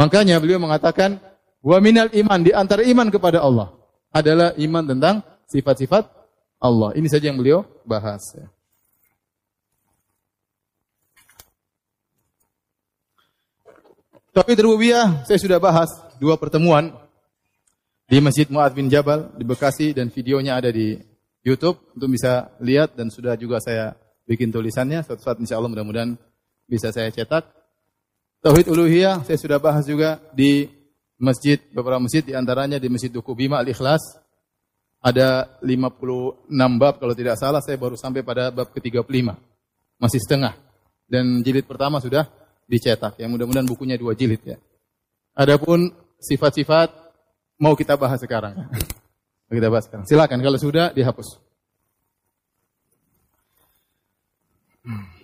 Makanya 0.00 0.40
beliau 0.40 0.56
mengatakan, 0.56 1.20
wa 1.60 1.76
minal 1.84 2.08
iman 2.16 2.40
di 2.40 2.56
antara 2.56 2.80
iman 2.88 3.12
kepada 3.12 3.44
Allah 3.44 3.79
adalah 4.10 4.54
iman 4.58 4.84
tentang 4.86 5.22
sifat-sifat 5.46 6.06
Allah. 6.60 6.92
Ini 6.94 7.08
saja 7.08 7.30
yang 7.30 7.38
beliau 7.38 7.64
bahas. 7.86 8.22
Ya. 8.36 8.46
Tauhid 14.30 14.62
rububiyah 14.62 15.26
saya 15.26 15.42
sudah 15.42 15.58
bahas 15.58 15.90
dua 16.22 16.38
pertemuan 16.38 16.94
di 18.06 18.22
Masjid 18.22 18.46
Muad 18.46 18.70
bin 18.78 18.86
Jabal 18.86 19.26
di 19.34 19.42
Bekasi 19.42 19.90
dan 19.90 20.06
videonya 20.06 20.54
ada 20.54 20.70
di 20.70 20.94
YouTube 21.42 21.82
untuk 21.98 22.14
bisa 22.14 22.54
lihat 22.62 22.94
dan 22.94 23.10
sudah 23.10 23.34
juga 23.34 23.58
saya 23.58 23.98
bikin 24.30 24.54
tulisannya 24.54 25.02
suatu 25.02 25.26
saat 25.26 25.42
insya 25.42 25.58
Allah 25.58 25.74
mudah-mudahan 25.74 26.14
bisa 26.70 26.94
saya 26.94 27.10
cetak. 27.10 27.42
Tauhid 28.38 28.70
uluhiyah 28.70 29.26
saya 29.26 29.34
sudah 29.34 29.58
bahas 29.58 29.82
juga 29.82 30.22
di 30.30 30.70
masjid 31.20 31.60
beberapa 31.70 32.00
masjid 32.00 32.24
di 32.24 32.32
antaranya 32.32 32.80
di 32.80 32.88
Masjid 32.88 33.12
Duku 33.12 33.36
Bima 33.36 33.60
Al 33.60 33.68
Ikhlas 33.68 34.00
ada 35.00 35.60
56 35.60 36.48
bab 36.80 36.94
kalau 36.96 37.14
tidak 37.14 37.36
salah 37.36 37.60
saya 37.60 37.76
baru 37.76 37.94
sampai 37.96 38.24
pada 38.24 38.48
bab 38.48 38.72
ke-35 38.72 39.32
masih 40.00 40.20
setengah 40.20 40.56
dan 41.04 41.44
jilid 41.44 41.68
pertama 41.68 42.00
sudah 42.00 42.24
dicetak. 42.70 43.18
Ya 43.20 43.26
mudah-mudahan 43.26 43.68
bukunya 43.68 43.98
dua 44.00 44.16
jilid 44.16 44.40
ya. 44.46 44.56
Adapun 45.36 45.92
sifat-sifat 46.22 46.88
mau 47.58 47.74
kita 47.74 47.98
bahas 47.98 48.22
sekarang. 48.22 48.70
kita 49.50 49.68
bahas 49.68 49.90
sekarang. 49.90 50.06
Silakan 50.06 50.40
kalau 50.40 50.58
sudah 50.58 50.94
dihapus. 50.94 51.42
Hmm. 54.86 55.19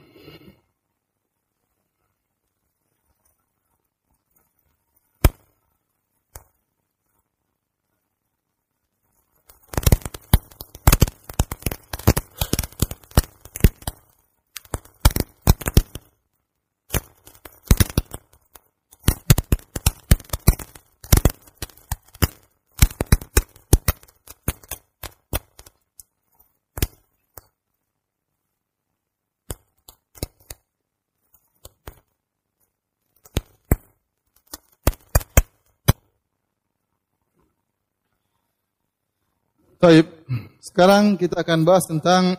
Baik, 39.87 40.11
sekarang 40.59 41.15
kita 41.15 41.47
akan 41.47 41.63
bahas 41.63 41.87
tentang 41.87 42.35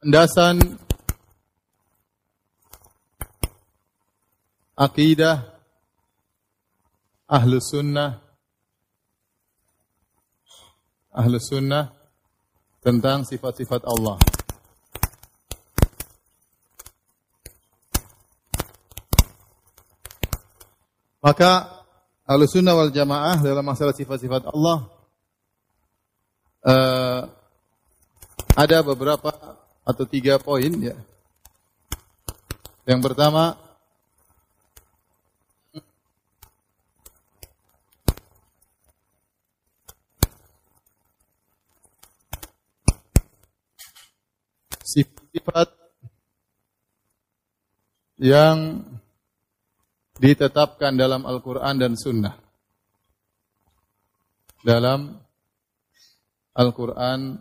pendasan 0.00 0.80
akidah 4.72 5.44
ahlu 7.28 7.60
sunnah 7.60 8.16
ahlu 11.12 11.36
sunnah 11.36 11.92
tentang 12.80 13.28
sifat-sifat 13.28 13.84
Allah. 13.84 14.16
Maka 21.20 21.81
Ahlu 22.22 22.46
sunnah 22.46 22.78
wal 22.78 22.94
jamaah 22.94 23.42
dalam 23.42 23.66
masalah 23.66 23.90
sifat-sifat 23.90 24.46
Allah 24.46 24.86
uh, 26.62 27.22
ada 28.54 28.78
beberapa 28.86 29.34
atau 29.82 30.04
tiga 30.06 30.38
poin 30.38 30.70
ya. 30.78 30.94
Yang 32.86 33.00
pertama 33.02 33.58
sifat 44.86 45.68
yang 48.22 48.86
ditetapkan 50.20 50.92
dalam 50.92 51.24
Al-Quran 51.24 51.74
dan 51.80 51.92
Sunnah. 51.96 52.36
Dalam 54.62 55.16
Al-Quran 56.52 57.40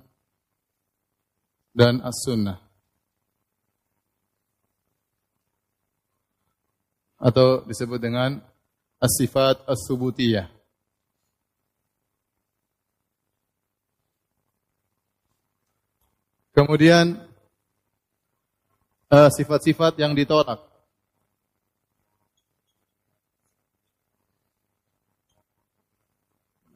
dan 1.76 2.00
As-Sunnah. 2.00 2.58
Atau 7.22 7.68
disebut 7.68 8.00
dengan 8.02 8.42
As-Sifat 8.98 9.68
As-Subutiyah. 9.68 10.62
Kemudian 16.52 17.16
eh, 19.08 19.30
sifat-sifat 19.32 19.96
uh, 19.96 20.00
yang 20.04 20.12
ditolak. 20.12 20.71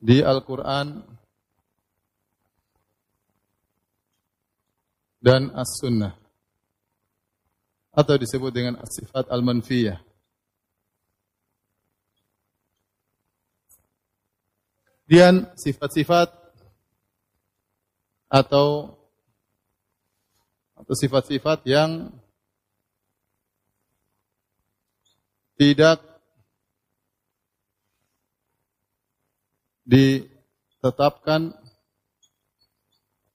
Di 0.06 0.22
Al-Quran 0.22 1.02
dan 5.18 5.50
As-Sunnah 5.58 6.14
atau 7.90 8.14
disebut 8.14 8.52
dengan 8.54 8.78
as-sifat 8.78 9.26
al-manfiyah. 9.34 9.98
Kemudian 15.06 15.50
sifat-sifat 15.58 16.30
atau 18.30 18.94
atau 20.76 20.94
sifat-sifat 20.98 21.66
yang 21.66 22.14
tidak 25.56 26.15
ditetapkan 29.86 31.54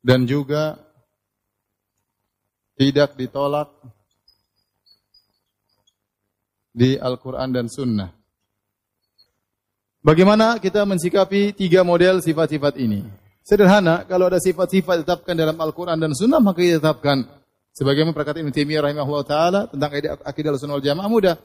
dan 0.03 0.27
juga 0.27 0.77
tidak 2.75 3.15
ditolak 3.15 3.71
di 6.75 6.97
Al-Quran 6.99 7.49
dan 7.55 7.67
Sunnah. 7.71 8.11
Bagaimana 10.01 10.57
kita 10.57 10.83
mensikapi 10.89 11.53
tiga 11.53 11.85
model 11.85 12.25
sifat-sifat 12.25 12.81
ini? 12.81 13.05
Sederhana, 13.45 14.09
kalau 14.09 14.33
ada 14.33 14.41
sifat-sifat 14.41 15.05
ditetapkan 15.05 15.37
dalam 15.37 15.57
Al-Quran 15.61 16.01
dan 16.01 16.13
Sunnah, 16.17 16.41
maka 16.41 16.65
ditetapkan. 16.65 17.41
Sebagaimana 17.71 18.17
perkataan 18.17 18.43
Ibn 18.49 18.55
Taimiyah 18.55 18.83
rahimahullah 18.83 19.27
ta'ala 19.29 19.61
tentang 19.71 19.91
akidah 20.27 20.59
sunnah 20.59 20.77
wal 20.83 20.85
jamaah 20.85 21.07
mudah. 21.07 21.37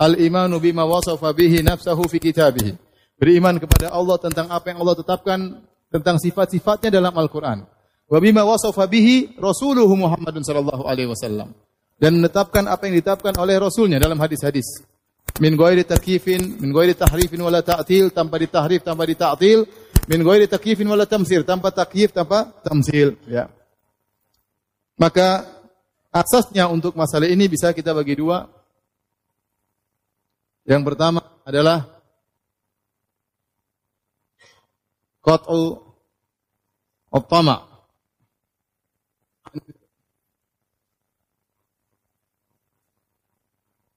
Al-imanu 0.00 0.56
bima 0.62 0.88
wasafa 0.88 1.28
bihi 1.36 1.60
nafsahu 1.60 2.08
fi 2.08 2.16
kitabihi. 2.16 2.87
Beriman 3.18 3.58
kepada 3.58 3.90
Allah 3.90 4.16
tentang 4.22 4.46
apa 4.46 4.70
yang 4.70 4.78
Allah 4.78 4.94
tetapkan 4.94 5.38
tentang 5.90 6.16
sifat-sifatnya 6.22 7.02
dalam 7.02 7.10
Al-Quran. 7.18 7.66
Wa 8.08 8.18
bima 8.22 8.46
bihi 8.88 9.36
rasuluhu 9.36 9.92
Muhammadun 9.98 10.46
sallallahu 10.46 10.86
alaihi 10.86 11.10
wasallam. 11.10 11.52
Dan 11.98 12.22
menetapkan 12.22 12.64
apa 12.70 12.86
yang 12.86 12.94
ditetapkan 13.02 13.34
oleh 13.42 13.58
Rasulnya 13.58 13.98
dalam 13.98 14.22
hadis-hadis. 14.22 14.86
Min 15.42 15.58
ghairi 15.58 15.82
takyifin, 15.82 16.62
min 16.62 16.70
ghairi 16.70 16.94
tahrifin 16.94 17.42
wala 17.42 17.58
ta'til, 17.58 18.14
tanpa 18.14 18.38
ditahrif, 18.38 18.86
tanpa 18.86 19.02
dita'til. 19.02 19.66
Min 20.06 20.22
ghairi 20.22 20.46
takyifin 20.46 20.86
wala 20.86 21.10
tamsir, 21.10 21.42
tanpa 21.42 21.74
takyif, 21.74 22.14
tanpa 22.14 22.54
tamsil. 22.62 23.18
Ya. 23.26 23.50
Maka 24.94 25.42
asasnya 26.14 26.70
untuk 26.70 26.94
masalah 26.94 27.26
ini 27.26 27.50
bisa 27.50 27.74
kita 27.74 27.90
bagi 27.90 28.14
dua. 28.14 28.46
Yang 30.62 30.82
pertama 30.86 31.20
adalah 31.42 31.97
qat'u 35.24 35.80
at-tama 37.12 37.68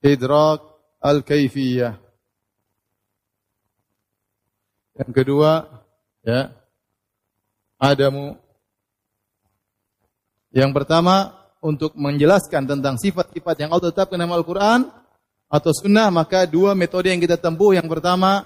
idrak 0.01 0.59
al-kaifiyah. 0.97 1.97
Yang 4.97 5.11
kedua, 5.13 5.65
ya, 6.25 6.53
adamu. 7.77 8.37
Yang 10.51 10.71
pertama, 10.75 11.31
untuk 11.61 11.95
menjelaskan 11.95 12.67
tentang 12.67 12.99
sifat-sifat 12.99 13.55
yang 13.61 13.69
Allah 13.71 13.93
tetapkan 13.93 14.19
dalam 14.19 14.35
Al-Quran 14.35 14.89
atau 15.47 15.71
Sunnah, 15.71 16.11
maka 16.11 16.43
dua 16.43 16.75
metode 16.75 17.13
yang 17.13 17.21
kita 17.21 17.39
tempuh. 17.39 17.71
Yang 17.71 17.87
pertama, 17.87 18.45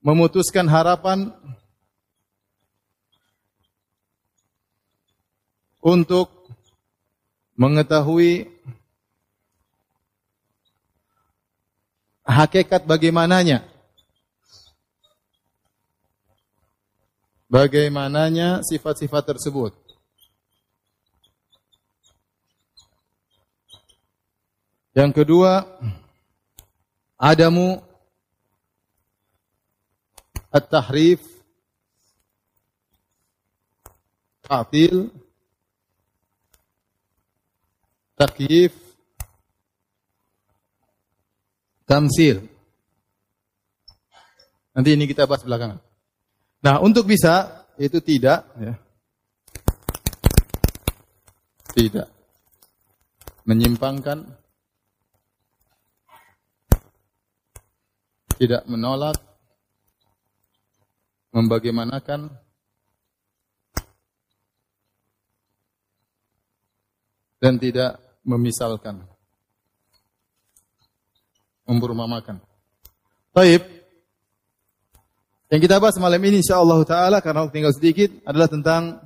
memutuskan 0.00 0.64
harapan 0.66 1.30
untuk 5.78 6.28
mengetahui 7.58 8.46
hakikat 12.28 12.84
bagaimananya. 12.84 13.64
Bagaimananya 17.48 18.60
sifat-sifat 18.60 19.24
tersebut. 19.24 19.72
Yang 24.92 25.22
kedua, 25.24 25.64
adamu 27.16 27.80
at-tahrif, 30.52 31.22
ta'til, 34.44 35.08
takyif, 38.18 38.74
tamsil. 41.86 42.42
Nanti 44.74 44.90
ini 44.94 45.06
kita 45.06 45.24
bahas 45.30 45.46
belakangan. 45.46 45.78
Nah, 46.66 46.82
untuk 46.82 47.06
bisa 47.06 47.66
itu 47.78 48.02
tidak 48.02 48.42
ya. 48.58 48.74
Tidak 51.78 52.08
menyimpangkan 53.46 54.26
tidak 58.38 58.62
menolak 58.70 59.18
membagaimanakan 61.34 62.30
dan 67.42 67.54
tidak 67.58 68.07
memisalkan 68.28 69.00
memperumpamakan. 71.68 72.40
Baik. 73.32 73.64
Yang 75.48 75.60
kita 75.64 75.80
bahas 75.80 75.96
malam 75.96 76.20
ini 76.20 76.44
insyaallah 76.44 76.80
taala 76.84 77.18
karena 77.24 77.48
tinggal 77.48 77.72
sedikit 77.72 78.12
adalah 78.28 78.48
tentang 78.52 79.00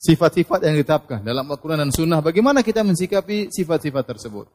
sifat-sifat 0.00 0.64
yang 0.64 0.80
ditetapkan 0.80 1.20
dalam 1.20 1.44
Al-Qur'an 1.44 1.80
dan 1.80 1.92
Sunnah. 1.92 2.24
Bagaimana 2.24 2.64
kita 2.64 2.80
mensikapi 2.80 3.52
sifat-sifat 3.52 4.04
tersebut? 4.04 4.48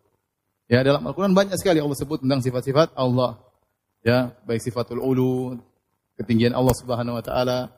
Ya, 0.65 0.81
dalam 0.81 1.05
Al-Qur'an 1.05 1.35
banyak 1.35 1.53
sekali 1.59 1.77
Allah 1.77 1.97
sebut 1.97 2.25
tentang 2.25 2.41
sifat-sifat 2.41 2.97
Allah. 2.97 3.37
Ya, 4.01 4.33
baik 4.47 4.63
sifatul 4.63 5.03
ulu, 5.03 5.61
ketinggian 6.17 6.57
Allah 6.57 6.73
Subhanahu 6.75 7.19
wa 7.19 7.23
taala, 7.23 7.69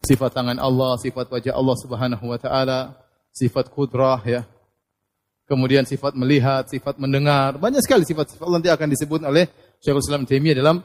sifat 0.00 0.32
tangan 0.32 0.56
Allah, 0.56 0.96
sifat 0.96 1.28
wajah 1.28 1.52
Allah 1.52 1.76
Subhanahu 1.76 2.24
wa 2.24 2.38
taala, 2.40 2.96
sifat 3.34 3.68
kudrah 3.68 4.24
ya, 4.24 4.40
kemudian 5.50 5.82
sifat 5.82 6.14
melihat, 6.14 6.70
sifat 6.70 7.02
mendengar, 7.02 7.58
banyak 7.58 7.82
sekali 7.82 8.06
sifat-sifat 8.06 8.46
nanti 8.46 8.70
akan 8.70 8.86
disebut 8.86 9.26
oleh 9.26 9.50
Syekhul 9.82 9.98
Islam 9.98 10.22
Taimiyah 10.22 10.62
dalam 10.62 10.78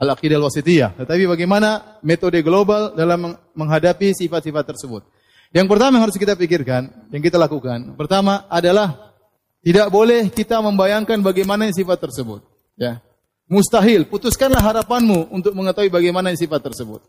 Al-Aqidah 0.00 0.40
Al-Wasitiyah. 0.40 0.96
Tetapi 0.96 1.28
bagaimana 1.28 2.00
metode 2.00 2.40
global 2.40 2.96
dalam 2.96 3.36
menghadapi 3.52 4.16
sifat-sifat 4.16 4.64
tersebut? 4.64 5.04
Yang 5.52 5.66
pertama 5.68 6.00
yang 6.00 6.08
harus 6.08 6.16
kita 6.16 6.32
pikirkan, 6.40 7.12
yang 7.12 7.20
kita 7.20 7.36
lakukan, 7.36 7.92
pertama 8.00 8.48
adalah 8.48 9.12
tidak 9.60 9.92
boleh 9.92 10.32
kita 10.32 10.56
membayangkan 10.64 11.20
bagaimana 11.20 11.68
sifat 11.68 12.00
tersebut. 12.00 12.40
Ya. 12.80 13.04
Mustahil, 13.48 14.08
putuskanlah 14.08 14.60
harapanmu 14.60 15.28
untuk 15.32 15.52
mengetahui 15.52 15.92
bagaimana 15.92 16.32
sifat 16.32 16.64
tersebut. 16.64 17.04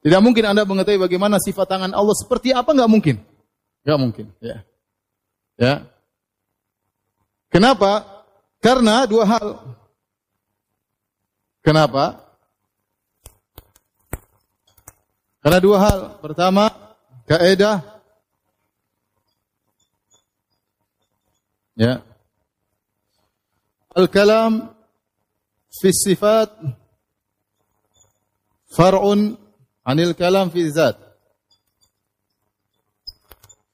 Tidak 0.00 0.20
mungkin 0.20 0.48
Anda 0.48 0.64
mengetahui 0.64 1.00
bagaimana 1.00 1.36
sifat 1.40 1.68
tangan 1.68 1.92
Allah 1.96 2.16
seperti 2.16 2.52
apa, 2.52 2.72
enggak 2.72 2.92
mungkin. 2.92 3.16
Enggak 3.84 3.98
mungkin, 4.00 4.26
ya. 4.38 4.60
Ya, 5.56 5.88
Kenapa? 7.56 8.04
Karena 8.60 9.08
dua 9.08 9.24
hal. 9.24 9.56
Kenapa? 11.64 12.20
Karena 15.40 15.56
dua 15.64 15.80
hal. 15.80 16.00
Pertama, 16.20 16.68
kaidah 17.24 17.80
ya. 21.80 22.04
Al-kalam 23.96 24.76
fi 25.80 25.96
sifat 25.96 26.52
far'un 28.68 29.32
anil 29.80 30.12
kalam 30.12 30.52
fi 30.52 30.60
zat. 30.68 31.00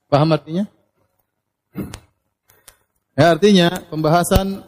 Paham 0.07 0.31
artinya? 0.39 0.71
Ya, 3.13 3.37
artinya 3.37 3.69
pembahasan 3.93 4.65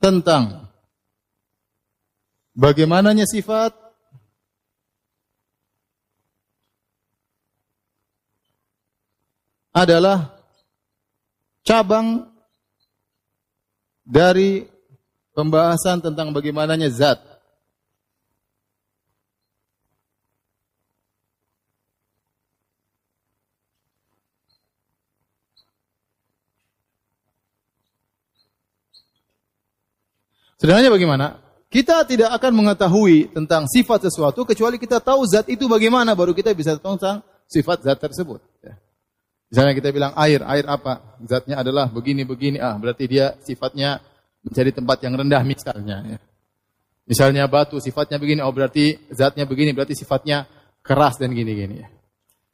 tentang 0.00 0.72
bagaimananya 2.56 3.28
sifat 3.28 3.76
adalah 9.76 10.32
cabang 11.60 12.32
dari 14.00 14.64
pembahasan 15.36 16.00
tentang 16.00 16.32
bagaimananya 16.32 16.88
zat. 16.88 17.20
Sederhananya 30.56 30.92
bagaimana? 30.92 31.26
Kita 31.66 32.06
tidak 32.08 32.32
akan 32.40 32.52
mengetahui 32.62 33.34
tentang 33.34 33.68
sifat 33.68 34.08
sesuatu 34.08 34.46
kecuali 34.46 34.80
kita 34.80 35.02
tahu 35.02 35.26
zat 35.28 35.50
itu 35.50 35.68
bagaimana 35.68 36.16
baru 36.16 36.32
kita 36.32 36.54
bisa 36.56 36.78
tahu 36.78 36.96
tentang 36.96 37.20
sifat 37.44 37.84
zat 37.84 37.98
tersebut. 38.00 38.40
Ya. 38.64 38.78
Misalnya 39.50 39.72
kita 39.76 39.88
bilang 39.92 40.12
air, 40.16 40.40
air 40.42 40.64
apa? 40.66 41.18
Zatnya 41.22 41.60
adalah 41.60 41.86
begini-begini. 41.90 42.58
Ah, 42.58 42.74
berarti 42.78 43.04
dia 43.06 43.34
sifatnya 43.42 44.00
menjadi 44.46 44.78
tempat 44.78 44.98
yang 45.04 45.14
rendah 45.18 45.42
misalnya. 45.42 45.96
Ya. 46.06 46.18
Misalnya 47.06 47.46
batu 47.46 47.78
sifatnya 47.78 48.18
begini, 48.18 48.42
oh 48.42 48.50
berarti 48.50 48.98
zatnya 49.14 49.46
begini, 49.46 49.70
berarti 49.70 49.94
sifatnya 49.94 50.46
keras 50.82 51.18
dan 51.18 51.30
gini-gini. 51.34 51.82
Ya. 51.82 51.88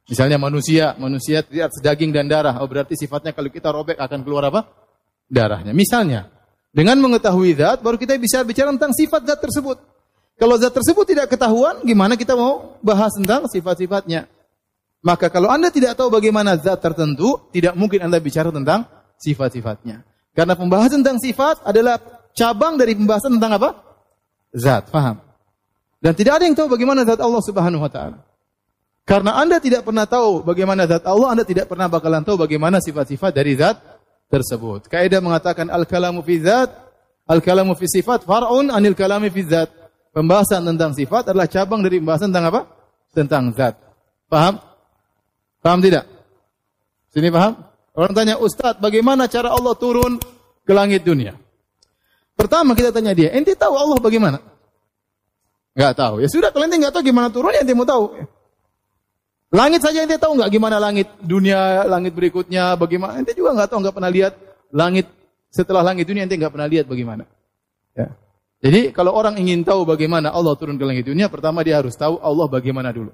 Misalnya 0.09 0.37
manusia, 0.37 0.93
manusia 0.99 1.41
tidak 1.41 1.73
sedaging 1.73 2.11
dan 2.13 2.29
darah, 2.29 2.61
oh 2.61 2.69
berarti 2.69 2.99
sifatnya 2.99 3.33
kalau 3.33 3.49
kita 3.49 3.73
robek 3.73 3.97
akan 3.97 4.21
keluar 4.27 4.53
apa? 4.53 4.69
Darahnya. 5.31 5.73
Misalnya, 5.73 6.29
dengan 6.73 6.97
mengetahui 7.05 7.53
zat, 7.61 7.85
baru 7.85 8.01
kita 8.01 8.17
bisa 8.17 8.41
bicara 8.49 8.73
tentang 8.73 8.97
sifat 8.97 9.29
zat 9.29 9.41
tersebut. 9.45 9.77
Kalau 10.41 10.57
zat 10.57 10.73
tersebut 10.73 11.05
tidak 11.05 11.29
ketahuan, 11.29 11.85
gimana 11.85 12.17
kita 12.17 12.33
mau 12.33 12.81
bahas 12.81 13.13
tentang 13.13 13.45
sifat-sifatnya? 13.45 14.25
Maka 15.05 15.29
kalau 15.29 15.53
Anda 15.53 15.69
tidak 15.69 16.01
tahu 16.01 16.09
bagaimana 16.09 16.57
zat 16.57 16.81
tertentu, 16.81 17.45
tidak 17.53 17.77
mungkin 17.77 18.09
Anda 18.09 18.17
bicara 18.17 18.49
tentang 18.49 18.89
sifat-sifatnya. 19.21 20.01
Karena 20.33 20.57
pembahasan 20.57 21.05
tentang 21.05 21.21
sifat 21.21 21.61
adalah 21.61 22.01
cabang 22.33 22.81
dari 22.81 22.97
pembahasan 22.97 23.37
tentang 23.37 23.61
apa? 23.61 23.71
Zat, 24.57 24.89
paham? 24.89 25.21
Dan 26.01 26.17
tidak 26.17 26.41
ada 26.41 26.45
yang 26.49 26.57
tahu 26.57 26.73
bagaimana 26.73 27.05
zat 27.05 27.21
Allah 27.21 27.43
Subhanahu 27.45 27.85
wa 27.85 27.93
taala. 27.93 28.25
Karena 29.05 29.37
Anda 29.37 29.61
tidak 29.61 29.85
pernah 29.85 30.09
tahu 30.09 30.41
bagaimana 30.41 30.89
zat 30.89 31.05
Allah, 31.05 31.37
Anda 31.37 31.45
tidak 31.45 31.69
pernah 31.69 31.93
bakalan 31.93 32.25
tahu 32.25 32.41
bagaimana 32.41 32.81
sifat-sifat 32.81 33.37
dari 33.37 33.61
zat 33.61 33.77
tersebut. 34.33 34.89
Kaidah 34.89 35.21
mengatakan 35.21 35.69
al-kalamu 35.69 36.25
fi 36.25 36.41
zat, 36.41 36.73
al-kalamu 37.29 37.77
fi 37.77 37.85
sifat 37.85 38.25
far'un 38.25 38.73
anil 38.73 38.97
kalami 38.97 39.29
fi 39.29 39.45
zat. 39.45 39.69
Pembahasan 40.17 40.65
tentang 40.65 40.97
sifat 40.97 41.29
adalah 41.29 41.49
cabang 41.49 41.85
dari 41.85 42.01
pembahasan 42.01 42.33
tentang 42.33 42.49
apa? 42.49 42.61
Tentang 43.13 43.53
zat. 43.53 43.77
Paham? 44.33 44.57
Paham 45.61 45.81
tidak? 45.85 46.09
Sini 47.13 47.29
paham? 47.29 47.61
Orang 47.93 48.17
tanya, 48.17 48.41
Ustaz, 48.41 48.81
bagaimana 48.81 49.29
cara 49.29 49.53
Allah 49.53 49.77
turun 49.77 50.17
ke 50.65 50.73
langit 50.73 51.05
dunia? 51.05 51.37
Pertama 52.33 52.73
kita 52.73 52.89
tanya 52.89 53.13
dia, 53.13 53.29
ente 53.37 53.53
tahu 53.53 53.77
Allah 53.77 54.01
bagaimana? 54.01 54.41
Enggak 55.77 55.93
tahu. 56.01 56.25
Ya 56.25 56.29
sudah, 56.33 56.49
kalau 56.49 56.65
ente 56.65 56.81
enggak 56.81 56.97
tahu 56.97 57.05
gimana 57.05 57.29
turun, 57.29 57.53
ente 57.53 57.77
mau 57.77 57.85
tahu. 57.85 58.17
Langit 59.53 59.85
saja 59.85 60.01
ente 60.01 60.17
tahu 60.17 60.41
nggak 60.41 60.49
gimana 60.49 60.81
langit 60.81 61.13
dunia, 61.21 61.85
langit 61.85 62.17
berikutnya, 62.17 62.73
bagaimana? 62.73 63.21
Ente 63.21 63.37
juga 63.37 63.53
nggak 63.53 63.69
tahu, 63.69 63.85
nggak 63.85 63.95
pernah 64.01 64.09
lihat 64.09 64.33
langit 64.73 65.13
setelah 65.53 65.85
langit 65.85 66.09
dunia 66.09 66.25
ente 66.25 66.41
nggak 66.41 66.57
pernah 66.57 66.65
lihat 66.65 66.89
bagaimana. 66.89 67.29
Ya. 67.93 68.17
Jadi 68.65 68.97
kalau 68.97 69.13
orang 69.13 69.37
ingin 69.37 69.61
tahu 69.61 69.85
bagaimana 69.85 70.33
Allah 70.33 70.57
turun 70.57 70.81
ke 70.81 70.85
langit 70.89 71.05
dunia, 71.05 71.29
pertama 71.29 71.61
dia 71.61 71.77
harus 71.77 71.93
tahu 71.93 72.17
Allah 72.25 72.49
bagaimana 72.49 72.97
dulu. 72.97 73.13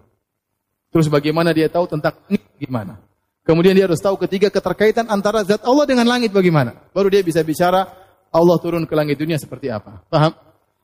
Terus 0.95 1.11
bagaimana 1.11 1.51
dia 1.51 1.67
tahu 1.67 1.91
tentang 1.91 2.15
langit 2.31 2.47
gimana. 2.55 3.03
Kemudian 3.43 3.75
dia 3.75 3.91
harus 3.91 3.99
tahu 3.99 4.15
ketiga 4.23 4.47
keterkaitan 4.53 5.11
antara 5.11 5.43
zat 5.43 5.67
Allah 5.67 5.91
dengan 5.91 6.07
langit 6.07 6.31
bagaimana. 6.31 6.77
Baru 6.95 7.11
dia 7.11 7.25
bisa 7.25 7.43
bicara 7.43 7.89
Allah 8.29 8.57
turun 8.61 8.85
ke 8.85 8.95
langit 8.95 9.19
dunia 9.19 9.41
seperti 9.41 9.73
apa. 9.73 10.05
Paham? 10.07 10.37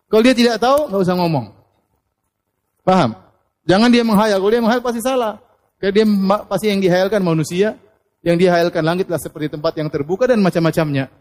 Kalau 0.09 0.23
dia 0.25 0.33
tidak 0.33 0.57
tahu, 0.57 0.89
nggak 0.89 1.03
usah 1.05 1.17
ngomong. 1.21 1.53
Paham? 2.81 3.21
Jangan 3.69 3.89
dia 3.93 4.01
menghayal. 4.01 4.41
Kalau 4.41 4.53
dia 4.53 4.63
menghayal 4.65 4.81
pasti 4.81 5.05
salah. 5.05 5.44
Karena 5.85 6.01
dia 6.01 6.07
pasti 6.49 6.73
yang 6.73 6.81
dihayalkan 6.81 7.21
manusia, 7.21 7.77
yang 8.25 8.41
dihayalkan 8.41 8.81
langitlah 8.81 9.21
seperti 9.21 9.53
tempat 9.53 9.77
yang 9.77 9.93
terbuka 9.93 10.25
dan 10.25 10.41
macam-macamnya. 10.41 11.13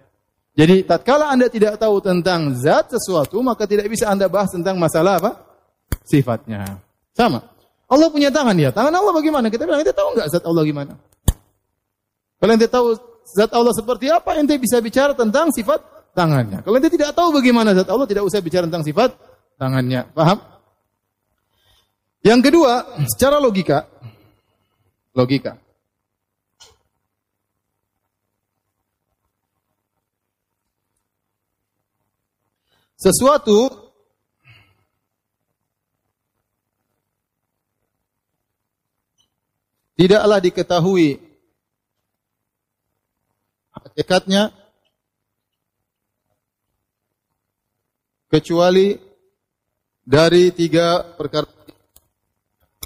Jadi 0.55 0.87
tatkala 0.87 1.35
Anda 1.35 1.51
tidak 1.51 1.75
tahu 1.83 1.99
tentang 1.99 2.55
zat 2.55 2.87
sesuatu, 2.87 3.43
maka 3.43 3.67
tidak 3.67 3.91
bisa 3.91 4.07
Anda 4.07 4.31
bahas 4.31 4.55
tentang 4.55 4.79
masalah 4.79 5.19
apa? 5.19 5.35
Sifatnya. 6.07 6.79
Sama. 7.11 7.43
Allah 7.91 8.07
punya 8.07 8.31
tangan 8.31 8.55
ya. 8.55 8.71
Tangan 8.71 8.95
Allah 8.95 9.11
bagaimana? 9.11 9.51
Kita 9.51 9.67
bilang, 9.67 9.83
kita 9.83 9.91
tahu 9.91 10.15
nggak 10.15 10.31
zat 10.31 10.47
Allah 10.47 10.63
gimana? 10.63 10.95
Kalau 12.39 12.51
ente 12.55 12.67
tahu 12.71 12.87
zat 13.35 13.51
Allah 13.51 13.75
seperti 13.75 14.07
apa, 14.07 14.39
ente 14.39 14.55
bisa 14.55 14.79
bicara 14.79 15.11
tentang 15.11 15.51
sifat 15.51 15.83
tangannya. 16.15 16.63
Kalau 16.63 16.79
ente 16.79 16.87
tidak 16.87 17.11
tahu 17.11 17.35
bagaimana 17.35 17.75
zat 17.75 17.91
Allah, 17.91 18.07
tidak 18.07 18.23
usah 18.23 18.39
bicara 18.39 18.63
tentang 18.63 18.87
sifat 18.87 19.11
tangannya. 19.59 20.07
Paham? 20.15 20.39
Yang 22.23 22.39
kedua, 22.47 22.87
secara 23.11 23.35
logika, 23.43 23.91
logika. 25.13 25.57
Sesuatu 32.97 33.67
tidaklah 39.99 40.39
diketahui 40.39 41.19
hakikatnya 43.75 44.55
kecuali 48.31 48.97
dari 50.01 50.49
tiga 50.55 51.03
perkara. 51.03 51.45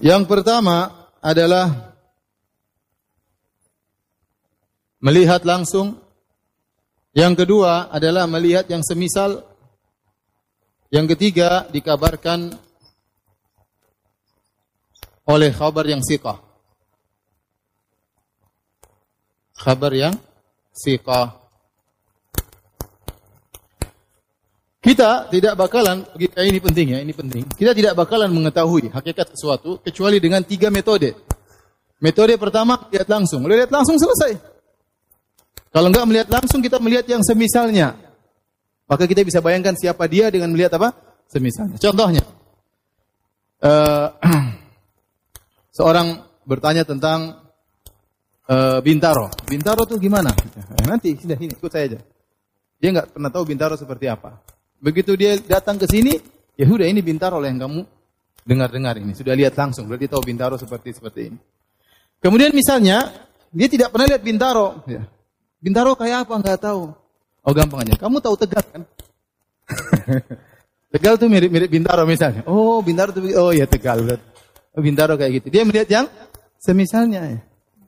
Yang 0.02 0.24
pertama 0.30 1.10
adalah 1.22 1.87
melihat 5.02 5.45
langsung. 5.45 5.99
Yang 7.18 7.45
kedua 7.45 7.90
adalah 7.90 8.30
melihat 8.30 8.69
yang 8.69 8.86
semisal 8.86 9.41
yang 10.94 11.10
ketiga 11.10 11.65
dikabarkan 11.74 12.53
oleh 15.28 15.52
khabar 15.52 15.84
yang 15.84 15.99
siqah. 15.99 16.40
Khabar 19.57 19.91
yang 19.91 20.14
siqah. 20.72 21.36
Kita 24.78 25.28
tidak 25.28 25.60
bakalan, 25.60 26.07
logika 26.15 26.40
ini 26.48 26.64
penting 26.64 26.88
ya, 26.95 26.99
ini 27.03 27.11
penting. 27.11 27.44
Kita 27.60 27.76
tidak 27.76 27.91
bakalan 27.98 28.32
mengetahui 28.32 28.88
hakikat 28.88 29.36
sesuatu 29.36 29.84
kecuali 29.84 30.24
dengan 30.24 30.40
tiga 30.48 30.72
metode. 30.72 31.11
Metode 31.99 32.40
pertama, 32.40 32.88
lihat 32.88 33.10
langsung. 33.11 33.44
Lihat 33.44 33.68
langsung 33.68 33.99
selesai. 33.99 34.57
Kalau 35.72 35.88
enggak 35.91 36.06
melihat 36.07 36.27
langsung, 36.31 36.60
kita 36.64 36.77
melihat 36.80 37.06
yang 37.07 37.22
semisalnya. 37.22 37.95
Maka 38.88 39.03
kita 39.03 39.22
bisa 39.27 39.44
bayangkan 39.44 39.76
siapa 39.76 40.07
dia 40.07 40.31
dengan 40.31 40.52
melihat 40.56 40.80
apa? 40.80 40.95
Semisalnya. 41.27 41.76
Contohnya, 41.76 42.23
uh, 43.60 44.07
seorang 45.77 46.23
bertanya 46.48 46.88
tentang 46.88 47.48
uh, 48.48 48.80
Bintaro. 48.80 49.27
Bintaro 49.44 49.84
itu 49.84 49.99
gimana? 49.99 50.31
Eh, 50.31 50.88
nanti 50.88 51.19
sudah 51.19 51.35
ini 51.35 51.52
ikut 51.52 51.72
saya 51.72 51.85
aja. 51.94 51.99
Dia 52.80 52.89
nggak 52.95 53.19
pernah 53.19 53.30
tahu 53.30 53.44
Bintaro 53.44 53.76
seperti 53.76 54.07
apa. 54.07 54.39
Begitu 54.80 55.19
dia 55.19 55.35
datang 55.35 55.76
ke 55.76 55.89
sini, 55.89 56.15
ya 56.56 56.64
sudah 56.64 56.88
ini 56.88 57.03
Bintaro 57.03 57.44
yang 57.44 57.60
kamu 57.60 57.81
dengar-dengar 58.48 58.95
ini. 59.03 59.11
Sudah 59.11 59.35
lihat 59.35 59.60
langsung, 59.60 59.91
berarti 59.91 60.07
tahu 60.07 60.23
Bintaro 60.23 60.56
seperti 60.56 60.95
seperti 60.95 61.22
ini. 61.34 61.39
Kemudian 62.23 62.56
misalnya 62.56 63.03
dia 63.52 63.68
tidak 63.68 63.91
pernah 63.91 64.15
lihat 64.15 64.23
Bintaro. 64.23 64.68
Ya. 64.88 65.03
Bintaro 65.58 65.98
kayak 65.98 66.28
apa? 66.28 66.34
Nggak 66.38 66.60
tahu. 66.62 66.94
Oh 67.48 67.54
gampang 67.56 67.88
aja. 67.88 67.96
Kamu 67.98 68.20
tahu 68.20 68.36
Tegal 68.38 68.66
kan? 68.68 68.82
tegal 70.94 71.20
tuh 71.20 71.28
mirip-mirip 71.28 71.70
Bintaro 71.72 72.04
misalnya. 72.08 72.44
Oh 72.48 72.80
Bintaro 72.84 73.12
tuh, 73.12 73.24
oh 73.36 73.52
ya 73.52 73.66
Tegal. 73.66 74.20
Oh, 74.78 74.82
Bintaro 74.86 75.18
kayak 75.18 75.42
gitu. 75.42 75.48
Dia 75.50 75.66
melihat 75.66 75.90
yang 75.90 76.06
semisalnya. 76.62 77.22
Ya. 77.26 77.40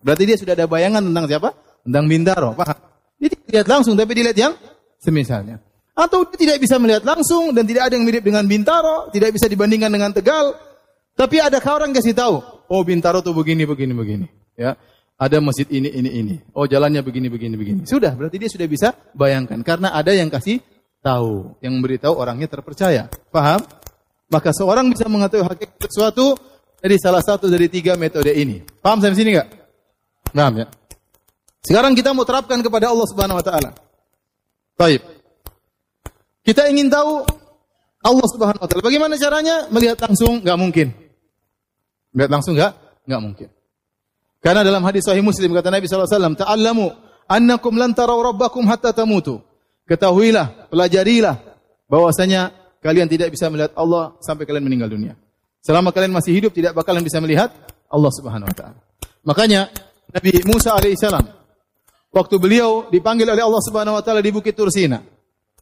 Berarti 0.02 0.24
dia 0.26 0.38
sudah 0.40 0.58
ada 0.58 0.66
bayangan 0.66 1.06
tentang 1.06 1.26
siapa? 1.30 1.50
Tentang 1.86 2.06
Bintaro. 2.10 2.50
Paham? 2.58 2.78
Dia 3.20 3.30
tidak 3.36 3.50
lihat 3.52 3.68
langsung, 3.68 3.94
tapi 4.00 4.12
dilihat 4.16 4.38
yang 4.40 4.54
semisalnya. 4.98 5.60
Atau 5.94 6.24
dia 6.32 6.50
tidak 6.50 6.58
bisa 6.64 6.80
melihat 6.80 7.04
langsung 7.04 7.52
dan 7.52 7.68
tidak 7.68 7.92
ada 7.92 7.94
yang 8.00 8.08
mirip 8.08 8.24
dengan 8.24 8.48
Bintaro, 8.48 9.12
tidak 9.12 9.36
bisa 9.36 9.52
dibandingkan 9.52 9.92
dengan 9.92 10.16
Tegal. 10.16 10.56
Tapi 11.20 11.44
ada 11.44 11.60
orang 11.68 11.92
kasih 11.92 12.16
tahu, 12.16 12.40
oh 12.72 12.82
Bintaro 12.88 13.20
tuh 13.20 13.36
begini, 13.36 13.68
begini, 13.68 13.92
begini. 13.92 14.28
Ya, 14.56 14.80
ada 15.20 15.38
masjid 15.44 15.68
ini, 15.68 15.92
ini, 15.92 16.10
ini. 16.16 16.36
Oh 16.56 16.64
jalannya 16.64 17.04
begini, 17.04 17.28
begini, 17.28 17.60
begini. 17.60 17.82
Sudah, 17.84 18.16
berarti 18.16 18.40
dia 18.40 18.48
sudah 18.48 18.68
bisa 18.72 18.96
bayangkan. 19.12 19.60
Karena 19.68 19.92
ada 19.92 20.16
yang 20.16 20.32
kasih 20.32 20.64
tahu. 21.04 21.60
Yang 21.60 21.74
memberitahu 21.76 22.16
orangnya 22.16 22.48
terpercaya. 22.48 23.12
Paham? 23.28 23.60
Maka 24.32 24.56
seorang 24.56 24.88
bisa 24.88 25.12
mengetahui 25.12 25.44
hakikat 25.44 25.92
sesuatu 25.92 26.40
dari 26.80 26.96
salah 26.96 27.20
satu 27.20 27.52
dari 27.52 27.68
tiga 27.68 28.00
metode 28.00 28.32
ini. 28.32 28.64
Paham 28.80 29.04
sampai 29.04 29.20
sini 29.20 29.36
enggak? 29.36 29.50
Paham 30.32 30.54
ya? 30.64 30.68
Sekarang 31.68 31.92
kita 31.92 32.16
mau 32.16 32.24
terapkan 32.24 32.64
kepada 32.64 32.88
Allah 32.88 33.08
Subhanahu 33.12 33.36
wa 33.36 33.44
taala. 33.44 33.76
Baik. 34.80 35.04
Kita 36.48 36.72
ingin 36.72 36.88
tahu 36.88 37.28
Allah 38.08 38.28
Subhanahu 38.32 38.64
wa 38.64 38.68
taala. 38.72 38.88
Bagaimana 38.88 39.20
caranya? 39.20 39.68
Melihat 39.68 40.00
langsung 40.00 40.40
enggak 40.40 40.56
mungkin. 40.56 40.88
Melihat 42.16 42.32
langsung 42.32 42.56
enggak? 42.56 42.72
Enggak 43.04 43.22
mungkin. 43.28 43.50
Karena 44.40 44.64
dalam 44.64 44.80
hadis 44.88 45.04
sahih 45.04 45.20
Muslim 45.20 45.52
kata 45.52 45.68
Nabi 45.68 45.86
sallallahu 45.88 46.08
alaihi 46.08 46.16
wasallam, 46.16 46.36
"Ta'allamu 46.40 46.86
annakum 47.28 47.74
lan 47.76 47.92
tarau 47.92 48.24
rabbakum 48.24 48.64
hatta 48.68 48.96
tamutu." 48.96 49.44
Ketahuilah, 49.84 50.72
pelajarilah 50.72 51.36
bahwasanya 51.90 52.54
kalian 52.80 53.10
tidak 53.10 53.34
bisa 53.36 53.52
melihat 53.52 53.76
Allah 53.76 54.16
sampai 54.24 54.48
kalian 54.48 54.64
meninggal 54.64 54.88
dunia. 54.88 55.18
Selama 55.60 55.92
kalian 55.92 56.16
masih 56.16 56.32
hidup 56.32 56.56
tidak 56.56 56.72
bakalan 56.72 57.04
bisa 57.04 57.20
melihat 57.20 57.52
Allah 57.92 58.12
Subhanahu 58.16 58.48
wa 58.48 58.56
taala. 58.56 58.80
Makanya 59.28 59.68
Nabi 60.14 60.40
Musa 60.48 60.72
alaihissalam 60.78 61.26
waktu 62.16 62.36
beliau 62.40 62.88
dipanggil 62.88 63.28
oleh 63.28 63.44
Allah 63.44 63.62
Subhanahu 63.66 64.00
wa 64.00 64.04
taala 64.06 64.24
di 64.24 64.32
Bukit 64.32 64.56
Tursina. 64.56 65.04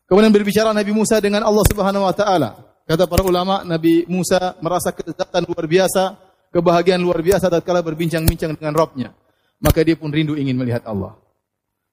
Kemudian 0.06 0.30
berbicara 0.30 0.70
Nabi 0.72 0.94
Musa 0.94 1.18
dengan 1.18 1.41
Allah 1.44 1.66
Subhanahu 1.66 2.06
wa 2.06 2.14
taala. 2.14 2.49
Kata 2.88 3.04
para 3.04 3.20
ulama, 3.26 3.68
Nabi 3.68 4.08
Musa 4.08 4.56
merasa 4.64 4.95
kelezatan 4.95 5.44
luar 5.44 5.68
biasa 5.68 6.16
kebahagiaan 6.52 7.02
luar 7.02 7.19
biasa 7.24 7.52
tatkala 7.52 7.84
berbincang-bincang 7.84 8.56
dengan 8.57 8.74
Robnya. 8.76 9.10
Maka 9.57 9.82
dia 9.82 9.98
pun 9.98 10.14
rindu 10.14 10.38
ingin 10.38 10.53
melihat 10.53 10.86
Allah. 10.86 11.18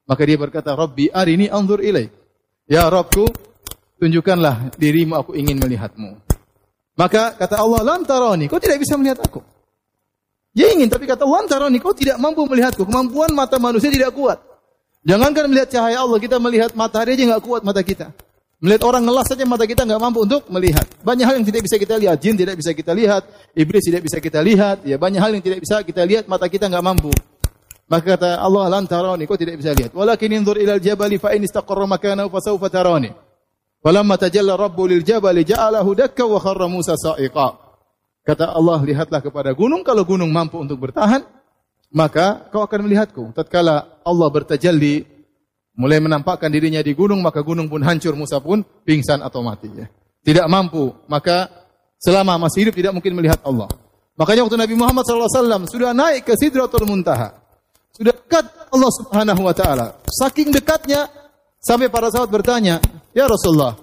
Maka 0.05 0.23
dia 0.29 0.37
berkata, 0.37 0.77
Rabbi 0.77 1.09
arini 1.09 1.49
anzur 1.49 1.81
ilaik. 1.81 2.13
Ya 2.69 2.85
Robku, 2.89 3.25
tunjukkanlah 4.01 4.77
dirimu 4.77 5.17
aku 5.17 5.33
ingin 5.33 5.57
melihatmu. 5.57 6.21
Maka 6.95 7.35
kata 7.35 7.59
Allah, 7.59 7.81
lantaroni, 7.83 8.47
kau 8.47 8.61
tidak 8.61 8.85
bisa 8.85 8.95
melihat 9.01 9.25
aku. 9.25 9.41
Dia 10.55 10.71
ingin, 10.71 10.87
tapi 10.87 11.09
kata 11.09 11.25
Allah, 11.25 11.45
lantaroni, 11.45 11.81
kau 11.81 11.97
tidak 11.97 12.21
mampu 12.21 12.45
melihatku. 12.45 12.85
Kemampuan 12.87 13.33
mata 13.33 13.57
manusia 13.57 13.89
tidak 13.91 14.13
kuat. 14.13 14.39
Jangankan 15.05 15.51
melihat 15.53 15.69
cahaya 15.73 16.01
Allah, 16.01 16.19
kita 16.21 16.37
melihat 16.41 16.73
matahari 16.73 17.17
aja 17.17 17.25
nggak 17.35 17.43
kuat 17.45 17.61
mata 17.65 17.81
kita. 17.85 18.13
Melihat 18.63 18.83
orang 18.87 19.03
ngelas 19.03 19.27
saja 19.27 19.43
mata 19.47 19.67
kita 19.67 19.83
nggak 19.83 20.01
mampu 20.01 20.23
untuk 20.23 20.47
melihat. 20.49 20.87
Banyak 21.03 21.27
hal 21.27 21.35
yang 21.43 21.47
tidak 21.47 21.63
bisa 21.67 21.77
kita 21.77 21.95
lihat. 21.99 22.17
Jin 22.23 22.35
tidak 22.39 22.57
bisa 22.59 22.71
kita 22.71 22.93
lihat. 22.95 23.23
Iblis 23.53 23.83
tidak 23.87 24.03
bisa 24.07 24.19
kita 24.23 24.41
lihat. 24.41 24.77
Ya 24.87 24.97
banyak 24.97 25.21
hal 25.21 25.31
yang 25.35 25.45
tidak 25.45 25.61
bisa 25.61 25.83
kita 25.83 26.03
lihat. 26.07 26.25
Mata 26.31 26.47
kita 26.47 26.71
nggak 26.71 26.85
mampu. 26.85 27.13
Maka 27.85 28.17
kata 28.17 28.41
Allah 28.41 28.65
lan 28.73 28.89
tarani, 28.89 29.29
kau 29.29 29.37
tidak 29.37 29.61
bisa 29.61 29.77
lihat. 29.77 29.93
Walakin 29.93 30.41
inzur 30.41 30.57
ilal 30.57 30.81
jabali 30.81 31.21
fa 31.21 31.37
in 31.37 31.45
istaqarra 31.45 31.85
makanahu 31.85 32.33
fa 32.33 32.41
sawfa 32.41 32.73
tarani. 32.73 33.13
Walamma 33.85 34.17
tajalla 34.17 34.57
rabbu 34.57 34.89
lil 34.89 35.05
jabali 35.05 35.45
ja'alahu 35.45 35.93
dakka 35.93 36.25
wa 36.25 36.41
kharra 36.41 36.65
Musa 36.65 36.97
sa'iqa. 36.97 37.61
Kata 38.25 38.57
Allah, 38.57 38.81
lihatlah 38.81 39.21
kepada 39.21 39.53
gunung 39.53 39.85
kalau 39.85 40.09
gunung 40.09 40.33
mampu 40.33 40.57
untuk 40.57 40.81
bertahan, 40.81 41.21
maka 41.93 42.49
kau 42.49 42.65
akan 42.65 42.89
melihatku. 42.89 43.37
Tatkala 43.37 44.01
Allah 44.01 44.29
bertajalli 44.33 45.14
mulai 45.75 45.99
menampakkan 45.99 46.51
dirinya 46.51 46.81
di 46.81 46.95
gunung, 46.95 47.21
maka 47.23 47.43
gunung 47.43 47.67
pun 47.67 47.83
hancur, 47.83 48.15
Musa 48.15 48.39
pun 48.39 48.63
pingsan 48.87 49.23
atau 49.23 49.43
mati. 49.43 49.71
Ya. 49.75 49.87
Tidak 50.25 50.47
mampu, 50.47 50.95
maka 51.11 51.51
selama 51.99 52.39
masih 52.49 52.67
hidup 52.67 52.75
tidak 52.79 52.93
mungkin 52.95 53.13
melihat 53.19 53.43
Allah. 53.43 53.69
Makanya 54.15 54.47
waktu 54.47 54.59
Nabi 54.59 54.75
Muhammad 54.79 55.03
SAW 55.05 55.67
sudah 55.67 55.91
naik 55.91 56.23
ke 56.23 56.39
Sidratul 56.39 56.87
Muntaha. 56.87 57.35
Sudah 57.95 58.15
dekat 58.15 58.47
Allah 58.71 58.91
Subhanahu 58.91 59.43
wa 59.43 59.55
taala. 59.55 59.87
Saking 60.07 60.55
dekatnya 60.55 61.11
sampai 61.59 61.91
para 61.91 62.11
sahabat 62.11 62.31
bertanya, 62.31 62.79
"Ya 63.11 63.27
Rasulullah, 63.27 63.75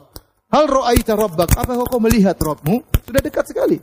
hal 0.51 0.67
ra'aita 0.67 1.15
rabbak? 1.15 1.55
Apa 1.55 1.79
kau 1.87 1.99
melihat 1.99 2.35
Rabbmu?" 2.39 2.79
Sudah 3.07 3.21
dekat 3.23 3.47
sekali. 3.51 3.79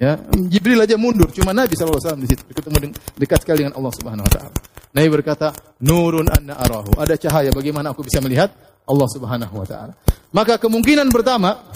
Ya, 0.00 0.16
Jibril 0.48 0.80
aja 0.80 0.96
mundur, 0.96 1.28
cuma 1.28 1.52
Nabi 1.52 1.76
SAW 1.76 2.16
di 2.16 2.24
situ 2.24 2.40
ketemu 2.48 2.88
dekat 3.20 3.44
sekali 3.44 3.68
dengan 3.68 3.76
Allah 3.76 3.92
Subhanahu 3.92 4.24
wa 4.24 4.32
taala. 4.32 4.52
Nabi 4.96 5.08
berkata, 5.12 5.52
"Nurun 5.84 6.24
anna 6.24 6.56
arahu." 6.56 6.96
Ada 6.96 7.20
cahaya 7.20 7.52
bagaimana 7.52 7.92
aku 7.92 8.00
bisa 8.08 8.16
melihat 8.24 8.48
Allah 8.88 9.08
Subhanahu 9.12 9.54
wa 9.60 9.66
taala. 9.68 9.92
Maka 10.32 10.56
kemungkinan 10.56 11.12
pertama 11.12 11.68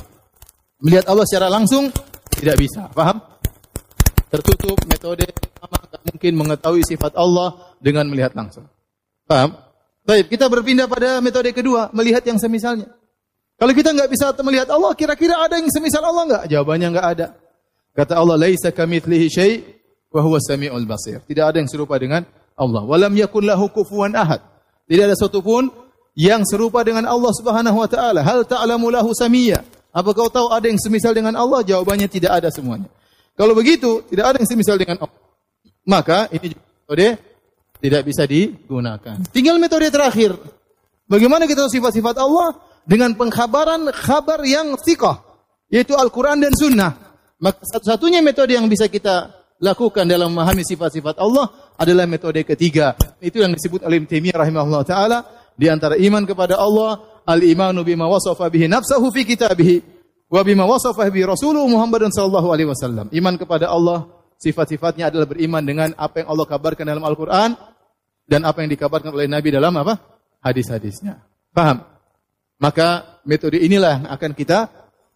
melihat 0.80 1.04
Allah 1.04 1.28
secara 1.28 1.52
langsung 1.52 1.92
tidak 2.32 2.56
bisa. 2.56 2.88
Paham? 2.96 3.34
tertutup 4.34 4.78
metode 4.90 5.22
pertama 5.30 5.78
tidak 5.86 6.02
mungkin 6.10 6.32
mengetahui 6.34 6.82
sifat 6.82 7.14
Allah 7.14 7.54
dengan 7.78 8.10
melihat 8.10 8.34
langsung. 8.34 8.66
Paham? 9.30 9.54
Baik, 10.02 10.28
kita 10.34 10.50
berpindah 10.50 10.90
pada 10.90 11.22
metode 11.22 11.54
kedua, 11.54 11.88
melihat 11.94 12.20
yang 12.26 12.36
semisalnya. 12.36 12.90
Kalau 13.54 13.70
kita 13.70 13.94
nggak 13.94 14.10
bisa 14.10 14.34
melihat 14.42 14.68
Allah, 14.74 14.90
kira-kira 14.98 15.38
ada 15.38 15.56
yang 15.56 15.70
semisal 15.70 16.02
Allah 16.02 16.24
nggak? 16.26 16.44
Jawabannya 16.50 16.88
nggak 16.90 17.06
ada. 17.14 17.26
Kata 17.94 18.18
Allah, 18.18 18.36
"Laisa 18.36 18.74
kamitslihi 18.74 19.26
syai' 19.30 19.62
wa 20.10 20.20
huwa 20.20 20.42
samiul 20.42 20.84
basir." 20.84 21.22
Tidak 21.22 21.44
ada 21.46 21.62
yang 21.62 21.70
serupa 21.70 21.94
dengan 21.96 22.26
Allah. 22.58 22.82
Walam 22.82 23.14
yakun 23.14 23.46
lahu 23.46 23.70
kufuwan 23.70 24.14
ahad. 24.18 24.42
Tidak 24.90 25.04
ada 25.06 25.16
satu 25.16 25.40
pun 25.40 25.70
yang 26.18 26.42
serupa 26.46 26.82
dengan 26.82 27.06
Allah 27.06 27.32
Subhanahu 27.34 27.78
wa 27.78 27.88
taala. 27.90 28.20
Hal 28.22 28.46
ta'lamu 28.46 28.90
lahu 28.90 29.10
samiyya? 29.14 29.62
Apa 29.94 30.10
kau 30.10 30.26
tahu 30.26 30.50
ada 30.50 30.66
yang 30.66 30.78
semisal 30.78 31.14
dengan 31.14 31.38
Allah? 31.38 31.62
Jawabannya 31.62 32.10
tidak 32.10 32.42
ada 32.42 32.50
semuanya. 32.50 32.90
Kalau 33.38 33.54
begitu, 33.54 34.02
tidak 34.10 34.34
ada 34.34 34.36
yang 34.42 34.50
semisal 34.50 34.74
dengan 34.78 35.02
Allah. 35.02 35.22
Maka 35.86 36.30
ini 36.34 36.54
metode 36.54 37.08
tidak 37.82 38.02
bisa 38.08 38.22
digunakan. 38.24 39.20
Tinggal 39.28 39.60
metode 39.60 39.90
terakhir. 39.92 40.34
Bagaimana 41.04 41.44
kita 41.44 41.66
tahu 41.66 41.70
sifat-sifat 41.70 42.16
Allah? 42.16 42.56
Dengan 42.88 43.12
pengkhabaran 43.12 43.92
kabar 43.92 44.40
yang 44.46 44.78
sikoh. 44.80 45.20
Yaitu 45.68 45.92
Al-Quran 45.92 46.40
dan 46.40 46.52
Sunnah. 46.56 47.03
Maka 47.42 47.60
satu-satunya 47.66 48.22
metode 48.22 48.54
yang 48.54 48.70
bisa 48.70 48.86
kita 48.86 49.30
lakukan 49.62 50.06
dalam 50.06 50.30
memahami 50.34 50.62
sifat-sifat 50.62 51.18
Allah 51.18 51.74
adalah 51.78 52.06
metode 52.06 52.42
ketiga. 52.46 52.94
Itu 53.18 53.42
yang 53.42 53.54
disebut 53.54 53.82
oleh 53.86 54.02
Taimiyah 54.06 54.38
rahimahullah 54.42 54.82
taala 54.86 55.18
di 55.54 55.70
antara 55.70 55.94
iman 55.98 56.22
kepada 56.26 56.58
Allah, 56.58 57.22
al-imanu 57.26 57.86
bima 57.86 58.10
wasafa 58.10 58.50
bihi 58.50 58.66
nafsahu 58.66 59.10
fi 59.14 59.22
kitabih 59.22 59.82
wa 60.30 60.40
bima 60.42 60.66
wasafa 60.66 61.06
bi 61.10 61.22
Rasulullah 61.22 61.66
Muhammadun 61.66 62.10
sallallahu 62.10 62.48
alaihi 62.50 62.68
wasallam. 62.70 63.06
Iman 63.14 63.38
kepada 63.38 63.70
Allah, 63.70 64.10
sifat-sifatnya 64.38 65.14
adalah 65.14 65.30
beriman 65.30 65.62
dengan 65.62 65.88
apa 65.94 66.22
yang 66.22 66.28
Allah 66.34 66.46
kabarkan 66.46 66.84
dalam 66.84 67.04
Al-Qur'an 67.06 67.54
dan 68.26 68.40
apa 68.42 68.64
yang 68.66 68.70
dikabarkan 68.74 69.14
oleh 69.14 69.30
Nabi 69.30 69.48
dalam 69.54 69.72
apa? 69.78 69.94
Hadis-hadisnya. 70.42 71.22
Paham? 71.54 71.86
Maka 72.58 73.20
metode 73.24 73.62
inilah 73.62 74.04
yang 74.04 74.10
akan 74.10 74.30
kita 74.34 74.70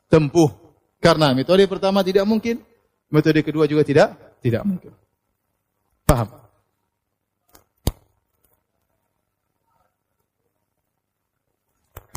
tempuh. 0.07 0.58
Karena 0.99 1.31
metode 1.31 1.63
pertama 1.71 2.03
tidak 2.03 2.27
mungkin, 2.27 2.59
metode 3.07 3.41
kedua 3.47 3.71
juga 3.71 3.87
tidak 3.87 4.19
tidak 4.43 4.67
mungkin. 4.67 4.91
Paham? 6.03 6.29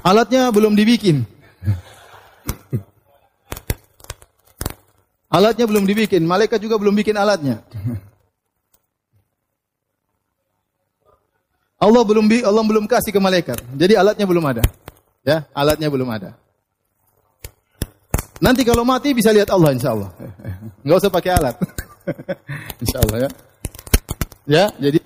Alatnya 0.01 0.49
belum 0.49 0.73
dibikin. 0.73 1.21
Alatnya 5.37 5.69
belum 5.69 5.85
dibikin, 5.85 6.25
malaikat 6.25 6.57
juga 6.57 6.81
belum 6.81 6.97
bikin 6.97 7.13
alatnya. 7.13 7.61
Allah 11.81 12.03
belum 12.05 12.25
Allah 12.45 12.63
belum 12.65 12.85
kasih 12.85 13.09
ke 13.13 13.17
malaikat. 13.21 13.57
Jadi 13.73 13.97
alatnya 13.97 14.25
belum 14.29 14.45
ada. 14.45 14.61
Ya, 15.25 15.49
alatnya 15.53 15.89
belum 15.89 16.09
ada. 16.13 16.40
Nanti 18.41 18.65
kalau 18.65 18.81
mati 18.81 19.13
bisa 19.13 19.29
lihat 19.29 19.53
Allah 19.53 19.69
insya 19.69 19.93
Allah. 19.93 20.09
Enggak 20.81 20.97
usah 21.05 21.13
pakai 21.13 21.31
alat. 21.37 21.55
insya 22.81 22.97
Allah 23.05 23.29
ya. 23.29 23.29
Ya, 24.49 24.65
jadi 24.81 24.99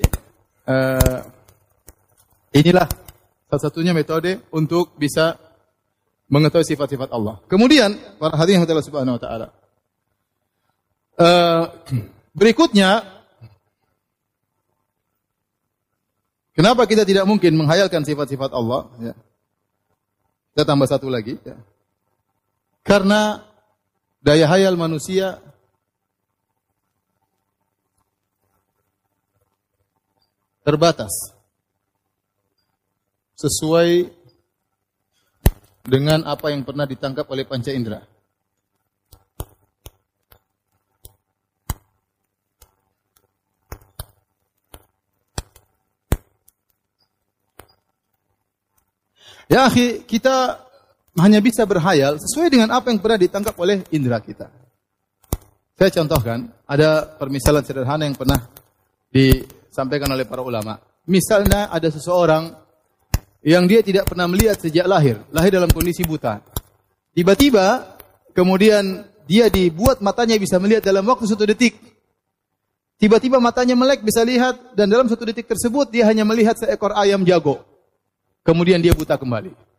uh, 0.72 1.20
inilah 2.56 2.88
salah 3.52 3.62
satunya 3.62 3.92
metode 3.92 4.40
untuk 4.56 4.96
bisa 4.96 5.36
mengetahui 6.32 6.64
sifat-sifat 6.64 7.12
Allah. 7.12 7.44
Kemudian 7.52 7.92
para 8.16 8.40
hadirin 8.40 8.64
Allah 8.64 8.88
Subhanahu 8.88 9.20
wa 9.20 9.22
taala. 9.22 9.48
Uh, 11.20 11.64
berikutnya, 12.40 13.04
kenapa 16.56 16.88
kita 16.88 17.04
tidak 17.04 17.28
mungkin 17.28 17.60
menghayalkan 17.60 18.08
sifat-sifat 18.08 18.56
Allah? 18.56 18.88
Ya. 19.04 19.14
Kita 20.56 20.64
tambah 20.64 20.88
satu 20.88 21.12
lagi. 21.12 21.36
Ya. 21.44 21.60
Karena 22.86 23.42
daya 24.22 24.46
hayal 24.46 24.78
manusia 24.78 25.42
terbatas. 30.62 31.34
Sesuai 33.34 34.14
dengan 35.82 36.30
apa 36.30 36.54
yang 36.54 36.62
pernah 36.62 36.86
ditangkap 36.86 37.26
oleh 37.26 37.46
panca 37.46 37.74
indera. 37.74 38.06
Ya 49.46 49.70
kita 49.70 50.65
hanya 51.16 51.40
bisa 51.40 51.64
berhayal 51.64 52.20
sesuai 52.20 52.52
dengan 52.52 52.70
apa 52.76 52.92
yang 52.92 53.00
pernah 53.00 53.20
ditangkap 53.20 53.56
oleh 53.56 53.84
indera 53.96 54.20
kita. 54.20 54.52
Saya 55.76 55.92
contohkan, 55.92 56.48
ada 56.68 57.04
permisalan 57.20 57.64
sederhana 57.64 58.08
yang 58.08 58.16
pernah 58.16 58.40
disampaikan 59.12 60.08
oleh 60.12 60.24
para 60.28 60.44
ulama. 60.44 60.80
Misalnya 61.08 61.72
ada 61.72 61.88
seseorang 61.92 62.52
yang 63.44 63.68
dia 63.68 63.84
tidak 63.84 64.08
pernah 64.08 64.28
melihat 64.28 64.58
sejak 64.60 64.88
lahir, 64.88 65.20
lahir 65.32 65.52
dalam 65.56 65.72
kondisi 65.72 66.04
buta. 66.08 66.40
Tiba-tiba 67.12 67.96
kemudian 68.36 69.08
dia 69.28 69.48
dibuat 69.48 70.00
matanya 70.00 70.36
bisa 70.40 70.60
melihat 70.60 70.84
dalam 70.84 71.06
waktu 71.06 71.28
satu 71.28 71.44
detik. 71.48 71.76
Tiba-tiba 72.96 73.44
matanya 73.44 73.76
melek 73.76 74.02
bisa 74.02 74.24
lihat 74.24 74.74
dan 74.74 74.88
dalam 74.88 75.12
satu 75.12 75.28
detik 75.28 75.46
tersebut 75.52 75.92
dia 75.92 76.08
hanya 76.08 76.24
melihat 76.24 76.56
seekor 76.56 76.96
ayam 76.96 77.28
jago. 77.28 77.62
Kemudian 78.48 78.80
dia 78.80 78.96
buta 78.96 79.20
kembali. 79.20 79.75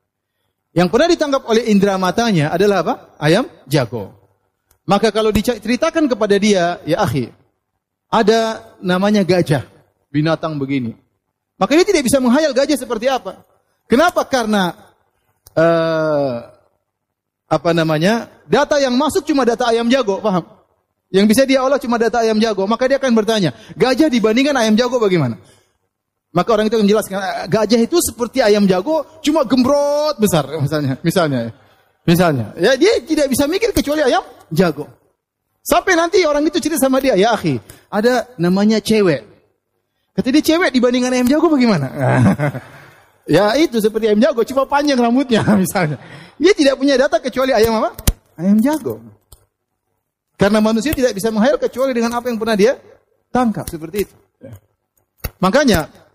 Yang 0.76 0.88
pernah 0.92 1.08
ditangkap 1.08 1.42
oleh 1.48 1.72
indera 1.72 1.96
matanya 1.96 2.52
adalah 2.52 2.84
apa? 2.84 2.94
Ayam 3.16 3.48
jago. 3.64 4.12
Maka 4.84 5.08
kalau 5.08 5.32
diceritakan 5.32 6.04
kepada 6.04 6.36
dia, 6.36 6.84
ya 6.84 7.00
akhi, 7.00 7.32
ada 8.12 8.60
namanya 8.84 9.24
gajah, 9.24 9.64
binatang 10.12 10.60
begini. 10.60 10.92
Maka 11.56 11.72
dia 11.80 11.88
tidak 11.88 12.04
bisa 12.04 12.20
menghayal 12.20 12.52
gajah 12.52 12.76
seperti 12.76 13.08
apa. 13.08 13.40
Kenapa? 13.88 14.20
Karena 14.28 14.76
uh, 15.56 16.44
apa 17.48 17.70
namanya? 17.72 18.28
Data 18.44 18.76
yang 18.76 18.92
masuk 18.94 19.24
cuma 19.24 19.48
data 19.48 19.72
ayam 19.72 19.88
jago, 19.88 20.20
paham? 20.20 20.44
Yang 21.08 21.26
bisa 21.32 21.42
dia 21.48 21.64
olah 21.64 21.80
cuma 21.80 21.96
data 21.96 22.20
ayam 22.20 22.36
jago. 22.36 22.68
Maka 22.68 22.84
dia 22.84 23.00
akan 23.00 23.16
bertanya, 23.16 23.56
gajah 23.80 24.12
dibandingkan 24.12 24.54
ayam 24.60 24.76
jago 24.76 25.00
bagaimana? 25.00 25.40
Maka 26.36 26.52
orang 26.52 26.68
itu 26.68 26.76
menjelaskan 26.76 27.16
ah, 27.16 27.48
gajah 27.48 27.80
itu 27.80 27.96
seperti 28.04 28.44
ayam 28.44 28.68
jago 28.68 29.08
cuma 29.24 29.48
gembrot 29.48 30.20
besar 30.20 30.44
misalnya, 30.60 31.00
misalnya. 31.00 31.40
Misalnya, 32.06 32.54
ya 32.54 32.78
dia 32.78 33.02
tidak 33.02 33.26
bisa 33.32 33.50
mikir 33.50 33.74
kecuali 33.74 33.98
ayam 33.98 34.22
jago. 34.54 34.86
Sampai 35.66 35.98
nanti 35.98 36.22
orang 36.22 36.46
itu 36.46 36.62
cerita 36.62 36.78
sama 36.78 37.02
dia, 37.02 37.18
ya 37.18 37.34
akhi, 37.34 37.58
ada 37.90 38.30
namanya 38.38 38.78
cewek. 38.78 39.26
Kata 40.14 40.30
dia 40.30 40.38
cewek 40.38 40.70
dibandingkan 40.70 41.10
ayam 41.10 41.26
jago 41.26 41.50
bagaimana? 41.50 41.90
ya 43.36 43.58
itu 43.58 43.82
seperti 43.82 44.06
ayam 44.06 44.22
jago, 44.22 44.46
cuma 44.46 44.62
panjang 44.70 44.94
rambutnya 44.94 45.42
misalnya. 45.64 45.98
Dia 46.38 46.54
tidak 46.54 46.78
punya 46.78 46.94
data 46.94 47.18
kecuali 47.18 47.50
ayam 47.50 47.74
apa? 47.82 47.90
Ayam 48.38 48.62
jago. 48.62 49.02
Karena 50.38 50.62
manusia 50.62 50.94
tidak 50.94 51.10
bisa 51.10 51.34
menghayal 51.34 51.58
kecuali 51.58 51.90
dengan 51.90 52.14
apa 52.14 52.30
yang 52.30 52.38
pernah 52.38 52.54
dia 52.54 52.78
tangkap 53.34 53.66
seperti 53.66 54.06
itu. 54.06 54.14
Makanya 55.42 56.05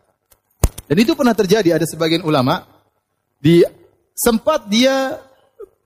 dan 0.92 0.98
itu 1.00 1.16
pernah 1.16 1.32
terjadi 1.32 1.80
ada 1.80 1.88
sebagian 1.88 2.20
ulama 2.28 2.68
di 3.40 3.64
sempat 4.12 4.68
dia 4.68 5.24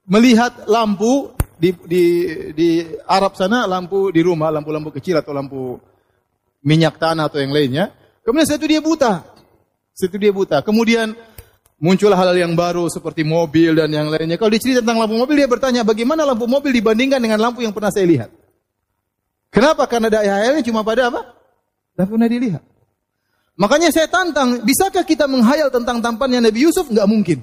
melihat 0.10 0.66
lampu 0.66 1.30
di 1.62 1.78
di 1.86 2.04
di 2.58 2.70
Arab 3.06 3.38
sana 3.38 3.70
lampu 3.70 4.10
di 4.10 4.26
rumah 4.26 4.50
lampu-lampu 4.50 4.90
kecil 4.98 5.22
atau 5.22 5.30
lampu 5.30 5.78
minyak 6.66 6.98
tanah 6.98 7.30
atau 7.30 7.38
yang 7.38 7.54
lainnya. 7.54 7.94
Kemudian 8.26 8.58
itu 8.58 8.66
dia 8.66 8.82
buta. 8.82 9.22
Itu 9.94 10.18
dia 10.18 10.34
buta. 10.34 10.66
Kemudian 10.66 11.14
muncul 11.78 12.10
hal-hal 12.10 12.42
yang 12.42 12.58
baru 12.58 12.90
seperti 12.90 13.22
mobil 13.22 13.78
dan 13.78 13.94
yang 13.94 14.10
lainnya. 14.10 14.42
Kalau 14.42 14.50
dicerita 14.50 14.82
tentang 14.82 15.06
lampu 15.06 15.22
mobil 15.22 15.38
dia 15.38 15.46
bertanya 15.46 15.86
bagaimana 15.86 16.26
lampu 16.26 16.50
mobil 16.50 16.74
dibandingkan 16.74 17.22
dengan 17.22 17.38
lampu 17.38 17.62
yang 17.62 17.78
pernah 17.78 17.94
saya 17.94 18.10
lihat. 18.10 18.34
Kenapa? 19.54 19.86
Karena 19.86 20.10
daya 20.10 20.42
hayalnya 20.42 20.66
cuma 20.66 20.82
pada 20.82 21.14
apa? 21.14 21.22
Tidak 21.94 22.10
pernah 22.10 22.26
dilihat. 22.26 22.75
Makanya 23.56 23.88
saya 23.88 24.12
tantang, 24.12 24.60
bisakah 24.68 25.08
kita 25.08 25.32
menghayal 25.32 25.72
tentang 25.72 26.04
tampannya 26.04 26.44
Nabi 26.44 26.68
Yusuf? 26.68 26.92
Enggak 26.92 27.08
mungkin. 27.08 27.38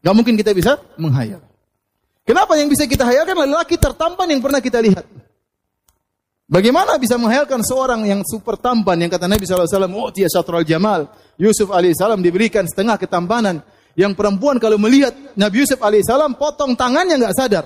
Enggak 0.00 0.14
mungkin 0.16 0.34
kita 0.40 0.56
bisa 0.56 0.80
menghayal. 0.96 1.44
Kenapa 2.24 2.56
yang 2.56 2.68
bisa 2.68 2.88
kita 2.88 3.04
hayalkan 3.04 3.36
lelaki 3.36 3.76
tertampan 3.76 4.28
yang 4.28 4.40
pernah 4.40 4.60
kita 4.60 4.80
lihat? 4.80 5.04
Bagaimana 6.48 6.96
bisa 6.96 7.20
menghayalkan 7.20 7.60
seorang 7.60 8.08
yang 8.08 8.24
super 8.24 8.56
tampan 8.56 8.96
yang 9.04 9.12
kata 9.12 9.28
Nabi 9.28 9.44
SAW, 9.44 9.68
oh 9.92 10.08
dia 10.08 10.32
syatral 10.32 10.64
jamal. 10.64 11.12
Yusuf 11.36 11.68
alaihissalam 11.68 12.24
diberikan 12.24 12.64
setengah 12.64 12.96
ketampanan. 12.96 13.60
Yang 13.92 14.16
perempuan 14.16 14.56
kalau 14.56 14.80
melihat 14.80 15.12
Nabi 15.36 15.60
Yusuf 15.60 15.76
alaihissalam 15.76 16.40
potong 16.40 16.72
tangannya 16.72 17.20
nggak 17.20 17.36
sadar. 17.36 17.64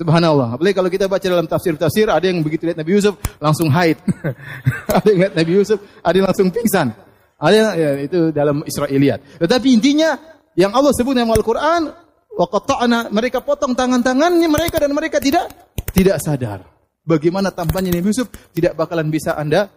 Subhanallah. 0.00 0.56
Apalagi 0.56 0.72
kalau 0.72 0.88
kita 0.88 1.04
baca 1.12 1.20
dalam 1.20 1.44
tafsir-tafsir, 1.44 2.08
ada 2.08 2.24
yang 2.24 2.40
begitu 2.40 2.64
lihat 2.64 2.80
Nabi 2.80 2.96
Yusuf 2.96 3.20
langsung 3.36 3.68
haid. 3.68 4.00
ada 4.96 5.04
yang 5.12 5.18
lihat 5.28 5.34
Nabi 5.36 5.52
Yusuf, 5.60 5.78
ada 6.00 6.14
yang 6.16 6.26
langsung 6.32 6.48
pingsan. 6.48 6.88
Ada 7.36 7.52
yang, 7.52 7.68
ya, 7.76 7.90
itu 8.08 8.18
dalam 8.32 8.64
Israiliyat. 8.64 9.44
Tetapi 9.44 9.68
intinya 9.68 10.16
yang 10.56 10.72
Allah 10.72 10.96
sebut 10.96 11.12
dalam 11.12 11.28
Al-Quran, 11.36 11.92
waqatta'na 12.32 13.12
mereka 13.12 13.44
potong 13.44 13.76
tangan-tangannya 13.76 14.48
mereka 14.48 14.80
dan 14.80 14.96
mereka 14.96 15.20
tidak 15.20 15.52
tidak 15.92 16.16
sadar. 16.16 16.64
Bagaimana 17.04 17.52
tampannya 17.52 17.92
Nabi 17.92 18.08
Yusuf 18.08 18.32
tidak 18.56 18.80
bakalan 18.80 19.12
bisa 19.12 19.36
Anda 19.36 19.68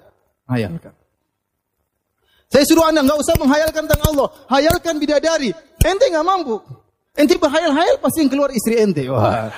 hayalkan. 0.48 0.96
Saya 2.48 2.64
suruh 2.64 2.88
Anda 2.88 3.04
nggak 3.04 3.20
usah 3.20 3.36
menghayalkan 3.44 3.92
tentang 3.92 4.08
Allah, 4.08 4.28
hayalkan 4.48 5.04
bidadari. 5.04 5.52
Ente 5.84 6.06
nggak 6.08 6.24
mampu. 6.24 6.64
Ente 7.12 7.36
berhayal-hayal 7.36 8.00
pasti 8.00 8.24
yang 8.24 8.32
keluar 8.32 8.56
istri 8.56 8.80
ente. 8.80 9.04
Wah. 9.12 9.52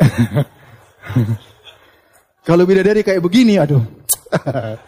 Kalau 2.48 2.64
bidadari 2.64 3.04
kayak 3.04 3.20
begini, 3.20 3.60
aduh. 3.60 3.84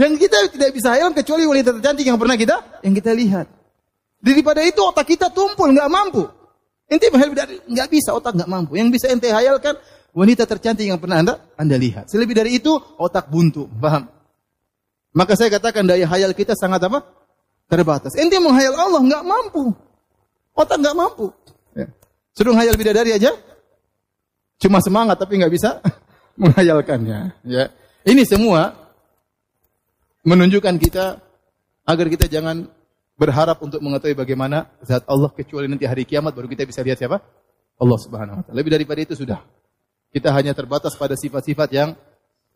yang 0.00 0.12
kita 0.16 0.48
tidak 0.52 0.70
bisa 0.76 0.94
hayal 0.94 1.10
kecuali 1.16 1.48
wanita 1.48 1.72
tercantik 1.80 2.06
yang 2.06 2.20
pernah 2.20 2.36
kita 2.36 2.56
yang 2.84 2.94
kita 2.94 3.12
lihat. 3.16 3.46
Daripada 4.20 4.60
itu 4.60 4.84
otak 4.84 5.08
kita 5.08 5.32
tumpul, 5.32 5.72
nggak 5.72 5.90
mampu. 5.90 6.28
Menghayal 6.90 7.30
bidadari, 7.32 7.58
nggak 7.70 7.88
bisa, 7.88 8.12
otak 8.12 8.36
nggak 8.36 8.50
mampu. 8.50 8.76
Yang 8.76 9.00
bisa 9.00 9.06
ente 9.08 9.30
hayalkan 9.30 9.78
wanita 10.10 10.44
tercantik 10.44 10.86
yang 10.86 10.98
pernah 10.98 11.22
anda 11.22 11.34
anda 11.56 11.76
lihat. 11.78 12.10
Selebih 12.10 12.36
dari 12.36 12.58
itu 12.58 12.74
otak 12.98 13.30
buntu, 13.30 13.70
paham? 13.80 14.10
Maka 15.10 15.34
saya 15.34 15.50
katakan 15.50 15.86
daya 15.86 16.06
hayal 16.06 16.34
kita 16.34 16.54
sangat 16.54 16.86
apa? 16.86 17.02
Terbatas. 17.70 18.14
Ente 18.18 18.38
menghayal 18.38 18.74
Allah 18.74 19.00
nggak 19.02 19.24
mampu, 19.26 19.74
otak 20.54 20.78
nggak 20.82 20.96
mampu. 20.98 21.30
Suruh 22.34 22.54
hayal 22.54 22.78
bidadari 22.78 23.10
aja, 23.14 23.34
cuma 24.62 24.78
semangat 24.78 25.18
tapi 25.18 25.38
nggak 25.38 25.52
bisa 25.52 25.82
menghayalkannya. 26.40 27.34
Ya, 27.44 27.70
ini 28.06 28.22
semua 28.22 28.74
menunjukkan 30.22 30.76
kita 30.78 31.18
agar 31.88 32.06
kita 32.06 32.30
jangan 32.30 32.70
berharap 33.20 33.60
untuk 33.60 33.84
mengetahui 33.84 34.16
bagaimana 34.16 34.70
zat 34.80 35.04
Allah 35.04 35.28
kecuali 35.28 35.68
nanti 35.68 35.84
hari 35.84 36.08
kiamat 36.08 36.32
baru 36.32 36.48
kita 36.48 36.64
bisa 36.64 36.80
lihat 36.80 36.96
siapa? 36.96 37.20
Allah 37.80 37.98
Subhanahu 38.00 38.36
wa 38.40 38.42
taala. 38.44 38.56
Lebih 38.56 38.70
daripada 38.76 39.00
itu 39.04 39.14
sudah. 39.16 39.40
Kita 40.10 40.32
hanya 40.34 40.52
terbatas 40.56 40.96
pada 40.96 41.16
sifat-sifat 41.16 41.68
yang 41.72 41.92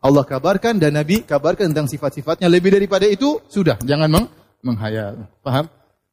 Allah 0.01 0.23
kabarkan 0.25 0.77
dan 0.77 0.93
Nabi 0.93 1.25
kabarkan 1.25 1.73
tentang 1.73 1.89
sifat-sifatnya. 1.89 2.45
Lebih 2.49 2.77
daripada 2.77 3.09
itu 3.09 3.41
sudah, 3.49 3.77
jangan 3.81 4.09
meng 4.11 4.25
menghayal. 4.61 5.29
Paham? 5.41 5.65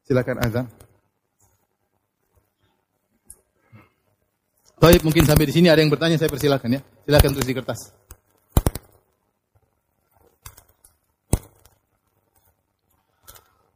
Silakan 0.05 0.37
azan. 0.41 0.65
Baik, 4.81 5.01
mungkin 5.05 5.23
sampai 5.23 5.45
di 5.47 5.53
sini 5.53 5.67
ada 5.69 5.79
yang 5.79 5.91
bertanya, 5.91 6.17
saya 6.17 6.31
persilakan 6.31 6.77
ya. 6.77 6.81
Silakan 7.05 7.29
tulis 7.33 7.47
di 7.47 7.55
kertas. 7.55 7.79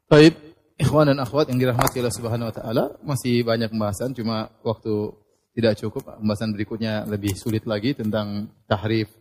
Baik, 0.07 0.33
ikhwan 0.79 1.11
dan 1.11 1.19
akhwat 1.19 1.51
yang 1.51 1.59
dirahmati 1.59 1.99
Allah 1.99 2.15
Subhanahu 2.15 2.47
wa 2.47 2.55
taala, 2.55 2.83
masih 3.03 3.43
banyak 3.43 3.67
pembahasan 3.67 4.15
cuma 4.15 4.47
waktu 4.63 5.11
tidak 5.51 5.75
cukup. 5.83 6.15
Pembahasan 6.23 6.55
berikutnya 6.55 7.03
lebih 7.03 7.35
sulit 7.35 7.67
lagi 7.67 7.91
tentang 7.91 8.47
tahrif, 8.69 9.11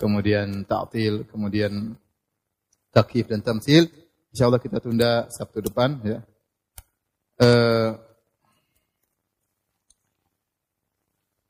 kemudian 0.00 0.64
ta'til, 0.64 1.28
kemudian 1.28 1.92
takhif 2.88 3.28
dan 3.28 3.44
tamsil. 3.44 3.84
Insyaallah 4.32 4.62
kita 4.64 4.80
tunda 4.80 5.28
Sabtu 5.28 5.60
depan 5.60 6.00
ya. 6.00 6.18
Uh, 7.38 8.07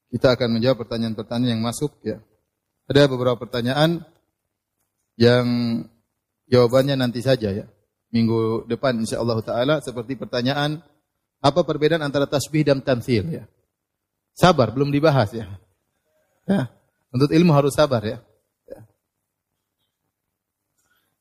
kita 0.09 0.35
akan 0.37 0.57
menjawab 0.57 0.85
pertanyaan-pertanyaan 0.85 1.53
yang 1.57 1.63
masuk 1.65 1.93
ya. 2.01 2.19
Ada 2.89 3.05
beberapa 3.05 3.37
pertanyaan 3.37 4.01
yang 5.21 5.47
jawabannya 6.49 6.97
nanti 6.97 7.21
saja 7.21 7.53
ya. 7.53 7.69
Minggu 8.09 8.65
depan 8.65 8.97
insyaallah 8.97 9.39
taala 9.45 9.85
seperti 9.85 10.17
pertanyaan 10.17 10.81
apa 11.45 11.61
perbedaan 11.63 12.01
antara 12.01 12.25
tasbih 12.25 12.65
dan 12.65 12.81
tamtsil 12.81 13.29
ya. 13.29 13.45
Sabar 14.33 14.73
belum 14.73 14.89
dibahas 14.89 15.29
ya. 15.37 15.47
Ya, 16.49 16.73
untuk 17.13 17.29
ilmu 17.29 17.53
harus 17.53 17.77
sabar 17.77 18.01
ya. 18.01 18.25
ya. 18.65 18.81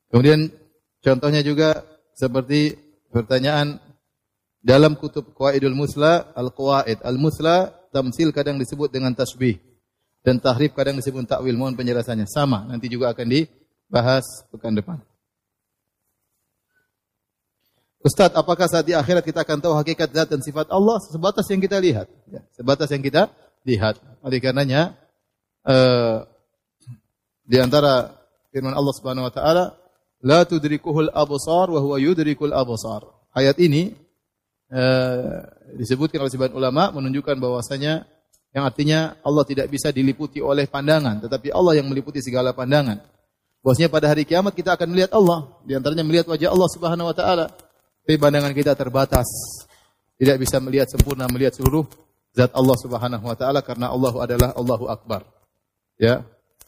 Kemudian 0.07 0.47
contohnya 1.03 1.43
juga 1.43 1.83
seperti 2.15 2.79
pertanyaan 3.11 3.83
dalam 4.63 4.95
kutub 4.95 5.35
Qawaidul 5.35 5.75
Musla, 5.75 6.31
Al-Qawaid 6.31 7.03
Al-Musla 7.03 7.76
tamsil 7.93 8.29
kadang 8.35 8.59
disebut 8.59 8.91
dengan 8.91 9.15
tasbih 9.15 9.59
dan 10.27 10.43
tahrif 10.43 10.75
kadang 10.75 10.99
disebut 10.99 11.23
takwil. 11.23 11.55
Mohon 11.55 11.79
penjelasannya. 11.79 12.27
Sama, 12.27 12.67
nanti 12.67 12.91
juga 12.91 13.15
akan 13.15 13.27
dibahas 13.27 14.25
pekan 14.51 14.75
depan. 14.75 14.99
Ustaz, 18.03 18.31
apakah 18.35 18.71
saat 18.71 18.87
di 18.87 18.95
akhirat 18.95 19.25
kita 19.25 19.43
akan 19.43 19.59
tahu 19.59 19.73
hakikat 19.75 20.07
zat 20.15 20.31
dan 20.31 20.39
sifat 20.39 20.71
Allah 20.71 20.95
sebatas 21.03 21.43
yang 21.51 21.59
kita 21.59 21.75
lihat? 21.81 22.07
Ya, 22.31 22.39
sebatas 22.55 22.87
yang 22.87 23.03
kita 23.03 23.27
lihat. 23.67 23.99
Oleh 24.23 24.39
karenanya, 24.39 24.95
uh, 25.67 26.23
di 27.43 27.59
antara 27.59 28.15
firman 28.51 28.71
Allah 28.71 28.93
Subhanahu 28.95 29.27
wa 29.27 29.33
taala, 29.33 29.75
la 30.23 30.47
tudrikuhul 30.47 31.11
absar 31.11 31.67
wa 31.67 31.79
huwa 31.83 31.99
yudrikul 31.99 32.55
absar. 32.55 33.07
Ayat 33.35 33.59
ini 33.59 34.06
uh, 34.71 35.43
disebutkan 35.75 36.23
oleh 36.23 36.31
sebagian 36.31 36.57
ulama 36.57 36.91
menunjukkan 36.95 37.35
bahwasanya 37.39 38.07
yang 38.55 38.63
artinya 38.63 39.19
Allah 39.21 39.43
tidak 39.43 39.67
bisa 39.69 39.91
diliputi 39.91 40.39
oleh 40.39 40.65
pandangan, 40.65 41.21
tetapi 41.21 41.51
Allah 41.51 41.77
yang 41.77 41.87
meliputi 41.91 42.23
segala 42.23 42.55
pandangan. 42.55 42.97
Bahwasanya 43.61 43.91
pada 43.91 44.07
hari 44.07 44.23
kiamat 44.23 44.55
kita 44.55 44.73
akan 44.79 44.87
melihat 44.95 45.11
Allah, 45.13 45.51
di 45.67 45.75
antaranya 45.75 46.01
melihat 46.07 46.25
wajah 46.31 46.49
Allah 46.49 46.69
Subhanahu 46.71 47.07
wa 47.11 47.15
taala. 47.15 47.45
Tapi 48.07 48.15
pandangan 48.15 48.55
kita 48.55 48.71
terbatas. 48.73 49.27
Tidak 50.17 50.39
bisa 50.41 50.57
melihat 50.57 50.89
sempurna, 50.89 51.29
melihat 51.29 51.53
seluruh 51.53 51.85
zat 52.33 52.49
Allah 52.55 52.77
Subhanahu 52.79 53.25
wa 53.27 53.35
taala 53.37 53.59
karena 53.61 53.91
Allah 53.91 54.13
adalah 54.17 54.49
Allahu 54.55 54.89
Akbar. 54.89 55.27
Ya. 55.99 56.23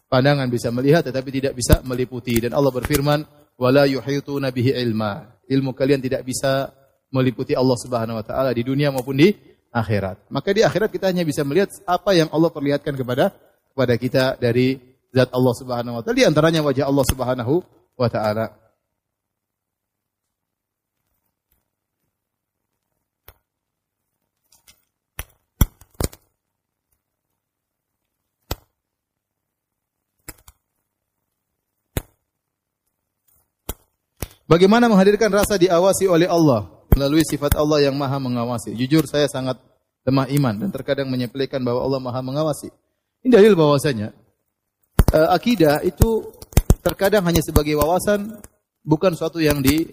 Pandangan 0.10 0.50
bisa 0.50 0.74
melihat 0.74 1.06
tetapi 1.06 1.30
tidak 1.30 1.54
bisa 1.54 1.86
meliputi 1.86 2.38
dan 2.42 2.54
Allah 2.54 2.74
berfirman, 2.74 3.26
"Wala 3.58 3.86
yuhituna 3.86 4.50
bihi 4.50 4.74
ilma." 4.78 5.38
Ilmu 5.50 5.74
kalian 5.74 6.02
tidak 6.02 6.26
bisa 6.26 6.70
meliputi 7.10 7.58
Allah 7.58 7.78
Subhanahu 7.78 8.18
wa 8.22 8.26
taala 8.26 8.54
di 8.54 8.62
dunia 8.62 8.94
maupun 8.94 9.18
di 9.18 9.34
akhirat. 9.74 10.30
Maka 10.30 10.50
di 10.54 10.62
akhirat 10.66 10.90
kita 10.90 11.10
hanya 11.10 11.26
bisa 11.26 11.42
melihat 11.46 11.70
apa 11.86 12.14
yang 12.14 12.30
Allah 12.34 12.50
perlihatkan 12.50 12.94
kepada 12.94 13.34
kepada 13.74 13.94
kita 13.98 14.24
dari 14.38 14.78
zat 15.14 15.30
Allah 15.34 15.54
Subhanahu 15.58 15.98
wa 15.98 16.02
taala 16.02 16.18
di 16.18 16.26
antaranya 16.26 16.62
wajah 16.66 16.86
Allah 16.86 17.06
Subhanahu 17.10 17.54
wa 17.98 18.10
taala. 18.10 18.46
Bagaimana 34.50 34.90
menghadirkan 34.90 35.30
rasa 35.30 35.62
diawasi 35.62 36.10
oleh 36.10 36.26
Allah? 36.26 36.79
Melalui 37.00 37.24
sifat 37.24 37.56
Allah 37.56 37.88
yang 37.88 37.96
maha 37.96 38.20
mengawasi. 38.20 38.76
Jujur 38.76 39.08
saya 39.08 39.32
sangat 39.32 39.56
lemah 40.04 40.28
iman 40.36 40.68
dan 40.68 40.70
terkadang 40.76 41.08
menyepelekan 41.08 41.64
bahwa 41.64 41.80
Allah 41.80 42.04
maha 42.04 42.20
mengawasi. 42.20 42.68
Ini 43.24 43.32
dalil 43.32 43.56
bahwasanya 43.56 44.12
uh, 45.16 45.32
akidah 45.32 45.80
itu 45.88 46.28
terkadang 46.84 47.24
hanya 47.24 47.40
sebagai 47.40 47.80
wawasan, 47.80 48.44
bukan 48.84 49.16
suatu 49.16 49.40
yang 49.40 49.64
di 49.64 49.88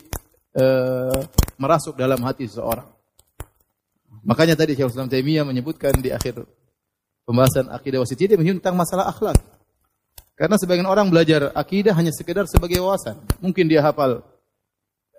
uh, 0.59 1.23
merasuk 1.62 1.95
dalam 1.95 2.19
hati 2.27 2.51
seseorang. 2.51 2.91
Makanya 4.27 4.59
tadi 4.59 4.74
Syekh 4.74 4.91
Islam 4.91 5.07
Taimiyah 5.07 5.47
menyebutkan 5.47 5.95
di 6.03 6.11
akhir 6.11 6.43
pembahasan 7.23 7.70
akidah 7.70 8.03
dia 8.03 8.35
menyebut 8.35 8.59
tentang 8.59 8.74
masalah 8.74 9.07
akhlak. 9.07 9.39
Karena 10.35 10.59
sebagian 10.59 10.85
orang 10.91 11.09
belajar 11.09 11.55
akidah 11.55 11.95
hanya 11.95 12.11
sekedar 12.11 12.45
sebagai 12.51 12.83
wawasan. 12.83 13.16
Mungkin 13.39 13.70
dia 13.70 13.81
hafal 13.87 14.20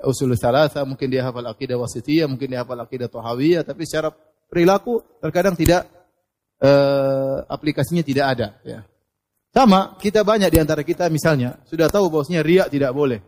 usul 0.06 0.38
salasa, 0.38 0.86
mungkin 0.86 1.10
dia 1.10 1.26
hafal 1.26 1.46
akidah 1.50 1.78
wasitiyah, 1.80 2.30
mungkin 2.30 2.54
dia 2.54 2.62
hafal 2.62 2.78
akidah 2.78 3.10
tohawiyah, 3.10 3.66
tapi 3.66 3.88
secara 3.88 4.14
perilaku 4.50 5.02
terkadang 5.18 5.58
tidak 5.58 5.90
uh, 6.62 7.42
aplikasinya 7.50 8.04
tidak 8.06 8.26
ada. 8.38 8.48
Ya. 8.62 8.80
Sama, 9.50 9.98
kita 9.98 10.22
banyak 10.22 10.54
di 10.54 10.60
antara 10.62 10.86
kita 10.86 11.10
misalnya 11.10 11.58
sudah 11.66 11.90
tahu 11.90 12.14
bahwasanya 12.14 12.46
riak 12.46 12.68
tidak 12.70 12.94
boleh. 12.94 13.24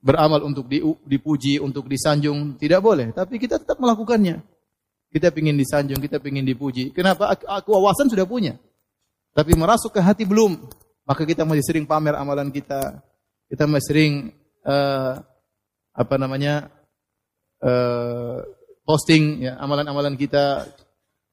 Beramal 0.00 0.40
untuk 0.42 0.64
dipuji, 1.04 1.60
untuk 1.60 1.84
disanjung 1.84 2.56
tidak 2.56 2.80
boleh, 2.80 3.12
tapi 3.12 3.36
kita 3.36 3.60
tetap 3.60 3.76
melakukannya. 3.76 4.40
Kita 5.10 5.28
ingin 5.34 5.58
disanjung, 5.58 5.98
kita 5.98 6.22
ingin 6.22 6.46
dipuji. 6.46 6.94
Kenapa? 6.94 7.34
Aku 7.34 7.74
awasan 7.74 8.06
sudah 8.06 8.24
punya. 8.24 8.56
Tapi 9.34 9.58
merasuk 9.58 9.90
ke 9.90 10.00
hati 10.00 10.22
belum. 10.22 10.54
Maka 11.02 11.26
kita 11.26 11.42
masih 11.42 11.66
sering 11.66 11.84
pamer 11.84 12.14
amalan 12.14 12.54
kita. 12.54 13.02
Kita 13.50 13.66
masih 13.66 13.86
sering 13.90 14.12
uh, 14.62 15.18
apa 16.00 16.16
namanya 16.16 16.72
uh, 17.60 18.40
posting 18.88 19.44
ya 19.44 19.60
amalan-amalan 19.60 20.16
kita 20.16 20.64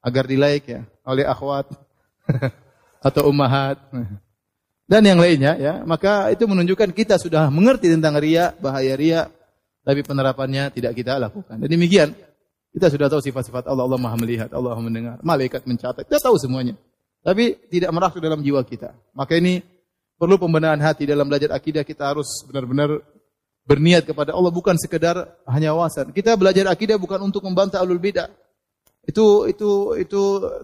agar 0.03 0.23
di 0.27 0.35
like 0.35 0.67
ya 0.67 0.83
oleh 1.07 1.23
akhwat 1.23 1.71
atau 3.07 3.31
ummahat. 3.31 3.79
Dan 4.87 5.03
yang 5.03 5.19
lainnya 5.19 5.55
ya 5.55 5.73
maka 5.87 6.31
itu 6.31 6.43
menunjukkan 6.43 6.91
kita 6.91 7.15
sudah 7.15 7.47
mengerti 7.47 7.91
tentang 7.91 8.19
ria 8.19 8.51
bahaya 8.59 8.95
ria 8.95 9.21
tapi 9.87 10.03
penerapannya 10.03 10.67
tidak 10.75 10.99
kita 10.99 11.15
lakukan. 11.15 11.63
Dan 11.63 11.71
demikian 11.71 12.11
kita 12.75 12.91
sudah 12.91 13.07
tahu 13.07 13.23
sifat-sifat 13.23 13.71
Allah 13.71 13.87
Allah 13.87 13.99
Maha 13.99 14.19
melihat 14.19 14.51
Allah 14.51 14.75
mendengar 14.79 15.15
malaikat 15.23 15.63
mencatat 15.63 16.03
kita 16.03 16.19
tahu 16.19 16.35
semuanya. 16.35 16.75
Tapi 17.23 17.55
tidak 17.71 17.91
merasuk 17.91 18.19
dalam 18.19 18.39
jiwa 18.39 18.63
kita. 18.63 18.95
Maka 19.11 19.39
ini 19.39 19.59
perlu 20.15 20.39
pembenahan 20.39 20.79
hati 20.79 21.03
dalam 21.03 21.27
belajar 21.27 21.51
akidah 21.51 21.83
kita 21.83 22.15
harus 22.15 22.27
benar-benar 22.47 23.03
berniat 23.67 24.07
kepada 24.07 24.31
Allah 24.31 24.49
bukan 24.49 24.79
sekedar 24.79 25.27
hanya 25.43 25.75
wawasan. 25.75 26.15
Kita 26.15 26.39
belajar 26.39 26.71
akidah 26.71 26.95
bukan 26.95 27.19
untuk 27.19 27.43
membantah 27.43 27.83
alul 27.83 27.99
bidah. 27.99 28.31
Itu 29.03 29.47
itu 29.51 29.99
itu 29.99 30.21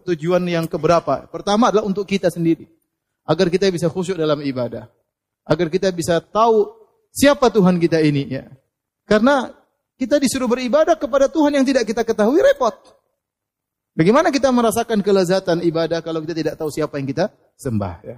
tujuan 0.07 0.43
yang 0.47 0.65
keberapa? 0.71 1.27
Pertama 1.27 1.69
adalah 1.69 1.84
untuk 1.84 2.07
kita 2.07 2.31
sendiri. 2.31 2.65
Agar 3.27 3.51
kita 3.51 3.67
bisa 3.67 3.91
khusyuk 3.91 4.15
dalam 4.15 4.39
ibadah. 4.39 4.88
Agar 5.43 5.67
kita 5.67 5.91
bisa 5.91 6.23
tahu 6.23 6.71
siapa 7.11 7.51
Tuhan 7.51 7.75
kita 7.75 7.99
ini 7.99 8.23
ya. 8.31 8.47
Karena 9.03 9.51
kita 9.99 10.19
disuruh 10.19 10.47
beribadah 10.47 10.95
kepada 10.95 11.27
Tuhan 11.27 11.59
yang 11.59 11.67
tidak 11.67 11.84
kita 11.84 12.07
ketahui 12.07 12.39
repot. 12.39 12.75
Bagaimana 13.93 14.34
kita 14.34 14.49
merasakan 14.49 15.05
kelezatan 15.05 15.61
ibadah 15.61 16.01
kalau 16.01 16.23
kita 16.23 16.34
tidak 16.34 16.55
tahu 16.57 16.71
siapa 16.71 16.97
yang 16.97 17.07
kita 17.07 17.30
sembah 17.59 17.95
ya. 18.01 18.17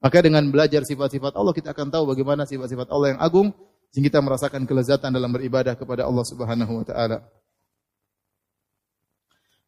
Maka 0.00 0.18
dengan 0.24 0.48
belajar 0.48 0.80
sifat-sifat 0.80 1.36
Allah 1.36 1.52
kita 1.52 1.76
akan 1.76 1.92
tahu 1.92 2.16
bagaimana 2.16 2.48
sifat-sifat 2.48 2.88
Allah 2.88 3.14
yang 3.14 3.20
agung 3.20 3.52
sehingga 3.90 4.14
kita 4.14 4.20
merasakan 4.22 4.62
kelezatan 4.66 5.10
dalam 5.10 5.30
beribadah 5.34 5.74
kepada 5.74 6.06
Allah 6.06 6.24
Subhanahu 6.26 6.82
wa 6.82 6.84
taala. 6.86 7.26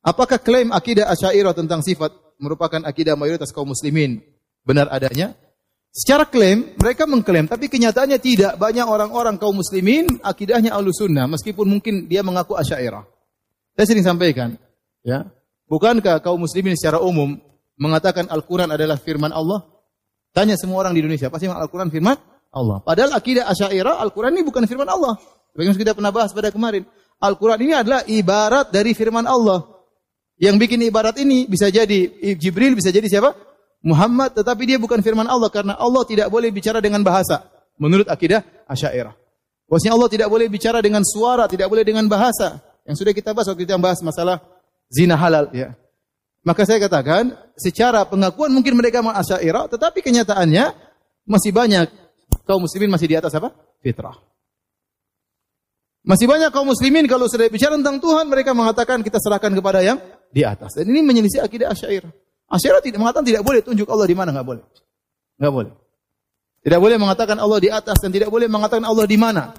Apakah 0.03 0.39
klaim 0.43 0.75
akidah 0.75 1.07
Asy'ariyah 1.11 1.55
tentang 1.55 1.79
sifat 1.83 2.11
merupakan 2.43 2.83
akidah 2.83 3.15
mayoritas 3.15 3.55
kaum 3.55 3.71
muslimin 3.71 4.19
benar 4.67 4.91
adanya? 4.91 5.35
Secara 5.93 6.27
klaim 6.27 6.75
mereka 6.75 7.07
mengklaim 7.07 7.47
tapi 7.47 7.71
kenyataannya 7.71 8.19
tidak. 8.19 8.59
Banyak 8.59 8.87
orang-orang 8.87 9.39
kaum 9.39 9.59
muslimin 9.59 10.09
akidahnya 10.23 10.75
Ahlussunnah 10.75 11.31
meskipun 11.31 11.67
mungkin 11.69 12.11
dia 12.11 12.27
mengaku 12.27 12.59
Asy'ariyah. 12.59 13.07
Saya 13.73 13.87
sering 13.89 14.05
sampaikan, 14.05 14.61
ya. 15.01 15.33
Bukankah 15.65 16.21
kaum 16.21 16.45
muslimin 16.45 16.77
secara 16.77 17.01
umum 17.01 17.41
mengatakan 17.81 18.29
Al-Qur'an 18.29 18.69
adalah 18.69 19.01
firman 19.01 19.33
Allah? 19.33 19.65
Tanya 20.33 20.61
semua 20.61 20.85
orang 20.85 20.93
di 20.93 21.01
Indonesia, 21.01 21.33
pasti 21.33 21.49
Al-Qur'an 21.49 21.89
firman 21.89 22.32
Allah. 22.53 22.85
Padahal 22.85 23.17
akidah 23.17 23.49
Asy'ariyah 23.49 23.99
Al-Qur'an 24.05 24.37
ini 24.37 24.45
bukan 24.45 24.69
firman 24.69 24.87
Allah. 24.87 25.17
Bagaimana 25.57 25.81
kita 25.81 25.93
pernah 25.97 26.13
bahas 26.13 26.31
pada 26.37 26.53
kemarin. 26.53 26.85
Al-Qur'an 27.19 27.59
ini 27.65 27.73
adalah 27.73 28.05
ibarat 28.05 28.69
dari 28.69 28.93
firman 28.93 29.25
Allah. 29.25 29.65
Yang 30.37 30.57
bikin 30.61 30.81
ibarat 30.85 31.17
ini 31.23 31.49
bisa 31.49 31.73
jadi 31.73 32.13
Jibril, 32.37 32.77
bisa 32.77 32.93
jadi 32.93 33.09
siapa? 33.09 33.33
Muhammad, 33.83 34.37
tetapi 34.37 34.63
dia 34.69 34.79
bukan 34.79 35.03
firman 35.03 35.27
Allah 35.27 35.51
karena 35.51 35.75
Allah 35.75 36.07
tidak 36.07 36.31
boleh 36.31 36.53
bicara 36.55 36.79
dengan 36.79 37.03
bahasa 37.03 37.51
menurut 37.81 38.07
akidah 38.07 38.45
Asy'ariyah. 38.71 39.15
Bosnya 39.67 39.97
Allah 39.97 40.11
tidak 40.13 40.29
boleh 40.29 40.47
bicara 40.53 40.85
dengan 40.85 41.01
suara, 41.03 41.49
tidak 41.49 41.67
boleh 41.73 41.83
dengan 41.83 42.05
bahasa. 42.07 42.61
Yang 42.85 43.07
sudah 43.07 43.13
kita 43.17 43.31
bahas 43.33 43.49
waktu 43.49 43.65
kita 43.65 43.79
bahas 43.81 43.99
masalah 44.05 44.43
zina 44.93 45.17
halal 45.17 45.49
ya. 45.55 45.73
Maka 46.43 46.67
saya 46.67 46.83
katakan, 46.83 47.39
secara 47.55 48.03
pengakuan 48.03 48.51
mungkin 48.51 48.75
mereka 48.75 48.99
Asy'ariyah, 48.99 49.71
tetapi 49.71 50.03
kenyataannya 50.03 50.75
masih 51.23 51.55
banyak 51.55 51.87
kaum 52.47 52.63
muslimin 52.65 52.91
masih 52.91 53.09
di 53.09 53.17
atas 53.19 53.33
apa? 53.35 53.55
Fitrah. 53.83 54.17
Masih 56.03 56.27
banyak 56.27 56.51
kaum 56.51 56.67
muslimin 56.67 57.07
kalau 57.07 57.31
sudah 57.31 57.47
bicara 57.47 57.79
tentang 57.79 58.03
Tuhan 58.03 58.27
mereka 58.27 58.51
mengatakan 58.51 59.07
kita 59.07 59.23
serahkan 59.23 59.55
kepada 59.55 59.87
yang 59.87 60.03
di 60.35 60.43
atas. 60.43 60.75
Dan 60.75 60.91
ini 60.91 60.99
menyelisih 61.07 61.39
akidah 61.39 61.71
Asy'ariyah. 61.71 62.11
Asy'ariyah 62.51 62.83
tidak 62.83 62.99
mengatakan 62.99 63.23
tidak 63.23 63.43
boleh 63.47 63.63
tunjuk 63.63 63.87
Allah 63.87 64.07
di 64.11 64.17
mana, 64.19 64.35
enggak 64.35 64.47
boleh. 64.51 64.65
Enggak 65.39 65.53
boleh. 65.55 65.73
Tidak 66.63 66.79
boleh 66.79 66.97
mengatakan 66.99 67.37
Allah 67.39 67.59
di 67.63 67.71
atas 67.71 67.99
dan 68.03 68.11
tidak 68.11 68.31
boleh 68.35 68.51
mengatakan 68.51 68.83
Allah 68.83 69.07
di 69.07 69.19
mana. 69.19 69.55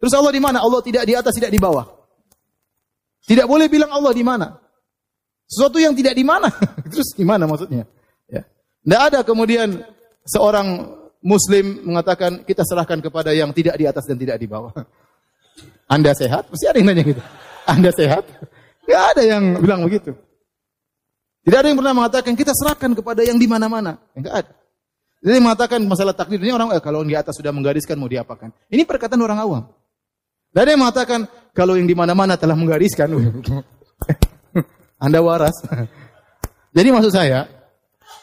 Terus 0.00 0.12
Allah 0.16 0.32
di 0.32 0.40
mana? 0.40 0.64
Allah 0.64 0.80
tidak 0.80 1.04
di 1.04 1.12
atas, 1.12 1.32
tidak 1.36 1.52
di 1.52 1.60
bawah. 1.60 1.84
Tidak 3.28 3.46
boleh 3.46 3.68
bilang 3.68 3.92
Allah 3.92 4.12
di 4.16 4.24
mana. 4.24 4.60
Sesuatu 5.44 5.76
yang 5.76 5.92
tidak 5.92 6.16
di 6.16 6.24
mana. 6.24 6.48
Terus 6.92 7.12
gimana 7.12 7.44
maksudnya? 7.44 7.84
Ya. 8.28 8.48
Tidak 8.82 9.00
ada 9.12 9.20
kemudian 9.20 9.84
seorang 10.24 10.88
Muslim 11.22 11.86
mengatakan 11.86 12.42
kita 12.42 12.66
serahkan 12.66 12.98
kepada 12.98 13.30
yang 13.30 13.54
tidak 13.54 13.78
di 13.78 13.86
atas 13.86 14.04
dan 14.10 14.18
tidak 14.18 14.42
di 14.42 14.50
bawah. 14.50 14.74
Anda 15.94 16.12
sehat? 16.12 16.50
Pasti 16.50 16.66
ada 16.66 16.78
yang 16.82 16.88
nanya 16.90 17.04
gitu. 17.06 17.22
Anda 17.62 17.90
sehat? 17.94 18.26
Tidak 18.82 19.02
ada 19.14 19.22
yang 19.22 19.62
bilang 19.62 19.86
begitu. 19.86 20.18
Tidak 21.42 21.58
ada 21.58 21.70
yang 21.70 21.78
pernah 21.78 21.94
mengatakan 21.94 22.34
kita 22.34 22.50
serahkan 22.54 22.94
kepada 22.98 23.22
yang 23.22 23.38
di 23.38 23.46
mana-mana. 23.46 23.98
Enggak 24.14 24.46
ada. 24.46 24.52
Jadi 25.22 25.38
mengatakan 25.38 25.78
masalah 25.86 26.14
takdir 26.14 26.42
ini 26.42 26.50
orang 26.50 26.74
eh, 26.74 26.82
kalau 26.82 27.06
yang 27.06 27.10
di 27.14 27.18
atas 27.18 27.38
sudah 27.38 27.54
menggariskan 27.54 27.94
mau 27.94 28.10
diapakan? 28.10 28.50
Ini 28.66 28.82
perkataan 28.82 29.22
orang 29.22 29.38
awam. 29.38 29.62
Tidak 30.50 30.62
ada 30.66 30.70
yang 30.74 30.82
mengatakan 30.82 31.20
kalau 31.54 31.78
yang 31.78 31.86
di 31.86 31.94
mana-mana 31.94 32.34
telah 32.34 32.58
menggariskan. 32.58 33.06
Anda 35.04 35.18
waras. 35.22 35.54
Jadi 36.76 36.88
maksud 36.90 37.14
saya, 37.14 37.46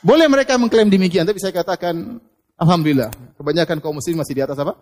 boleh 0.03 0.27
mereka 0.27 0.59
mengklaim 0.59 0.91
demikian, 0.91 1.23
tapi 1.27 1.39
saya 1.39 1.55
katakan 1.55 2.19
Alhamdulillah, 2.60 3.10
kebanyakan 3.40 3.80
kaum 3.80 3.95
muslim 3.95 4.19
masih 4.19 4.36
di 4.36 4.44
atas 4.44 4.60
apa? 4.60 4.76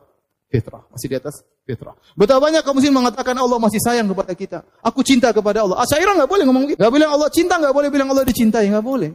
Fitrah, 0.50 0.82
masih 0.90 1.08
di 1.12 1.16
atas 1.20 1.46
fitrah. 1.62 1.94
Betapa 2.18 2.42
banyak 2.42 2.66
kaum 2.66 2.82
muslim 2.82 2.96
mengatakan 2.98 3.38
Allah 3.38 3.62
masih 3.62 3.78
sayang 3.78 4.10
kepada 4.10 4.34
kita. 4.34 4.60
Aku 4.82 5.06
cinta 5.06 5.30
kepada 5.30 5.62
Allah. 5.62 5.78
Asyairah 5.86 6.18
nggak 6.18 6.30
boleh 6.32 6.44
ngomong 6.50 6.64
gitu. 6.74 6.80
Nggak 6.82 6.94
bilang 6.98 7.12
Allah 7.14 7.30
cinta, 7.30 7.54
nggak 7.62 7.76
boleh 7.76 7.90
bilang 7.94 8.10
Allah 8.10 8.26
dicintai, 8.26 8.66
nggak 8.66 8.82
boleh. 8.82 9.14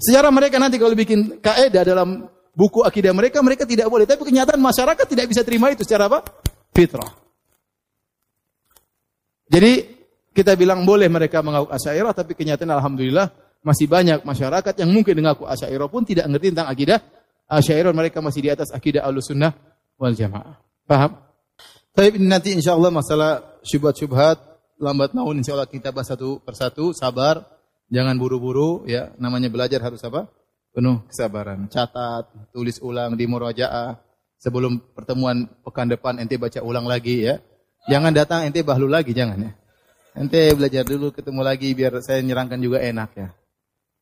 Sejarah 0.00 0.32
mereka 0.32 0.56
nanti 0.56 0.80
kalau 0.80 0.96
bikin 0.96 1.36
kaidah 1.42 1.84
dalam 1.84 2.30
buku 2.56 2.80
akidah 2.80 3.12
mereka, 3.12 3.44
mereka 3.44 3.68
tidak 3.68 3.92
boleh. 3.92 4.08
Tapi 4.08 4.22
kenyataan 4.24 4.62
masyarakat 4.62 5.04
tidak 5.04 5.26
bisa 5.28 5.44
terima 5.44 5.68
itu 5.68 5.84
secara 5.84 6.08
apa? 6.08 6.24
Fitrah. 6.72 7.12
Jadi 9.52 9.84
kita 10.32 10.56
bilang 10.56 10.88
boleh 10.88 11.12
mereka 11.12 11.44
mengaku 11.44 11.68
asyairah, 11.76 12.16
tapi 12.16 12.32
kenyataan 12.32 12.72
alhamdulillah 12.72 13.28
masih 13.62 13.86
banyak 13.86 14.26
masyarakat 14.26 14.74
yang 14.78 14.90
mungkin 14.90 15.14
mengaku 15.18 15.46
asyairah 15.46 15.86
pun 15.86 16.02
tidak 16.02 16.26
ngerti 16.26 16.50
tentang 16.50 16.68
akidah 16.70 16.98
asyairah 17.46 17.94
mereka 17.94 18.18
masih 18.18 18.40
di 18.42 18.50
atas 18.50 18.74
akidah 18.74 19.06
sunnah 19.22 19.54
wal 19.96 20.14
jamaah. 20.14 20.58
Paham? 20.86 21.18
Tapi 21.92 22.18
nanti 22.18 22.56
insya 22.56 22.74
Allah 22.74 22.90
masalah 22.90 23.60
syubhat-syubhat 23.62 24.52
lambat 24.82 25.14
maun 25.14 25.38
insya 25.38 25.54
Allah 25.54 25.70
kita 25.70 25.94
bahas 25.94 26.10
satu 26.10 26.42
persatu, 26.42 26.90
sabar, 26.90 27.46
jangan 27.86 28.18
buru-buru 28.18 28.82
ya. 28.90 29.14
Namanya 29.20 29.46
belajar 29.46 29.78
harus 29.78 30.02
apa? 30.02 30.26
Penuh 30.74 31.06
kesabaran. 31.06 31.70
Catat, 31.70 32.50
tulis 32.50 32.82
ulang 32.82 33.14
di 33.14 33.30
murajaah. 33.30 34.02
Sebelum 34.42 34.90
pertemuan 34.90 35.46
pekan 35.62 35.86
depan 35.86 36.18
ente 36.18 36.34
baca 36.34 36.58
ulang 36.66 36.90
lagi 36.90 37.22
ya. 37.22 37.38
Jangan 37.86 38.10
datang 38.10 38.42
ente 38.42 38.66
bahlu 38.66 38.90
lagi 38.90 39.14
jangan 39.14 39.38
ya. 39.38 39.52
Ente 40.18 40.50
belajar 40.58 40.82
dulu 40.82 41.14
ketemu 41.14 41.40
lagi 41.46 41.70
biar 41.78 42.02
saya 42.02 42.18
nyerangkan 42.26 42.58
juga 42.58 42.82
enak 42.82 43.10
ya. 43.14 43.28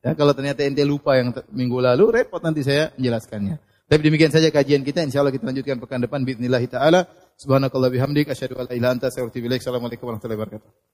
Ya, 0.01 0.17
kalau 0.17 0.33
ternyata 0.33 0.65
ente 0.65 0.81
lupa 0.81 1.13
yang 1.21 1.29
minggu 1.53 1.77
lalu, 1.77 2.09
repot 2.09 2.41
nanti 2.41 2.65
saya 2.65 2.89
menjelaskannya. 2.97 3.61
Tapi 3.91 4.01
demikian 4.01 4.33
saja 4.33 4.49
kajian 4.49 4.81
kita. 4.81 5.05
Insya 5.05 5.21
Allah 5.21 5.35
kita 5.35 5.45
lanjutkan 5.45 5.77
pekan 5.77 6.01
depan. 6.01 6.25
Bismillahirrahmanirrahim. 6.25 7.37
Subhanakallah 7.37 7.91
bihamdik. 7.93 8.33
Asyadu 8.33 8.57
ala 8.57 8.73
ila 8.73 8.97
anta. 8.97 9.11
Assalamualaikum 9.11 10.07
warahmatullahi 10.09 10.39
wabarakatuh. 10.41 10.89